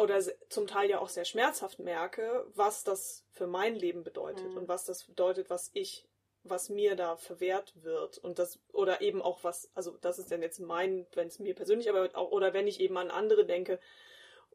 oder 0.00 0.20
zum 0.48 0.66
Teil 0.66 0.90
ja 0.90 1.00
auch 1.00 1.08
sehr 1.08 1.24
schmerzhaft 1.24 1.78
merke, 1.78 2.46
was 2.54 2.84
das 2.84 3.24
für 3.30 3.46
mein 3.46 3.74
Leben 3.74 4.02
bedeutet 4.02 4.50
mhm. 4.50 4.58
und 4.58 4.68
was 4.68 4.84
das 4.84 5.04
bedeutet, 5.04 5.50
was 5.50 5.70
ich, 5.74 6.06
was 6.42 6.68
mir 6.68 6.96
da 6.96 7.16
verwehrt 7.16 7.72
wird 7.82 8.18
und 8.18 8.38
das 8.38 8.58
oder 8.72 9.00
eben 9.00 9.22
auch 9.22 9.44
was, 9.44 9.70
also 9.74 9.96
das 10.00 10.18
ist 10.18 10.30
dann 10.30 10.42
jetzt 10.42 10.60
mein, 10.60 11.06
wenn 11.14 11.28
es 11.28 11.38
mir 11.38 11.54
persönlich, 11.54 11.88
aber 11.88 12.08
auch 12.14 12.30
oder 12.30 12.54
wenn 12.54 12.66
ich 12.66 12.80
eben 12.80 12.96
an 12.96 13.10
andere 13.10 13.44
denke 13.44 13.78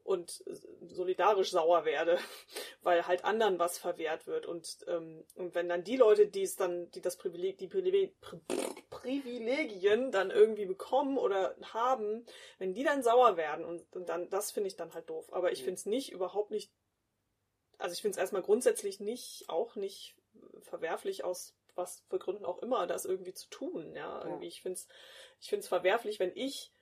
und 0.02 0.44
solidarisch 0.82 1.50
sauer 1.50 1.84
werde, 1.84 2.18
weil 2.82 3.06
halt 3.06 3.24
anderen 3.24 3.58
was 3.58 3.78
verwehrt 3.78 4.26
wird 4.26 4.46
und 4.46 4.84
ähm, 4.88 5.24
und 5.34 5.54
wenn 5.54 5.68
dann 5.68 5.84
die 5.84 5.96
Leute, 5.96 6.26
die 6.26 6.42
es 6.42 6.56
dann, 6.56 6.90
die 6.92 7.00
das 7.00 7.16
Privileg, 7.16 7.58
die 7.58 7.68
Privileg, 7.68 8.14
Privilegien 9.00 10.10
dann 10.10 10.30
irgendwie 10.30 10.66
bekommen 10.66 11.18
oder 11.18 11.54
haben, 11.72 12.26
wenn 12.58 12.74
die 12.74 12.84
dann 12.84 13.02
sauer 13.02 13.36
werden 13.36 13.64
und, 13.64 13.84
und 13.94 14.08
dann, 14.08 14.28
das 14.30 14.50
finde 14.50 14.68
ich 14.68 14.76
dann 14.76 14.94
halt 14.94 15.08
doof. 15.08 15.32
Aber 15.32 15.52
ich 15.52 15.60
mhm. 15.60 15.64
finde 15.64 15.78
es 15.78 15.86
nicht, 15.86 16.12
überhaupt 16.12 16.50
nicht, 16.50 16.72
also 17.78 17.92
ich 17.92 18.02
finde 18.02 18.16
es 18.16 18.20
erstmal 18.20 18.42
grundsätzlich 18.42 19.00
nicht, 19.00 19.44
auch 19.48 19.76
nicht 19.76 20.16
verwerflich 20.62 21.24
aus 21.24 21.54
was 21.76 22.02
für 22.08 22.18
Gründen 22.18 22.46
auch 22.46 22.58
immer, 22.60 22.86
das 22.86 23.04
irgendwie 23.04 23.34
zu 23.34 23.48
tun, 23.50 23.94
ja. 23.94 24.22
Irgendwie, 24.24 24.46
ja. 24.46 24.48
ich 24.48 24.62
finde 24.62 24.78
es, 24.78 24.88
ich 25.40 25.48
finde 25.48 25.60
es 25.60 25.68
verwerflich, 25.68 26.18
wenn 26.18 26.32
ich 26.34 26.72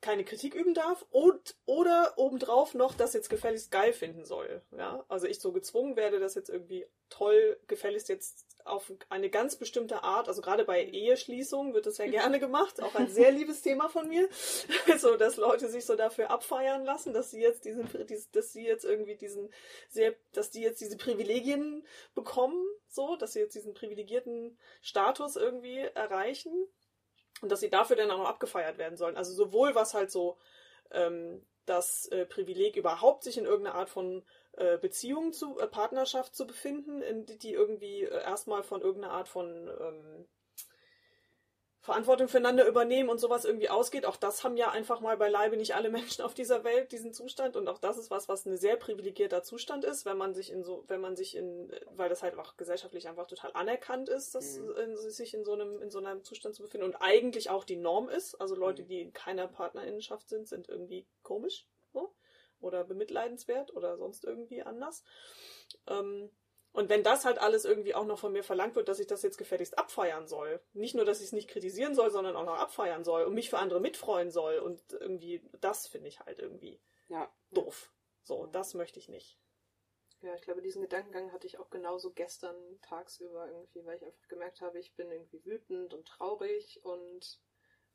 keine 0.00 0.24
Kritik 0.24 0.54
üben 0.54 0.74
darf 0.74 1.04
und 1.10 1.56
oder 1.66 2.14
obendrauf 2.16 2.74
noch 2.74 2.94
das 2.94 3.14
jetzt 3.14 3.30
gefälligst 3.30 3.70
geil 3.70 3.92
finden 3.92 4.24
soll. 4.24 4.62
Ja, 4.70 5.04
also 5.08 5.26
ich 5.26 5.40
so 5.40 5.52
gezwungen 5.52 5.96
werde, 5.96 6.20
das 6.20 6.36
jetzt 6.36 6.50
irgendwie 6.50 6.86
toll 7.08 7.58
gefälligst 7.66 8.08
jetzt 8.08 8.46
auf 8.68 8.92
eine 9.08 9.30
ganz 9.30 9.56
bestimmte 9.56 10.02
Art, 10.02 10.28
also 10.28 10.42
gerade 10.42 10.64
bei 10.64 10.84
Eheschließungen 10.84 11.74
wird 11.74 11.86
das 11.86 11.98
ja 11.98 12.06
gerne 12.06 12.38
gemacht, 12.38 12.82
auch 12.82 12.94
ein 12.94 13.08
sehr 13.10 13.30
liebes 13.30 13.62
Thema 13.62 13.88
von 13.88 14.08
mir, 14.08 14.28
so 14.98 15.16
dass 15.16 15.36
Leute 15.36 15.68
sich 15.68 15.84
so 15.84 15.96
dafür 15.96 16.30
abfeiern 16.30 16.84
lassen, 16.84 17.12
dass 17.12 17.30
sie 17.30 17.40
jetzt 17.40 17.64
diesen, 17.64 17.88
dass 18.32 18.52
sie 18.52 18.64
jetzt 18.64 18.84
irgendwie 18.84 19.16
diesen 19.16 19.52
sehr, 19.88 20.14
dass 20.32 20.50
die 20.50 20.62
jetzt 20.62 20.80
diese 20.80 20.96
Privilegien 20.96 21.86
bekommen, 22.14 22.64
so, 22.88 23.16
dass 23.16 23.32
sie 23.32 23.40
jetzt 23.40 23.54
diesen 23.54 23.74
privilegierten 23.74 24.58
Status 24.80 25.36
irgendwie 25.36 25.78
erreichen 25.78 26.52
und 27.40 27.52
dass 27.52 27.60
sie 27.60 27.70
dafür 27.70 27.96
dann 27.96 28.10
auch 28.10 28.18
noch 28.18 28.28
abgefeiert 28.28 28.78
werden 28.78 28.96
sollen. 28.96 29.16
Also 29.16 29.32
sowohl 29.32 29.74
was 29.74 29.94
halt 29.94 30.10
so 30.10 30.38
ähm, 30.90 31.44
das 31.68 32.06
äh, 32.06 32.24
Privileg 32.26 32.76
überhaupt 32.76 33.24
sich 33.24 33.38
in 33.38 33.44
irgendeiner 33.44 33.76
Art 33.76 33.90
von 33.90 34.24
äh, 34.58 34.76
Beziehung 34.78 35.32
zu 35.32 35.58
äh, 35.60 35.68
Partnerschaft 35.68 36.34
zu 36.34 36.46
befinden, 36.46 37.00
in 37.00 37.26
die, 37.26 37.52
irgendwie 37.52 38.02
äh, 38.02 38.22
erstmal 38.22 38.64
von 38.64 38.82
irgendeiner 38.82 39.14
Art 39.14 39.28
von 39.28 39.46
ähm, 39.46 40.26
Verantwortung 41.80 42.28
füreinander 42.28 42.66
übernehmen 42.66 43.08
und 43.08 43.18
sowas 43.18 43.44
irgendwie 43.44 43.70
ausgeht. 43.70 44.04
Auch 44.04 44.16
das 44.16 44.42
haben 44.42 44.56
ja 44.56 44.70
einfach 44.70 45.00
mal 45.00 45.16
beileibe 45.16 45.56
nicht 45.56 45.76
alle 45.76 45.90
Menschen 45.90 46.22
auf 46.22 46.34
dieser 46.34 46.64
Welt, 46.64 46.90
diesen 46.90 47.14
Zustand. 47.14 47.56
Und 47.56 47.68
auch 47.68 47.78
das 47.78 47.98
ist 47.98 48.10
was, 48.10 48.28
was 48.28 48.46
ein 48.46 48.56
sehr 48.56 48.76
privilegierter 48.76 49.44
Zustand 49.44 49.84
ist, 49.84 50.04
wenn 50.04 50.18
man 50.18 50.34
sich 50.34 50.50
in 50.50 50.64
so, 50.64 50.84
wenn 50.88 51.00
man 51.00 51.14
sich 51.14 51.36
in, 51.36 51.72
weil 51.94 52.08
das 52.08 52.24
halt 52.24 52.36
auch 52.36 52.56
gesellschaftlich 52.56 53.08
einfach 53.08 53.28
total 53.28 53.52
anerkannt 53.54 54.08
ist, 54.08 54.34
dass 54.34 54.58
mhm. 54.58 54.74
in, 54.76 54.96
sich 54.96 55.34
in 55.34 55.44
so 55.44 55.52
einem, 55.52 55.80
in 55.80 55.90
so 55.90 56.00
einem 56.00 56.24
Zustand 56.24 56.56
zu 56.56 56.62
befinden 56.62 56.84
und 56.84 56.96
eigentlich 56.96 57.48
auch 57.48 57.62
die 57.62 57.76
Norm 57.76 58.08
ist. 58.08 58.34
Also 58.34 58.56
Leute, 58.56 58.82
mhm. 58.82 58.88
die 58.88 59.00
in 59.02 59.12
keiner 59.12 59.46
Partnerinnenschaft 59.46 60.28
sind, 60.28 60.48
sind 60.48 60.68
irgendwie 60.68 61.06
komisch. 61.22 61.64
Oder 62.60 62.84
bemitleidenswert 62.84 63.74
oder 63.74 63.96
sonst 63.96 64.24
irgendwie 64.24 64.62
anders. 64.62 65.04
Ähm, 65.86 66.30
und 66.72 66.88
wenn 66.88 67.02
das 67.02 67.24
halt 67.24 67.38
alles 67.38 67.64
irgendwie 67.64 67.94
auch 67.94 68.04
noch 68.04 68.18
von 68.18 68.32
mir 68.32 68.44
verlangt 68.44 68.76
wird, 68.76 68.88
dass 68.88 69.00
ich 69.00 69.06
das 69.06 69.22
jetzt 69.22 69.38
gefälligst 69.38 69.78
abfeiern 69.78 70.28
soll, 70.28 70.60
nicht 70.74 70.94
nur, 70.94 71.04
dass 71.04 71.20
ich 71.20 71.26
es 71.26 71.32
nicht 71.32 71.48
kritisieren 71.48 71.94
soll, 71.94 72.10
sondern 72.10 72.36
auch 72.36 72.44
noch 72.44 72.58
abfeiern 72.58 73.04
soll 73.04 73.24
und 73.24 73.34
mich 73.34 73.50
für 73.50 73.58
andere 73.58 73.80
mitfreuen 73.80 74.30
soll 74.30 74.58
und 74.58 74.80
irgendwie, 74.92 75.42
das 75.60 75.86
finde 75.86 76.08
ich 76.08 76.20
halt 76.20 76.38
irgendwie 76.38 76.80
ja. 77.08 77.32
doof. 77.50 77.92
So, 78.22 78.46
das 78.46 78.74
möchte 78.74 78.98
ich 78.98 79.08
nicht. 79.08 79.38
Ja, 80.20 80.34
ich 80.34 80.42
glaube, 80.42 80.62
diesen 80.62 80.82
Gedankengang 80.82 81.32
hatte 81.32 81.46
ich 81.46 81.58
auch 81.58 81.70
genauso 81.70 82.12
gestern 82.12 82.56
tagsüber 82.82 83.48
irgendwie, 83.48 83.84
weil 83.84 83.96
ich 83.96 84.04
einfach 84.04 84.28
gemerkt 84.28 84.60
habe, 84.60 84.78
ich 84.78 84.94
bin 84.94 85.10
irgendwie 85.10 85.44
wütend 85.44 85.94
und 85.94 86.06
traurig 86.06 86.80
und 86.84 87.40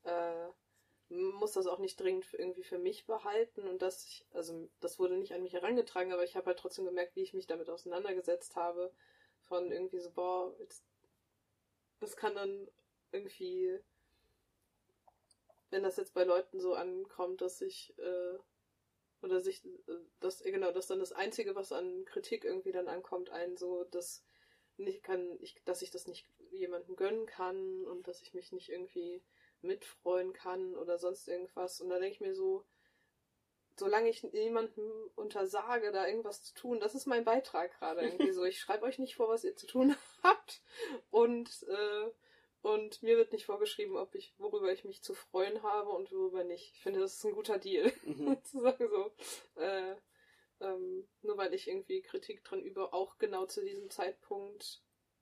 äh, 0.03 0.47
muss 1.13 1.53
das 1.53 1.67
auch 1.67 1.79
nicht 1.79 1.99
dringend 1.99 2.25
irgendwie 2.33 2.63
für 2.63 2.79
mich 2.79 3.05
behalten 3.05 3.67
und 3.67 3.81
das, 3.81 4.05
ich, 4.05 4.25
also 4.31 4.69
das 4.79 4.99
wurde 4.99 5.17
nicht 5.17 5.33
an 5.33 5.43
mich 5.43 5.53
herangetragen, 5.53 6.11
aber 6.11 6.23
ich 6.23 6.35
habe 6.35 6.47
halt 6.47 6.59
trotzdem 6.59 6.85
gemerkt, 6.85 7.15
wie 7.15 7.21
ich 7.21 7.33
mich 7.33 7.47
damit 7.47 7.69
auseinandergesetzt 7.69 8.55
habe. 8.55 8.91
Von 9.41 9.71
irgendwie 9.71 9.99
so, 9.99 10.09
boah, 10.11 10.55
jetzt, 10.59 10.83
das 11.99 12.15
kann 12.15 12.33
dann 12.35 12.67
irgendwie, 13.11 13.77
wenn 15.69 15.83
das 15.83 15.97
jetzt 15.97 16.13
bei 16.13 16.23
Leuten 16.23 16.59
so 16.59 16.73
ankommt, 16.73 17.41
dass 17.41 17.61
ich, 17.61 17.93
äh, 17.99 18.37
oder 19.21 19.39
sich, 19.41 19.65
äh, 19.65 19.95
das, 20.19 20.41
genau, 20.43 20.71
dass 20.71 20.87
dann 20.87 20.99
das 20.99 21.11
Einzige, 21.11 21.55
was 21.55 21.71
an 21.71 22.05
Kritik 22.05 22.45
irgendwie 22.45 22.71
dann 22.71 22.87
ankommt, 22.87 23.29
einen 23.29 23.57
so, 23.57 23.83
dass 23.85 24.23
nicht 24.77 25.03
kann, 25.03 25.37
ich, 25.41 25.61
dass 25.65 25.81
ich 25.81 25.91
das 25.91 26.07
nicht 26.07 26.27
jemandem 26.51 26.95
gönnen 26.95 27.25
kann 27.25 27.85
und 27.85 28.07
dass 28.07 28.21
ich 28.21 28.33
mich 28.33 28.51
nicht 28.51 28.69
irgendwie 28.69 29.21
mitfreuen 29.63 30.33
kann 30.33 30.75
oder 30.75 30.97
sonst 30.97 31.27
irgendwas. 31.27 31.81
Und 31.81 31.89
da 31.89 31.99
denke 31.99 32.15
ich 32.15 32.21
mir 32.21 32.35
so, 32.35 32.65
solange 33.77 34.09
ich 34.09 34.21
jemandem 34.21 34.91
untersage, 35.15 35.91
da 35.91 36.07
irgendwas 36.07 36.43
zu 36.43 36.53
tun, 36.53 36.79
das 36.79 36.95
ist 36.95 37.05
mein 37.05 37.25
Beitrag 37.25 37.77
gerade 37.79 38.01
irgendwie 38.01 38.31
so. 38.31 38.43
Ich 38.43 38.59
schreibe 38.59 38.85
euch 38.85 38.99
nicht 38.99 39.15
vor, 39.15 39.29
was 39.29 39.43
ihr 39.43 39.55
zu 39.55 39.67
tun 39.67 39.95
habt. 40.23 40.61
Und, 41.09 41.63
äh, 41.67 42.11
und 42.61 43.01
mir 43.03 43.17
wird 43.17 43.33
nicht 43.33 43.45
vorgeschrieben, 43.45 43.97
ob 43.97 44.15
ich, 44.15 44.33
worüber 44.37 44.71
ich 44.71 44.85
mich 44.85 45.01
zu 45.01 45.13
freuen 45.13 45.63
habe 45.63 45.89
und 45.89 46.11
worüber 46.11 46.43
nicht. 46.43 46.71
Ich 46.75 46.81
finde, 46.81 46.99
das 46.99 47.15
ist 47.15 47.25
ein 47.25 47.33
guter 47.33 47.57
Deal. 47.57 47.91
Mhm. 48.03 48.43
zu 48.43 48.61
sagen 48.61 48.87
so, 48.89 49.11
äh, 49.59 49.95
ähm, 50.61 51.07
nur 51.21 51.37
weil 51.37 51.53
ich 51.53 51.67
irgendwie 51.67 52.01
Kritik 52.01 52.43
dran 52.43 52.61
übe, 52.61 52.93
auch 52.93 53.17
genau 53.17 53.45
zu 53.45 53.63
diesem 53.63 53.89
Zeitpunkt, 53.89 54.81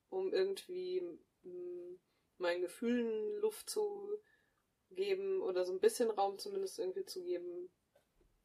um 0.09 0.33
irgendwie 0.33 1.01
mh, 1.43 1.97
meinen 2.37 2.61
Gefühlen 2.61 3.37
Luft 3.39 3.69
zu 3.69 4.19
geben 4.95 5.41
oder 5.41 5.65
so 5.65 5.73
ein 5.73 5.79
bisschen 5.79 6.09
Raum 6.09 6.37
zumindest 6.37 6.79
irgendwie 6.79 7.05
zu 7.05 7.23
geben, 7.23 7.69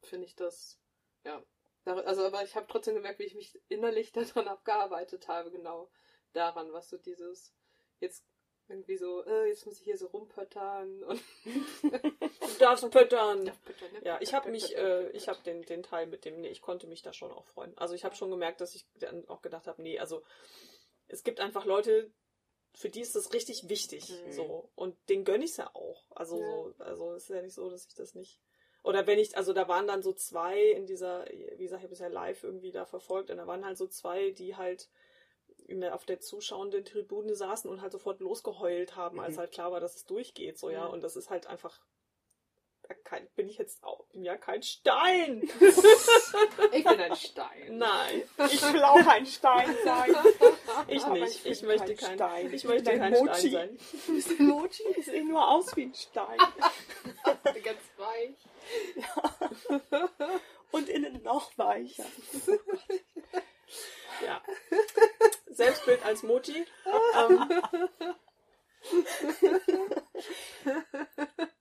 finde 0.01 0.25
ich 0.25 0.35
das, 0.35 0.79
ja. 1.23 1.43
Also, 1.85 2.25
aber 2.25 2.43
ich 2.43 2.55
habe 2.55 2.67
trotzdem 2.67 2.95
gemerkt, 2.95 3.19
wie 3.19 3.23
ich 3.23 3.35
mich 3.35 3.57
innerlich 3.69 4.11
daran 4.13 4.47
abgearbeitet 4.47 5.27
habe, 5.27 5.51
genau 5.51 5.89
daran, 6.33 6.73
was 6.73 6.89
so 6.89 6.97
dieses, 6.97 7.53
jetzt 7.99 8.25
irgendwie 8.69 8.97
so, 8.97 9.23
äh, 9.25 9.47
jetzt 9.47 9.65
muss 9.65 9.79
ich 9.79 9.85
hier 9.85 9.97
so 9.97 10.07
rumpöttern 10.07 11.03
und 11.03 11.21
du 11.83 12.59
darfst 12.59 12.89
pöttern. 12.91 13.45
Darf 13.45 13.63
pöttern 13.63 13.93
ne? 13.93 14.01
Ja, 14.03 14.19
ich 14.19 14.33
habe 14.33 14.49
mich, 14.51 14.75
äh, 14.75 15.09
ich 15.11 15.29
habe 15.29 15.41
den, 15.43 15.61
den 15.61 15.83
Teil 15.83 16.07
mit 16.07 16.25
dem, 16.25 16.41
nee, 16.41 16.49
ich 16.49 16.61
konnte 16.61 16.87
mich 16.87 17.01
da 17.01 17.13
schon 17.13 17.31
auch 17.31 17.45
freuen. 17.45 17.77
Also 17.77 17.95
ich 17.95 18.03
habe 18.03 18.15
schon 18.15 18.29
gemerkt, 18.29 18.59
dass 18.59 18.75
ich 18.75 18.85
dann 18.95 19.27
auch 19.29 19.41
gedacht 19.41 19.67
habe, 19.67 19.81
nee, 19.81 19.99
also 19.99 20.23
es 21.07 21.23
gibt 21.23 21.39
einfach 21.39 21.65
Leute, 21.65 22.11
für 22.77 22.89
die 22.89 23.01
ist 23.01 23.15
das 23.15 23.33
richtig 23.33 23.69
wichtig. 23.69 24.09
Mhm. 24.09 24.31
So. 24.31 24.69
Und 24.75 24.95
den 25.09 25.25
gönne 25.25 25.43
ich 25.43 25.51
es 25.51 25.57
ja 25.57 25.71
auch. 25.73 26.05
Also, 26.11 26.39
ja. 26.39 26.47
So, 26.47 26.75
also 26.77 27.11
es 27.13 27.23
ist 27.23 27.29
ja 27.29 27.41
nicht 27.41 27.55
so, 27.55 27.69
dass 27.71 27.87
ich 27.87 27.95
das 27.95 28.13
nicht. 28.13 28.39
Oder 28.83 29.07
wenn 29.07 29.17
ich, 29.17 29.35
also 29.35 29.51
da 29.51 29.67
waren 29.67 29.87
dann 29.87 30.03
so 30.03 30.13
zwei 30.13 30.61
in 30.61 30.85
dieser, 30.85 31.25
wie 31.25 31.63
gesagt, 31.63 31.81
ich 31.81 31.85
habe 31.85 31.93
es 31.93 31.99
ja 31.99 32.07
live 32.07 32.43
irgendwie 32.43 32.71
da 32.71 32.85
verfolgt, 32.85 33.31
und 33.31 33.37
da 33.37 33.47
waren 33.47 33.65
halt 33.65 33.79
so 33.79 33.87
zwei, 33.87 34.29
die 34.29 34.55
halt 34.55 34.89
der, 35.67 35.95
auf 35.95 36.05
der 36.05 36.19
zuschauenden 36.19 36.85
Tribüne 36.85 37.35
saßen 37.35 37.69
und 37.69 37.81
halt 37.81 37.91
sofort 37.91 38.19
losgeheult 38.19 38.95
haben, 38.95 39.15
mhm. 39.15 39.23
als 39.23 39.39
halt 39.39 39.51
klar 39.51 39.71
war, 39.71 39.79
dass 39.79 39.95
es 39.95 40.05
durchgeht. 40.05 40.59
So, 40.59 40.69
ja. 40.69 40.85
Und 40.85 41.03
das 41.03 41.15
ist 41.15 41.31
halt 41.31 41.47
einfach 41.47 41.81
kein, 42.93 43.27
bin 43.35 43.49
ich 43.49 43.57
jetzt 43.57 43.83
auch, 43.83 44.05
bin 44.07 44.23
ja 44.23 44.37
kein 44.37 44.63
Stein. 44.63 45.41
ich 46.71 46.83
bin 46.83 46.99
ein 46.99 47.15
Stein. 47.15 47.77
Nein, 47.77 48.23
ich 48.51 48.61
will 48.73 48.83
auch 48.83 49.05
ein 49.07 49.25
Stein 49.25 49.75
sein. 49.83 50.15
Ich 50.87 51.03
Aber 51.03 51.13
nicht. 51.15 51.45
Ich, 51.45 51.51
ich 51.51 51.61
möchte 51.63 51.95
kein 51.95 52.15
Stein. 52.15 52.53
Ich 52.53 52.63
möchte 52.63 52.97
kein 52.97 53.13
Mochi. 53.13 53.49
Stein 53.49 53.77
sein. 53.77 53.79
Du 54.07 54.13
bist 54.13 54.39
ein 54.39 54.47
Mochi. 54.47 54.83
Ich 54.97 55.05
sehe 55.05 55.25
nur 55.25 55.47
aus 55.47 55.75
wie 55.75 55.83
ein 55.83 55.93
Stein. 55.93 56.37
Ganz 57.63 57.81
weich. 57.97 58.35
Ja. 58.95 60.39
Und 60.71 60.89
innen 60.89 61.23
noch 61.23 61.57
weicher. 61.57 62.05
ja. 64.25 64.41
Selbstbild 65.49 66.03
als 66.05 66.23
Mochi. 66.23 66.65
Ähm. 67.15 67.61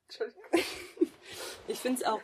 Entschuldigung. 0.08 0.42
Ich 1.68 1.78
finde 1.80 2.00
es 2.00 2.06
auch, 2.06 2.20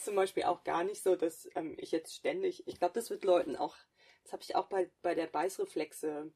es 0.00 0.04
zum 0.04 0.16
Beispiel 0.16 0.44
auch 0.44 0.64
gar 0.64 0.84
nicht 0.84 1.02
so, 1.02 1.14
dass 1.14 1.48
ähm, 1.54 1.76
ich 1.78 1.92
jetzt 1.92 2.14
ständig, 2.14 2.66
ich 2.66 2.78
glaube, 2.78 2.94
das 2.94 3.10
wird 3.10 3.24
Leuten 3.24 3.56
auch, 3.56 3.76
das 4.24 4.32
habe 4.32 4.42
ich 4.42 4.56
auch 4.56 4.66
bei, 4.66 4.90
bei 5.02 5.14
der 5.14 5.26
Beißreflexe 5.26 6.32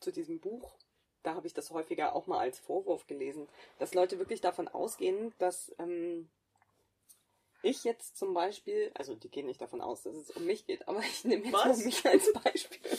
zu 0.00 0.12
diesem 0.12 0.40
Buch, 0.40 0.76
da 1.22 1.34
habe 1.34 1.46
ich 1.46 1.54
das 1.54 1.70
häufiger 1.70 2.14
auch 2.14 2.26
mal 2.26 2.38
als 2.38 2.58
Vorwurf 2.58 3.06
gelesen, 3.06 3.48
dass 3.78 3.94
Leute 3.94 4.18
wirklich 4.18 4.40
davon 4.40 4.68
ausgehen, 4.68 5.34
dass 5.38 5.74
ähm, 5.78 6.30
ich 7.62 7.82
jetzt 7.84 8.16
zum 8.16 8.34
Beispiel, 8.34 8.92
also 8.94 9.14
die 9.14 9.30
gehen 9.30 9.46
nicht 9.46 9.62
davon 9.62 9.80
aus, 9.80 10.02
dass 10.02 10.14
es 10.16 10.30
um 10.30 10.44
mich 10.44 10.66
geht, 10.66 10.86
aber 10.86 11.00
ich 11.10 11.24
nehme 11.24 11.44
jetzt 11.44 11.54
Was? 11.54 11.84
mich 11.84 12.06
als 12.06 12.32
Beispiel 12.32 12.98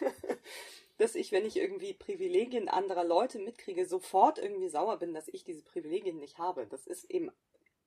dass 0.98 1.14
ich, 1.14 1.32
wenn 1.32 1.46
ich 1.46 1.56
irgendwie 1.56 1.94
Privilegien 1.94 2.68
anderer 2.68 3.04
Leute 3.04 3.38
mitkriege, 3.38 3.86
sofort 3.86 4.38
irgendwie 4.38 4.68
sauer 4.68 4.98
bin, 4.98 5.14
dass 5.14 5.28
ich 5.28 5.44
diese 5.44 5.62
Privilegien 5.62 6.18
nicht 6.18 6.38
habe. 6.38 6.66
Das 6.66 6.86
ist 6.86 7.04
eben 7.10 7.30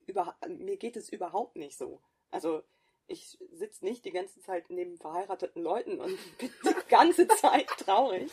über, 0.06 0.36
mir 0.48 0.76
geht 0.76 0.96
es 0.96 1.08
überhaupt 1.08 1.56
nicht 1.56 1.76
so. 1.76 2.00
Also 2.30 2.62
ich 3.08 3.38
sitze 3.52 3.84
nicht 3.84 4.04
die 4.04 4.12
ganze 4.12 4.40
Zeit 4.40 4.70
neben 4.70 4.96
verheirateten 4.96 5.62
Leuten 5.62 6.00
und 6.00 6.18
bin 6.38 6.50
die 6.64 6.88
ganze 6.88 7.28
Zeit 7.28 7.66
traurig, 7.78 8.30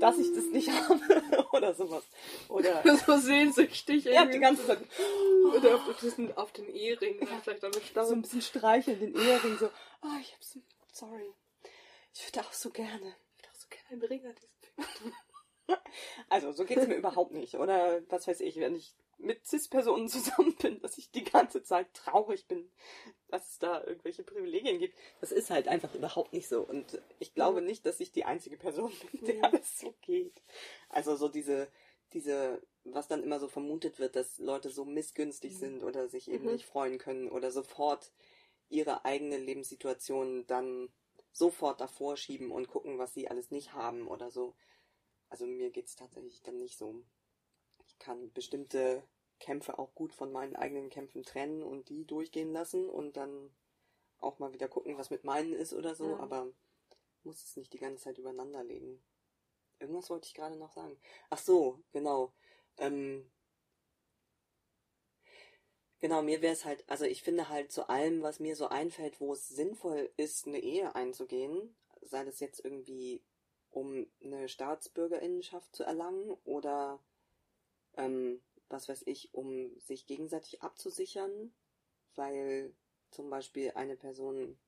dass 0.00 0.18
ich 0.18 0.32
das 0.34 0.46
nicht 0.46 0.70
habe 0.70 1.46
oder 1.52 1.74
sowas. 1.74 2.04
Oder 2.48 2.82
so 3.06 3.16
sehnsüchtig. 3.16 4.04
Ja, 4.04 4.24
die 4.24 4.38
ganze 4.38 4.66
Zeit. 4.66 4.78
Oder 5.56 5.76
auf, 5.76 5.98
diesen, 6.00 6.36
auf 6.36 6.52
den 6.52 6.68
Ehering, 6.68 7.26
vielleicht 7.42 7.62
damit 7.62 7.82
So 7.94 8.14
ein 8.14 8.22
bisschen 8.22 8.42
streicheln, 8.42 9.00
den 9.00 9.14
Ehering, 9.14 9.56
so, 9.58 9.66
oh, 10.02 10.18
ich 10.20 10.32
hab's, 10.34 10.58
sorry. 10.92 11.32
Ich 12.12 12.24
würde 12.26 12.46
auch 12.46 12.52
so 12.52 12.70
gerne 12.70 13.16
kein 13.88 14.02
Ring 14.02 14.26
an 14.26 14.34
Also, 16.28 16.52
so 16.52 16.64
geht 16.64 16.78
es 16.78 16.88
mir 16.88 16.96
überhaupt 16.96 17.32
nicht. 17.32 17.54
Oder 17.56 18.02
was 18.08 18.26
weiß 18.26 18.40
ich, 18.40 18.56
wenn 18.56 18.74
ich 18.74 18.94
mit 19.18 19.46
CIS-Personen 19.46 20.08
zusammen 20.08 20.54
bin, 20.56 20.80
dass 20.80 20.98
ich 20.98 21.10
die 21.10 21.24
ganze 21.24 21.62
Zeit 21.62 21.92
traurig 21.94 22.46
bin, 22.46 22.70
dass 23.28 23.50
es 23.50 23.58
da 23.58 23.82
irgendwelche 23.84 24.22
Privilegien 24.22 24.78
gibt. 24.78 24.96
Das 25.20 25.32
ist 25.32 25.50
halt 25.50 25.68
einfach 25.68 25.94
überhaupt 25.94 26.32
nicht 26.32 26.48
so. 26.48 26.62
Und 26.62 27.00
ich 27.18 27.34
glaube 27.34 27.60
ja. 27.60 27.66
nicht, 27.66 27.86
dass 27.86 28.00
ich 28.00 28.12
die 28.12 28.24
einzige 28.24 28.56
Person 28.56 28.92
bin, 29.12 29.24
der 29.26 29.50
das 29.50 29.78
so 29.78 29.94
geht. 30.02 30.42
Also 30.88 31.16
so 31.16 31.28
diese, 31.28 31.68
diese, 32.12 32.62
was 32.84 33.08
dann 33.08 33.22
immer 33.22 33.40
so 33.40 33.48
vermutet 33.48 33.98
wird, 33.98 34.16
dass 34.16 34.38
Leute 34.38 34.70
so 34.70 34.84
missgünstig 34.84 35.54
mhm. 35.54 35.58
sind 35.58 35.84
oder 35.84 36.08
sich 36.08 36.30
eben 36.30 36.44
mhm. 36.44 36.52
nicht 36.52 36.66
freuen 36.66 36.98
können 36.98 37.28
oder 37.28 37.50
sofort 37.50 38.12
ihre 38.68 39.04
eigene 39.04 39.38
Lebenssituation 39.38 40.46
dann 40.46 40.88
sofort 41.32 41.80
davor 41.80 42.16
schieben 42.16 42.50
und 42.50 42.68
gucken, 42.68 42.98
was 42.98 43.12
sie 43.12 43.28
alles 43.28 43.50
nicht 43.50 43.72
haben 43.72 44.06
oder 44.06 44.30
so. 44.30 44.54
Also 45.28 45.46
mir 45.46 45.70
geht 45.70 45.86
es 45.86 45.96
tatsächlich 45.96 46.42
dann 46.42 46.58
nicht 46.58 46.78
so. 46.78 47.02
Ich 47.94 48.04
kann 48.04 48.32
bestimmte 48.32 49.02
Kämpfe 49.40 49.78
auch 49.78 49.94
gut 49.94 50.14
von 50.14 50.32
meinen 50.32 50.56
eigenen 50.56 50.90
Kämpfen 50.90 51.22
trennen 51.22 51.62
und 51.62 51.88
die 51.88 52.04
durchgehen 52.04 52.52
lassen 52.52 52.88
und 52.88 53.16
dann 53.16 53.50
auch 54.18 54.38
mal 54.38 54.52
wieder 54.52 54.68
gucken, 54.68 54.96
was 54.96 55.10
mit 55.10 55.24
meinen 55.24 55.52
ist 55.52 55.72
oder 55.72 55.94
so, 55.94 56.10
ja. 56.10 56.18
aber 56.18 56.48
muss 57.24 57.42
es 57.42 57.56
nicht 57.56 57.72
die 57.72 57.78
ganze 57.78 58.04
Zeit 58.04 58.18
übereinander 58.18 58.62
legen. 58.64 59.02
Irgendwas 59.78 60.10
wollte 60.10 60.26
ich 60.26 60.34
gerade 60.34 60.56
noch 60.56 60.72
sagen. 60.72 60.98
Ach 61.30 61.38
so, 61.38 61.80
genau. 61.92 62.32
Ähm, 62.78 63.30
Genau, 66.04 66.20
mir 66.20 66.42
wäre 66.42 66.52
es 66.52 66.66
halt, 66.66 66.84
also 66.86 67.06
ich 67.06 67.22
finde 67.22 67.48
halt 67.48 67.72
zu 67.72 67.88
allem, 67.88 68.20
was 68.20 68.38
mir 68.38 68.56
so 68.56 68.66
einfällt, 68.66 69.22
wo 69.22 69.32
es 69.32 69.48
sinnvoll 69.48 70.10
ist, 70.18 70.46
eine 70.46 70.58
Ehe 70.58 70.94
einzugehen, 70.94 71.74
sei 72.02 72.22
das 72.26 72.40
jetzt 72.40 72.62
irgendwie, 72.62 73.22
um 73.70 74.06
eine 74.22 74.50
Staatsbürgerinnenschaft 74.50 75.74
zu 75.74 75.82
erlangen 75.82 76.36
oder, 76.44 77.02
ähm, 77.96 78.42
was 78.68 78.88
weiß 78.88 79.02
ich, 79.06 79.32
um 79.34 79.78
sich 79.80 80.06
gegenseitig 80.06 80.62
abzusichern, 80.62 81.54
weil 82.14 82.74
zum 83.10 83.30
Beispiel 83.30 83.72
eine 83.72 83.96
Person 83.96 84.58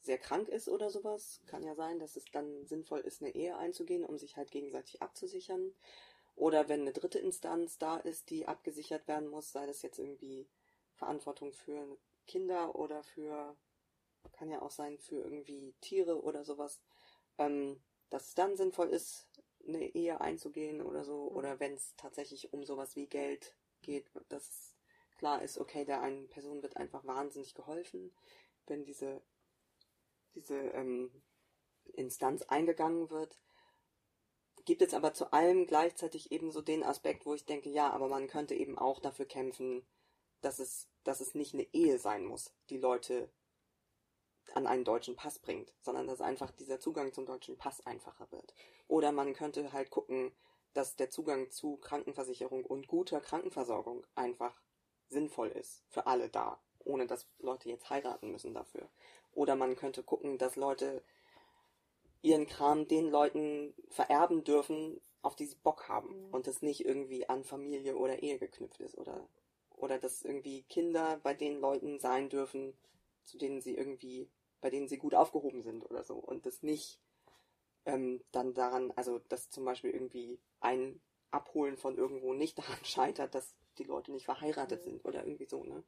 sehr 0.00 0.18
krank 0.18 0.48
ist 0.48 0.68
oder 0.68 0.90
sowas, 0.90 1.40
kann 1.46 1.62
ja 1.62 1.74
sein, 1.74 1.98
dass 1.98 2.16
es 2.16 2.26
dann 2.30 2.66
sinnvoll 2.66 3.00
ist, 3.00 3.22
eine 3.22 3.34
Ehe 3.34 3.56
einzugehen, 3.56 4.04
um 4.04 4.18
sich 4.18 4.36
halt 4.36 4.50
gegenseitig 4.50 5.00
abzusichern. 5.00 5.74
Oder 6.36 6.68
wenn 6.68 6.82
eine 6.82 6.92
dritte 6.92 7.18
Instanz 7.18 7.78
da 7.78 7.96
ist, 7.96 8.28
die 8.28 8.46
abgesichert 8.46 9.08
werden 9.08 9.28
muss, 9.28 9.52
sei 9.52 9.66
das 9.66 9.82
jetzt 9.82 9.98
irgendwie 9.98 10.46
Verantwortung 10.94 11.52
für 11.52 11.96
Kinder 12.26 12.74
oder 12.74 13.02
für, 13.02 13.56
kann 14.32 14.50
ja 14.50 14.60
auch 14.60 14.70
sein, 14.70 14.98
für 14.98 15.16
irgendwie 15.16 15.74
Tiere 15.80 16.22
oder 16.22 16.44
sowas, 16.44 16.82
ähm, 17.38 17.80
dass 18.10 18.28
es 18.28 18.34
dann 18.34 18.56
sinnvoll 18.56 18.90
ist, 18.90 19.26
eine 19.66 19.94
Ehe 19.94 20.20
einzugehen 20.20 20.82
oder 20.82 21.04
so. 21.04 21.30
Mhm. 21.30 21.36
Oder 21.36 21.60
wenn 21.60 21.74
es 21.74 21.94
tatsächlich 21.96 22.52
um 22.52 22.64
sowas 22.64 22.96
wie 22.96 23.06
Geld 23.06 23.54
geht, 23.82 24.10
dass 24.28 24.74
klar 25.16 25.42
ist, 25.42 25.58
okay, 25.58 25.84
der 25.84 26.00
einen 26.00 26.28
Person 26.28 26.62
wird 26.62 26.76
einfach 26.76 27.04
wahnsinnig 27.04 27.54
geholfen, 27.54 28.12
wenn 28.66 28.84
diese, 28.84 29.22
diese 30.34 30.56
ähm, 30.56 31.10
Instanz 31.94 32.42
eingegangen 32.42 33.10
wird 33.10 33.38
gibt 34.64 34.82
es 34.82 34.94
aber 34.94 35.12
zu 35.12 35.32
allem 35.32 35.66
gleichzeitig 35.66 36.32
eben 36.32 36.50
so 36.50 36.62
den 36.62 36.82
Aspekt, 36.82 37.26
wo 37.26 37.34
ich 37.34 37.44
denke, 37.44 37.68
ja, 37.68 37.90
aber 37.90 38.08
man 38.08 38.28
könnte 38.28 38.54
eben 38.54 38.78
auch 38.78 39.00
dafür 39.00 39.26
kämpfen, 39.26 39.86
dass 40.40 40.58
es, 40.58 40.88
dass 41.04 41.20
es 41.20 41.34
nicht 41.34 41.54
eine 41.54 41.66
Ehe 41.72 41.98
sein 41.98 42.24
muss, 42.24 42.52
die 42.70 42.78
Leute 42.78 43.30
an 44.54 44.66
einen 44.66 44.84
deutschen 44.84 45.16
Pass 45.16 45.38
bringt, 45.38 45.72
sondern 45.80 46.06
dass 46.06 46.20
einfach 46.20 46.50
dieser 46.52 46.80
Zugang 46.80 47.12
zum 47.12 47.26
deutschen 47.26 47.56
Pass 47.56 47.84
einfacher 47.86 48.30
wird. 48.30 48.54
Oder 48.88 49.12
man 49.12 49.32
könnte 49.34 49.72
halt 49.72 49.90
gucken, 49.90 50.32
dass 50.74 50.96
der 50.96 51.10
Zugang 51.10 51.50
zu 51.50 51.76
Krankenversicherung 51.78 52.64
und 52.64 52.88
guter 52.88 53.20
Krankenversorgung 53.20 54.06
einfach 54.14 54.60
sinnvoll 55.08 55.48
ist 55.48 55.82
für 55.88 56.06
alle 56.06 56.28
da, 56.28 56.60
ohne 56.84 57.06
dass 57.06 57.26
Leute 57.38 57.68
jetzt 57.68 57.88
heiraten 57.90 58.30
müssen 58.30 58.54
dafür. 58.54 58.88
Oder 59.32 59.56
man 59.56 59.76
könnte 59.76 60.02
gucken, 60.02 60.38
dass 60.38 60.56
Leute 60.56 61.02
ihren 62.22 62.46
Kram 62.46 62.88
den 62.88 63.10
Leuten 63.10 63.74
vererben 63.88 64.44
dürfen, 64.44 65.00
auf 65.22 65.36
die 65.36 65.46
sie 65.46 65.56
Bock 65.56 65.88
haben 65.88 66.08
Mhm. 66.08 66.34
und 66.34 66.46
das 66.46 66.62
nicht 66.62 66.84
irgendwie 66.84 67.28
an 67.28 67.44
Familie 67.44 67.96
oder 67.96 68.22
Ehe 68.22 68.38
geknüpft 68.38 68.80
ist 68.80 68.96
oder 68.98 69.28
oder 69.76 69.98
dass 69.98 70.22
irgendwie 70.22 70.62
Kinder 70.62 71.20
bei 71.22 71.34
den 71.34 71.60
Leuten 71.60 71.98
sein 71.98 72.28
dürfen, 72.28 72.74
zu 73.24 73.38
denen 73.38 73.60
sie 73.60 73.74
irgendwie, 73.76 74.30
bei 74.60 74.70
denen 74.70 74.88
sie 74.88 74.98
gut 74.98 75.14
aufgehoben 75.14 75.62
sind 75.62 75.84
oder 75.90 76.04
so 76.04 76.16
und 76.16 76.46
das 76.46 76.62
nicht 76.62 77.00
ähm, 77.86 78.22
dann 78.32 78.54
daran, 78.54 78.92
also 78.96 79.20
dass 79.28 79.50
zum 79.50 79.64
Beispiel 79.64 79.90
irgendwie 79.90 80.40
ein 80.60 81.00
Abholen 81.30 81.76
von 81.76 81.98
irgendwo 81.98 82.34
nicht 82.34 82.58
daran 82.60 82.84
scheitert, 82.84 83.34
dass 83.34 83.54
die 83.78 83.84
Leute 83.84 84.12
nicht 84.12 84.24
verheiratet 84.26 84.82
Mhm. 84.82 84.84
sind 84.84 85.04
oder 85.04 85.24
irgendwie 85.24 85.46
so, 85.46 85.64
ne? 85.64 85.84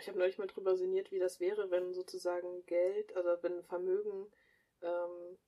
Ich 0.00 0.08
habe 0.08 0.18
neulich 0.18 0.38
mal 0.38 0.46
drüber 0.46 0.76
sinniert, 0.76 1.10
wie 1.10 1.18
das 1.18 1.40
wäre, 1.40 1.70
wenn 1.70 1.92
sozusagen 1.94 2.66
Geld, 2.66 3.16
also 3.16 3.42
wenn 3.42 3.62
Vermögen 3.64 4.30
ähm, 4.82 5.38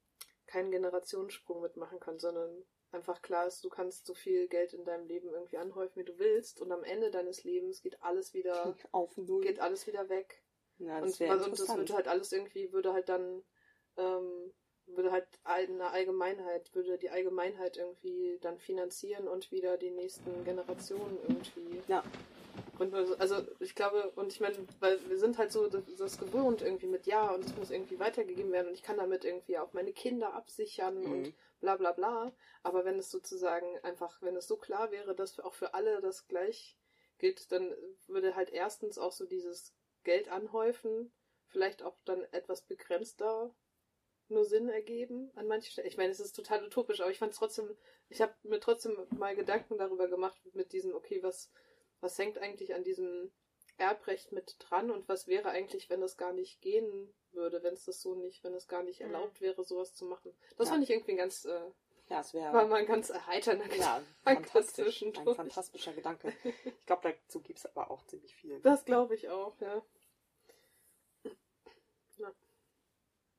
keinen 0.46 0.70
Generationssprung 0.70 1.60
mitmachen 1.62 2.00
kann, 2.00 2.18
sondern 2.18 2.64
einfach 2.92 3.20
klar 3.22 3.46
ist, 3.46 3.64
du 3.64 3.68
kannst 3.68 4.06
so 4.06 4.14
viel 4.14 4.48
Geld 4.48 4.72
in 4.72 4.84
deinem 4.84 5.06
Leben 5.06 5.28
irgendwie 5.28 5.58
anhäufen, 5.58 6.00
wie 6.00 6.04
du 6.04 6.18
willst, 6.18 6.60
und 6.60 6.72
am 6.72 6.84
Ende 6.84 7.10
deines 7.10 7.44
Lebens 7.44 7.82
geht 7.82 8.02
alles 8.02 8.32
wieder, 8.34 8.74
Auf 8.92 9.16
Null. 9.16 9.42
geht 9.42 9.60
alles 9.60 9.86
wieder 9.86 10.08
weg. 10.08 10.42
ja, 10.78 11.00
das 11.00 11.20
Und, 11.20 11.30
also, 11.30 11.44
und 11.46 11.58
das 11.58 11.76
würde 11.76 11.94
halt 11.94 12.08
alles 12.08 12.32
irgendwie, 12.32 12.72
würde 12.72 12.92
halt 12.92 13.08
dann, 13.08 13.42
ähm, 13.96 14.52
würde 14.86 15.10
halt 15.10 15.26
eine 15.42 15.90
Allgemeinheit, 15.90 16.72
würde 16.74 16.96
die 16.96 17.10
Allgemeinheit 17.10 17.76
irgendwie 17.76 18.38
dann 18.40 18.58
finanzieren 18.58 19.26
und 19.26 19.50
wieder 19.50 19.76
die 19.76 19.90
nächsten 19.90 20.44
Generationen 20.44 21.18
irgendwie. 21.26 21.82
Ja. 21.88 22.04
Und 22.78 22.94
also 22.94 23.36
ich 23.58 23.74
glaube, 23.74 24.12
und 24.16 24.32
ich 24.32 24.40
meine, 24.40 24.56
weil 24.80 24.98
wir 25.08 25.18
sind 25.18 25.38
halt 25.38 25.50
so 25.50 25.66
das, 25.68 25.82
das 25.98 26.18
gewohnt 26.18 26.62
irgendwie 26.62 26.86
mit 26.86 27.06
ja 27.06 27.34
und 27.34 27.44
es 27.44 27.56
muss 27.56 27.70
irgendwie 27.70 27.98
weitergegeben 27.98 28.52
werden 28.52 28.68
und 28.68 28.74
ich 28.74 28.82
kann 28.82 28.96
damit 28.98 29.24
irgendwie 29.24 29.58
auch 29.58 29.72
meine 29.72 29.92
Kinder 29.92 30.34
absichern 30.34 31.00
Mhm. 31.02 31.12
und 31.12 31.34
bla 31.66 31.76
bla 31.76 31.92
bla. 31.92 32.32
Aber 32.62 32.84
wenn 32.84 32.98
es 32.98 33.10
sozusagen 33.10 33.78
einfach, 33.80 34.22
wenn 34.22 34.36
es 34.36 34.46
so 34.46 34.56
klar 34.56 34.90
wäre, 34.92 35.14
dass 35.14 35.40
auch 35.40 35.54
für 35.54 35.74
alle 35.74 36.00
das 36.00 36.28
gleich 36.28 36.78
gilt, 37.18 37.50
dann 37.50 37.74
würde 38.06 38.36
halt 38.36 38.50
erstens 38.50 38.98
auch 38.98 39.12
so 39.12 39.26
dieses 39.26 39.74
Geld 40.04 40.28
anhäufen, 40.28 41.12
vielleicht 41.48 41.82
auch 41.82 41.96
dann 42.04 42.22
etwas 42.32 42.62
begrenzter 42.62 43.54
nur 44.28 44.44
Sinn 44.44 44.68
ergeben 44.68 45.30
an 45.34 45.46
manchen 45.46 45.70
Stellen. 45.70 45.88
Ich 45.88 45.96
meine, 45.96 46.10
es 46.10 46.20
ist 46.20 46.32
total 46.32 46.64
utopisch, 46.64 47.00
aber 47.00 47.10
ich 47.10 47.18
fand 47.18 47.32
es 47.32 47.38
trotzdem, 47.38 47.76
ich 48.08 48.20
habe 48.20 48.34
mir 48.42 48.60
trotzdem 48.60 48.96
mal 49.16 49.36
Gedanken 49.36 49.78
darüber 49.78 50.08
gemacht 50.08 50.40
mit 50.52 50.72
diesem, 50.72 50.94
okay, 50.94 51.22
was, 51.22 51.50
was 52.00 52.18
hängt 52.18 52.38
eigentlich 52.38 52.74
an 52.74 52.84
diesem 52.84 53.32
Erbrecht 53.78 54.32
mit 54.32 54.56
dran 54.58 54.90
und 54.90 55.08
was 55.08 55.26
wäre 55.28 55.48
eigentlich, 55.50 55.90
wenn 55.90 56.00
das 56.00 56.16
gar 56.16 56.32
nicht 56.32 56.60
gehen 56.62 57.12
würde, 57.32 57.62
wenn 57.62 57.74
es 57.74 57.84
das 57.84 58.00
so 58.00 58.14
nicht, 58.14 58.42
wenn 58.44 58.54
es 58.54 58.68
gar 58.68 58.82
nicht 58.82 59.00
Mhm. 59.00 59.06
erlaubt 59.06 59.40
wäre, 59.40 59.62
sowas 59.64 59.94
zu 59.94 60.04
machen. 60.06 60.32
Das 60.56 60.68
Ja. 60.68 60.72
fand 60.74 60.84
ich 60.84 60.90
irgendwie 60.90 61.12
ein 61.12 61.18
ganz, 61.18 61.44
äh, 61.44 61.60
Ja, 62.08 62.20
es 62.20 62.32
wäre 62.34 62.52
war 62.52 62.66
mal 62.66 62.76
ein 62.80 62.86
ganz 62.86 63.10
erheiternder 63.10 63.66
ja, 63.74 64.02
Ein 64.24 64.44
fantastisch. 64.44 65.02
Ein 65.02 65.34
fantastischer 65.34 65.92
Gedanke. 65.92 66.32
Ich 66.44 66.86
glaube, 66.86 67.12
dazu 67.12 67.40
gibt 67.40 67.58
es 67.58 67.66
aber 67.66 67.90
auch 67.90 68.04
ziemlich 68.06 68.34
viel. 68.36 68.60
Das 68.60 68.84
glaube 68.84 69.14
ich 69.14 69.28
auch, 69.28 69.60
ja. 69.60 69.82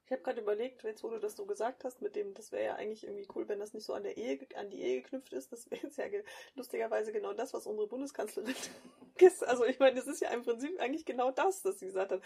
Ich 0.07 0.11
habe 0.13 0.21
gerade 0.21 0.39
überlegt, 0.39 0.83
jetzt 0.83 1.03
wo 1.03 1.09
du 1.09 1.19
das 1.19 1.35
so 1.35 1.45
gesagt 1.45 1.83
hast, 1.83 2.01
mit 2.01 2.15
dem, 2.15 2.33
das 2.33 2.53
wäre 2.53 2.63
ja 2.63 2.75
eigentlich 2.75 3.03
irgendwie 3.03 3.27
cool, 3.35 3.49
wenn 3.49 3.59
das 3.59 3.73
nicht 3.73 3.83
so 3.83 3.93
an 3.93 4.03
der 4.03 4.15
Ehe, 4.15 4.39
an 4.55 4.69
die 4.69 4.81
Ehe 4.81 5.01
geknüpft 5.01 5.33
ist. 5.33 5.51
Das 5.51 5.69
wäre 5.69 5.83
jetzt 5.83 5.97
ja 5.97 6.07
ge 6.07 6.23
lustigerweise 6.55 7.11
genau 7.11 7.33
das, 7.33 7.53
was 7.53 7.67
unsere 7.67 7.87
Bundeskanzlerin 7.87 8.55
ist. 9.17 9.43
Also 9.43 9.65
ich 9.65 9.79
meine, 9.79 9.97
das 9.97 10.07
ist 10.07 10.21
ja 10.21 10.29
im 10.29 10.43
Prinzip 10.43 10.79
eigentlich 10.79 11.03
genau 11.03 11.31
das, 11.31 11.61
dass 11.61 11.79
sie 11.79 11.87
gesagt 11.87 12.13
hat. 12.13 12.21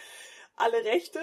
Alle 0.56 0.84
Rechte, 0.86 1.20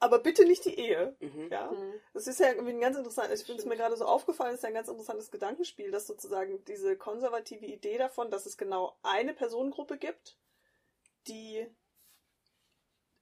aber 0.00 0.18
bitte 0.18 0.44
nicht 0.46 0.64
die 0.64 0.74
Ehe. 0.74 1.14
Mhm. 1.20 1.48
Ja. 1.48 1.70
Mhm. 1.70 1.94
Das 2.12 2.26
ist 2.26 2.40
ja 2.40 2.48
irgendwie 2.48 2.72
ein 2.72 2.80
ganz 2.80 2.96
interessant, 2.96 3.30
ich 3.32 3.44
finde 3.44 3.62
es 3.62 3.68
mir 3.68 3.76
gerade 3.76 3.96
so 3.96 4.04
aufgefallen, 4.04 4.50
das 4.50 4.58
ist 4.58 4.62
ja 4.64 4.70
ein 4.70 4.74
ganz 4.74 4.88
interessantes 4.88 5.30
Gedankenspiel, 5.30 5.92
dass 5.92 6.08
sozusagen 6.08 6.64
diese 6.64 6.96
konservative 6.96 7.66
Idee 7.66 7.98
davon, 7.98 8.32
dass 8.32 8.46
es 8.46 8.56
genau 8.56 8.96
eine 9.04 9.32
Personengruppe 9.32 9.96
gibt, 9.96 10.36
die 11.28 11.68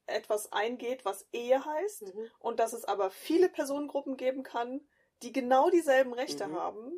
etwas 0.06 0.52
eingeht, 0.52 1.04
was 1.04 1.26
Ehe 1.32 1.64
heißt, 1.64 2.14
Mhm. 2.14 2.30
und 2.38 2.60
dass 2.60 2.72
es 2.72 2.84
aber 2.84 3.10
viele 3.10 3.48
Personengruppen 3.48 4.16
geben 4.16 4.42
kann, 4.42 4.86
die 5.22 5.32
genau 5.32 5.70
dieselben 5.70 6.12
Rechte 6.12 6.46
Mhm. 6.48 6.52
haben, 6.54 6.92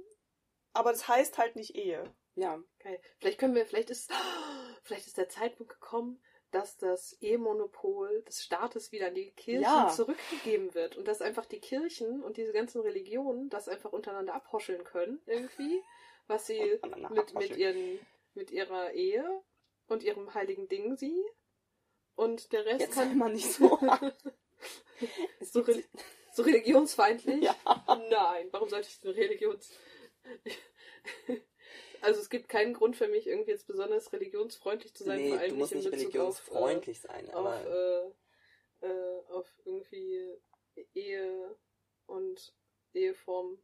aber 0.72 0.93
das 0.93 1.09
heißt 1.09 1.39
halt 1.39 1.56
nicht 1.56 1.74
Ehe. 1.74 2.05
Ja, 2.35 2.62
Geil. 2.80 3.01
Vielleicht 3.18 3.39
können 3.39 3.55
wir, 3.55 3.66
vielleicht 3.66 3.90
ist, 3.90 4.10
vielleicht 4.85 5.06
ist 5.06 5.18
der 5.18 5.28
Zeitpunkt 5.28 5.72
gekommen, 5.72 6.22
dass 6.51 6.78
das 6.78 7.12
Ehemonopol 7.20 8.22
des 8.22 8.43
Staates 8.43 8.90
wieder 8.93 9.09
an 9.09 9.14
die 9.14 9.32
Kirchen 9.32 9.62
Ja. 9.62 9.89
zurückgegeben 9.89 10.72
wird 10.74 10.97
und 10.97 11.06
dass 11.06 11.20
einfach 11.20 11.44
die 11.47 11.60
Kirchen 11.60 12.22
und 12.22 12.36
diese 12.36 12.52
ganzen 12.52 12.80
Religionen 12.80 13.51
das 13.51 13.68
einfach 13.68 13.93
untereinander 13.93 14.35
abhoscheln 14.35 14.85
können, 14.85 15.20
irgendwie, 15.26 15.82
was 16.26 16.47
sie 16.47 16.80
mit, 17.10 17.35
mit, 17.35 17.56
ihren, 17.56 18.06
mit 18.35 18.51
ihrer 18.51 18.93
Ehe 18.93 19.43
und 19.89 20.02
ihrem 20.02 20.32
heiligen 20.32 20.68
Ding 20.68 20.97
sie 20.97 21.22
und 22.19 22.53
der 22.53 22.66
Rest 22.66 22.81
jetzt 22.81 22.95
kann 22.95 23.16
mal 23.16 23.32
nicht 23.32 23.51
so. 23.53 23.78
So, 25.40 25.61
reli 25.61 25.85
so 26.32 26.43
religionsfeindlich. 26.43 27.43
ja. 27.45 27.55
Nein, 28.11 28.49
warum 28.51 28.69
sollte 28.69 28.89
ich 28.89 29.01
denn 29.01 29.12
Religions... 29.12 29.73
Also 32.01 32.20
es 32.20 32.31
gibt 32.31 32.49
keinen 32.49 32.74
Grund 32.74 32.97
für 32.97 33.09
mich, 33.09 33.27
irgendwie 33.27 33.51
jetzt 33.51 33.66
besonders 33.66 34.12
religionsfreundlich 34.12 34.95
zu 34.95 35.03
sein, 35.03 35.19
Nee, 35.20 35.31
vor 35.31 35.39
allem 35.39 35.51
du 35.51 35.57
musst 35.57 35.74
nicht 35.74 35.85
nicht 35.85 35.93
in 35.95 35.99
Bezug 35.99 36.15
religionsfreundlich 36.15 37.01
sein, 37.01 37.28
auf, 37.31 37.35
äh, 37.35 37.39
auf, 37.39 37.47
aber 37.47 38.15
äh, 38.82 38.86
äh, 38.86 39.20
auf 39.31 39.47
irgendwie 39.65 40.39
Ehe 40.95 41.57
und 42.07 42.55
Eheform. 42.95 43.59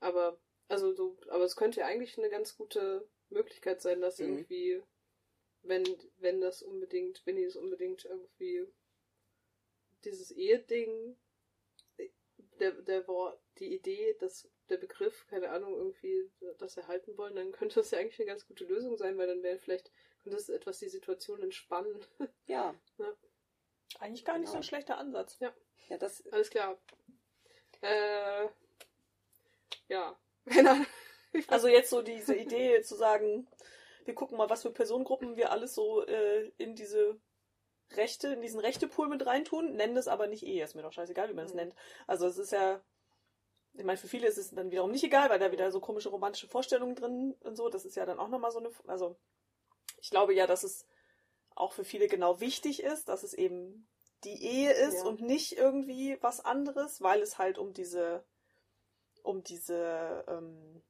Aber 0.00 0.40
also 0.68 0.92
so, 0.92 1.16
aber 1.28 1.44
es 1.44 1.54
könnte 1.54 1.80
ja 1.80 1.86
eigentlich 1.86 2.18
eine 2.18 2.28
ganz 2.28 2.56
gute 2.56 3.08
Möglichkeit 3.28 3.80
sein, 3.82 4.00
dass 4.00 4.18
Mhm. 4.18 4.26
irgendwie, 4.26 4.82
wenn, 5.62 5.84
wenn 6.18 6.40
das 6.40 6.62
unbedingt, 6.62 7.24
wenn 7.26 7.36
die 7.36 7.44
das 7.44 7.56
unbedingt 7.56 8.04
irgendwie 8.04 8.66
dieses 10.04 10.30
Eheding, 10.30 11.16
der, 12.58 12.72
der 12.72 13.06
Wort, 13.08 13.40
die 13.58 13.74
Idee, 13.74 14.16
dass 14.20 14.48
der 14.68 14.76
Begriff, 14.76 15.26
keine 15.28 15.50
Ahnung, 15.50 15.74
irgendwie 15.74 16.30
das 16.58 16.76
erhalten 16.76 17.16
wollen, 17.16 17.34
dann 17.34 17.52
könnte 17.52 17.76
das 17.76 17.90
ja 17.90 17.98
eigentlich 17.98 18.18
eine 18.20 18.26
ganz 18.26 18.46
gute 18.46 18.64
Lösung 18.64 18.96
sein, 18.96 19.16
weil 19.18 19.26
dann 19.26 19.42
wäre 19.42 19.58
vielleicht, 19.58 19.90
könnte 20.22 20.36
es 20.36 20.48
etwas 20.48 20.78
die 20.78 20.88
Situation 20.88 21.42
entspannen. 21.42 21.98
ja, 22.46 22.74
Eigentlich 23.98 24.24
gar 24.24 24.38
nicht 24.38 24.46
so 24.48 24.52
Genau. 24.52 24.60
ein 24.60 24.68
schlechter 24.68 24.98
Ansatz. 24.98 25.38
ja, 25.40 25.98
das 25.98 26.24
Alles 26.28 26.50
klar. 26.50 26.78
Äh, 27.80 28.48
ja. 29.88 30.16
Keine 30.46 30.70
Ahnung. 30.70 30.86
Also 31.48 31.68
jetzt 31.68 31.90
so 31.90 32.02
diese 32.02 32.34
Idee 32.36 32.82
zu 32.82 32.94
sagen, 32.94 33.48
wir 34.04 34.14
gucken 34.14 34.36
mal, 34.38 34.50
was 34.50 34.62
für 34.62 34.70
Personengruppen 34.70 35.36
wir 35.36 35.50
alles 35.52 35.74
so 35.74 36.04
äh, 36.06 36.50
in 36.58 36.74
diese 36.74 37.20
Rechte, 37.92 38.28
in 38.28 38.40
diesen 38.40 38.60
Rechtepool 38.60 39.08
mit 39.08 39.26
reintun, 39.26 39.74
nennen 39.74 39.94
das 39.94 40.08
aber 40.08 40.26
nicht 40.26 40.44
Ehe. 40.44 40.64
Ist 40.64 40.74
mir 40.74 40.82
doch 40.82 40.92
scheißegal, 40.92 41.28
wie 41.28 41.34
man 41.34 41.46
es 41.46 41.52
Mhm. 41.52 41.56
nennt. 41.58 41.74
Also 42.06 42.26
es 42.26 42.38
ist 42.38 42.52
ja, 42.52 42.80
ich 43.74 43.84
meine, 43.84 43.98
für 43.98 44.08
viele 44.08 44.28
ist 44.28 44.38
es 44.38 44.50
dann 44.50 44.70
wiederum 44.70 44.90
nicht 44.90 45.04
egal, 45.04 45.28
weil 45.30 45.38
da 45.38 45.52
wieder 45.52 45.70
so 45.72 45.80
komische 45.80 46.08
romantische 46.08 46.48
Vorstellungen 46.48 46.94
drin 46.94 47.34
und 47.40 47.56
so. 47.56 47.68
Das 47.68 47.84
ist 47.84 47.96
ja 47.96 48.06
dann 48.06 48.18
auch 48.18 48.28
nochmal 48.28 48.52
so 48.52 48.58
eine, 48.60 48.70
also 48.86 49.16
ich 50.00 50.10
glaube 50.10 50.34
ja, 50.34 50.46
dass 50.46 50.62
es 50.64 50.86
auch 51.54 51.72
für 51.72 51.84
viele 51.84 52.06
genau 52.08 52.40
wichtig 52.40 52.82
ist, 52.82 53.08
dass 53.08 53.22
es 53.22 53.34
eben 53.34 53.88
die 54.24 54.42
Ehe 54.44 54.72
ist 54.72 54.98
Ja. 55.02 55.04
und 55.04 55.20
nicht 55.20 55.56
irgendwie 55.56 56.16
was 56.20 56.44
anderes, 56.44 57.00
weil 57.00 57.20
es 57.22 57.38
halt 57.38 57.58
um 57.58 57.72
diese, 57.72 58.24
um 59.22 59.42
diese, 59.42 60.24
ähm, 60.28 60.82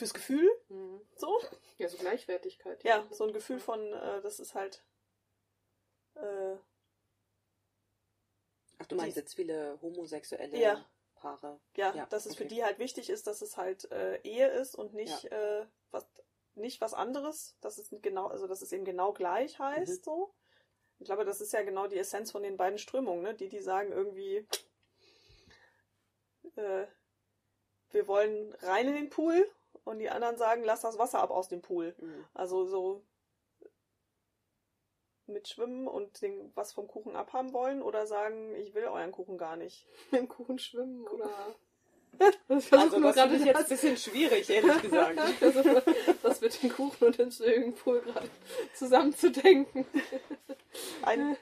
fürs 0.00 0.14
Gefühl, 0.14 0.50
Mhm. 0.68 1.00
so. 1.16 1.40
Ja, 1.78 1.88
so 1.88 1.96
Gleichwertigkeit. 1.98 2.82
Ja, 2.84 3.06
so 3.10 3.24
ein 3.24 3.32
Gefühl 3.32 3.60
von, 3.60 3.80
äh, 3.92 4.20
das 4.22 4.40
ist 4.40 4.54
halt, 4.54 4.82
äh, 6.14 6.56
Ach, 8.78 8.86
du 8.86 8.96
meinst 8.96 9.16
jetzt 9.16 9.34
viele 9.34 9.78
homosexuelle 9.82 10.58
Ja. 10.58 10.84
Paare. 11.14 11.60
ja, 11.76 11.94
Ja, 11.94 12.06
dass 12.06 12.24
es 12.24 12.34
für 12.34 12.46
die 12.46 12.64
halt 12.64 12.78
wichtig 12.78 13.10
ist, 13.10 13.26
dass 13.26 13.42
es 13.42 13.58
halt 13.58 13.90
äh, 13.92 14.20
Ehe 14.22 14.48
ist 14.48 14.74
und 14.74 14.94
nicht, 14.94 15.26
äh, 15.26 15.66
was, 15.90 16.06
nicht 16.54 16.80
was 16.80 16.94
anderes, 16.94 17.56
dass 17.60 17.76
es 17.76 17.94
genau, 18.00 18.26
also 18.28 18.46
dass 18.46 18.62
es 18.62 18.72
eben 18.72 18.86
genau 18.86 19.12
gleich 19.12 19.58
heißt, 19.58 20.00
Mhm. 20.00 20.04
so. 20.04 20.34
Ich 20.98 21.04
glaube, 21.06 21.24
das 21.26 21.40
ist 21.42 21.52
ja 21.52 21.62
genau 21.62 21.86
die 21.88 21.98
Essenz 21.98 22.30
von 22.30 22.42
den 22.42 22.56
beiden 22.56 22.78
Strömungen, 22.78 23.22
ne? 23.22 23.34
Die, 23.34 23.48
die 23.48 23.60
sagen 23.60 23.92
irgendwie, 23.92 24.46
äh, 26.56 26.86
wir 27.90 28.06
wollen 28.06 28.54
rein 28.62 28.88
in 28.88 28.94
den 28.94 29.10
Pool 29.10 29.46
und 29.84 29.98
die 29.98 30.10
anderen 30.10 30.36
sagen, 30.36 30.62
lass 30.64 30.80
das 30.80 30.98
Wasser 30.98 31.20
ab 31.20 31.30
aus 31.30 31.48
dem 31.48 31.62
Pool. 31.62 31.94
Mhm. 31.98 32.24
Also 32.34 32.64
so 32.64 33.02
mit 35.30 35.48
Schwimmen 35.48 35.86
und 35.86 36.20
den, 36.22 36.50
was 36.54 36.72
vom 36.72 36.88
Kuchen 36.88 37.16
abhaben 37.16 37.52
wollen 37.52 37.82
oder 37.82 38.06
sagen, 38.06 38.54
ich 38.56 38.74
will 38.74 38.84
euren 38.84 39.12
Kuchen 39.12 39.38
gar 39.38 39.56
nicht. 39.56 39.86
Mit 40.10 40.20
dem 40.22 40.28
Kuchen 40.28 40.58
schwimmen 40.58 41.06
oder. 41.06 41.30
Also 42.48 43.00
das 43.00 43.16
ich 43.32 43.44
jetzt 43.44 43.56
ein 43.56 43.68
bisschen 43.68 43.96
schwierig, 43.96 44.50
ehrlich 44.50 44.82
gesagt. 44.82 45.16
also, 45.40 45.80
das 46.24 46.40
mit 46.40 46.60
dem 46.60 46.70
Kuchen 46.70 47.06
und 47.06 47.18
dem 47.18 47.30
Swimmingpool 47.30 48.00
gerade 48.00 48.28
zusammenzudenken. 48.74 49.86
Ein, 51.02 51.36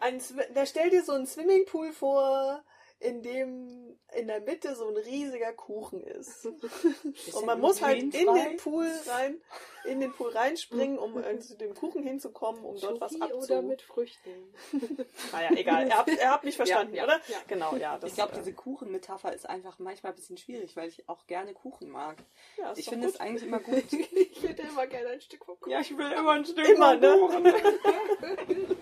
ein, 0.00 0.20
da 0.52 0.66
stell 0.66 0.90
dir 0.90 1.04
so 1.04 1.12
einen 1.12 1.28
Swimmingpool 1.28 1.92
vor, 1.92 2.64
in 3.04 3.22
dem 3.22 3.84
in 4.14 4.28
der 4.28 4.40
Mitte 4.40 4.74
so 4.74 4.88
ein 4.88 4.96
riesiger 4.96 5.52
Kuchen 5.52 6.02
ist. 6.02 6.46
Und 7.32 7.46
man 7.46 7.60
muss 7.60 7.82
halt 7.82 8.00
in 8.00 8.10
den 8.10 8.56
Pool 8.58 8.88
rein, 9.06 9.40
in 9.84 10.00
den 10.00 10.12
Pool 10.12 10.30
reinspringen, 10.30 10.98
um 10.98 11.22
äh, 11.22 11.38
zu 11.40 11.56
dem 11.56 11.74
Kuchen 11.74 12.02
hinzukommen, 12.04 12.64
um 12.64 12.78
dort 12.80 13.00
was 13.00 13.20
abzu... 13.20 13.36
oder 13.36 13.62
mit 13.62 13.82
Früchten. 13.82 14.30
Naja, 15.32 15.50
egal. 15.56 15.88
Er 15.88 15.98
hat, 15.98 16.08
er 16.08 16.30
hat 16.30 16.44
mich 16.44 16.56
verstanden, 16.56 16.94
ja, 16.94 17.04
oder? 17.04 17.20
ja. 17.28 17.38
Genau, 17.48 17.74
ja. 17.76 17.98
Das, 17.98 18.10
Ich 18.10 18.16
glaube, 18.16 18.34
äh, 18.34 18.38
diese 18.38 18.52
Kuchenmetapher 18.52 19.32
ist 19.32 19.48
einfach 19.48 19.78
manchmal 19.78 20.12
ein 20.12 20.16
bisschen 20.16 20.36
schwierig, 20.36 20.76
weil 20.76 20.88
ich 20.88 21.08
auch 21.08 21.26
gerne 21.26 21.52
Kuchen 21.54 21.88
mag. 21.88 22.16
ja, 22.56 22.72
Ich 22.76 22.88
finde 22.88 23.08
es 23.08 23.18
eigentlich 23.18 23.46
immer 23.46 23.58
gut. 23.60 23.82
ich 23.92 24.42
hätte 24.42 24.62
immer 24.62 24.86
gerne 24.86 25.08
ein 25.10 25.20
Stück 25.20 25.44
vom 25.44 25.58
Kuchen. 25.58 25.72
Ja, 25.72 25.80
ich 25.80 25.96
will 25.96 26.12
immer 26.12 26.32
ein 26.32 26.44
Stück 26.44 26.68
Immer, 26.68 26.96
ne? 26.96 27.16
Kuchen. 27.18 28.76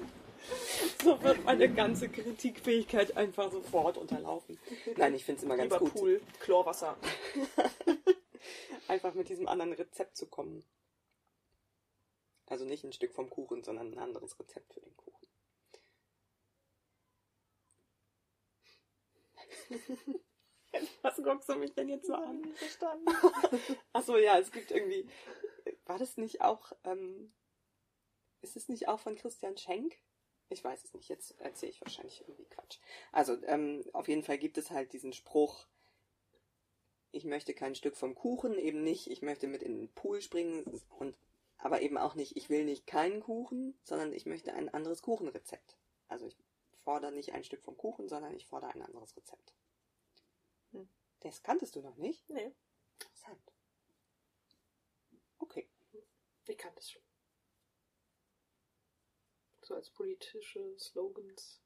So 1.02 1.23
wird 1.23 1.44
meine 1.44 1.73
ganze 1.73 2.09
Kritikfähigkeit 2.09 3.16
einfach 3.16 3.51
sofort 3.51 3.98
unterlaufen. 3.98 4.59
Nein, 4.97 5.14
ich 5.14 5.24
finde 5.24 5.39
es 5.39 5.44
immer 5.44 5.56
ganz 5.56 5.73
Lieber 5.73 5.85
gut, 5.85 5.94
Pool, 5.94 6.20
Chlorwasser. 6.40 6.97
einfach 8.89 9.14
mit 9.14 9.28
diesem 9.28 9.48
anderen 9.48 9.73
Rezept 9.73 10.16
zu 10.16 10.27
kommen. 10.27 10.64
Also 12.47 12.64
nicht 12.64 12.85
ein 12.85 12.93
Stück 12.93 13.14
vom 13.14 13.31
Kuchen, 13.31 13.64
sondern 13.64 13.93
ein 13.93 13.98
anderes 13.98 14.39
Rezept 14.39 14.74
für 14.74 14.81
den 14.81 14.97
Kuchen. 14.97 15.27
Was 21.02 21.16
guckst 21.16 21.48
du 21.48 21.56
mich 21.56 21.74
denn 21.74 21.89
jetzt 21.89 22.06
so 22.06 22.14
an? 22.14 22.44
Verstanden. 22.55 23.06
Achso, 23.93 24.16
ja, 24.16 24.39
es 24.39 24.51
gibt 24.51 24.70
irgendwie. 24.70 25.06
War 25.86 25.98
das 25.98 26.16
nicht 26.16 26.40
auch. 26.40 26.73
Ähm, 26.85 27.32
ist 28.40 28.56
es 28.56 28.69
nicht 28.69 28.89
auch 28.89 28.98
von 29.01 29.16
Christian 29.16 29.56
Schenk? 29.56 29.97
Ich 30.53 30.62
weiß 30.62 30.85
es 30.85 30.95
nicht, 30.95 31.09
jetzt 31.09 31.39
erzähle 31.41 31.73
ich 31.73 31.81
wahrscheinlich 31.81 32.20
irgendwie 32.20 32.45
Quatsch. 32.45 32.79
Also, 33.11 33.37
ähm, 33.45 33.85
auf 33.93 34.09
jeden 34.09 34.23
Fall 34.23 34.39
gibt 34.39 34.59
es 34.59 34.70
halt 34.70 34.93
diesen 34.93 35.12
Spruch, 35.12 35.66
ich 37.11 37.24
möchte 37.24 37.55
kein 37.55 37.74
Stück 37.74 37.97
vom 37.97 38.15
Kuchen, 38.15 38.59
eben 38.59 38.83
nicht, 38.83 39.11
ich 39.11 39.23
möchte 39.23 39.47
mit 39.47 39.62
in 39.62 39.77
den 39.77 39.93
Pool 39.93 40.23
springen 40.23 40.65
und 40.99 41.15
aber 41.59 41.81
eben 41.83 41.97
auch 41.97 42.15
nicht, 42.15 42.37
ich 42.37 42.51
will 42.51 42.65
nicht 42.65 42.87
keinen 42.87 43.20
Kuchen, 43.20 43.79
sondern 43.85 44.12
ich 44.12 44.27
möchte 44.27 44.53
ein 44.53 44.69
anderes 44.69 45.01
Kuchenrezept. 45.03 45.77
Also 46.09 46.27
ich 46.27 46.37
fordere 46.83 47.12
nicht 47.12 47.33
ein 47.33 47.45
Stück 47.45 47.62
vom 47.62 47.77
Kuchen, 47.77 48.09
sondern 48.09 48.35
ich 48.35 48.47
fordere 48.47 48.73
ein 48.73 48.83
anderes 48.83 49.16
Rezept. 49.16 49.55
Hm. 50.73 50.89
Das 51.20 51.43
kanntest 51.43 51.77
du 51.77 51.81
noch 51.81 51.97
nicht? 51.97 52.29
Nee. 52.29 52.53
Interessant. 53.01 53.53
Okay. 55.39 55.69
Ich 56.49 56.59
kann 56.59 56.74
das 56.74 56.91
schon. 56.91 57.03
So 59.73 59.77
als 59.77 59.89
politische 59.89 60.78
Slogans. 60.78 61.62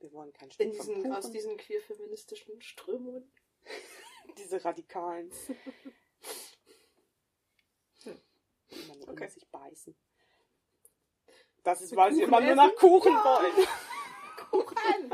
Wir 0.00 0.12
wollen 0.12 0.32
kein 0.32 0.50
Stück 0.50 0.72
diesen, 0.72 1.12
aus 1.12 1.30
diesen 1.30 1.56
queer-feministischen 1.56 2.60
Strömungen. 2.60 3.32
Diese 4.36 4.64
Radikalen. 4.64 5.30
Hm. 8.04 8.20
Nur 8.98 9.08
Okay. 9.10 9.28
sich 9.28 9.48
beißen. 9.48 9.94
Das 11.62 11.82
ist, 11.82 11.94
weil 11.94 12.12
sie 12.12 12.22
immer 12.22 12.40
nur 12.40 12.48
essen? 12.50 12.56
nach 12.56 12.74
Kuchen 12.74 13.12
Ja. 13.12 13.24
wollen. 13.24 13.68
Kuchen! 14.50 15.12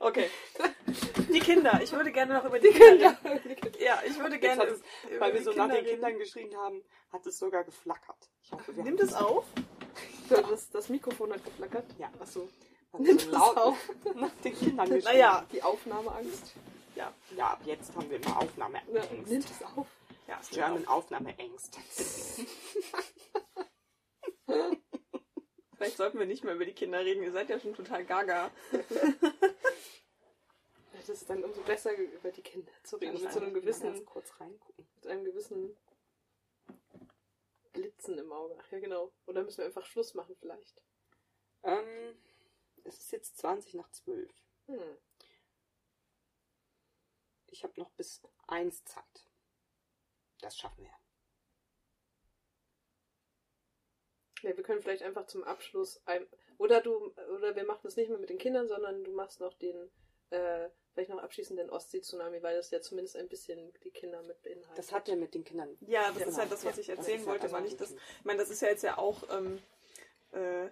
Okay. 0.00 0.28
Die 1.32 1.38
Kinder. 1.38 1.80
Ich 1.80 1.92
würde 1.92 2.10
gerne 2.10 2.34
noch 2.34 2.44
über 2.44 2.58
die, 2.58 2.66
Die 2.72 2.74
Kinder 2.76 3.14
Kinder. 3.14 3.78
Ja, 3.78 4.02
ich 4.04 4.18
würde 4.18 4.40
gerne 4.40 4.64
es, 4.64 4.82
weil 5.20 5.32
wir 5.32 5.44
so 5.44 5.52
nach 5.52 5.68
den 5.68 5.76
reden. 5.76 5.88
Kindern 5.90 6.18
geschrien 6.18 6.56
haben, 6.56 6.82
hat 7.12 7.24
es 7.26 7.38
sogar 7.38 7.62
geflackert. 7.62 8.30
Hoffe, 8.52 8.72
Nimmt 8.72 9.00
es 9.00 9.14
auf? 9.14 9.44
So, 10.28 10.36
das, 10.42 10.70
das 10.70 10.88
Mikrofon 10.88 11.32
hat 11.32 11.44
geflackert. 11.44 11.84
Ja. 11.98 12.08
Achso. 12.20 12.48
Nimmt 12.96 13.20
es 13.22 13.32
auf. 13.34 13.76
nach 14.14 14.30
den 14.44 14.54
Kindern 14.54 14.88
geschrien. 14.90 15.02
Naja, 15.14 15.44
Die 15.52 15.60
Aufnahmeangst. 15.60 16.52
ja. 16.94 17.12
Ja, 17.36 17.46
ab 17.48 17.60
jetzt 17.64 17.92
haben 17.96 18.08
wir 18.08 18.18
immer 18.18 18.28
Ja, 18.28 18.36
Aufnahmeängst. 18.36 19.28
nimmt 19.28 19.50
es 19.50 19.62
auf. 19.76 19.88
ja 20.28 20.38
es 20.40 20.50
German 20.50 20.86
Aufnahmeängst. 20.86 21.78
Vielleicht 25.76 25.96
sollten 25.96 26.18
wir 26.20 26.26
nicht 26.26 26.44
mehr 26.44 26.54
über 26.54 26.64
die 26.64 26.74
Kinder 26.74 27.00
reden. 27.00 27.22
Ihr 27.24 27.32
seid 27.32 27.48
ja 27.48 27.58
schon 27.58 27.74
total 27.74 28.04
gaga. 28.04 28.50
Das 30.92 31.08
ist 31.08 31.28
dann 31.28 31.42
umso 31.42 31.60
besser, 31.62 31.92
über 31.96 32.30
die 32.30 32.42
Kinder 32.42 32.70
zu 32.84 32.96
reden. 32.98 33.20
Mit 33.20 33.32
so 33.32 33.40
einem 33.40 33.54
gewissen, 33.54 34.04
kurz 34.04 34.30
reingucken. 34.38 34.86
mit 34.96 35.06
einem 35.10 35.24
gewissen 35.24 35.76
Blitzen 37.72 38.18
im 38.18 38.32
Auge. 38.32 38.56
Ach 38.58 38.70
ja, 38.70 38.80
genau. 38.80 39.12
Oder 39.26 39.42
müssen 39.42 39.58
wir 39.58 39.66
einfach 39.66 39.84
Schluss 39.84 40.14
machen 40.14 40.36
vielleicht? 40.36 40.82
Ähm, 41.62 42.16
es 42.84 42.98
ist 42.98 43.12
jetzt 43.12 43.38
20 43.38 43.74
nach 43.74 43.90
12. 43.90 44.32
Hm. 44.66 44.98
Ich 47.46 47.64
habe 47.64 47.78
noch 47.78 47.90
bis 47.92 48.22
1 48.46 48.84
Zeit. 48.84 49.28
Das 50.40 50.56
schaffen 50.56 50.84
wir. 50.84 51.00
Ja, 54.42 54.56
wir 54.56 54.64
können 54.64 54.80
vielleicht 54.80 55.02
einfach 55.02 55.26
zum 55.26 55.44
Abschluss 55.44 56.00
ein, 56.06 56.26
oder 56.56 56.80
du 56.80 57.12
oder 57.34 57.54
wir 57.54 57.64
machen 57.64 57.82
das 57.82 57.96
nicht 57.96 58.08
mehr 58.08 58.18
mit 58.18 58.30
den 58.30 58.38
Kindern, 58.38 58.68
sondern 58.68 59.04
du 59.04 59.12
machst 59.12 59.40
noch 59.40 59.52
den 59.54 59.90
äh, 60.30 60.70
vielleicht 60.92 61.10
noch 61.10 61.22
abschließend 61.22 61.58
den 61.58 61.70
Ostsee-Tsunami, 61.70 62.42
weil 62.42 62.56
das 62.56 62.70
ja 62.70 62.80
zumindest 62.80 63.16
ein 63.16 63.28
bisschen 63.28 63.72
die 63.84 63.90
Kinder 63.90 64.22
mit 64.22 64.42
beinhaltet. 64.42 64.78
Das 64.78 64.92
hat 64.92 65.08
ja 65.08 65.16
mit 65.16 65.34
den 65.34 65.44
Kindern. 65.44 65.76
Ja, 65.82 66.08
das 66.08 66.16
Genau. 66.18 66.28
ist 66.30 66.38
halt 66.38 66.52
das, 66.52 66.64
was 66.64 66.78
ich 66.78 66.88
erzählen 66.88 67.18
halt 67.18 67.28
wollte, 67.28 67.52
weil 67.52 67.66
ich 67.66 67.76
das. 67.76 67.92
Ich 67.92 68.24
meine, 68.24 68.38
das 68.40 68.50
ist 68.50 68.62
ja 68.62 68.68
jetzt 68.68 68.82
ja 68.82 68.98
auch. 68.98 69.22
Ähm, 69.30 69.62
äh, 70.32 70.70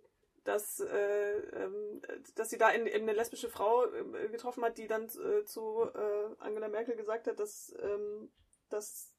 dass, 0.45 0.81
äh, 0.81 1.39
ähm, 1.39 2.03
dass 2.35 2.51
sie 2.51 2.59
da 2.59 2.71
in, 2.71 2.87
in 2.87 3.03
eine 3.03 3.13
lesbische 3.13 3.49
Frau 3.49 3.85
äh, 3.87 4.29
getroffen 4.29 4.65
hat, 4.65 4.79
die 4.79 4.87
dann 4.87 5.05
äh, 5.05 5.45
zu 5.45 5.83
äh, 5.95 6.35
Angela 6.39 6.69
Merkel 6.69 6.97
gesagt 6.97 7.27
hat, 7.27 7.41
dass, 7.41 7.75
ähm, 7.81 8.31
dass 8.69 9.13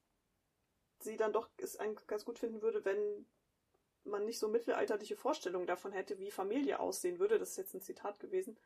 sie 0.99 1.17
dann 1.17 1.33
doch 1.33 1.49
es 1.57 1.77
ganz 2.07 2.25
gut 2.25 2.39
finden 2.39 2.61
würde, 2.61 2.83
wenn 2.85 3.25
man 4.03 4.25
nicht 4.25 4.39
so 4.39 4.47
mittelalterliche 4.47 5.15
Vorstellungen 5.15 5.67
davon 5.67 5.91
hätte, 5.91 6.17
wie 6.19 6.31
Familie 6.31 6.79
aussehen 6.79 7.19
würde. 7.19 7.39
Das 7.39 7.51
ist 7.51 7.57
jetzt 7.57 7.73
ein 7.73 7.81
Zitat 7.81 8.19
gewesen. 8.19 8.57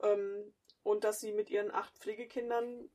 Ähm, 0.00 0.52
und 0.82 1.04
dass 1.04 1.20
sie 1.20 1.32
mit 1.32 1.50
ihren 1.50 1.70
acht 1.70 1.96
Pflegekindern 1.98 2.90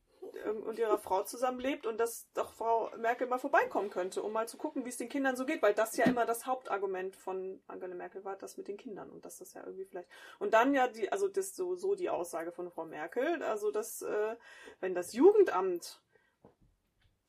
ähm, 0.46 0.64
und 0.64 0.78
ihrer 0.78 0.98
Frau 0.98 1.24
zusammenlebt 1.24 1.86
und 1.86 1.98
dass 2.00 2.28
doch 2.34 2.54
Frau 2.54 2.92
Merkel 2.98 3.28
mal 3.28 3.38
vorbeikommen 3.38 3.90
könnte, 3.90 4.22
um 4.22 4.34
mal 4.34 4.48
zu 4.48 4.58
gucken, 4.58 4.86
wie 4.86 4.90
es 4.90 4.98
den 4.98 5.10
Kindern 5.10 5.36
so 5.36 5.46
geht, 5.46 5.62
weil 5.62 5.74
das 5.74 5.96
ja 5.96 6.06
immer 6.06 6.26
das 6.26 6.46
Hauptargument 6.46 7.16
von 7.16 7.62
Angela 7.68 7.96
Merkel 7.96 8.26
war, 8.26 8.36
das 8.36 8.58
mit 8.58 8.68
den 8.68 8.78
Kindern 8.78 9.10
und 9.10 9.26
dass 9.26 9.38
das 9.38 9.54
ja 9.54 9.64
irgendwie 9.64 9.86
vielleicht 9.86 10.10
und 10.40 10.54
dann 10.54 10.74
ja 10.74 10.88
die, 10.88 11.12
also 11.12 11.28
das 11.28 11.56
so 11.56 11.76
so 11.76 11.96
die 11.96 12.10
Aussage 12.10 12.52
von 12.52 12.70
Frau 12.72 12.86
Merkel, 12.86 13.42
also 13.44 13.72
dass 13.72 14.02
äh, 14.02 14.36
wenn 14.80 14.96
das 14.96 15.14
Jugendamt 15.14 16.02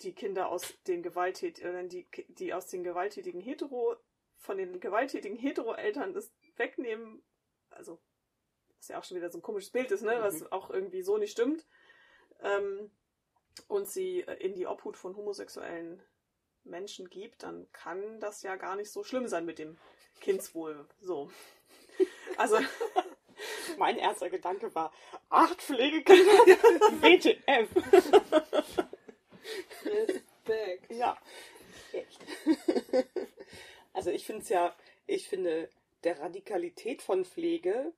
die 0.03 0.15
Kinder 0.15 0.49
aus 0.49 0.75
den 0.87 1.03
gewalttätigen, 1.03 1.75
äh, 1.75 1.89
die 1.89 2.07
die 2.29 2.55
aus 2.55 2.67
den 2.67 2.85
gewalttätigen 2.85 3.41
hetero 3.41 3.97
von 4.37 4.57
den 4.57 4.81
gewalttätigen 4.81 5.37
hetero-Eltern 5.37 6.15
das 6.15 6.33
wegnehmen, 6.57 7.23
also 7.71 7.99
was 8.77 8.89
ja 8.89 8.99
auch 8.99 9.05
schon 9.05 9.17
wieder 9.17 9.31
so 9.31 9.39
ein 9.39 9.43
komisches 9.43 9.71
Bild 9.71 9.91
ist, 9.91 10.03
ne, 10.03 10.19
was 10.21 10.41
mhm. 10.41 10.53
auch 10.53 10.71
irgendwie 10.71 11.03
so 11.03 11.19
nicht 11.19 11.33
stimmt 11.33 11.67
ähm, 12.41 12.91
und 13.67 13.89
sie 13.89 14.21
äh, 14.21 14.35
in 14.35 14.55
die 14.55 14.67
Obhut 14.67 14.97
von 14.97 15.17
homosexuellen 15.17 16.03
Menschen 16.63 17.09
gibt, 17.09 17.43
dann 17.43 17.71
kann 17.73 18.21
das 18.21 18.43
ja 18.43 18.57
gar 18.57 18.77
nicht 18.77 18.93
so 18.93 19.03
schlimm 19.03 19.27
sein 19.27 19.45
mit 19.45 19.59
dem 19.59 19.79
Kindswohl. 20.21 20.87
So. 21.01 21.31
Also. 22.37 22.59
mein 23.77 23.97
erster 23.99 24.31
Gedanke 24.31 24.75
war, 24.75 24.93
acht 25.29 25.61
Pflegekinder, 25.63 26.33
WTF. 27.03 27.69
Respekt. 29.85 30.25
Ja, 30.91 31.19
echt. 31.93 32.21
Also 33.93 34.11
ich 34.11 34.25
finde 34.27 34.43
es 34.43 34.49
ja, 34.49 34.77
ich 35.07 35.29
finde 35.29 35.69
der 36.05 36.21
Radikalität 36.21 37.03
von 37.03 37.25
Pflege 37.25 37.93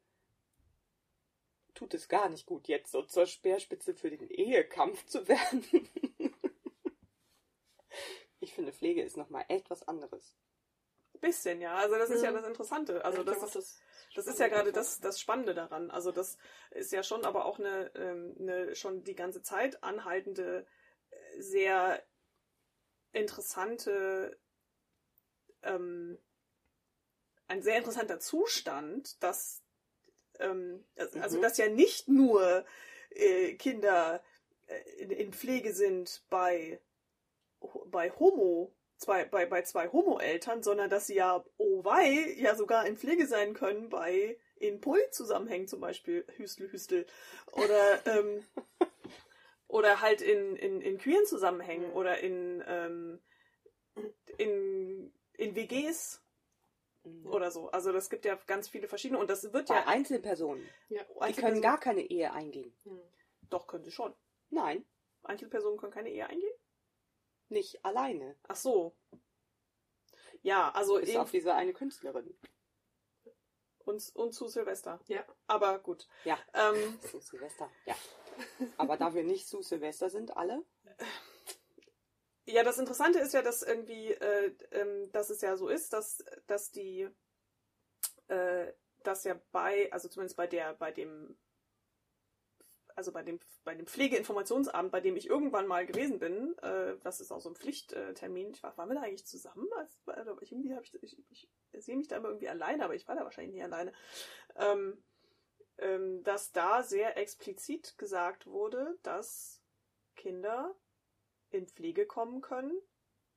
tut 1.75 1.95
es 1.95 2.09
gar 2.09 2.29
nicht 2.29 2.47
gut, 2.47 2.69
jetzt 2.69 2.93
so 2.93 3.03
zur 3.03 3.27
Speerspitze 3.27 3.95
für 3.95 4.11
den 4.11 4.29
Ehekampf 4.29 5.07
zu 5.07 5.27
werden. 5.29 5.65
ich 8.41 8.55
finde, 8.55 8.73
Pflege 8.73 9.03
ist 9.03 9.17
nochmal 9.17 9.45
echt 9.49 9.71
was 9.71 9.87
anderes. 9.87 10.35
Bisschen, 11.21 11.61
ja. 11.61 11.75
Also 11.75 11.97
das 11.97 12.09
ist 12.09 12.23
ja, 12.23 12.31
ja 12.31 12.39
das 12.39 12.47
Interessante. 12.47 13.05
Also 13.05 13.23
das, 13.23 13.43
ist, 13.43 13.55
das, 13.55 13.81
das 14.15 14.27
ist 14.27 14.41
ja 14.41 14.49
gerade 14.49 14.73
das, 14.73 15.01
das 15.01 15.21
Spannende 15.21 15.53
daran. 15.53 15.91
Also 15.91 16.13
das 16.13 16.39
ist 16.71 16.93
ja 16.93 17.03
schon 17.03 17.27
aber 17.27 17.45
auch 17.45 17.59
eine, 17.59 17.91
ähm, 17.95 18.35
eine 18.39 18.75
schon 18.75 19.05
die 19.05 19.15
ganze 19.15 19.43
Zeit 19.43 19.83
anhaltende, 19.85 20.67
sehr 21.39 22.03
interessante, 23.13 24.39
ähm, 25.63 26.19
ein 27.49 27.63
sehr 27.63 27.79
interessanter 27.79 28.21
Zustand, 28.21 29.23
dass 29.23 29.63
ähm, 30.39 30.85
also 30.97 31.39
mhm. 31.39 31.43
dass 31.43 31.59
ja 31.59 31.69
nicht 31.69 32.09
nur 32.09 32.65
äh, 33.11 33.55
Kinder 33.55 34.23
äh, 34.67 35.03
in, 35.03 35.11
in, 35.11 35.33
Pflege 35.33 35.75
sind 35.75 36.25
bei, 36.31 36.81
bei 37.87 38.11
Homo, 38.13 38.73
zwei, 38.97 39.25
bei, 39.25 39.47
bei 39.47 39.63
zwei 39.63 39.89
Homo-Eltern, 39.89 40.63
sondern 40.63 40.91
dass 40.91 41.07
sie 41.07 41.17
ja, 41.17 41.45
oh 41.59 41.85
wei, 41.85 42.35
ja 42.39 42.55
sogar 42.55 42.87
in 42.87 42.97
Pflege 42.97 43.27
sein 43.27 43.55
können 43.55 43.89
bei 43.89 44.39
in 44.57 44.81
Poly-Zusammenhängen 44.81 45.69
zum 45.69 45.81
Beispiel, 45.81 46.25
Hüstel, 46.37 46.71
Hüstel. 46.71 47.07
Oder, 47.53 48.07
ähm, 48.07 48.45
oder 49.71 50.01
halt 50.01 50.21
in, 50.23 50.57
in, 50.57 50.81
in 50.81 50.99
queeren 50.99 51.27
Zusammenhängen 51.27 51.93
oder 51.93 52.19
in, 52.21 52.63
ähm, 52.67 53.21
in, 54.39 55.13
in 55.35 55.55
WGs 55.55 56.23
Mhm. 57.05 57.27
Oder 57.27 57.51
so. 57.51 57.71
Also 57.71 57.93
das 57.93 58.11
gibt 58.11 58.25
ja 58.25 58.37
ganz 58.47 58.69
viele 58.69 58.89
verschiedene 58.89 59.19
und 59.19 59.31
das 59.31 59.53
wird 59.53 59.69
Bei 59.69 59.77
ja. 59.77 59.87
Einzelpersonen. 59.87 60.69
Ja. 60.89 61.03
Die 61.03 61.21
Einzelpersonen. 61.21 61.35
können 61.37 61.63
gar 61.63 61.81
keine 61.81 62.03
Ehe 62.03 62.33
eingehen. 62.33 62.77
Hm. 62.85 63.01
Doch, 63.49 63.67
können 63.67 63.85
sie 63.85 63.93
schon. 63.93 64.15
Nein. 64.51 64.85
Einzelpersonen 65.23 65.79
können 65.79 65.93
keine 65.93 66.11
Ehe 66.11 66.27
eingehen? 66.27 66.55
Nicht 67.49 67.85
alleine. 67.85 68.37
Ach 68.49 68.57
so. 68.57 68.97
Ja, 70.43 70.71
also. 70.71 70.99
Ist 70.99 71.17
auch 71.17 71.29
diese 71.29 71.55
eine 71.55 71.73
Künstlerin. 71.73 72.39
Und, 73.85 74.11
und 74.15 74.33
zu 74.33 74.47
Silvester. 74.47 75.01
Ja. 75.07 75.25
Aber 75.47 75.79
gut. 75.79 76.07
Ja. 76.25 76.39
Ähm, 76.55 77.01
zu 77.01 77.21
Silvester, 77.21 77.71
ja. 77.87 77.97
Aber 78.77 78.97
da 78.97 79.15
wir 79.15 79.25
nicht 79.25 79.49
zu 79.49 79.63
Silvester 79.63 80.11
sind, 80.11 80.37
alle. 80.37 80.65
Ja, 82.47 82.65
das 82.65 82.79
Interessante 82.79 83.21
ist 83.21 83.35
ja, 83.35 83.43
dass 83.43 83.63
irgendwie, 83.63 84.13
äh, 84.13 84.55
ähm, 84.73 85.11
dass 85.13 85.31
es 85.31 85.41
ja 85.41 85.57
so 85.57 85.69
ist, 85.69 85.93
dass, 85.93 86.25
dass 86.47 86.71
die, 86.71 87.09
äh, 88.29 88.73
dass 89.03 89.25
ja 89.25 89.41
bei, 89.53 89.93
also 89.93 90.09
zumindest 90.09 90.37
bei 90.37 90.47
der, 90.47 90.75
bei 90.75 90.91
dem, 90.91 91.39
also 92.97 93.13
bei 93.13 93.23
dem, 93.23 93.39
bei 93.65 93.75
dem 93.75 93.87
Pflegeinformationsabend, 93.87 94.91
bei 94.91 95.01
dem 95.01 95.17
ich 95.17 95.27
irgendwann 95.27 95.67
mal 95.67 95.87
gewesen 95.87 96.19
bin, 96.19 96.57
äh, 96.59 96.97
das 97.03 97.21
ist 97.21 97.31
auch 97.31 97.41
so 97.41 97.51
ein 97.51 97.57
Pflichttermin. 97.57 98.51
Ich 98.51 98.63
war, 98.63 98.77
waren 98.77 98.89
wir 98.89 98.97
da 98.97 99.03
eigentlich 99.03 99.27
zusammen? 99.27 99.69
Also, 100.07 100.41
ich, 100.41 100.53
irgendwie 100.53 100.77
ich, 100.83 101.03
ich, 101.03 101.19
ich, 101.31 101.49
ich 101.73 101.85
sehe 101.85 101.97
mich 101.97 102.09
da 102.09 102.17
immer 102.17 102.29
irgendwie 102.29 102.49
alleine, 102.49 102.85
aber 102.85 102.95
ich 102.95 103.07
war 103.07 103.15
da 103.15 103.25
wahrscheinlich 103.25 103.55
nie 103.55 103.63
alleine. 103.63 103.93
Ähm, 104.57 105.03
ähm, 105.81 106.23
dass 106.23 106.53
da 106.53 106.83
sehr 106.83 107.17
explizit 107.17 107.97
gesagt 107.99 108.47
wurde, 108.47 108.99
dass 109.03 109.61
Kinder 110.17 110.75
in 111.51 111.67
Pflege 111.67 112.07
kommen 112.07 112.41
können 112.41 112.79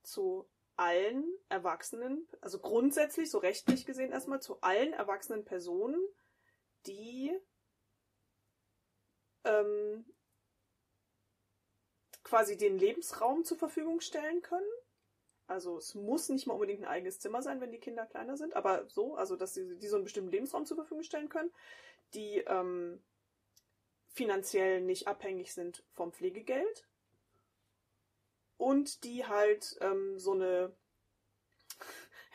zu 0.04 0.48
allen 0.76 1.26
Erwachsenen, 1.50 2.28
also 2.42 2.60
grundsätzlich, 2.60 3.30
so 3.30 3.38
rechtlich 3.38 3.86
gesehen 3.86 4.12
erstmal, 4.12 4.42
zu 4.42 4.60
allen 4.62 4.94
erwachsenen 4.94 5.46
Personen, 5.46 6.02
die 6.86 7.32
ähm, 9.44 10.06
quasi 12.24 12.58
den 12.58 12.78
Lebensraum 12.78 13.44
zur 13.44 13.58
Verfügung 13.58 14.02
stellen 14.02 14.42
können. 14.42 14.70
Also 15.46 15.78
es 15.78 15.94
muss 15.94 16.30
nicht 16.30 16.48
mal 16.48 16.54
unbedingt 16.54 16.82
ein 16.82 16.88
eigenes 16.88 17.20
Zimmer 17.20 17.42
sein, 17.42 17.62
wenn 17.62 17.72
die 17.72 17.80
Kinder 17.80 18.06
kleiner 18.06 18.38
sind, 18.38 18.56
aber 18.56 18.88
so, 18.90 19.16
also 19.16 19.36
dass 19.36 19.54
sie 19.54 19.78
die 19.78 19.88
so 19.88 19.98
einen 19.98 20.06
bestimmten 20.06 20.32
Lebensraum 20.32 20.66
zur 20.66 20.78
Verfügung 20.78 21.04
stellen 21.04 21.30
können, 21.30 21.52
die 22.14 22.40
ähm, 22.48 23.02
finanziell 24.10 24.82
nicht 24.82 25.08
abhängig 25.08 25.54
sind 25.54 25.84
vom 25.94 26.12
Pflegegeld, 26.12 26.88
und 28.58 29.04
die 29.04 29.26
halt 29.26 29.78
ähm, 29.82 30.20
so 30.20 30.32
eine 30.32 30.74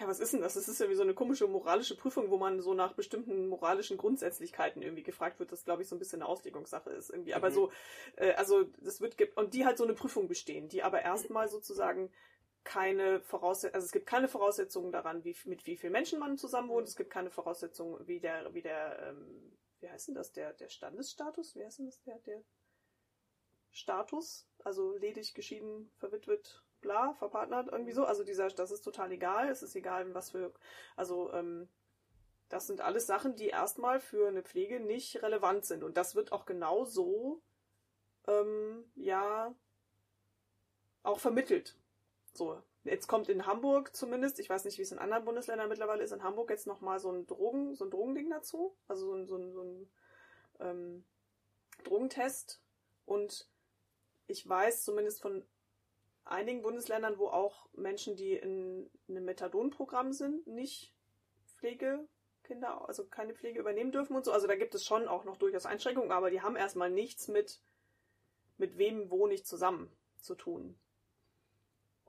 ja, 0.00 0.06
was 0.06 0.20
ist 0.20 0.32
denn 0.32 0.42
das? 0.42 0.54
Das 0.54 0.68
ist 0.68 0.80
ja 0.80 0.88
wie 0.88 0.94
so 0.94 1.02
eine 1.02 1.14
komische 1.14 1.48
moralische 1.48 1.96
Prüfung, 1.96 2.30
wo 2.30 2.38
man 2.38 2.60
so 2.60 2.72
nach 2.72 2.92
bestimmten 2.92 3.48
moralischen 3.48 3.96
Grundsätzlichkeiten 3.96 4.80
irgendwie 4.80 5.02
gefragt 5.02 5.40
wird, 5.40 5.50
das 5.50 5.64
glaube 5.64 5.82
ich 5.82 5.88
so 5.88 5.96
ein 5.96 5.98
bisschen 5.98 6.22
eine 6.22 6.28
Auslegungssache 6.28 6.90
ist 6.90 7.10
irgendwie. 7.10 7.34
Aber 7.34 7.50
mhm. 7.50 7.54
so, 7.54 7.72
äh, 8.16 8.32
also 8.34 8.64
das 8.80 9.00
wird 9.00 9.16
und 9.36 9.54
die 9.54 9.64
halt 9.66 9.76
so 9.76 9.84
eine 9.84 9.94
Prüfung 9.94 10.28
bestehen, 10.28 10.68
die 10.68 10.84
aber 10.84 11.02
erstmal 11.02 11.48
sozusagen 11.48 12.12
keine 12.62 13.20
Voraussetzungen, 13.22 13.74
also 13.74 13.86
es 13.86 13.92
gibt 13.92 14.06
keine 14.06 14.28
Voraussetzungen 14.28 14.92
daran, 14.92 15.24
wie 15.24 15.34
mit 15.46 15.66
wie 15.66 15.76
vielen 15.76 15.92
Menschen 15.92 16.20
man 16.20 16.36
zusammen 16.36 16.68
wohnt. 16.68 16.86
Es 16.86 16.96
gibt 16.96 17.10
keine 17.10 17.30
Voraussetzungen, 17.30 18.06
wie 18.06 18.20
der, 18.20 18.54
wie 18.54 18.62
der, 18.62 19.08
ähm, 19.08 19.58
wie 19.80 19.88
heißt 19.88 20.08
denn 20.08 20.14
das, 20.14 20.32
der, 20.32 20.52
der 20.52 20.68
Standesstatus? 20.68 21.54
Wie 21.54 21.64
heißt 21.64 21.78
denn 21.78 21.86
das, 21.86 22.00
der, 22.02 22.18
der 22.20 22.42
Status, 23.70 24.48
also 24.64 24.96
ledig, 24.96 25.34
geschieden, 25.34 25.90
verwitwet, 25.98 26.62
bla, 26.80 27.14
verpartnert, 27.14 27.68
irgendwie 27.70 27.92
so. 27.92 28.04
Also 28.04 28.24
dieser, 28.24 28.48
das 28.48 28.70
ist 28.70 28.82
total 28.82 29.12
egal. 29.12 29.48
Es 29.48 29.62
ist 29.62 29.76
egal, 29.76 30.14
was 30.14 30.30
für, 30.30 30.52
also 30.96 31.32
ähm, 31.32 31.68
das 32.48 32.66
sind 32.66 32.80
alles 32.80 33.06
Sachen, 33.06 33.36
die 33.36 33.48
erstmal 33.48 34.00
für 34.00 34.28
eine 34.28 34.42
Pflege 34.42 34.80
nicht 34.80 35.22
relevant 35.22 35.64
sind. 35.64 35.84
Und 35.84 35.96
das 35.96 36.14
wird 36.14 36.32
auch 36.32 36.46
genau 36.46 36.84
so, 36.84 37.42
ähm, 38.26 38.90
ja, 38.94 39.54
auch 41.02 41.18
vermittelt. 41.18 41.76
So, 42.32 42.62
jetzt 42.84 43.06
kommt 43.06 43.28
in 43.28 43.46
Hamburg 43.46 43.94
zumindest, 43.94 44.38
ich 44.38 44.48
weiß 44.48 44.64
nicht, 44.64 44.78
wie 44.78 44.82
es 44.82 44.92
in 44.92 44.98
anderen 44.98 45.24
Bundesländern 45.24 45.68
mittlerweile 45.68 46.02
ist, 46.02 46.12
in 46.12 46.22
Hamburg 46.22 46.50
jetzt 46.50 46.66
nochmal 46.66 47.00
so 47.00 47.10
ein 47.10 47.26
Drogen, 47.26 47.74
so 47.74 47.84
ein 47.84 47.90
Drogending 47.90 48.30
dazu. 48.30 48.76
Also 48.86 49.06
so 49.06 49.14
ein, 49.14 49.26
so 49.26 49.36
ein, 49.36 49.52
so 49.52 49.62
ein 49.62 49.90
ähm, 50.60 51.04
Drogentest. 51.84 52.62
Und 53.04 53.48
ich 54.26 54.46
weiß 54.48 54.84
zumindest 54.84 55.22
von 55.22 55.46
einigen 56.24 56.62
Bundesländern, 56.62 57.18
wo 57.18 57.28
auch 57.28 57.68
Menschen, 57.72 58.16
die 58.16 58.34
in 58.34 58.90
einem 59.08 59.24
Methadon-Programm 59.24 60.12
sind, 60.12 60.46
nicht 60.46 60.94
Pflegekinder, 61.56 62.86
also 62.86 63.06
keine 63.06 63.34
Pflege 63.34 63.58
übernehmen 63.58 63.92
dürfen 63.92 64.14
und 64.14 64.24
so. 64.24 64.32
Also 64.32 64.46
da 64.46 64.56
gibt 64.56 64.74
es 64.74 64.84
schon 64.84 65.08
auch 65.08 65.24
noch 65.24 65.38
durchaus 65.38 65.66
Einschränkungen, 65.66 66.12
aber 66.12 66.30
die 66.30 66.42
haben 66.42 66.56
erstmal 66.56 66.90
nichts 66.90 67.28
mit 67.28 67.60
mit 68.58 68.76
wem 68.76 69.10
wo 69.10 69.26
nicht 69.26 69.46
zusammen 69.46 69.90
zu 70.20 70.34
tun. 70.34 70.78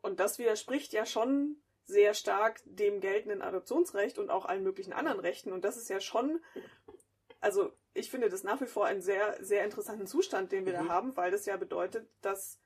Und 0.01 0.19
das 0.19 0.39
widerspricht 0.39 0.93
ja 0.93 1.05
schon 1.05 1.57
sehr 1.85 2.13
stark 2.13 2.61
dem 2.65 3.01
geltenden 3.01 3.41
Adoptionsrecht 3.41 4.19
und 4.19 4.29
auch 4.29 4.45
allen 4.45 4.63
möglichen 4.63 4.93
anderen 4.93 5.19
Rechten. 5.19 5.51
Und 5.51 5.65
das 5.65 5.75
ist 5.75 5.89
ja 5.89 5.99
schon, 5.99 6.39
also 7.41 7.73
ich 7.93 8.11
finde 8.11 8.29
das 8.29 8.43
nach 8.43 8.61
wie 8.61 8.67
vor 8.67 8.85
einen 8.85 9.01
sehr, 9.01 9.43
sehr 9.43 9.65
interessanten 9.65 10.07
Zustand, 10.07 10.51
den 10.51 10.65
wir 10.65 10.79
mhm. 10.79 10.87
da 10.87 10.93
haben, 10.93 11.17
weil 11.17 11.31
das 11.31 11.45
ja 11.45 11.57
bedeutet, 11.57 12.07
dass, 12.21 12.59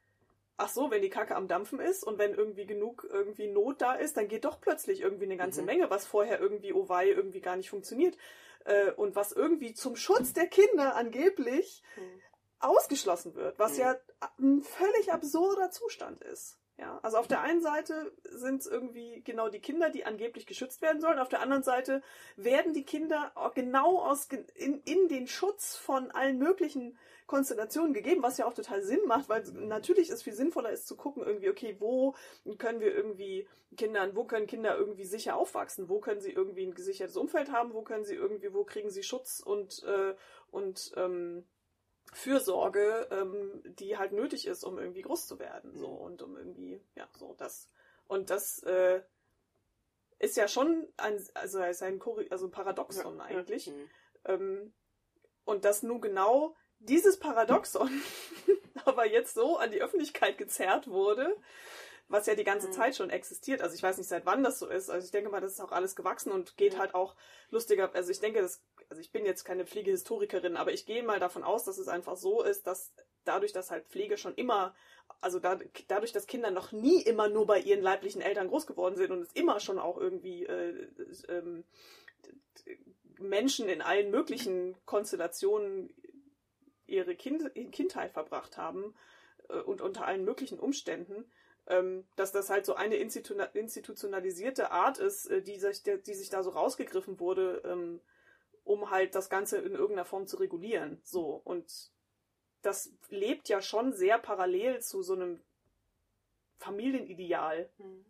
ach 0.58 0.70
so, 0.70 0.92
wenn 0.92 1.02
die 1.02 1.10
Kacke 1.10 1.36
am 1.36 1.48
Dampfen 1.48 1.80
ist 1.80 2.04
und 2.04 2.18
wenn 2.18 2.34
irgendwie 2.34 2.66
genug 2.66 3.08
irgendwie 3.10 3.48
Not 3.48 3.82
da 3.82 3.94
ist, 3.94 4.18
dann 4.18 4.28
geht 4.28 4.46
doch 4.46 4.60
plötzlich 4.60 5.02
irgendwie 5.02 5.26
eine 5.26 5.38
ganze 5.38 5.62
mhm. 5.62 5.68
Menge, 5.68 5.90
was 5.90 6.06
vorher 6.06 6.40
irgendwie, 6.40 6.74
oh 6.74 6.90
wei, 6.90 7.08
irgendwie 7.08 7.42
gar 7.42 7.56
nicht 7.56 7.70
funktioniert. 7.70 8.18
Äh, 8.66 8.92
und 8.92 9.16
was 9.16 9.32
irgendwie 9.32 9.74
zum 9.74 9.96
Schutz 9.96 10.34
der 10.34 10.48
Kinder 10.48 10.96
angeblich 10.96 11.82
mhm. 11.96 12.22
ausgeschlossen 12.60 13.36
wird, 13.36 13.58
was 13.58 13.74
mhm. 13.74 13.80
ja 13.80 13.96
ein 14.38 14.62
völlig 14.62 15.14
absurder 15.14 15.72
Zustand 15.72 16.22
ist. 16.22 16.58
Ja, 16.78 17.00
also 17.04 17.18
auf 17.18 17.28
der 17.28 17.42
einen 17.42 17.62
Seite 17.62 18.12
sind 18.24 18.62
es 18.62 18.68
irgendwie 18.68 19.22
genau 19.24 19.50
die 19.50 19.60
Kinder, 19.60 19.92
die 19.92 20.06
angeblich 20.06 20.48
geschützt 20.48 20.82
werden 20.82 21.02
sollen. 21.02 21.20
Auf 21.20 21.30
der 21.30 21.42
anderen 21.42 21.62
Seite 21.62 22.02
werden 22.36 22.74
die 22.74 22.84
Kinder 22.84 23.32
genau 23.54 24.00
aus, 24.00 24.28
in, 24.56 24.82
in 24.84 25.08
den 25.08 25.28
Schutz 25.28 25.76
von 25.76 26.10
allen 26.12 26.40
möglichen 26.40 26.98
Konstellationen 27.28 27.94
gegeben, 27.94 28.24
was 28.24 28.38
ja 28.38 28.46
auch 28.46 28.56
total 28.56 28.82
Sinn 28.82 29.02
macht, 29.06 29.30
weil 29.30 29.44
natürlich 29.54 30.10
es 30.10 30.24
viel 30.24 30.34
sinnvoller 30.34 30.72
ist 30.72 30.88
zu 30.88 30.98
gucken, 30.98 31.24
irgendwie, 31.24 31.50
okay, 31.50 31.76
wo 31.80 32.16
können 32.58 32.80
wir 32.80 32.94
irgendwie 32.94 33.48
Kindern, 33.78 34.16
wo 34.16 34.24
können 34.26 34.48
Kinder 34.48 34.76
irgendwie 34.76 35.06
sicher 35.06 35.36
aufwachsen, 35.36 35.90
wo 35.90 36.00
können 36.00 36.22
sie 36.22 36.32
irgendwie 36.32 36.66
ein 36.66 36.74
gesichertes 36.74 37.18
Umfeld 37.18 37.52
haben, 37.52 37.74
wo 37.74 37.84
können 37.84 38.06
sie 38.06 38.16
irgendwie, 38.16 38.54
wo 38.54 38.64
kriegen 38.64 38.90
sie 38.90 39.04
Schutz 39.04 39.40
und, 39.40 39.84
äh, 39.84 40.16
und 40.52 40.92
ähm, 40.96 41.46
Fürsorge, 42.14 43.08
ähm, 43.12 43.62
die 43.66 43.98
halt 43.98 44.14
nötig 44.14 44.48
ist, 44.48 44.64
um 44.64 44.78
irgendwie 44.78 45.02
groß 45.02 45.28
zu 45.28 45.40
werden. 45.40 45.76
So 45.76 45.90
mhm. 45.90 45.98
und 45.98 46.22
um 46.22 46.38
irgendwie, 46.38 46.82
ja, 46.96 47.08
so 47.18 47.34
das. 47.38 47.70
Und 48.08 48.30
das 48.30 48.60
äh, 48.64 49.02
ist 50.20 50.38
ja 50.38 50.48
schon 50.48 50.88
ein, 50.98 51.22
also 51.34 51.64
ist 51.64 51.84
ein, 51.84 52.02
also 52.30 52.48
ein 52.48 52.52
Paradoxon 52.52 53.18
ja, 53.18 53.24
eigentlich. 53.24 53.68
Ja. 53.68 53.74
Mhm. 53.74 53.90
Ähm, 54.26 54.74
und 55.46 55.66
dass 55.66 55.84
nun 55.84 56.02
genau 56.02 56.56
dieses 56.80 57.20
Paradoxon 57.20 57.90
aber 58.86 59.06
jetzt 59.06 59.34
so 59.34 59.58
an 59.58 59.72
die 59.72 59.82
Öffentlichkeit 59.82 60.38
gezerrt 60.38 60.88
wurde, 60.88 61.36
was 62.08 62.26
ja 62.26 62.36
die 62.36 62.44
ganze 62.44 62.68
mhm. 62.68 62.74
Zeit 62.74 62.96
schon 62.96 63.10
existiert. 63.10 63.62
Also 63.62 63.76
ich 63.76 63.84
weiß 63.84 63.98
nicht, 63.98 64.08
seit 64.08 64.26
wann 64.26 64.44
das 64.44 64.60
so 64.60 64.68
ist. 64.68 64.90
Also 64.90 65.06
ich 65.06 65.12
denke 65.12 65.30
mal, 65.30 65.42
das 65.42 65.54
ist 65.54 65.62
auch 65.62 65.72
alles 65.72 65.96
gewachsen 65.96 66.32
und 66.32 66.58
geht 66.58 66.74
ja. 66.74 66.80
halt 66.80 66.94
auch 66.94 67.16
lustiger. 67.50 67.94
Also 67.94 68.12
ich 68.12 68.20
denke, 68.20 68.42
das 68.42 68.62
also 68.94 69.02
ich 69.02 69.12
bin 69.12 69.26
jetzt 69.26 69.44
keine 69.44 69.66
Pflegehistorikerin, 69.66 70.56
aber 70.56 70.72
ich 70.72 70.86
gehe 70.86 71.02
mal 71.02 71.20
davon 71.20 71.44
aus, 71.44 71.64
dass 71.64 71.80
es 71.80 71.88
einfach 71.88 72.16
so 72.16 72.44
ist, 72.44 72.68
dass 72.68 72.94
dadurch, 73.24 73.52
dass 73.52 73.72
halt 73.72 73.88
Pflege 73.88 74.20
schon 74.20 74.36
immer, 74.36 74.76
also 75.20 75.40
da, 75.40 75.58
dadurch, 75.88 76.12
dass 76.12 76.28
Kinder 76.28 76.52
noch 76.52 76.72
nie 76.72 77.02
immer 77.02 77.28
nur 77.28 77.48
bei 77.48 77.60
ihren 77.60 77.82
leiblichen 77.82 78.22
Eltern 78.22 78.50
groß 78.50 78.68
geworden 78.68 78.96
sind 78.96 79.10
und 79.10 79.24
es 79.24 79.32
immer 79.32 79.60
schon 79.60 79.80
auch 79.80 79.98
irgendwie 79.98 80.46
äh, 80.46 80.88
äh, 81.28 81.64
Menschen 83.18 83.68
in 83.68 83.82
allen 83.82 84.12
möglichen 84.12 84.78
Konstellationen 84.86 85.92
ihre 86.86 87.16
kind 87.16 87.52
Kindheit 87.72 88.12
verbracht 88.12 88.58
haben 88.58 88.94
äh, 89.50 89.58
und 89.58 89.82
unter 89.82 90.06
allen 90.06 90.24
möglichen 90.24 90.60
Umständen, 90.60 91.26
ähm, 91.66 92.06
dass 92.16 92.32
das 92.32 92.52
halt 92.52 92.68
so 92.68 92.76
eine 92.76 92.98
institutionalisierte 92.98 94.70
Art 94.70 95.00
ist, 95.00 95.26
äh, 95.32 95.42
die 95.42 95.58
sich, 95.58 95.82
die 95.82 96.14
sich 96.14 96.30
da 96.30 96.44
so 96.44 96.52
rausgegriffen 96.52 97.20
wurde, 97.20 97.64
ähm, 97.66 98.00
um 98.64 98.90
halt 98.90 99.16
das 99.16 99.30
Ganze 99.30 99.58
in 99.58 99.74
irgendeiner 99.74 100.06
Form 100.06 100.28
zu 100.28 100.38
regulieren. 100.38 101.02
So. 101.04 101.42
Und 101.44 101.92
das 102.62 102.94
lebt 103.10 103.50
ja 103.50 103.62
schon 103.62 103.94
sehr 103.94 104.18
parallel 104.18 104.82
zu 104.82 105.02
so 105.02 105.14
einem 105.14 105.44
Familienideal, 106.58 107.70
hm. 107.78 108.06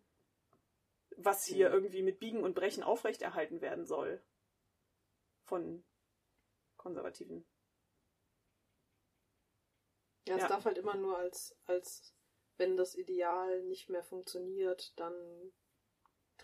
was 1.16 1.44
hier 1.44 1.68
hm. 1.68 1.74
irgendwie 1.74 2.02
mit 2.02 2.20
Biegen 2.20 2.42
und 2.42 2.54
Brechen 2.54 2.82
aufrechterhalten 2.82 3.60
werden 3.60 3.84
soll. 3.84 4.22
Von 5.44 5.84
Konservativen. 6.76 7.44
Ja, 10.26 10.36
es 10.36 10.42
ja. 10.42 10.48
darf 10.48 10.64
halt 10.64 10.78
immer 10.78 10.94
nur 10.94 11.18
als, 11.18 11.56
als, 11.66 12.14
wenn 12.56 12.76
das 12.76 12.94
Ideal 12.94 13.62
nicht 13.64 13.90
mehr 13.90 14.04
funktioniert, 14.04 14.98
dann 14.98 15.52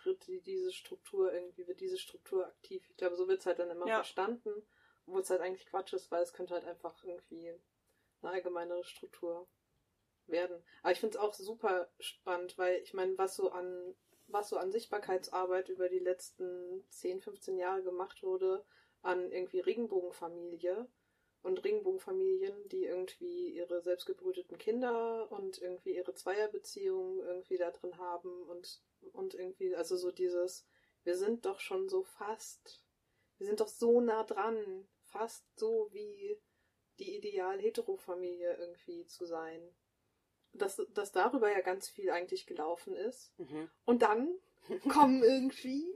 tritt 0.02 0.27
diese 0.47 0.72
Struktur 0.72 1.32
irgendwie, 1.32 1.66
wird 1.66 1.81
diese 1.81 1.98
Struktur 1.98 2.47
aktiv. 2.47 2.82
Ich 2.89 2.97
glaube, 2.97 3.16
so 3.16 3.28
wird 3.28 3.40
es 3.40 3.47
halt 3.47 3.59
dann 3.59 3.70
immer 3.70 3.86
ja. 3.86 3.97
verstanden, 3.97 4.51
obwohl 5.06 5.22
es 5.22 5.31
halt 5.31 5.40
eigentlich 5.40 5.66
Quatsch 5.66 5.93
ist, 5.93 6.10
weil 6.10 6.22
es 6.22 6.32
könnte 6.32 6.55
halt 6.55 6.64
einfach 6.64 7.02
irgendwie 7.05 7.51
eine 8.22 8.32
allgemeinere 8.32 8.85
Struktur 8.85 9.48
werden. 10.27 10.62
Aber 10.82 10.93
ich 10.93 11.01
finde 11.01 11.16
es 11.16 11.22
auch 11.22 11.35
super 11.35 11.90
spannend, 11.98 12.56
weil 12.59 12.81
ich 12.82 12.94
meine, 12.94 13.16
was 13.18 13.36
so 13.36 13.51
an 13.51 13.94
was 14.32 14.48
so 14.48 14.56
an 14.59 14.70
Sichtbarkeitsarbeit 14.70 15.68
über 15.68 15.89
die 15.89 15.98
letzten 15.98 16.85
10, 16.90 17.20
15 17.20 17.59
Jahre 17.59 17.82
gemacht 17.82 18.22
wurde, 18.22 18.64
an 19.02 19.31
irgendwie 19.32 19.60
Regenbogenfamilie 19.60 20.86
und 21.42 21.64
Regenbogenfamilien, 21.64 22.68
die 22.68 22.84
irgendwie 22.84 23.50
ihre 23.50 23.80
selbstgebrüteten 23.82 24.58
Kinder 24.58 25.30
und 25.32 25.60
irgendwie 25.60 25.96
ihre 25.96 26.14
Zweierbeziehungen 26.14 27.20
irgendwie 27.20 27.56
da 27.56 27.70
drin 27.70 27.96
haben 27.98 28.42
und 28.44 28.82
und 29.12 29.34
irgendwie, 29.34 29.74
also 29.74 29.96
so 29.96 30.10
dieses, 30.10 30.66
wir 31.04 31.16
sind 31.16 31.46
doch 31.46 31.60
schon 31.60 31.88
so 31.88 32.02
fast, 32.02 32.84
wir 33.38 33.46
sind 33.46 33.60
doch 33.60 33.68
so 33.68 34.00
nah 34.00 34.24
dran, 34.24 34.88
fast 35.04 35.44
so 35.58 35.88
wie 35.92 36.38
die 36.98 37.16
Ideal-Hetero-Familie 37.16 38.56
irgendwie 38.58 39.06
zu 39.06 39.24
sein. 39.24 39.60
Dass, 40.52 40.82
dass 40.94 41.12
darüber 41.12 41.50
ja 41.50 41.60
ganz 41.60 41.88
viel 41.88 42.10
eigentlich 42.10 42.44
gelaufen 42.44 42.96
ist. 42.96 43.32
Mhm. 43.38 43.70
Und 43.84 44.02
dann 44.02 44.36
kommen 44.88 45.22
irgendwie 45.22 45.94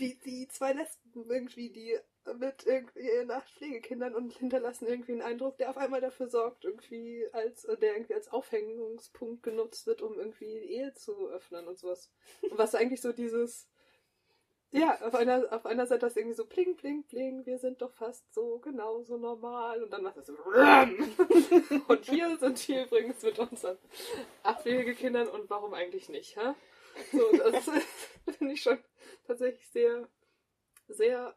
die, 0.00 0.18
die 0.20 0.48
zwei 0.48 0.72
Lesben 0.72 1.30
irgendwie, 1.30 1.70
die 1.70 1.98
mit 2.38 2.66
irgendwie 2.66 3.24
nach 3.24 3.46
Pflegekindern 3.48 4.14
und 4.14 4.32
hinterlassen 4.32 4.86
irgendwie 4.86 5.12
einen 5.12 5.22
Eindruck, 5.22 5.56
der 5.58 5.70
auf 5.70 5.78
einmal 5.78 6.00
dafür 6.00 6.28
sorgt, 6.28 6.64
irgendwie 6.64 7.26
als, 7.32 7.62
der 7.62 7.94
irgendwie 7.94 8.14
als 8.14 8.28
Aufhängungspunkt 8.28 9.42
genutzt 9.42 9.86
wird, 9.86 10.02
um 10.02 10.18
irgendwie 10.18 10.58
Ehe 10.58 10.92
zu 10.94 11.28
öffnen 11.28 11.66
und 11.66 11.78
sowas. 11.78 12.10
Und 12.42 12.58
was 12.58 12.74
eigentlich 12.74 13.00
so 13.00 13.12
dieses, 13.12 13.68
ja, 14.70 15.00
auf 15.00 15.14
einer, 15.14 15.50
auf 15.50 15.64
einer 15.64 15.86
Seite 15.86 16.00
das 16.00 16.16
irgendwie 16.16 16.36
so 16.36 16.44
pling, 16.44 16.76
pling, 16.76 17.04
pling, 17.04 17.46
wir 17.46 17.58
sind 17.58 17.80
doch 17.80 17.92
fast 17.94 18.32
so 18.34 18.58
genauso 18.58 19.16
normal 19.16 19.82
und 19.82 19.90
dann 19.90 20.02
macht 20.02 20.18
es 20.18 20.26
so 20.26 20.34
und 21.88 22.04
hier 22.04 22.36
sind 22.36 22.68
wir 22.68 22.84
übrigens 22.84 23.22
mit 23.22 23.38
unseren 23.38 23.78
Abwegekindern 24.42 25.28
und 25.28 25.48
warum 25.48 25.72
eigentlich 25.72 26.08
nicht, 26.10 26.36
hä? 26.36 26.54
So, 27.12 27.30
das 27.50 27.64
finde 28.36 28.52
ich 28.52 28.62
schon 28.62 28.78
tatsächlich 29.26 29.68
sehr, 29.70 30.08
sehr 30.88 31.34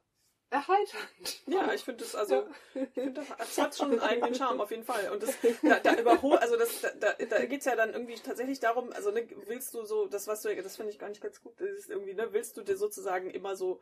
erheiternd. 0.51 1.41
Ja, 1.47 1.73
ich 1.73 1.83
finde 1.83 2.03
das, 2.03 2.13
also, 2.13 2.45
ich 2.75 2.89
finde 2.89 3.21
das, 3.21 3.27
das 3.37 3.57
hat 3.57 3.75
schon 3.75 3.91
einen 3.91 4.01
eigenen 4.01 4.35
Charme, 4.35 4.61
auf 4.61 4.69
jeden 4.69 4.83
Fall. 4.83 5.09
Und 5.11 5.23
das, 5.23 5.33
da, 5.63 5.79
da 5.79 5.95
überholt, 5.95 6.41
also 6.41 6.57
das, 6.57 6.81
da, 6.81 7.13
da 7.13 7.45
geht's 7.45 7.65
ja 7.65 7.75
dann 7.75 7.93
irgendwie 7.93 8.15
tatsächlich 8.15 8.59
darum, 8.59 8.91
also, 8.91 9.11
ne, 9.11 9.27
willst 9.47 9.73
du 9.73 9.83
so, 9.83 10.07
das, 10.07 10.27
was 10.27 10.41
du, 10.41 10.55
das 10.61 10.75
finde 10.75 10.91
ich 10.91 10.99
gar 10.99 11.09
nicht 11.09 11.21
ganz 11.21 11.41
gut, 11.41 11.59
das 11.59 11.69
ist 11.69 11.89
irgendwie, 11.89 12.13
ne, 12.13 12.33
willst 12.33 12.57
du 12.57 12.61
dir 12.61 12.77
sozusagen 12.77 13.31
immer 13.31 13.55
so, 13.55 13.81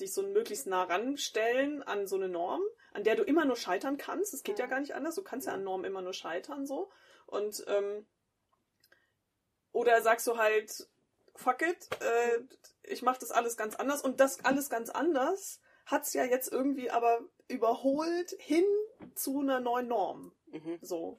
dich 0.00 0.14
so 0.14 0.22
möglichst 0.22 0.66
nah 0.66 0.84
ranstellen 0.84 1.82
an 1.82 2.06
so 2.06 2.16
eine 2.16 2.28
Norm, 2.28 2.62
an 2.92 3.04
der 3.04 3.16
du 3.16 3.22
immer 3.22 3.44
nur 3.44 3.56
scheitern 3.56 3.96
kannst. 3.96 4.34
Es 4.34 4.42
geht 4.42 4.58
ja 4.58 4.66
gar 4.66 4.80
nicht 4.80 4.94
anders. 4.94 5.14
Du 5.14 5.22
kannst 5.22 5.46
ja 5.46 5.54
an 5.54 5.64
Normen 5.64 5.84
immer 5.84 6.02
nur 6.02 6.12
scheitern, 6.12 6.66
so. 6.66 6.90
Und, 7.26 7.64
ähm, 7.66 8.06
oder 9.72 10.02
sagst 10.02 10.26
du 10.26 10.36
halt, 10.36 10.88
fuck 11.34 11.62
it, 11.62 11.88
äh, 12.00 12.40
ich 12.82 13.02
mach 13.02 13.16
das 13.16 13.30
alles 13.30 13.56
ganz 13.56 13.74
anders 13.74 14.02
und 14.02 14.20
das 14.20 14.44
alles 14.44 14.70
ganz 14.70 14.90
anders 14.90 15.60
hat 15.86 16.02
es 16.02 16.12
ja 16.12 16.24
jetzt 16.24 16.52
irgendwie 16.52 16.90
aber 16.90 17.20
überholt 17.48 18.30
hin 18.38 18.64
zu 19.14 19.40
einer 19.40 19.60
neuen 19.60 19.88
Norm. 19.88 20.32
Mhm. 20.46 20.78
So. 20.82 21.16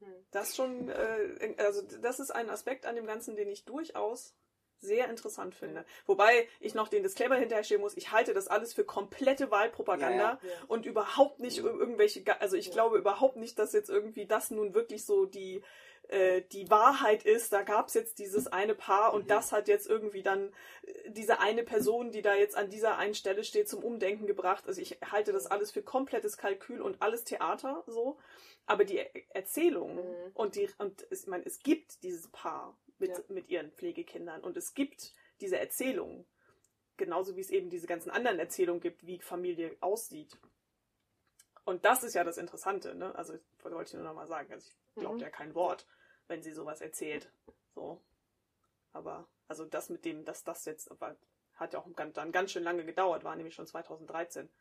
Hm. 0.00 0.26
Das 0.30 0.56
schon, 0.56 0.88
äh, 0.88 1.54
also 1.58 1.82
das 1.82 2.20
ist 2.20 2.30
ein 2.30 2.50
Aspekt 2.50 2.86
an 2.86 2.96
dem 2.96 3.06
Ganzen, 3.06 3.36
den 3.36 3.48
ich 3.48 3.64
durchaus 3.64 4.34
sehr 4.80 5.08
interessant 5.10 5.54
finde. 5.54 5.84
Wobei 6.06 6.48
ich 6.60 6.74
noch 6.74 6.88
den 6.88 7.02
Disclaimer 7.02 7.36
hinterher 7.36 7.78
muss, 7.78 7.96
ich 7.96 8.12
halte 8.12 8.32
das 8.32 8.46
alles 8.46 8.74
für 8.74 8.84
komplette 8.84 9.50
Wahlpropaganda 9.50 10.38
ja, 10.40 10.48
ja. 10.48 10.64
und 10.68 10.86
überhaupt 10.86 11.40
nicht 11.40 11.58
irgendwelche, 11.58 12.22
also 12.40 12.56
ich 12.56 12.66
ja. 12.66 12.72
glaube 12.72 12.98
überhaupt 12.98 13.36
nicht, 13.36 13.58
dass 13.58 13.72
jetzt 13.72 13.90
irgendwie 13.90 14.26
das 14.26 14.50
nun 14.50 14.74
wirklich 14.74 15.04
so 15.04 15.26
die 15.26 15.62
äh, 16.08 16.42
die 16.52 16.70
Wahrheit 16.70 17.24
ist, 17.24 17.52
da 17.52 17.62
gab 17.62 17.88
es 17.88 17.94
jetzt 17.94 18.18
dieses 18.18 18.46
eine 18.46 18.74
Paar 18.74 19.12
und 19.12 19.24
mhm. 19.24 19.28
das 19.28 19.52
hat 19.52 19.68
jetzt 19.68 19.86
irgendwie 19.86 20.22
dann 20.22 20.52
äh, 20.82 21.10
diese 21.10 21.40
eine 21.40 21.62
Person, 21.62 22.10
die 22.10 22.22
da 22.22 22.34
jetzt 22.34 22.56
an 22.56 22.70
dieser 22.70 22.96
einen 22.96 23.14
Stelle 23.14 23.44
steht, 23.44 23.68
zum 23.68 23.84
Umdenken 23.84 24.26
gebracht. 24.26 24.66
Also 24.66 24.80
ich 24.80 24.98
halte 25.04 25.32
das 25.32 25.46
alles 25.46 25.70
für 25.70 25.82
komplettes 25.82 26.38
Kalkül 26.38 26.80
und 26.80 27.02
alles 27.02 27.24
Theater 27.24 27.84
so. 27.86 28.18
Aber 28.66 28.84
die 28.84 28.98
Erzählung 29.30 29.96
mhm. 29.96 30.30
und 30.34 30.54
die, 30.54 30.68
und 30.78 31.06
es, 31.10 31.22
ich 31.22 31.26
meine, 31.28 31.44
es 31.44 31.58
gibt 31.58 32.02
dieses 32.02 32.28
Paar 32.28 32.78
mit, 32.98 33.10
ja. 33.10 33.22
mit 33.28 33.48
ihren 33.48 33.70
Pflegekindern 33.72 34.42
und 34.42 34.56
es 34.56 34.74
gibt 34.74 35.12
diese 35.40 35.58
Erzählung. 35.58 36.26
Genauso 36.96 37.36
wie 37.36 37.40
es 37.40 37.50
eben 37.50 37.70
diese 37.70 37.86
ganzen 37.86 38.10
anderen 38.10 38.38
Erzählungen 38.38 38.80
gibt, 38.80 39.06
wie 39.06 39.20
Familie 39.20 39.76
aussieht. 39.80 40.36
Und 41.64 41.84
das 41.84 42.02
ist 42.02 42.14
ja 42.14 42.24
das 42.24 42.38
Interessante, 42.38 42.94
ne? 42.94 43.14
Also, 43.14 43.34
das 43.62 43.72
wollte 43.72 43.90
ich 43.90 43.94
nur 43.94 44.02
nochmal 44.02 44.26
sagen. 44.26 44.52
Also, 44.52 44.68
ich 44.68 45.00
glaube 45.00 45.16
Mhm. 45.16 45.20
ja 45.20 45.30
kein 45.30 45.54
Wort, 45.54 45.86
wenn 46.28 46.42
sie 46.42 46.52
sowas 46.52 46.80
erzählt. 46.80 47.30
So. 47.74 48.00
Aber, 48.92 49.28
also, 49.48 49.64
das 49.64 49.90
mit 49.90 50.04
dem, 50.04 50.24
dass 50.24 50.44
das 50.44 50.64
jetzt, 50.64 50.90
aber 50.90 51.16
hat 51.54 51.72
ja 51.72 51.80
auch 51.80 51.88
dann 52.14 52.32
ganz 52.32 52.52
schön 52.52 52.62
lange 52.62 52.84
gedauert, 52.84 53.24
war 53.24 53.34
nämlich 53.36 53.54
schon 53.54 53.66
2013. 53.66 54.48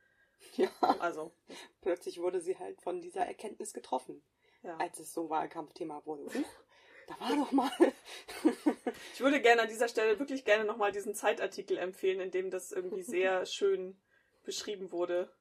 Ja, 0.55 0.69
Also, 0.99 1.33
plötzlich 1.81 2.21
wurde 2.21 2.41
sie 2.41 2.59
halt 2.59 2.79
von 2.83 3.01
dieser 3.01 3.25
Erkenntnis 3.25 3.73
getroffen, 3.73 4.21
ja. 4.61 4.77
als 4.77 4.99
es 4.99 5.11
so 5.11 5.31
Wahlkampfthema 5.31 6.05
wurde. 6.05 6.29
Da 7.07 7.19
war 7.19 7.35
doch 7.35 7.51
mal. 7.51 7.71
Ich 9.13 9.21
würde 9.21 9.41
gerne 9.41 9.63
an 9.63 9.67
dieser 9.67 9.87
Stelle 9.87 10.19
wirklich 10.19 10.45
gerne 10.45 10.63
nochmal 10.63 10.91
diesen 10.91 11.15
Zeitartikel 11.15 11.77
empfehlen, 11.77 12.19
in 12.19 12.29
dem 12.29 12.51
das 12.51 12.71
irgendwie 12.71 13.01
sehr 13.01 13.45
schön 13.47 13.99
beschrieben 14.43 14.91
wurde. 14.91 15.33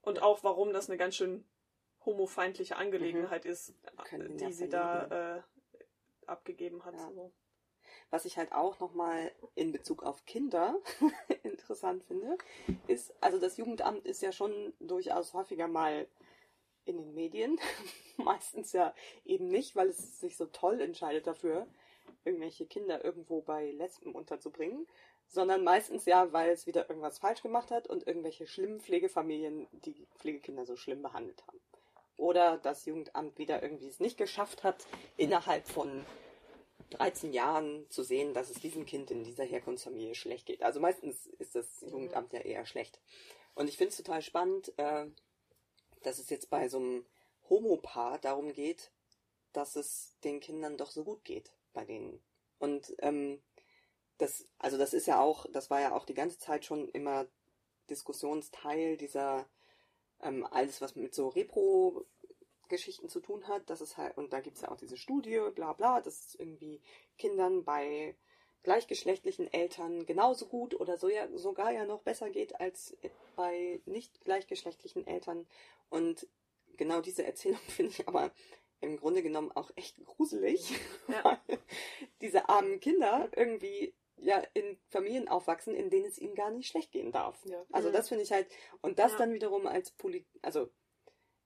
Und 0.00 0.22
auch, 0.22 0.42
warum 0.42 0.72
das 0.72 0.88
eine 0.88 0.96
ganz 0.96 1.16
schön 1.16 1.44
homofeindliche 2.04 2.76
Angelegenheit 2.76 3.44
ist, 3.44 3.74
Können 4.04 4.30
wir 4.30 4.36
die 4.36 4.44
ja 4.44 4.52
sie 4.52 4.68
da 4.68 5.36
äh, 5.36 5.42
abgegeben 6.26 6.84
hat. 6.84 6.94
Ja. 6.94 7.10
So. 7.12 7.32
Was 8.10 8.24
ich 8.24 8.36
halt 8.36 8.52
auch 8.52 8.78
nochmal 8.80 9.32
in 9.54 9.72
Bezug 9.72 10.02
auf 10.02 10.24
Kinder 10.26 10.78
interessant 11.42 12.04
finde, 12.04 12.36
ist, 12.86 13.14
also 13.20 13.38
das 13.38 13.56
Jugendamt 13.56 14.06
ist 14.06 14.22
ja 14.22 14.32
schon 14.32 14.74
durchaus 14.80 15.32
häufiger 15.32 15.68
mal 15.68 16.06
in 16.84 16.96
den 16.96 17.14
Medien. 17.14 17.58
Meistens 18.16 18.72
ja 18.72 18.94
eben 19.24 19.48
nicht, 19.48 19.76
weil 19.76 19.88
es 19.88 20.20
sich 20.20 20.36
so 20.36 20.46
toll 20.46 20.80
entscheidet 20.80 21.26
dafür, 21.26 21.66
irgendwelche 22.24 22.66
Kinder 22.66 23.04
irgendwo 23.04 23.40
bei 23.40 23.70
Lesben 23.72 24.14
unterzubringen, 24.14 24.86
sondern 25.26 25.64
meistens 25.64 26.04
ja, 26.04 26.32
weil 26.32 26.50
es 26.50 26.66
wieder 26.66 26.88
irgendwas 26.88 27.18
falsch 27.18 27.42
gemacht 27.42 27.70
hat 27.70 27.86
und 27.86 28.06
irgendwelche 28.06 28.46
schlimmen 28.46 28.80
Pflegefamilien 28.80 29.66
die 29.72 30.06
Pflegekinder 30.18 30.66
so 30.66 30.76
schlimm 30.76 31.02
behandelt 31.02 31.46
haben. 31.46 31.60
Oder 32.22 32.58
das 32.58 32.86
Jugendamt 32.86 33.36
wieder 33.36 33.64
irgendwie 33.64 33.88
es 33.88 33.98
nicht 33.98 34.16
geschafft 34.16 34.62
hat, 34.62 34.86
innerhalb 35.16 35.66
von 35.66 36.06
13 36.90 37.32
Jahren 37.32 37.84
zu 37.90 38.04
sehen, 38.04 38.32
dass 38.32 38.48
es 38.48 38.60
diesem 38.60 38.86
Kind 38.86 39.10
in 39.10 39.24
dieser 39.24 39.42
Herkunftsfamilie 39.42 40.14
schlecht 40.14 40.46
geht. 40.46 40.62
Also 40.62 40.78
meistens 40.78 41.26
ist 41.26 41.56
das 41.56 41.80
Jugendamt 41.80 42.32
ja 42.32 42.38
eher 42.38 42.64
schlecht. 42.64 43.00
Und 43.56 43.68
ich 43.68 43.76
finde 43.76 43.88
es 43.88 43.96
total 43.96 44.22
spannend, 44.22 44.72
äh, 44.78 45.06
dass 46.04 46.20
es 46.20 46.30
jetzt 46.30 46.48
bei 46.48 46.68
so 46.68 46.78
einem 46.78 47.04
Homopaar 47.50 48.20
darum 48.20 48.52
geht, 48.52 48.92
dass 49.52 49.74
es 49.74 50.16
den 50.22 50.38
Kindern 50.38 50.76
doch 50.76 50.92
so 50.92 51.02
gut 51.02 51.24
geht 51.24 51.50
bei 51.72 51.84
denen. 51.84 52.22
Und 52.60 52.94
ähm, 52.98 53.42
das, 54.18 54.46
also 54.58 54.78
das 54.78 54.94
ist 54.94 55.08
ja 55.08 55.20
auch, 55.20 55.44
das 55.50 55.70
war 55.70 55.80
ja 55.80 55.92
auch 55.92 56.04
die 56.04 56.14
ganze 56.14 56.38
Zeit 56.38 56.64
schon 56.64 56.88
immer 56.90 57.26
Diskussionsteil 57.90 58.96
dieser 58.96 59.48
ähm, 60.22 60.46
alles, 60.52 60.80
was 60.80 60.94
mit 60.94 61.14
so 61.14 61.28
Repro 61.28 62.06
Geschichten 62.72 63.08
zu 63.08 63.20
tun 63.20 63.46
hat, 63.46 63.70
dass 63.70 63.80
es 63.80 63.96
halt, 63.96 64.16
und 64.18 64.32
da 64.32 64.40
gibt 64.40 64.56
es 64.56 64.62
ja 64.62 64.70
auch 64.72 64.76
diese 64.76 64.96
Studie, 64.96 65.40
bla 65.54 65.72
bla, 65.74 66.00
dass 66.00 66.18
es 66.26 66.34
irgendwie 66.34 66.80
Kindern 67.18 67.62
bei 67.64 68.16
gleichgeschlechtlichen 68.64 69.52
Eltern 69.52 70.06
genauso 70.06 70.46
gut 70.46 70.74
oder 70.80 70.96
so 70.96 71.08
ja, 71.08 71.28
sogar 71.36 71.72
ja 71.72 71.84
noch 71.84 72.00
besser 72.02 72.30
geht 72.30 72.60
als 72.60 72.96
bei 73.36 73.80
nicht 73.86 74.20
gleichgeschlechtlichen 74.24 75.06
Eltern. 75.06 75.46
Und 75.90 76.26
genau 76.76 77.00
diese 77.00 77.24
Erzählung 77.24 77.60
finde 77.68 77.92
ich 77.92 78.08
aber 78.08 78.32
im 78.80 78.96
Grunde 78.96 79.22
genommen 79.22 79.52
auch 79.52 79.70
echt 79.76 80.04
gruselig, 80.04 80.72
Ja. 81.08 81.22
weil 81.48 81.58
diese 82.20 82.48
armen 82.48 82.80
Kinder 82.80 83.28
irgendwie 83.36 83.94
ja 84.16 84.42
in 84.54 84.78
Familien 84.90 85.28
aufwachsen, 85.28 85.74
in 85.74 85.90
denen 85.90 86.06
es 86.06 86.18
ihnen 86.18 86.34
gar 86.36 86.50
nicht 86.50 86.68
schlecht 86.68 86.92
gehen 86.92 87.10
darf. 87.12 87.44
Ja. 87.46 87.64
Also 87.72 87.88
Mhm. 87.88 87.92
das 87.94 88.08
finde 88.08 88.22
ich 88.24 88.32
halt, 88.32 88.46
und 88.80 88.98
das 89.00 89.12
Ja. 89.12 89.18
dann 89.18 89.32
wiederum 89.34 89.66
als 89.66 89.90
Polit, 89.90 90.24
also 90.42 90.68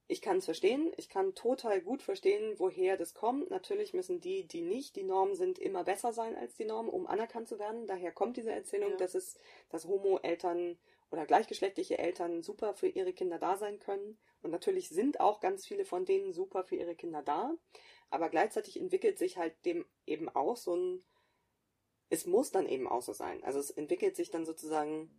ich 0.09 0.21
kann 0.21 0.37
es 0.37 0.45
verstehen, 0.45 0.93
ich 0.95 1.09
kann 1.09 1.35
total 1.35 1.81
gut 1.81 2.01
verstehen, 2.01 2.55
woher 2.57 2.95
das 2.95 3.13
kommt. 3.13 3.49
Natürlich 3.49 3.93
müssen 3.93 4.21
die, 4.21 4.47
die 4.47 4.61
nicht 4.61 4.95
die 4.95 5.03
Norm 5.03 5.35
sind, 5.35 5.59
immer 5.59 5.83
besser 5.83 6.13
sein 6.13 6.35
als 6.35 6.55
die 6.55 6.65
Norm, 6.65 6.87
um 6.87 7.07
anerkannt 7.07 7.49
zu 7.49 7.59
werden. 7.59 7.87
Daher 7.87 8.13
kommt 8.13 8.37
diese 8.37 8.51
Erzählung, 8.51 8.91
Ja. 8.91 8.97
dass 8.97 9.15
es, 9.15 9.37
dass 9.69 9.85
Homo-Eltern 9.85 10.77
oder 11.11 11.25
gleichgeschlechtliche 11.25 11.97
Eltern 11.97 12.41
super 12.41 12.73
für 12.73 12.87
ihre 12.87 13.11
Kinder 13.13 13.37
da 13.37 13.57
sein 13.57 13.79
können. 13.79 14.17
Und 14.41 14.51
natürlich 14.51 14.89
sind 14.89 15.19
auch 15.19 15.41
ganz 15.41 15.65
viele 15.65 15.83
von 15.83 16.05
denen 16.05 16.31
super 16.33 16.63
für 16.63 16.75
ihre 16.75 16.95
Kinder 16.95 17.21
da. 17.21 17.53
Aber 18.09 18.29
gleichzeitig 18.29 18.79
entwickelt 18.79 19.17
sich 19.17 19.37
halt 19.37 19.53
dem 19.65 19.85
eben 20.05 20.29
auch 20.29 20.55
so 20.55 20.73
ein, 20.75 21.03
es 22.09 22.25
muss 22.25 22.51
dann 22.51 22.67
eben 22.67 22.87
auch 22.87 23.01
so 23.01 23.11
sein. 23.11 23.43
Also 23.43 23.59
es 23.59 23.71
entwickelt 23.71 24.15
sich 24.15 24.31
dann 24.31 24.45
sozusagen 24.45 25.11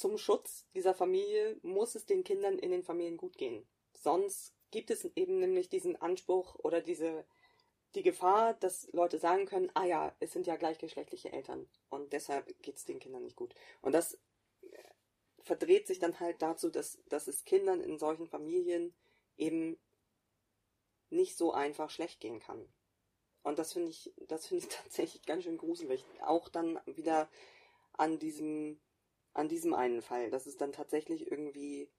zum 0.00 0.16
Schutz 0.16 0.66
dieser 0.74 0.94
Familie 0.94 1.58
muss 1.62 1.94
es 1.94 2.06
den 2.06 2.24
Kindern 2.24 2.58
in 2.58 2.70
den 2.70 2.82
Familien 2.82 3.18
gut 3.18 3.36
gehen. 3.36 3.68
Sonst 3.92 4.54
gibt 4.70 4.90
es 4.90 5.04
eben 5.04 5.38
nämlich 5.40 5.68
diesen 5.68 5.96
Anspruch 5.96 6.54
oder 6.56 6.80
diese 6.80 7.26
die 7.94 8.02
Gefahr, 8.02 8.54
dass 8.54 8.88
Leute 8.92 9.18
sagen 9.18 9.46
können, 9.46 9.70
ah 9.74 9.84
ja, 9.84 10.16
es 10.20 10.32
sind 10.32 10.46
ja 10.46 10.56
gleichgeschlechtliche 10.56 11.32
Eltern 11.32 11.68
und 11.88 12.12
deshalb 12.12 12.46
geht 12.62 12.76
es 12.76 12.84
den 12.84 12.98
Kindern 13.00 13.24
nicht 13.24 13.36
gut. 13.36 13.54
Und 13.82 13.92
das 13.92 14.14
äh, 14.62 14.68
verdreht 15.40 15.86
sich 15.86 15.98
dann 15.98 16.18
halt 16.18 16.40
dazu, 16.40 16.70
dass, 16.70 17.02
dass 17.08 17.26
es 17.26 17.44
Kindern 17.44 17.80
in 17.80 17.98
solchen 17.98 18.28
Familien 18.28 18.94
eben 19.36 19.78
nicht 21.10 21.36
so 21.36 21.52
einfach 21.52 21.90
schlecht 21.90 22.20
gehen 22.20 22.38
kann. 22.40 22.72
Und 23.42 23.58
das 23.58 23.72
finde 23.72 23.90
ich, 23.90 24.14
das 24.28 24.46
finde 24.46 24.64
ich 24.64 24.70
tatsächlich 24.82 25.26
ganz 25.26 25.44
schön 25.44 25.58
gruselig. 25.58 26.04
Auch 26.22 26.48
dann 26.48 26.80
wieder 26.86 27.28
an 27.92 28.18
diesem, 28.18 28.80
an 29.32 29.48
diesem 29.48 29.74
einen 29.74 30.02
Fall, 30.02 30.30
dass 30.30 30.46
es 30.46 30.56
dann 30.56 30.72
tatsächlich 30.72 31.30
irgendwie 31.30 31.90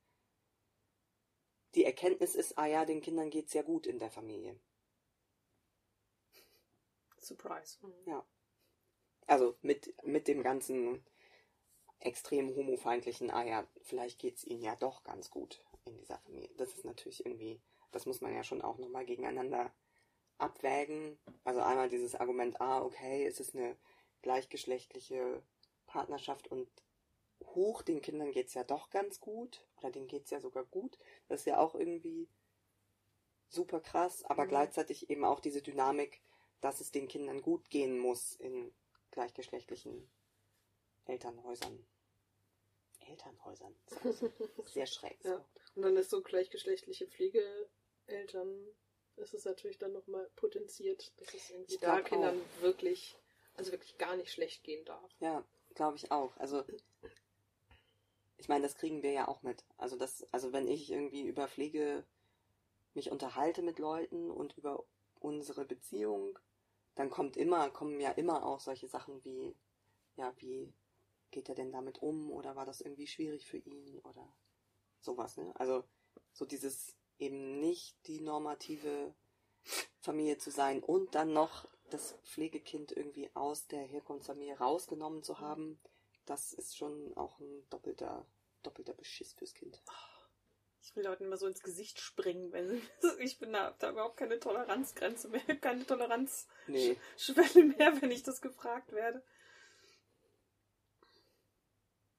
die 1.76 1.86
Erkenntnis 1.86 2.36
ist, 2.36 2.58
ah 2.58 2.66
ja, 2.66 2.86
den 2.86 3.02
Kindern 3.02 3.30
geht's 3.30 3.54
ja 3.54 3.62
gut 3.62 3.88
in 3.88 4.00
der 4.00 4.12
Familie. 4.12 4.60
Surprise. 7.18 7.78
Mhm. 7.82 8.22
Also 9.28 9.56
mit, 9.62 9.94
mit 10.04 10.28
dem 10.28 10.44
ganzen 10.44 11.06
extrem 12.00 12.56
homofeindlichen, 12.56 13.32
ah 13.32 13.44
ja, 13.44 13.68
vielleicht 13.82 14.20
geht's 14.20 14.44
ihnen 14.44 14.62
ja 14.62 14.76
doch 14.76 15.04
ganz 15.04 15.30
gut 15.30 15.64
in 15.86 15.96
dieser 15.98 16.18
Familie. 16.20 16.50
Das 16.58 16.74
ist 16.74 16.84
natürlich 16.84 17.26
irgendwie, 17.26 17.62
das 17.92 18.06
muss 18.06 18.22
man 18.22 18.34
ja 18.34 18.44
schon 18.44 18.62
auch 18.62 18.78
nochmal 18.78 19.06
gegeneinander 19.06 19.74
abwägen. 20.38 21.20
Also 21.44 21.62
einmal 21.62 21.90
dieses 21.90 22.16
Argument, 22.16 22.60
ah, 22.60 22.82
okay, 22.82 23.26
es 23.26 23.40
ist 23.40 23.56
eine 23.56 23.78
gleichgeschlechtliche 24.24 25.44
Partnerschaft 25.86 26.48
und 26.48 26.70
hoch, 27.56 27.82
den 27.82 28.02
Kindern 28.02 28.32
geht's 28.32 28.54
ja 28.54 28.64
doch 28.64 28.90
ganz 28.90 29.20
gut 29.20 29.66
oder 29.78 29.92
denen 29.92 30.08
geht's 30.08 30.32
ja 30.32 30.40
sogar 30.40 30.66
gut. 30.66 30.98
Das 31.28 31.42
ist 31.42 31.46
ja 31.46 31.60
auch 31.60 31.76
irgendwie 31.76 32.30
super 33.50 33.80
krass, 33.82 34.24
aber 34.26 34.46
Mhm. 34.46 34.50
gleichzeitig 34.50 35.10
eben 35.10 35.26
auch 35.26 35.40
diese 35.40 35.62
Dynamik, 35.62 36.22
dass 36.62 36.80
es 36.82 36.92
den 36.92 37.08
Kindern 37.08 37.42
gut 37.42 37.70
gehen 37.70 37.98
muss 38.00 38.36
in 38.36 38.74
gleichgeschlechtlichen 39.12 40.10
Elternhäusern. 41.06 41.86
Elternhäusern. 43.08 43.76
Auch 43.88 43.92
Sehr 44.68 44.86
schräg. 44.86 45.18
Ja. 45.24 45.44
Und 45.76 45.82
dann 45.82 45.98
ist 45.98 46.10
so 46.10 46.22
gleichgeschlechtliche 46.22 47.08
Pflegeeltern, 47.08 48.68
ist 49.18 49.34
es 49.34 49.44
natürlich 49.46 49.78
dann 49.80 49.92
nochmal 49.92 50.30
potenziert, 50.36 51.12
dass 51.20 51.34
es 51.34 51.50
irgendwie 51.50 51.78
da 51.78 52.02
Kindern 52.02 52.40
wirklich, 52.62 53.16
also 53.56 53.72
wirklich 53.72 53.98
gar 53.98 54.16
nicht 54.16 54.32
schlecht 54.32 54.64
gehen 54.64 54.86
darf. 54.86 55.12
Ja, 55.20 55.44
glaube 55.76 55.98
ich 55.98 56.12
auch. 56.12 56.36
Also 56.38 56.64
ich 58.42 58.50
meine, 58.50 58.64
das 58.64 58.76
kriegen 58.76 59.04
wir 59.04 59.12
ja 59.12 59.28
auch 59.28 59.44
mit. 59.44 59.64
Also 59.78 59.96
das, 59.96 60.28
also 60.32 60.52
wenn 60.52 60.68
ich 60.68 60.92
irgendwie 60.92 61.22
über 61.22 61.48
Pflege 61.48 62.04
mich 62.96 63.12
unterhalte 63.12 63.62
mit 63.62 63.78
Leuten 63.78 64.32
und 64.32 64.58
über 64.58 64.84
unsere 65.20 65.64
Beziehung, 65.64 66.40
dann 66.96 67.12
kommt 67.12 67.38
immer, 67.38 67.70
kommen 67.70 68.00
ja 68.00 68.10
immer 68.10 68.44
auch 68.44 68.60
solche 68.60 68.88
Sachen 68.88 69.24
wie, 69.24 69.56
ja, 70.16 70.34
wie 70.38 70.74
geht 71.30 71.50
er 71.50 71.56
denn 71.56 71.72
damit 71.72 72.02
um 72.02 72.32
oder 72.32 72.56
war 72.56 72.66
das 72.66 72.82
irgendwie 72.82 73.06
schwierig 73.06 73.46
für 73.46 73.58
ihn 73.58 74.00
oder 74.00 74.28
sowas, 75.02 75.38
ne? 75.38 75.54
Also 75.56 75.84
so 76.34 76.46
dieses 76.46 76.96
eben 77.20 77.60
nicht 77.60 77.96
die 78.08 78.22
normative 78.22 79.14
Familie 80.00 80.40
zu 80.40 80.50
sein 80.50 80.82
und 80.82 81.14
dann 81.14 81.32
noch 81.32 81.68
das 81.92 82.18
Pflegekind 82.24 82.92
irgendwie 82.92 83.30
aus 83.36 83.68
der 83.68 83.84
Herkunftsfamilie 83.84 84.58
rausgenommen 84.58 85.22
zu 85.22 85.40
haben, 85.40 85.80
das 86.26 86.54
ist 86.54 86.78
schon 86.78 87.16
auch 87.18 87.40
ein 87.40 87.70
doppelter, 87.70 88.26
doppelter 88.64 88.94
Beschiss 88.94 89.34
fürs 89.34 89.54
Kind. 89.54 89.82
Ich 90.84 90.96
will 90.96 91.04
Leuten 91.04 91.26
immer 91.26 91.38
so 91.38 91.48
ins 91.48 91.62
Gesicht 91.62 92.00
springen, 92.00 92.52
wenn 92.52 92.82
ich 93.20 93.38
bin 93.40 93.54
da, 93.54 93.72
da 93.80 93.92
überhaupt 93.92 94.18
keine 94.18 94.40
Toleranzgrenze 94.40 95.30
mehr, 95.30 95.42
keine 95.62 95.86
Toleranzschwelle 95.86 96.48
Nee, 96.68 96.98
mehr, 97.78 98.02
wenn 98.02 98.12
ich 98.12 98.24
das 98.24 98.42
gefragt 98.42 98.92
werde. 98.92 99.24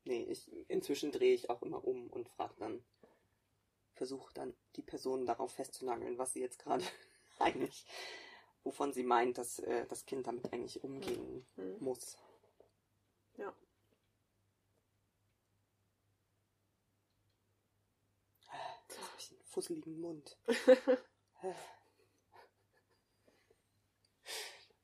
nee, 0.04 0.24
ich, 0.24 0.50
inzwischen 0.68 1.12
drehe 1.12 1.34
ich 1.34 1.50
auch 1.50 1.62
immer 1.62 1.84
um 1.84 2.08
und 2.08 2.28
frage 2.28 2.54
dann, 2.58 2.84
versuche 3.94 4.32
dann 4.34 4.54
die 4.76 4.82
Person 4.82 5.26
darauf 5.26 5.52
festzunageln, 5.52 6.18
was 6.18 6.32
sie 6.32 6.40
jetzt 6.40 6.58
gerade 6.58 6.84
eigentlich, 7.38 7.86
wovon 8.64 8.92
sie 8.92 9.04
meint, 9.04 9.38
dass 9.38 9.58
äh, 9.60 9.86
das 9.86 10.06
Kind 10.06 10.26
damit 10.26 10.52
eigentlich 10.52 10.82
umgehen 10.82 11.46
Hm. 11.56 11.76
muss. 11.80 12.16
Ja. 13.36 13.54
Fusseligen 19.52 20.00
Mund. 20.00 20.38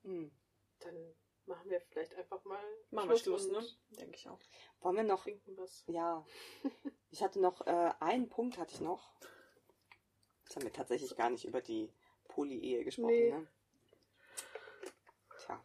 hm. 0.03 0.31
Dann 0.81 1.15
machen 1.47 1.71
wir 1.71 1.81
vielleicht 1.81 2.15
einfach 2.15 2.45
mal 2.45 2.63
Machen 2.91 3.09
wir 3.11 3.19
Schluss, 3.19 3.49
ne? 3.49 3.67
Denke 3.91 4.17
ich 4.17 4.29
auch. 4.29 4.41
Wollen 4.81 4.97
wir 4.97 5.05
noch 5.05 5.23
Trinken 5.23 5.57
was. 5.57 5.85
Ja, 5.87 6.25
ich 7.11 7.23
hatte 7.23 7.41
noch 7.41 7.67
äh, 7.67 7.93
einen 8.01 8.29
Punkt 8.29 8.59
hatte 8.59 8.75
ich 8.75 8.81
noch. 8.81 9.13
Jetzt 10.45 10.57
haben 10.57 10.65
wir 10.65 10.73
tatsächlich 10.73 11.17
gar 11.17 11.31
nicht 11.31 11.45
über 11.45 11.61
die 11.61 11.93
Poly-Ehe 12.25 12.85
gesprochen. 12.85 13.09
Nee. 13.09 13.31
Ne? 13.31 13.49
Tja, 15.39 15.65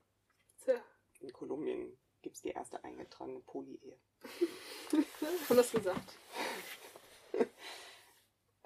Tja, 0.64 0.82
in 1.20 1.32
Kolumbien 1.32 1.98
gibt 2.22 2.36
es 2.36 2.42
die 2.42 2.50
erste 2.50 2.84
eingetragene 2.84 3.42
Poly-Ehe. 3.42 4.00
haben 5.50 5.58
das 5.58 5.72
gesagt. 5.72 6.18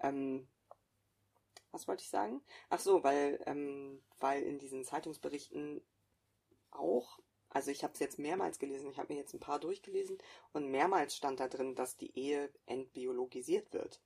Ähm, 0.08 0.48
was 1.72 1.88
wollte 1.88 2.04
ich 2.04 2.10
sagen? 2.10 2.42
Ach 2.70 2.80
so, 2.80 3.04
weil, 3.04 3.42
ähm, 3.46 4.02
weil 4.20 4.44
in 4.44 4.58
diesen 4.58 4.84
Zeitungsberichten 4.84 5.82
auch, 6.72 7.20
also 7.50 7.72
ich 7.72 7.84
habe 7.84 7.94
es 7.94 8.00
jetzt 8.00 8.20
mehrmals 8.20 8.60
gelesen, 8.60 8.90
ich 8.90 8.98
habe 8.98 9.14
mir 9.14 9.20
jetzt 9.20 9.34
ein 9.34 9.40
paar 9.40 9.60
durchgelesen 9.60 10.18
und 10.54 10.72
mehrmals 10.72 11.16
stand 11.16 11.40
da 11.40 11.48
drin, 11.48 11.76
dass 11.76 11.98
die 11.98 12.18
Ehe 12.18 12.52
entbiologisiert 12.66 13.74
wird. 13.74 14.02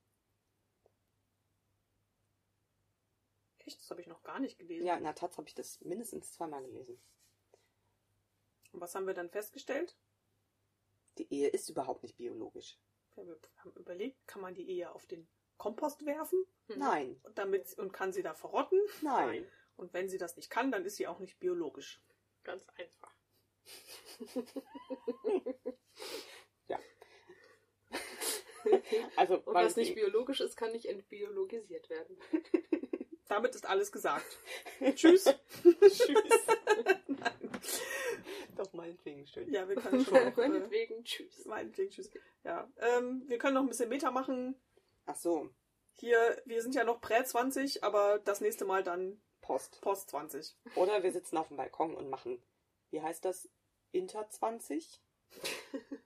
Echt? 3.60 3.80
Das 3.80 3.92
habe 3.92 4.02
ich 4.02 4.08
noch 4.08 4.24
gar 4.24 4.40
nicht 4.40 4.58
gelesen. 4.58 4.88
Ja, 4.88 4.96
in 4.98 5.04
der 5.04 5.16
Taz 5.16 5.38
habe 5.38 5.48
ich 5.48 5.56
das 5.56 5.82
mindestens 5.82 6.34
zweimal 6.34 6.64
gelesen. 6.64 7.00
Und 8.72 8.82
was 8.82 8.96
haben 8.96 9.06
wir 9.06 9.14
dann 9.14 9.30
festgestellt? 9.30 9.96
Die 11.18 11.32
Ehe 11.32 11.50
ist 11.50 11.70
überhaupt 11.70 12.04
nicht 12.04 12.18
biologisch. 12.18 12.80
Ja, 13.16 13.26
wir 13.26 13.38
haben 13.58 13.74
überlegt, 13.74 14.26
kann 14.28 14.42
man 14.42 14.56
die 14.56 14.68
Ehe 14.68 14.92
auf 14.92 15.06
den 15.06 15.28
Kompost 15.62 16.06
werfen 16.08 16.44
Mhm. 16.68 16.80
Nein, 16.80 17.20
und, 17.24 17.38
damit, 17.38 17.78
und 17.78 17.92
kann 17.94 18.14
sie 18.14 18.24
da 18.24 18.34
verrotten? 18.34 18.80
nein. 19.02 19.48
Und 19.78 19.94
wenn 19.94 20.10
sie 20.10 20.18
das 20.18 20.36
nicht 20.36 20.50
kann, 20.50 20.72
dann 20.72 20.86
ist 20.86 20.96
sie 20.96 21.08
auch 21.08 21.20
nicht 21.20 21.40
biologisch. 21.40 22.02
Ganz 22.44 22.66
einfach. 22.78 23.14
Also, 29.16 29.36
Und 29.40 29.54
was 29.56 29.76
nicht 29.76 29.96
biologisch 29.96 30.40
ist, 30.40 30.56
kann 30.56 30.72
nicht 30.72 30.86
entbiologisiert 30.86 31.90
werden. 31.90 32.16
Damit 33.28 33.56
ist 33.56 33.66
alles 33.66 33.92
gesagt. 33.92 34.26
Tschüss. 34.94 35.24
Tschüss. 35.24 36.48
Doch 38.56 38.72
meinetwegen 38.74 39.26
schön. 39.26 39.52
Ja, 39.52 39.68
wir 39.68 39.76
können 39.76 40.06
schon 40.06 40.16
auch, 40.16 40.38
äh, 40.38 40.48
Meinetwegen, 40.48 41.04
tschüss. 41.04 41.46
meinetwegen 41.46 41.90
tschüss. 41.90 42.12
Ja, 42.44 42.72
ähm, 42.78 43.24
wir 43.28 43.38
können 43.40 43.56
noch 43.56 43.62
ein 43.62 43.70
bisschen 43.70 43.90
Meta 43.90 44.12
machen. 44.12 44.56
Ach 45.12 45.18
so, 45.18 45.50
Hier, 45.92 46.42
wir 46.46 46.62
sind 46.62 46.74
ja 46.74 46.86
noch 46.86 47.02
Prä 47.02 47.22
20, 47.22 47.84
aber 47.84 48.20
das 48.20 48.40
nächste 48.40 48.64
Mal 48.64 48.82
dann 48.82 49.22
Post. 49.42 49.82
Post 49.82 50.10
20. 50.12 50.56
Oder 50.76 51.04
wir 51.04 51.12
sitzen 51.12 51.36
auf 51.36 51.50
dem 51.50 51.58
Balkon 51.58 51.94
und 51.96 52.10
machen, 52.10 52.42
wie 52.92 53.02
heißt 53.02 53.26
das? 53.26 53.50
Inter 53.92 54.30
20? 54.30 55.04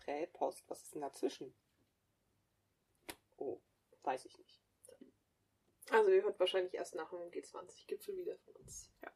Prä, 0.00 0.26
Post, 0.26 0.62
was 0.68 0.82
ist 0.82 0.94
denn 0.94 1.00
dazwischen? 1.00 1.54
Oh, 3.38 3.62
weiß 4.02 4.26
ich 4.26 4.36
nicht. 4.36 4.60
Also 5.88 6.10
ihr 6.10 6.22
hört 6.22 6.38
wahrscheinlich 6.38 6.74
erst 6.74 6.96
nach 6.96 7.08
dem 7.08 7.30
G20-Gipfel 7.30 8.14
wieder 8.14 8.36
von 8.36 8.56
uns. 8.56 8.92
Ja. 9.02 9.10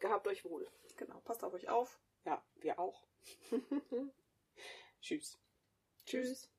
Gehabt 0.00 0.26
euch 0.26 0.44
wohl. 0.44 0.68
Genau, 0.96 1.20
passt 1.20 1.44
auf 1.44 1.54
euch 1.54 1.68
auf. 1.68 2.00
Ja, 2.24 2.44
wir 2.56 2.80
auch. 2.80 3.06
Tschüss. 5.00 5.38
Tschüss. 6.04 6.50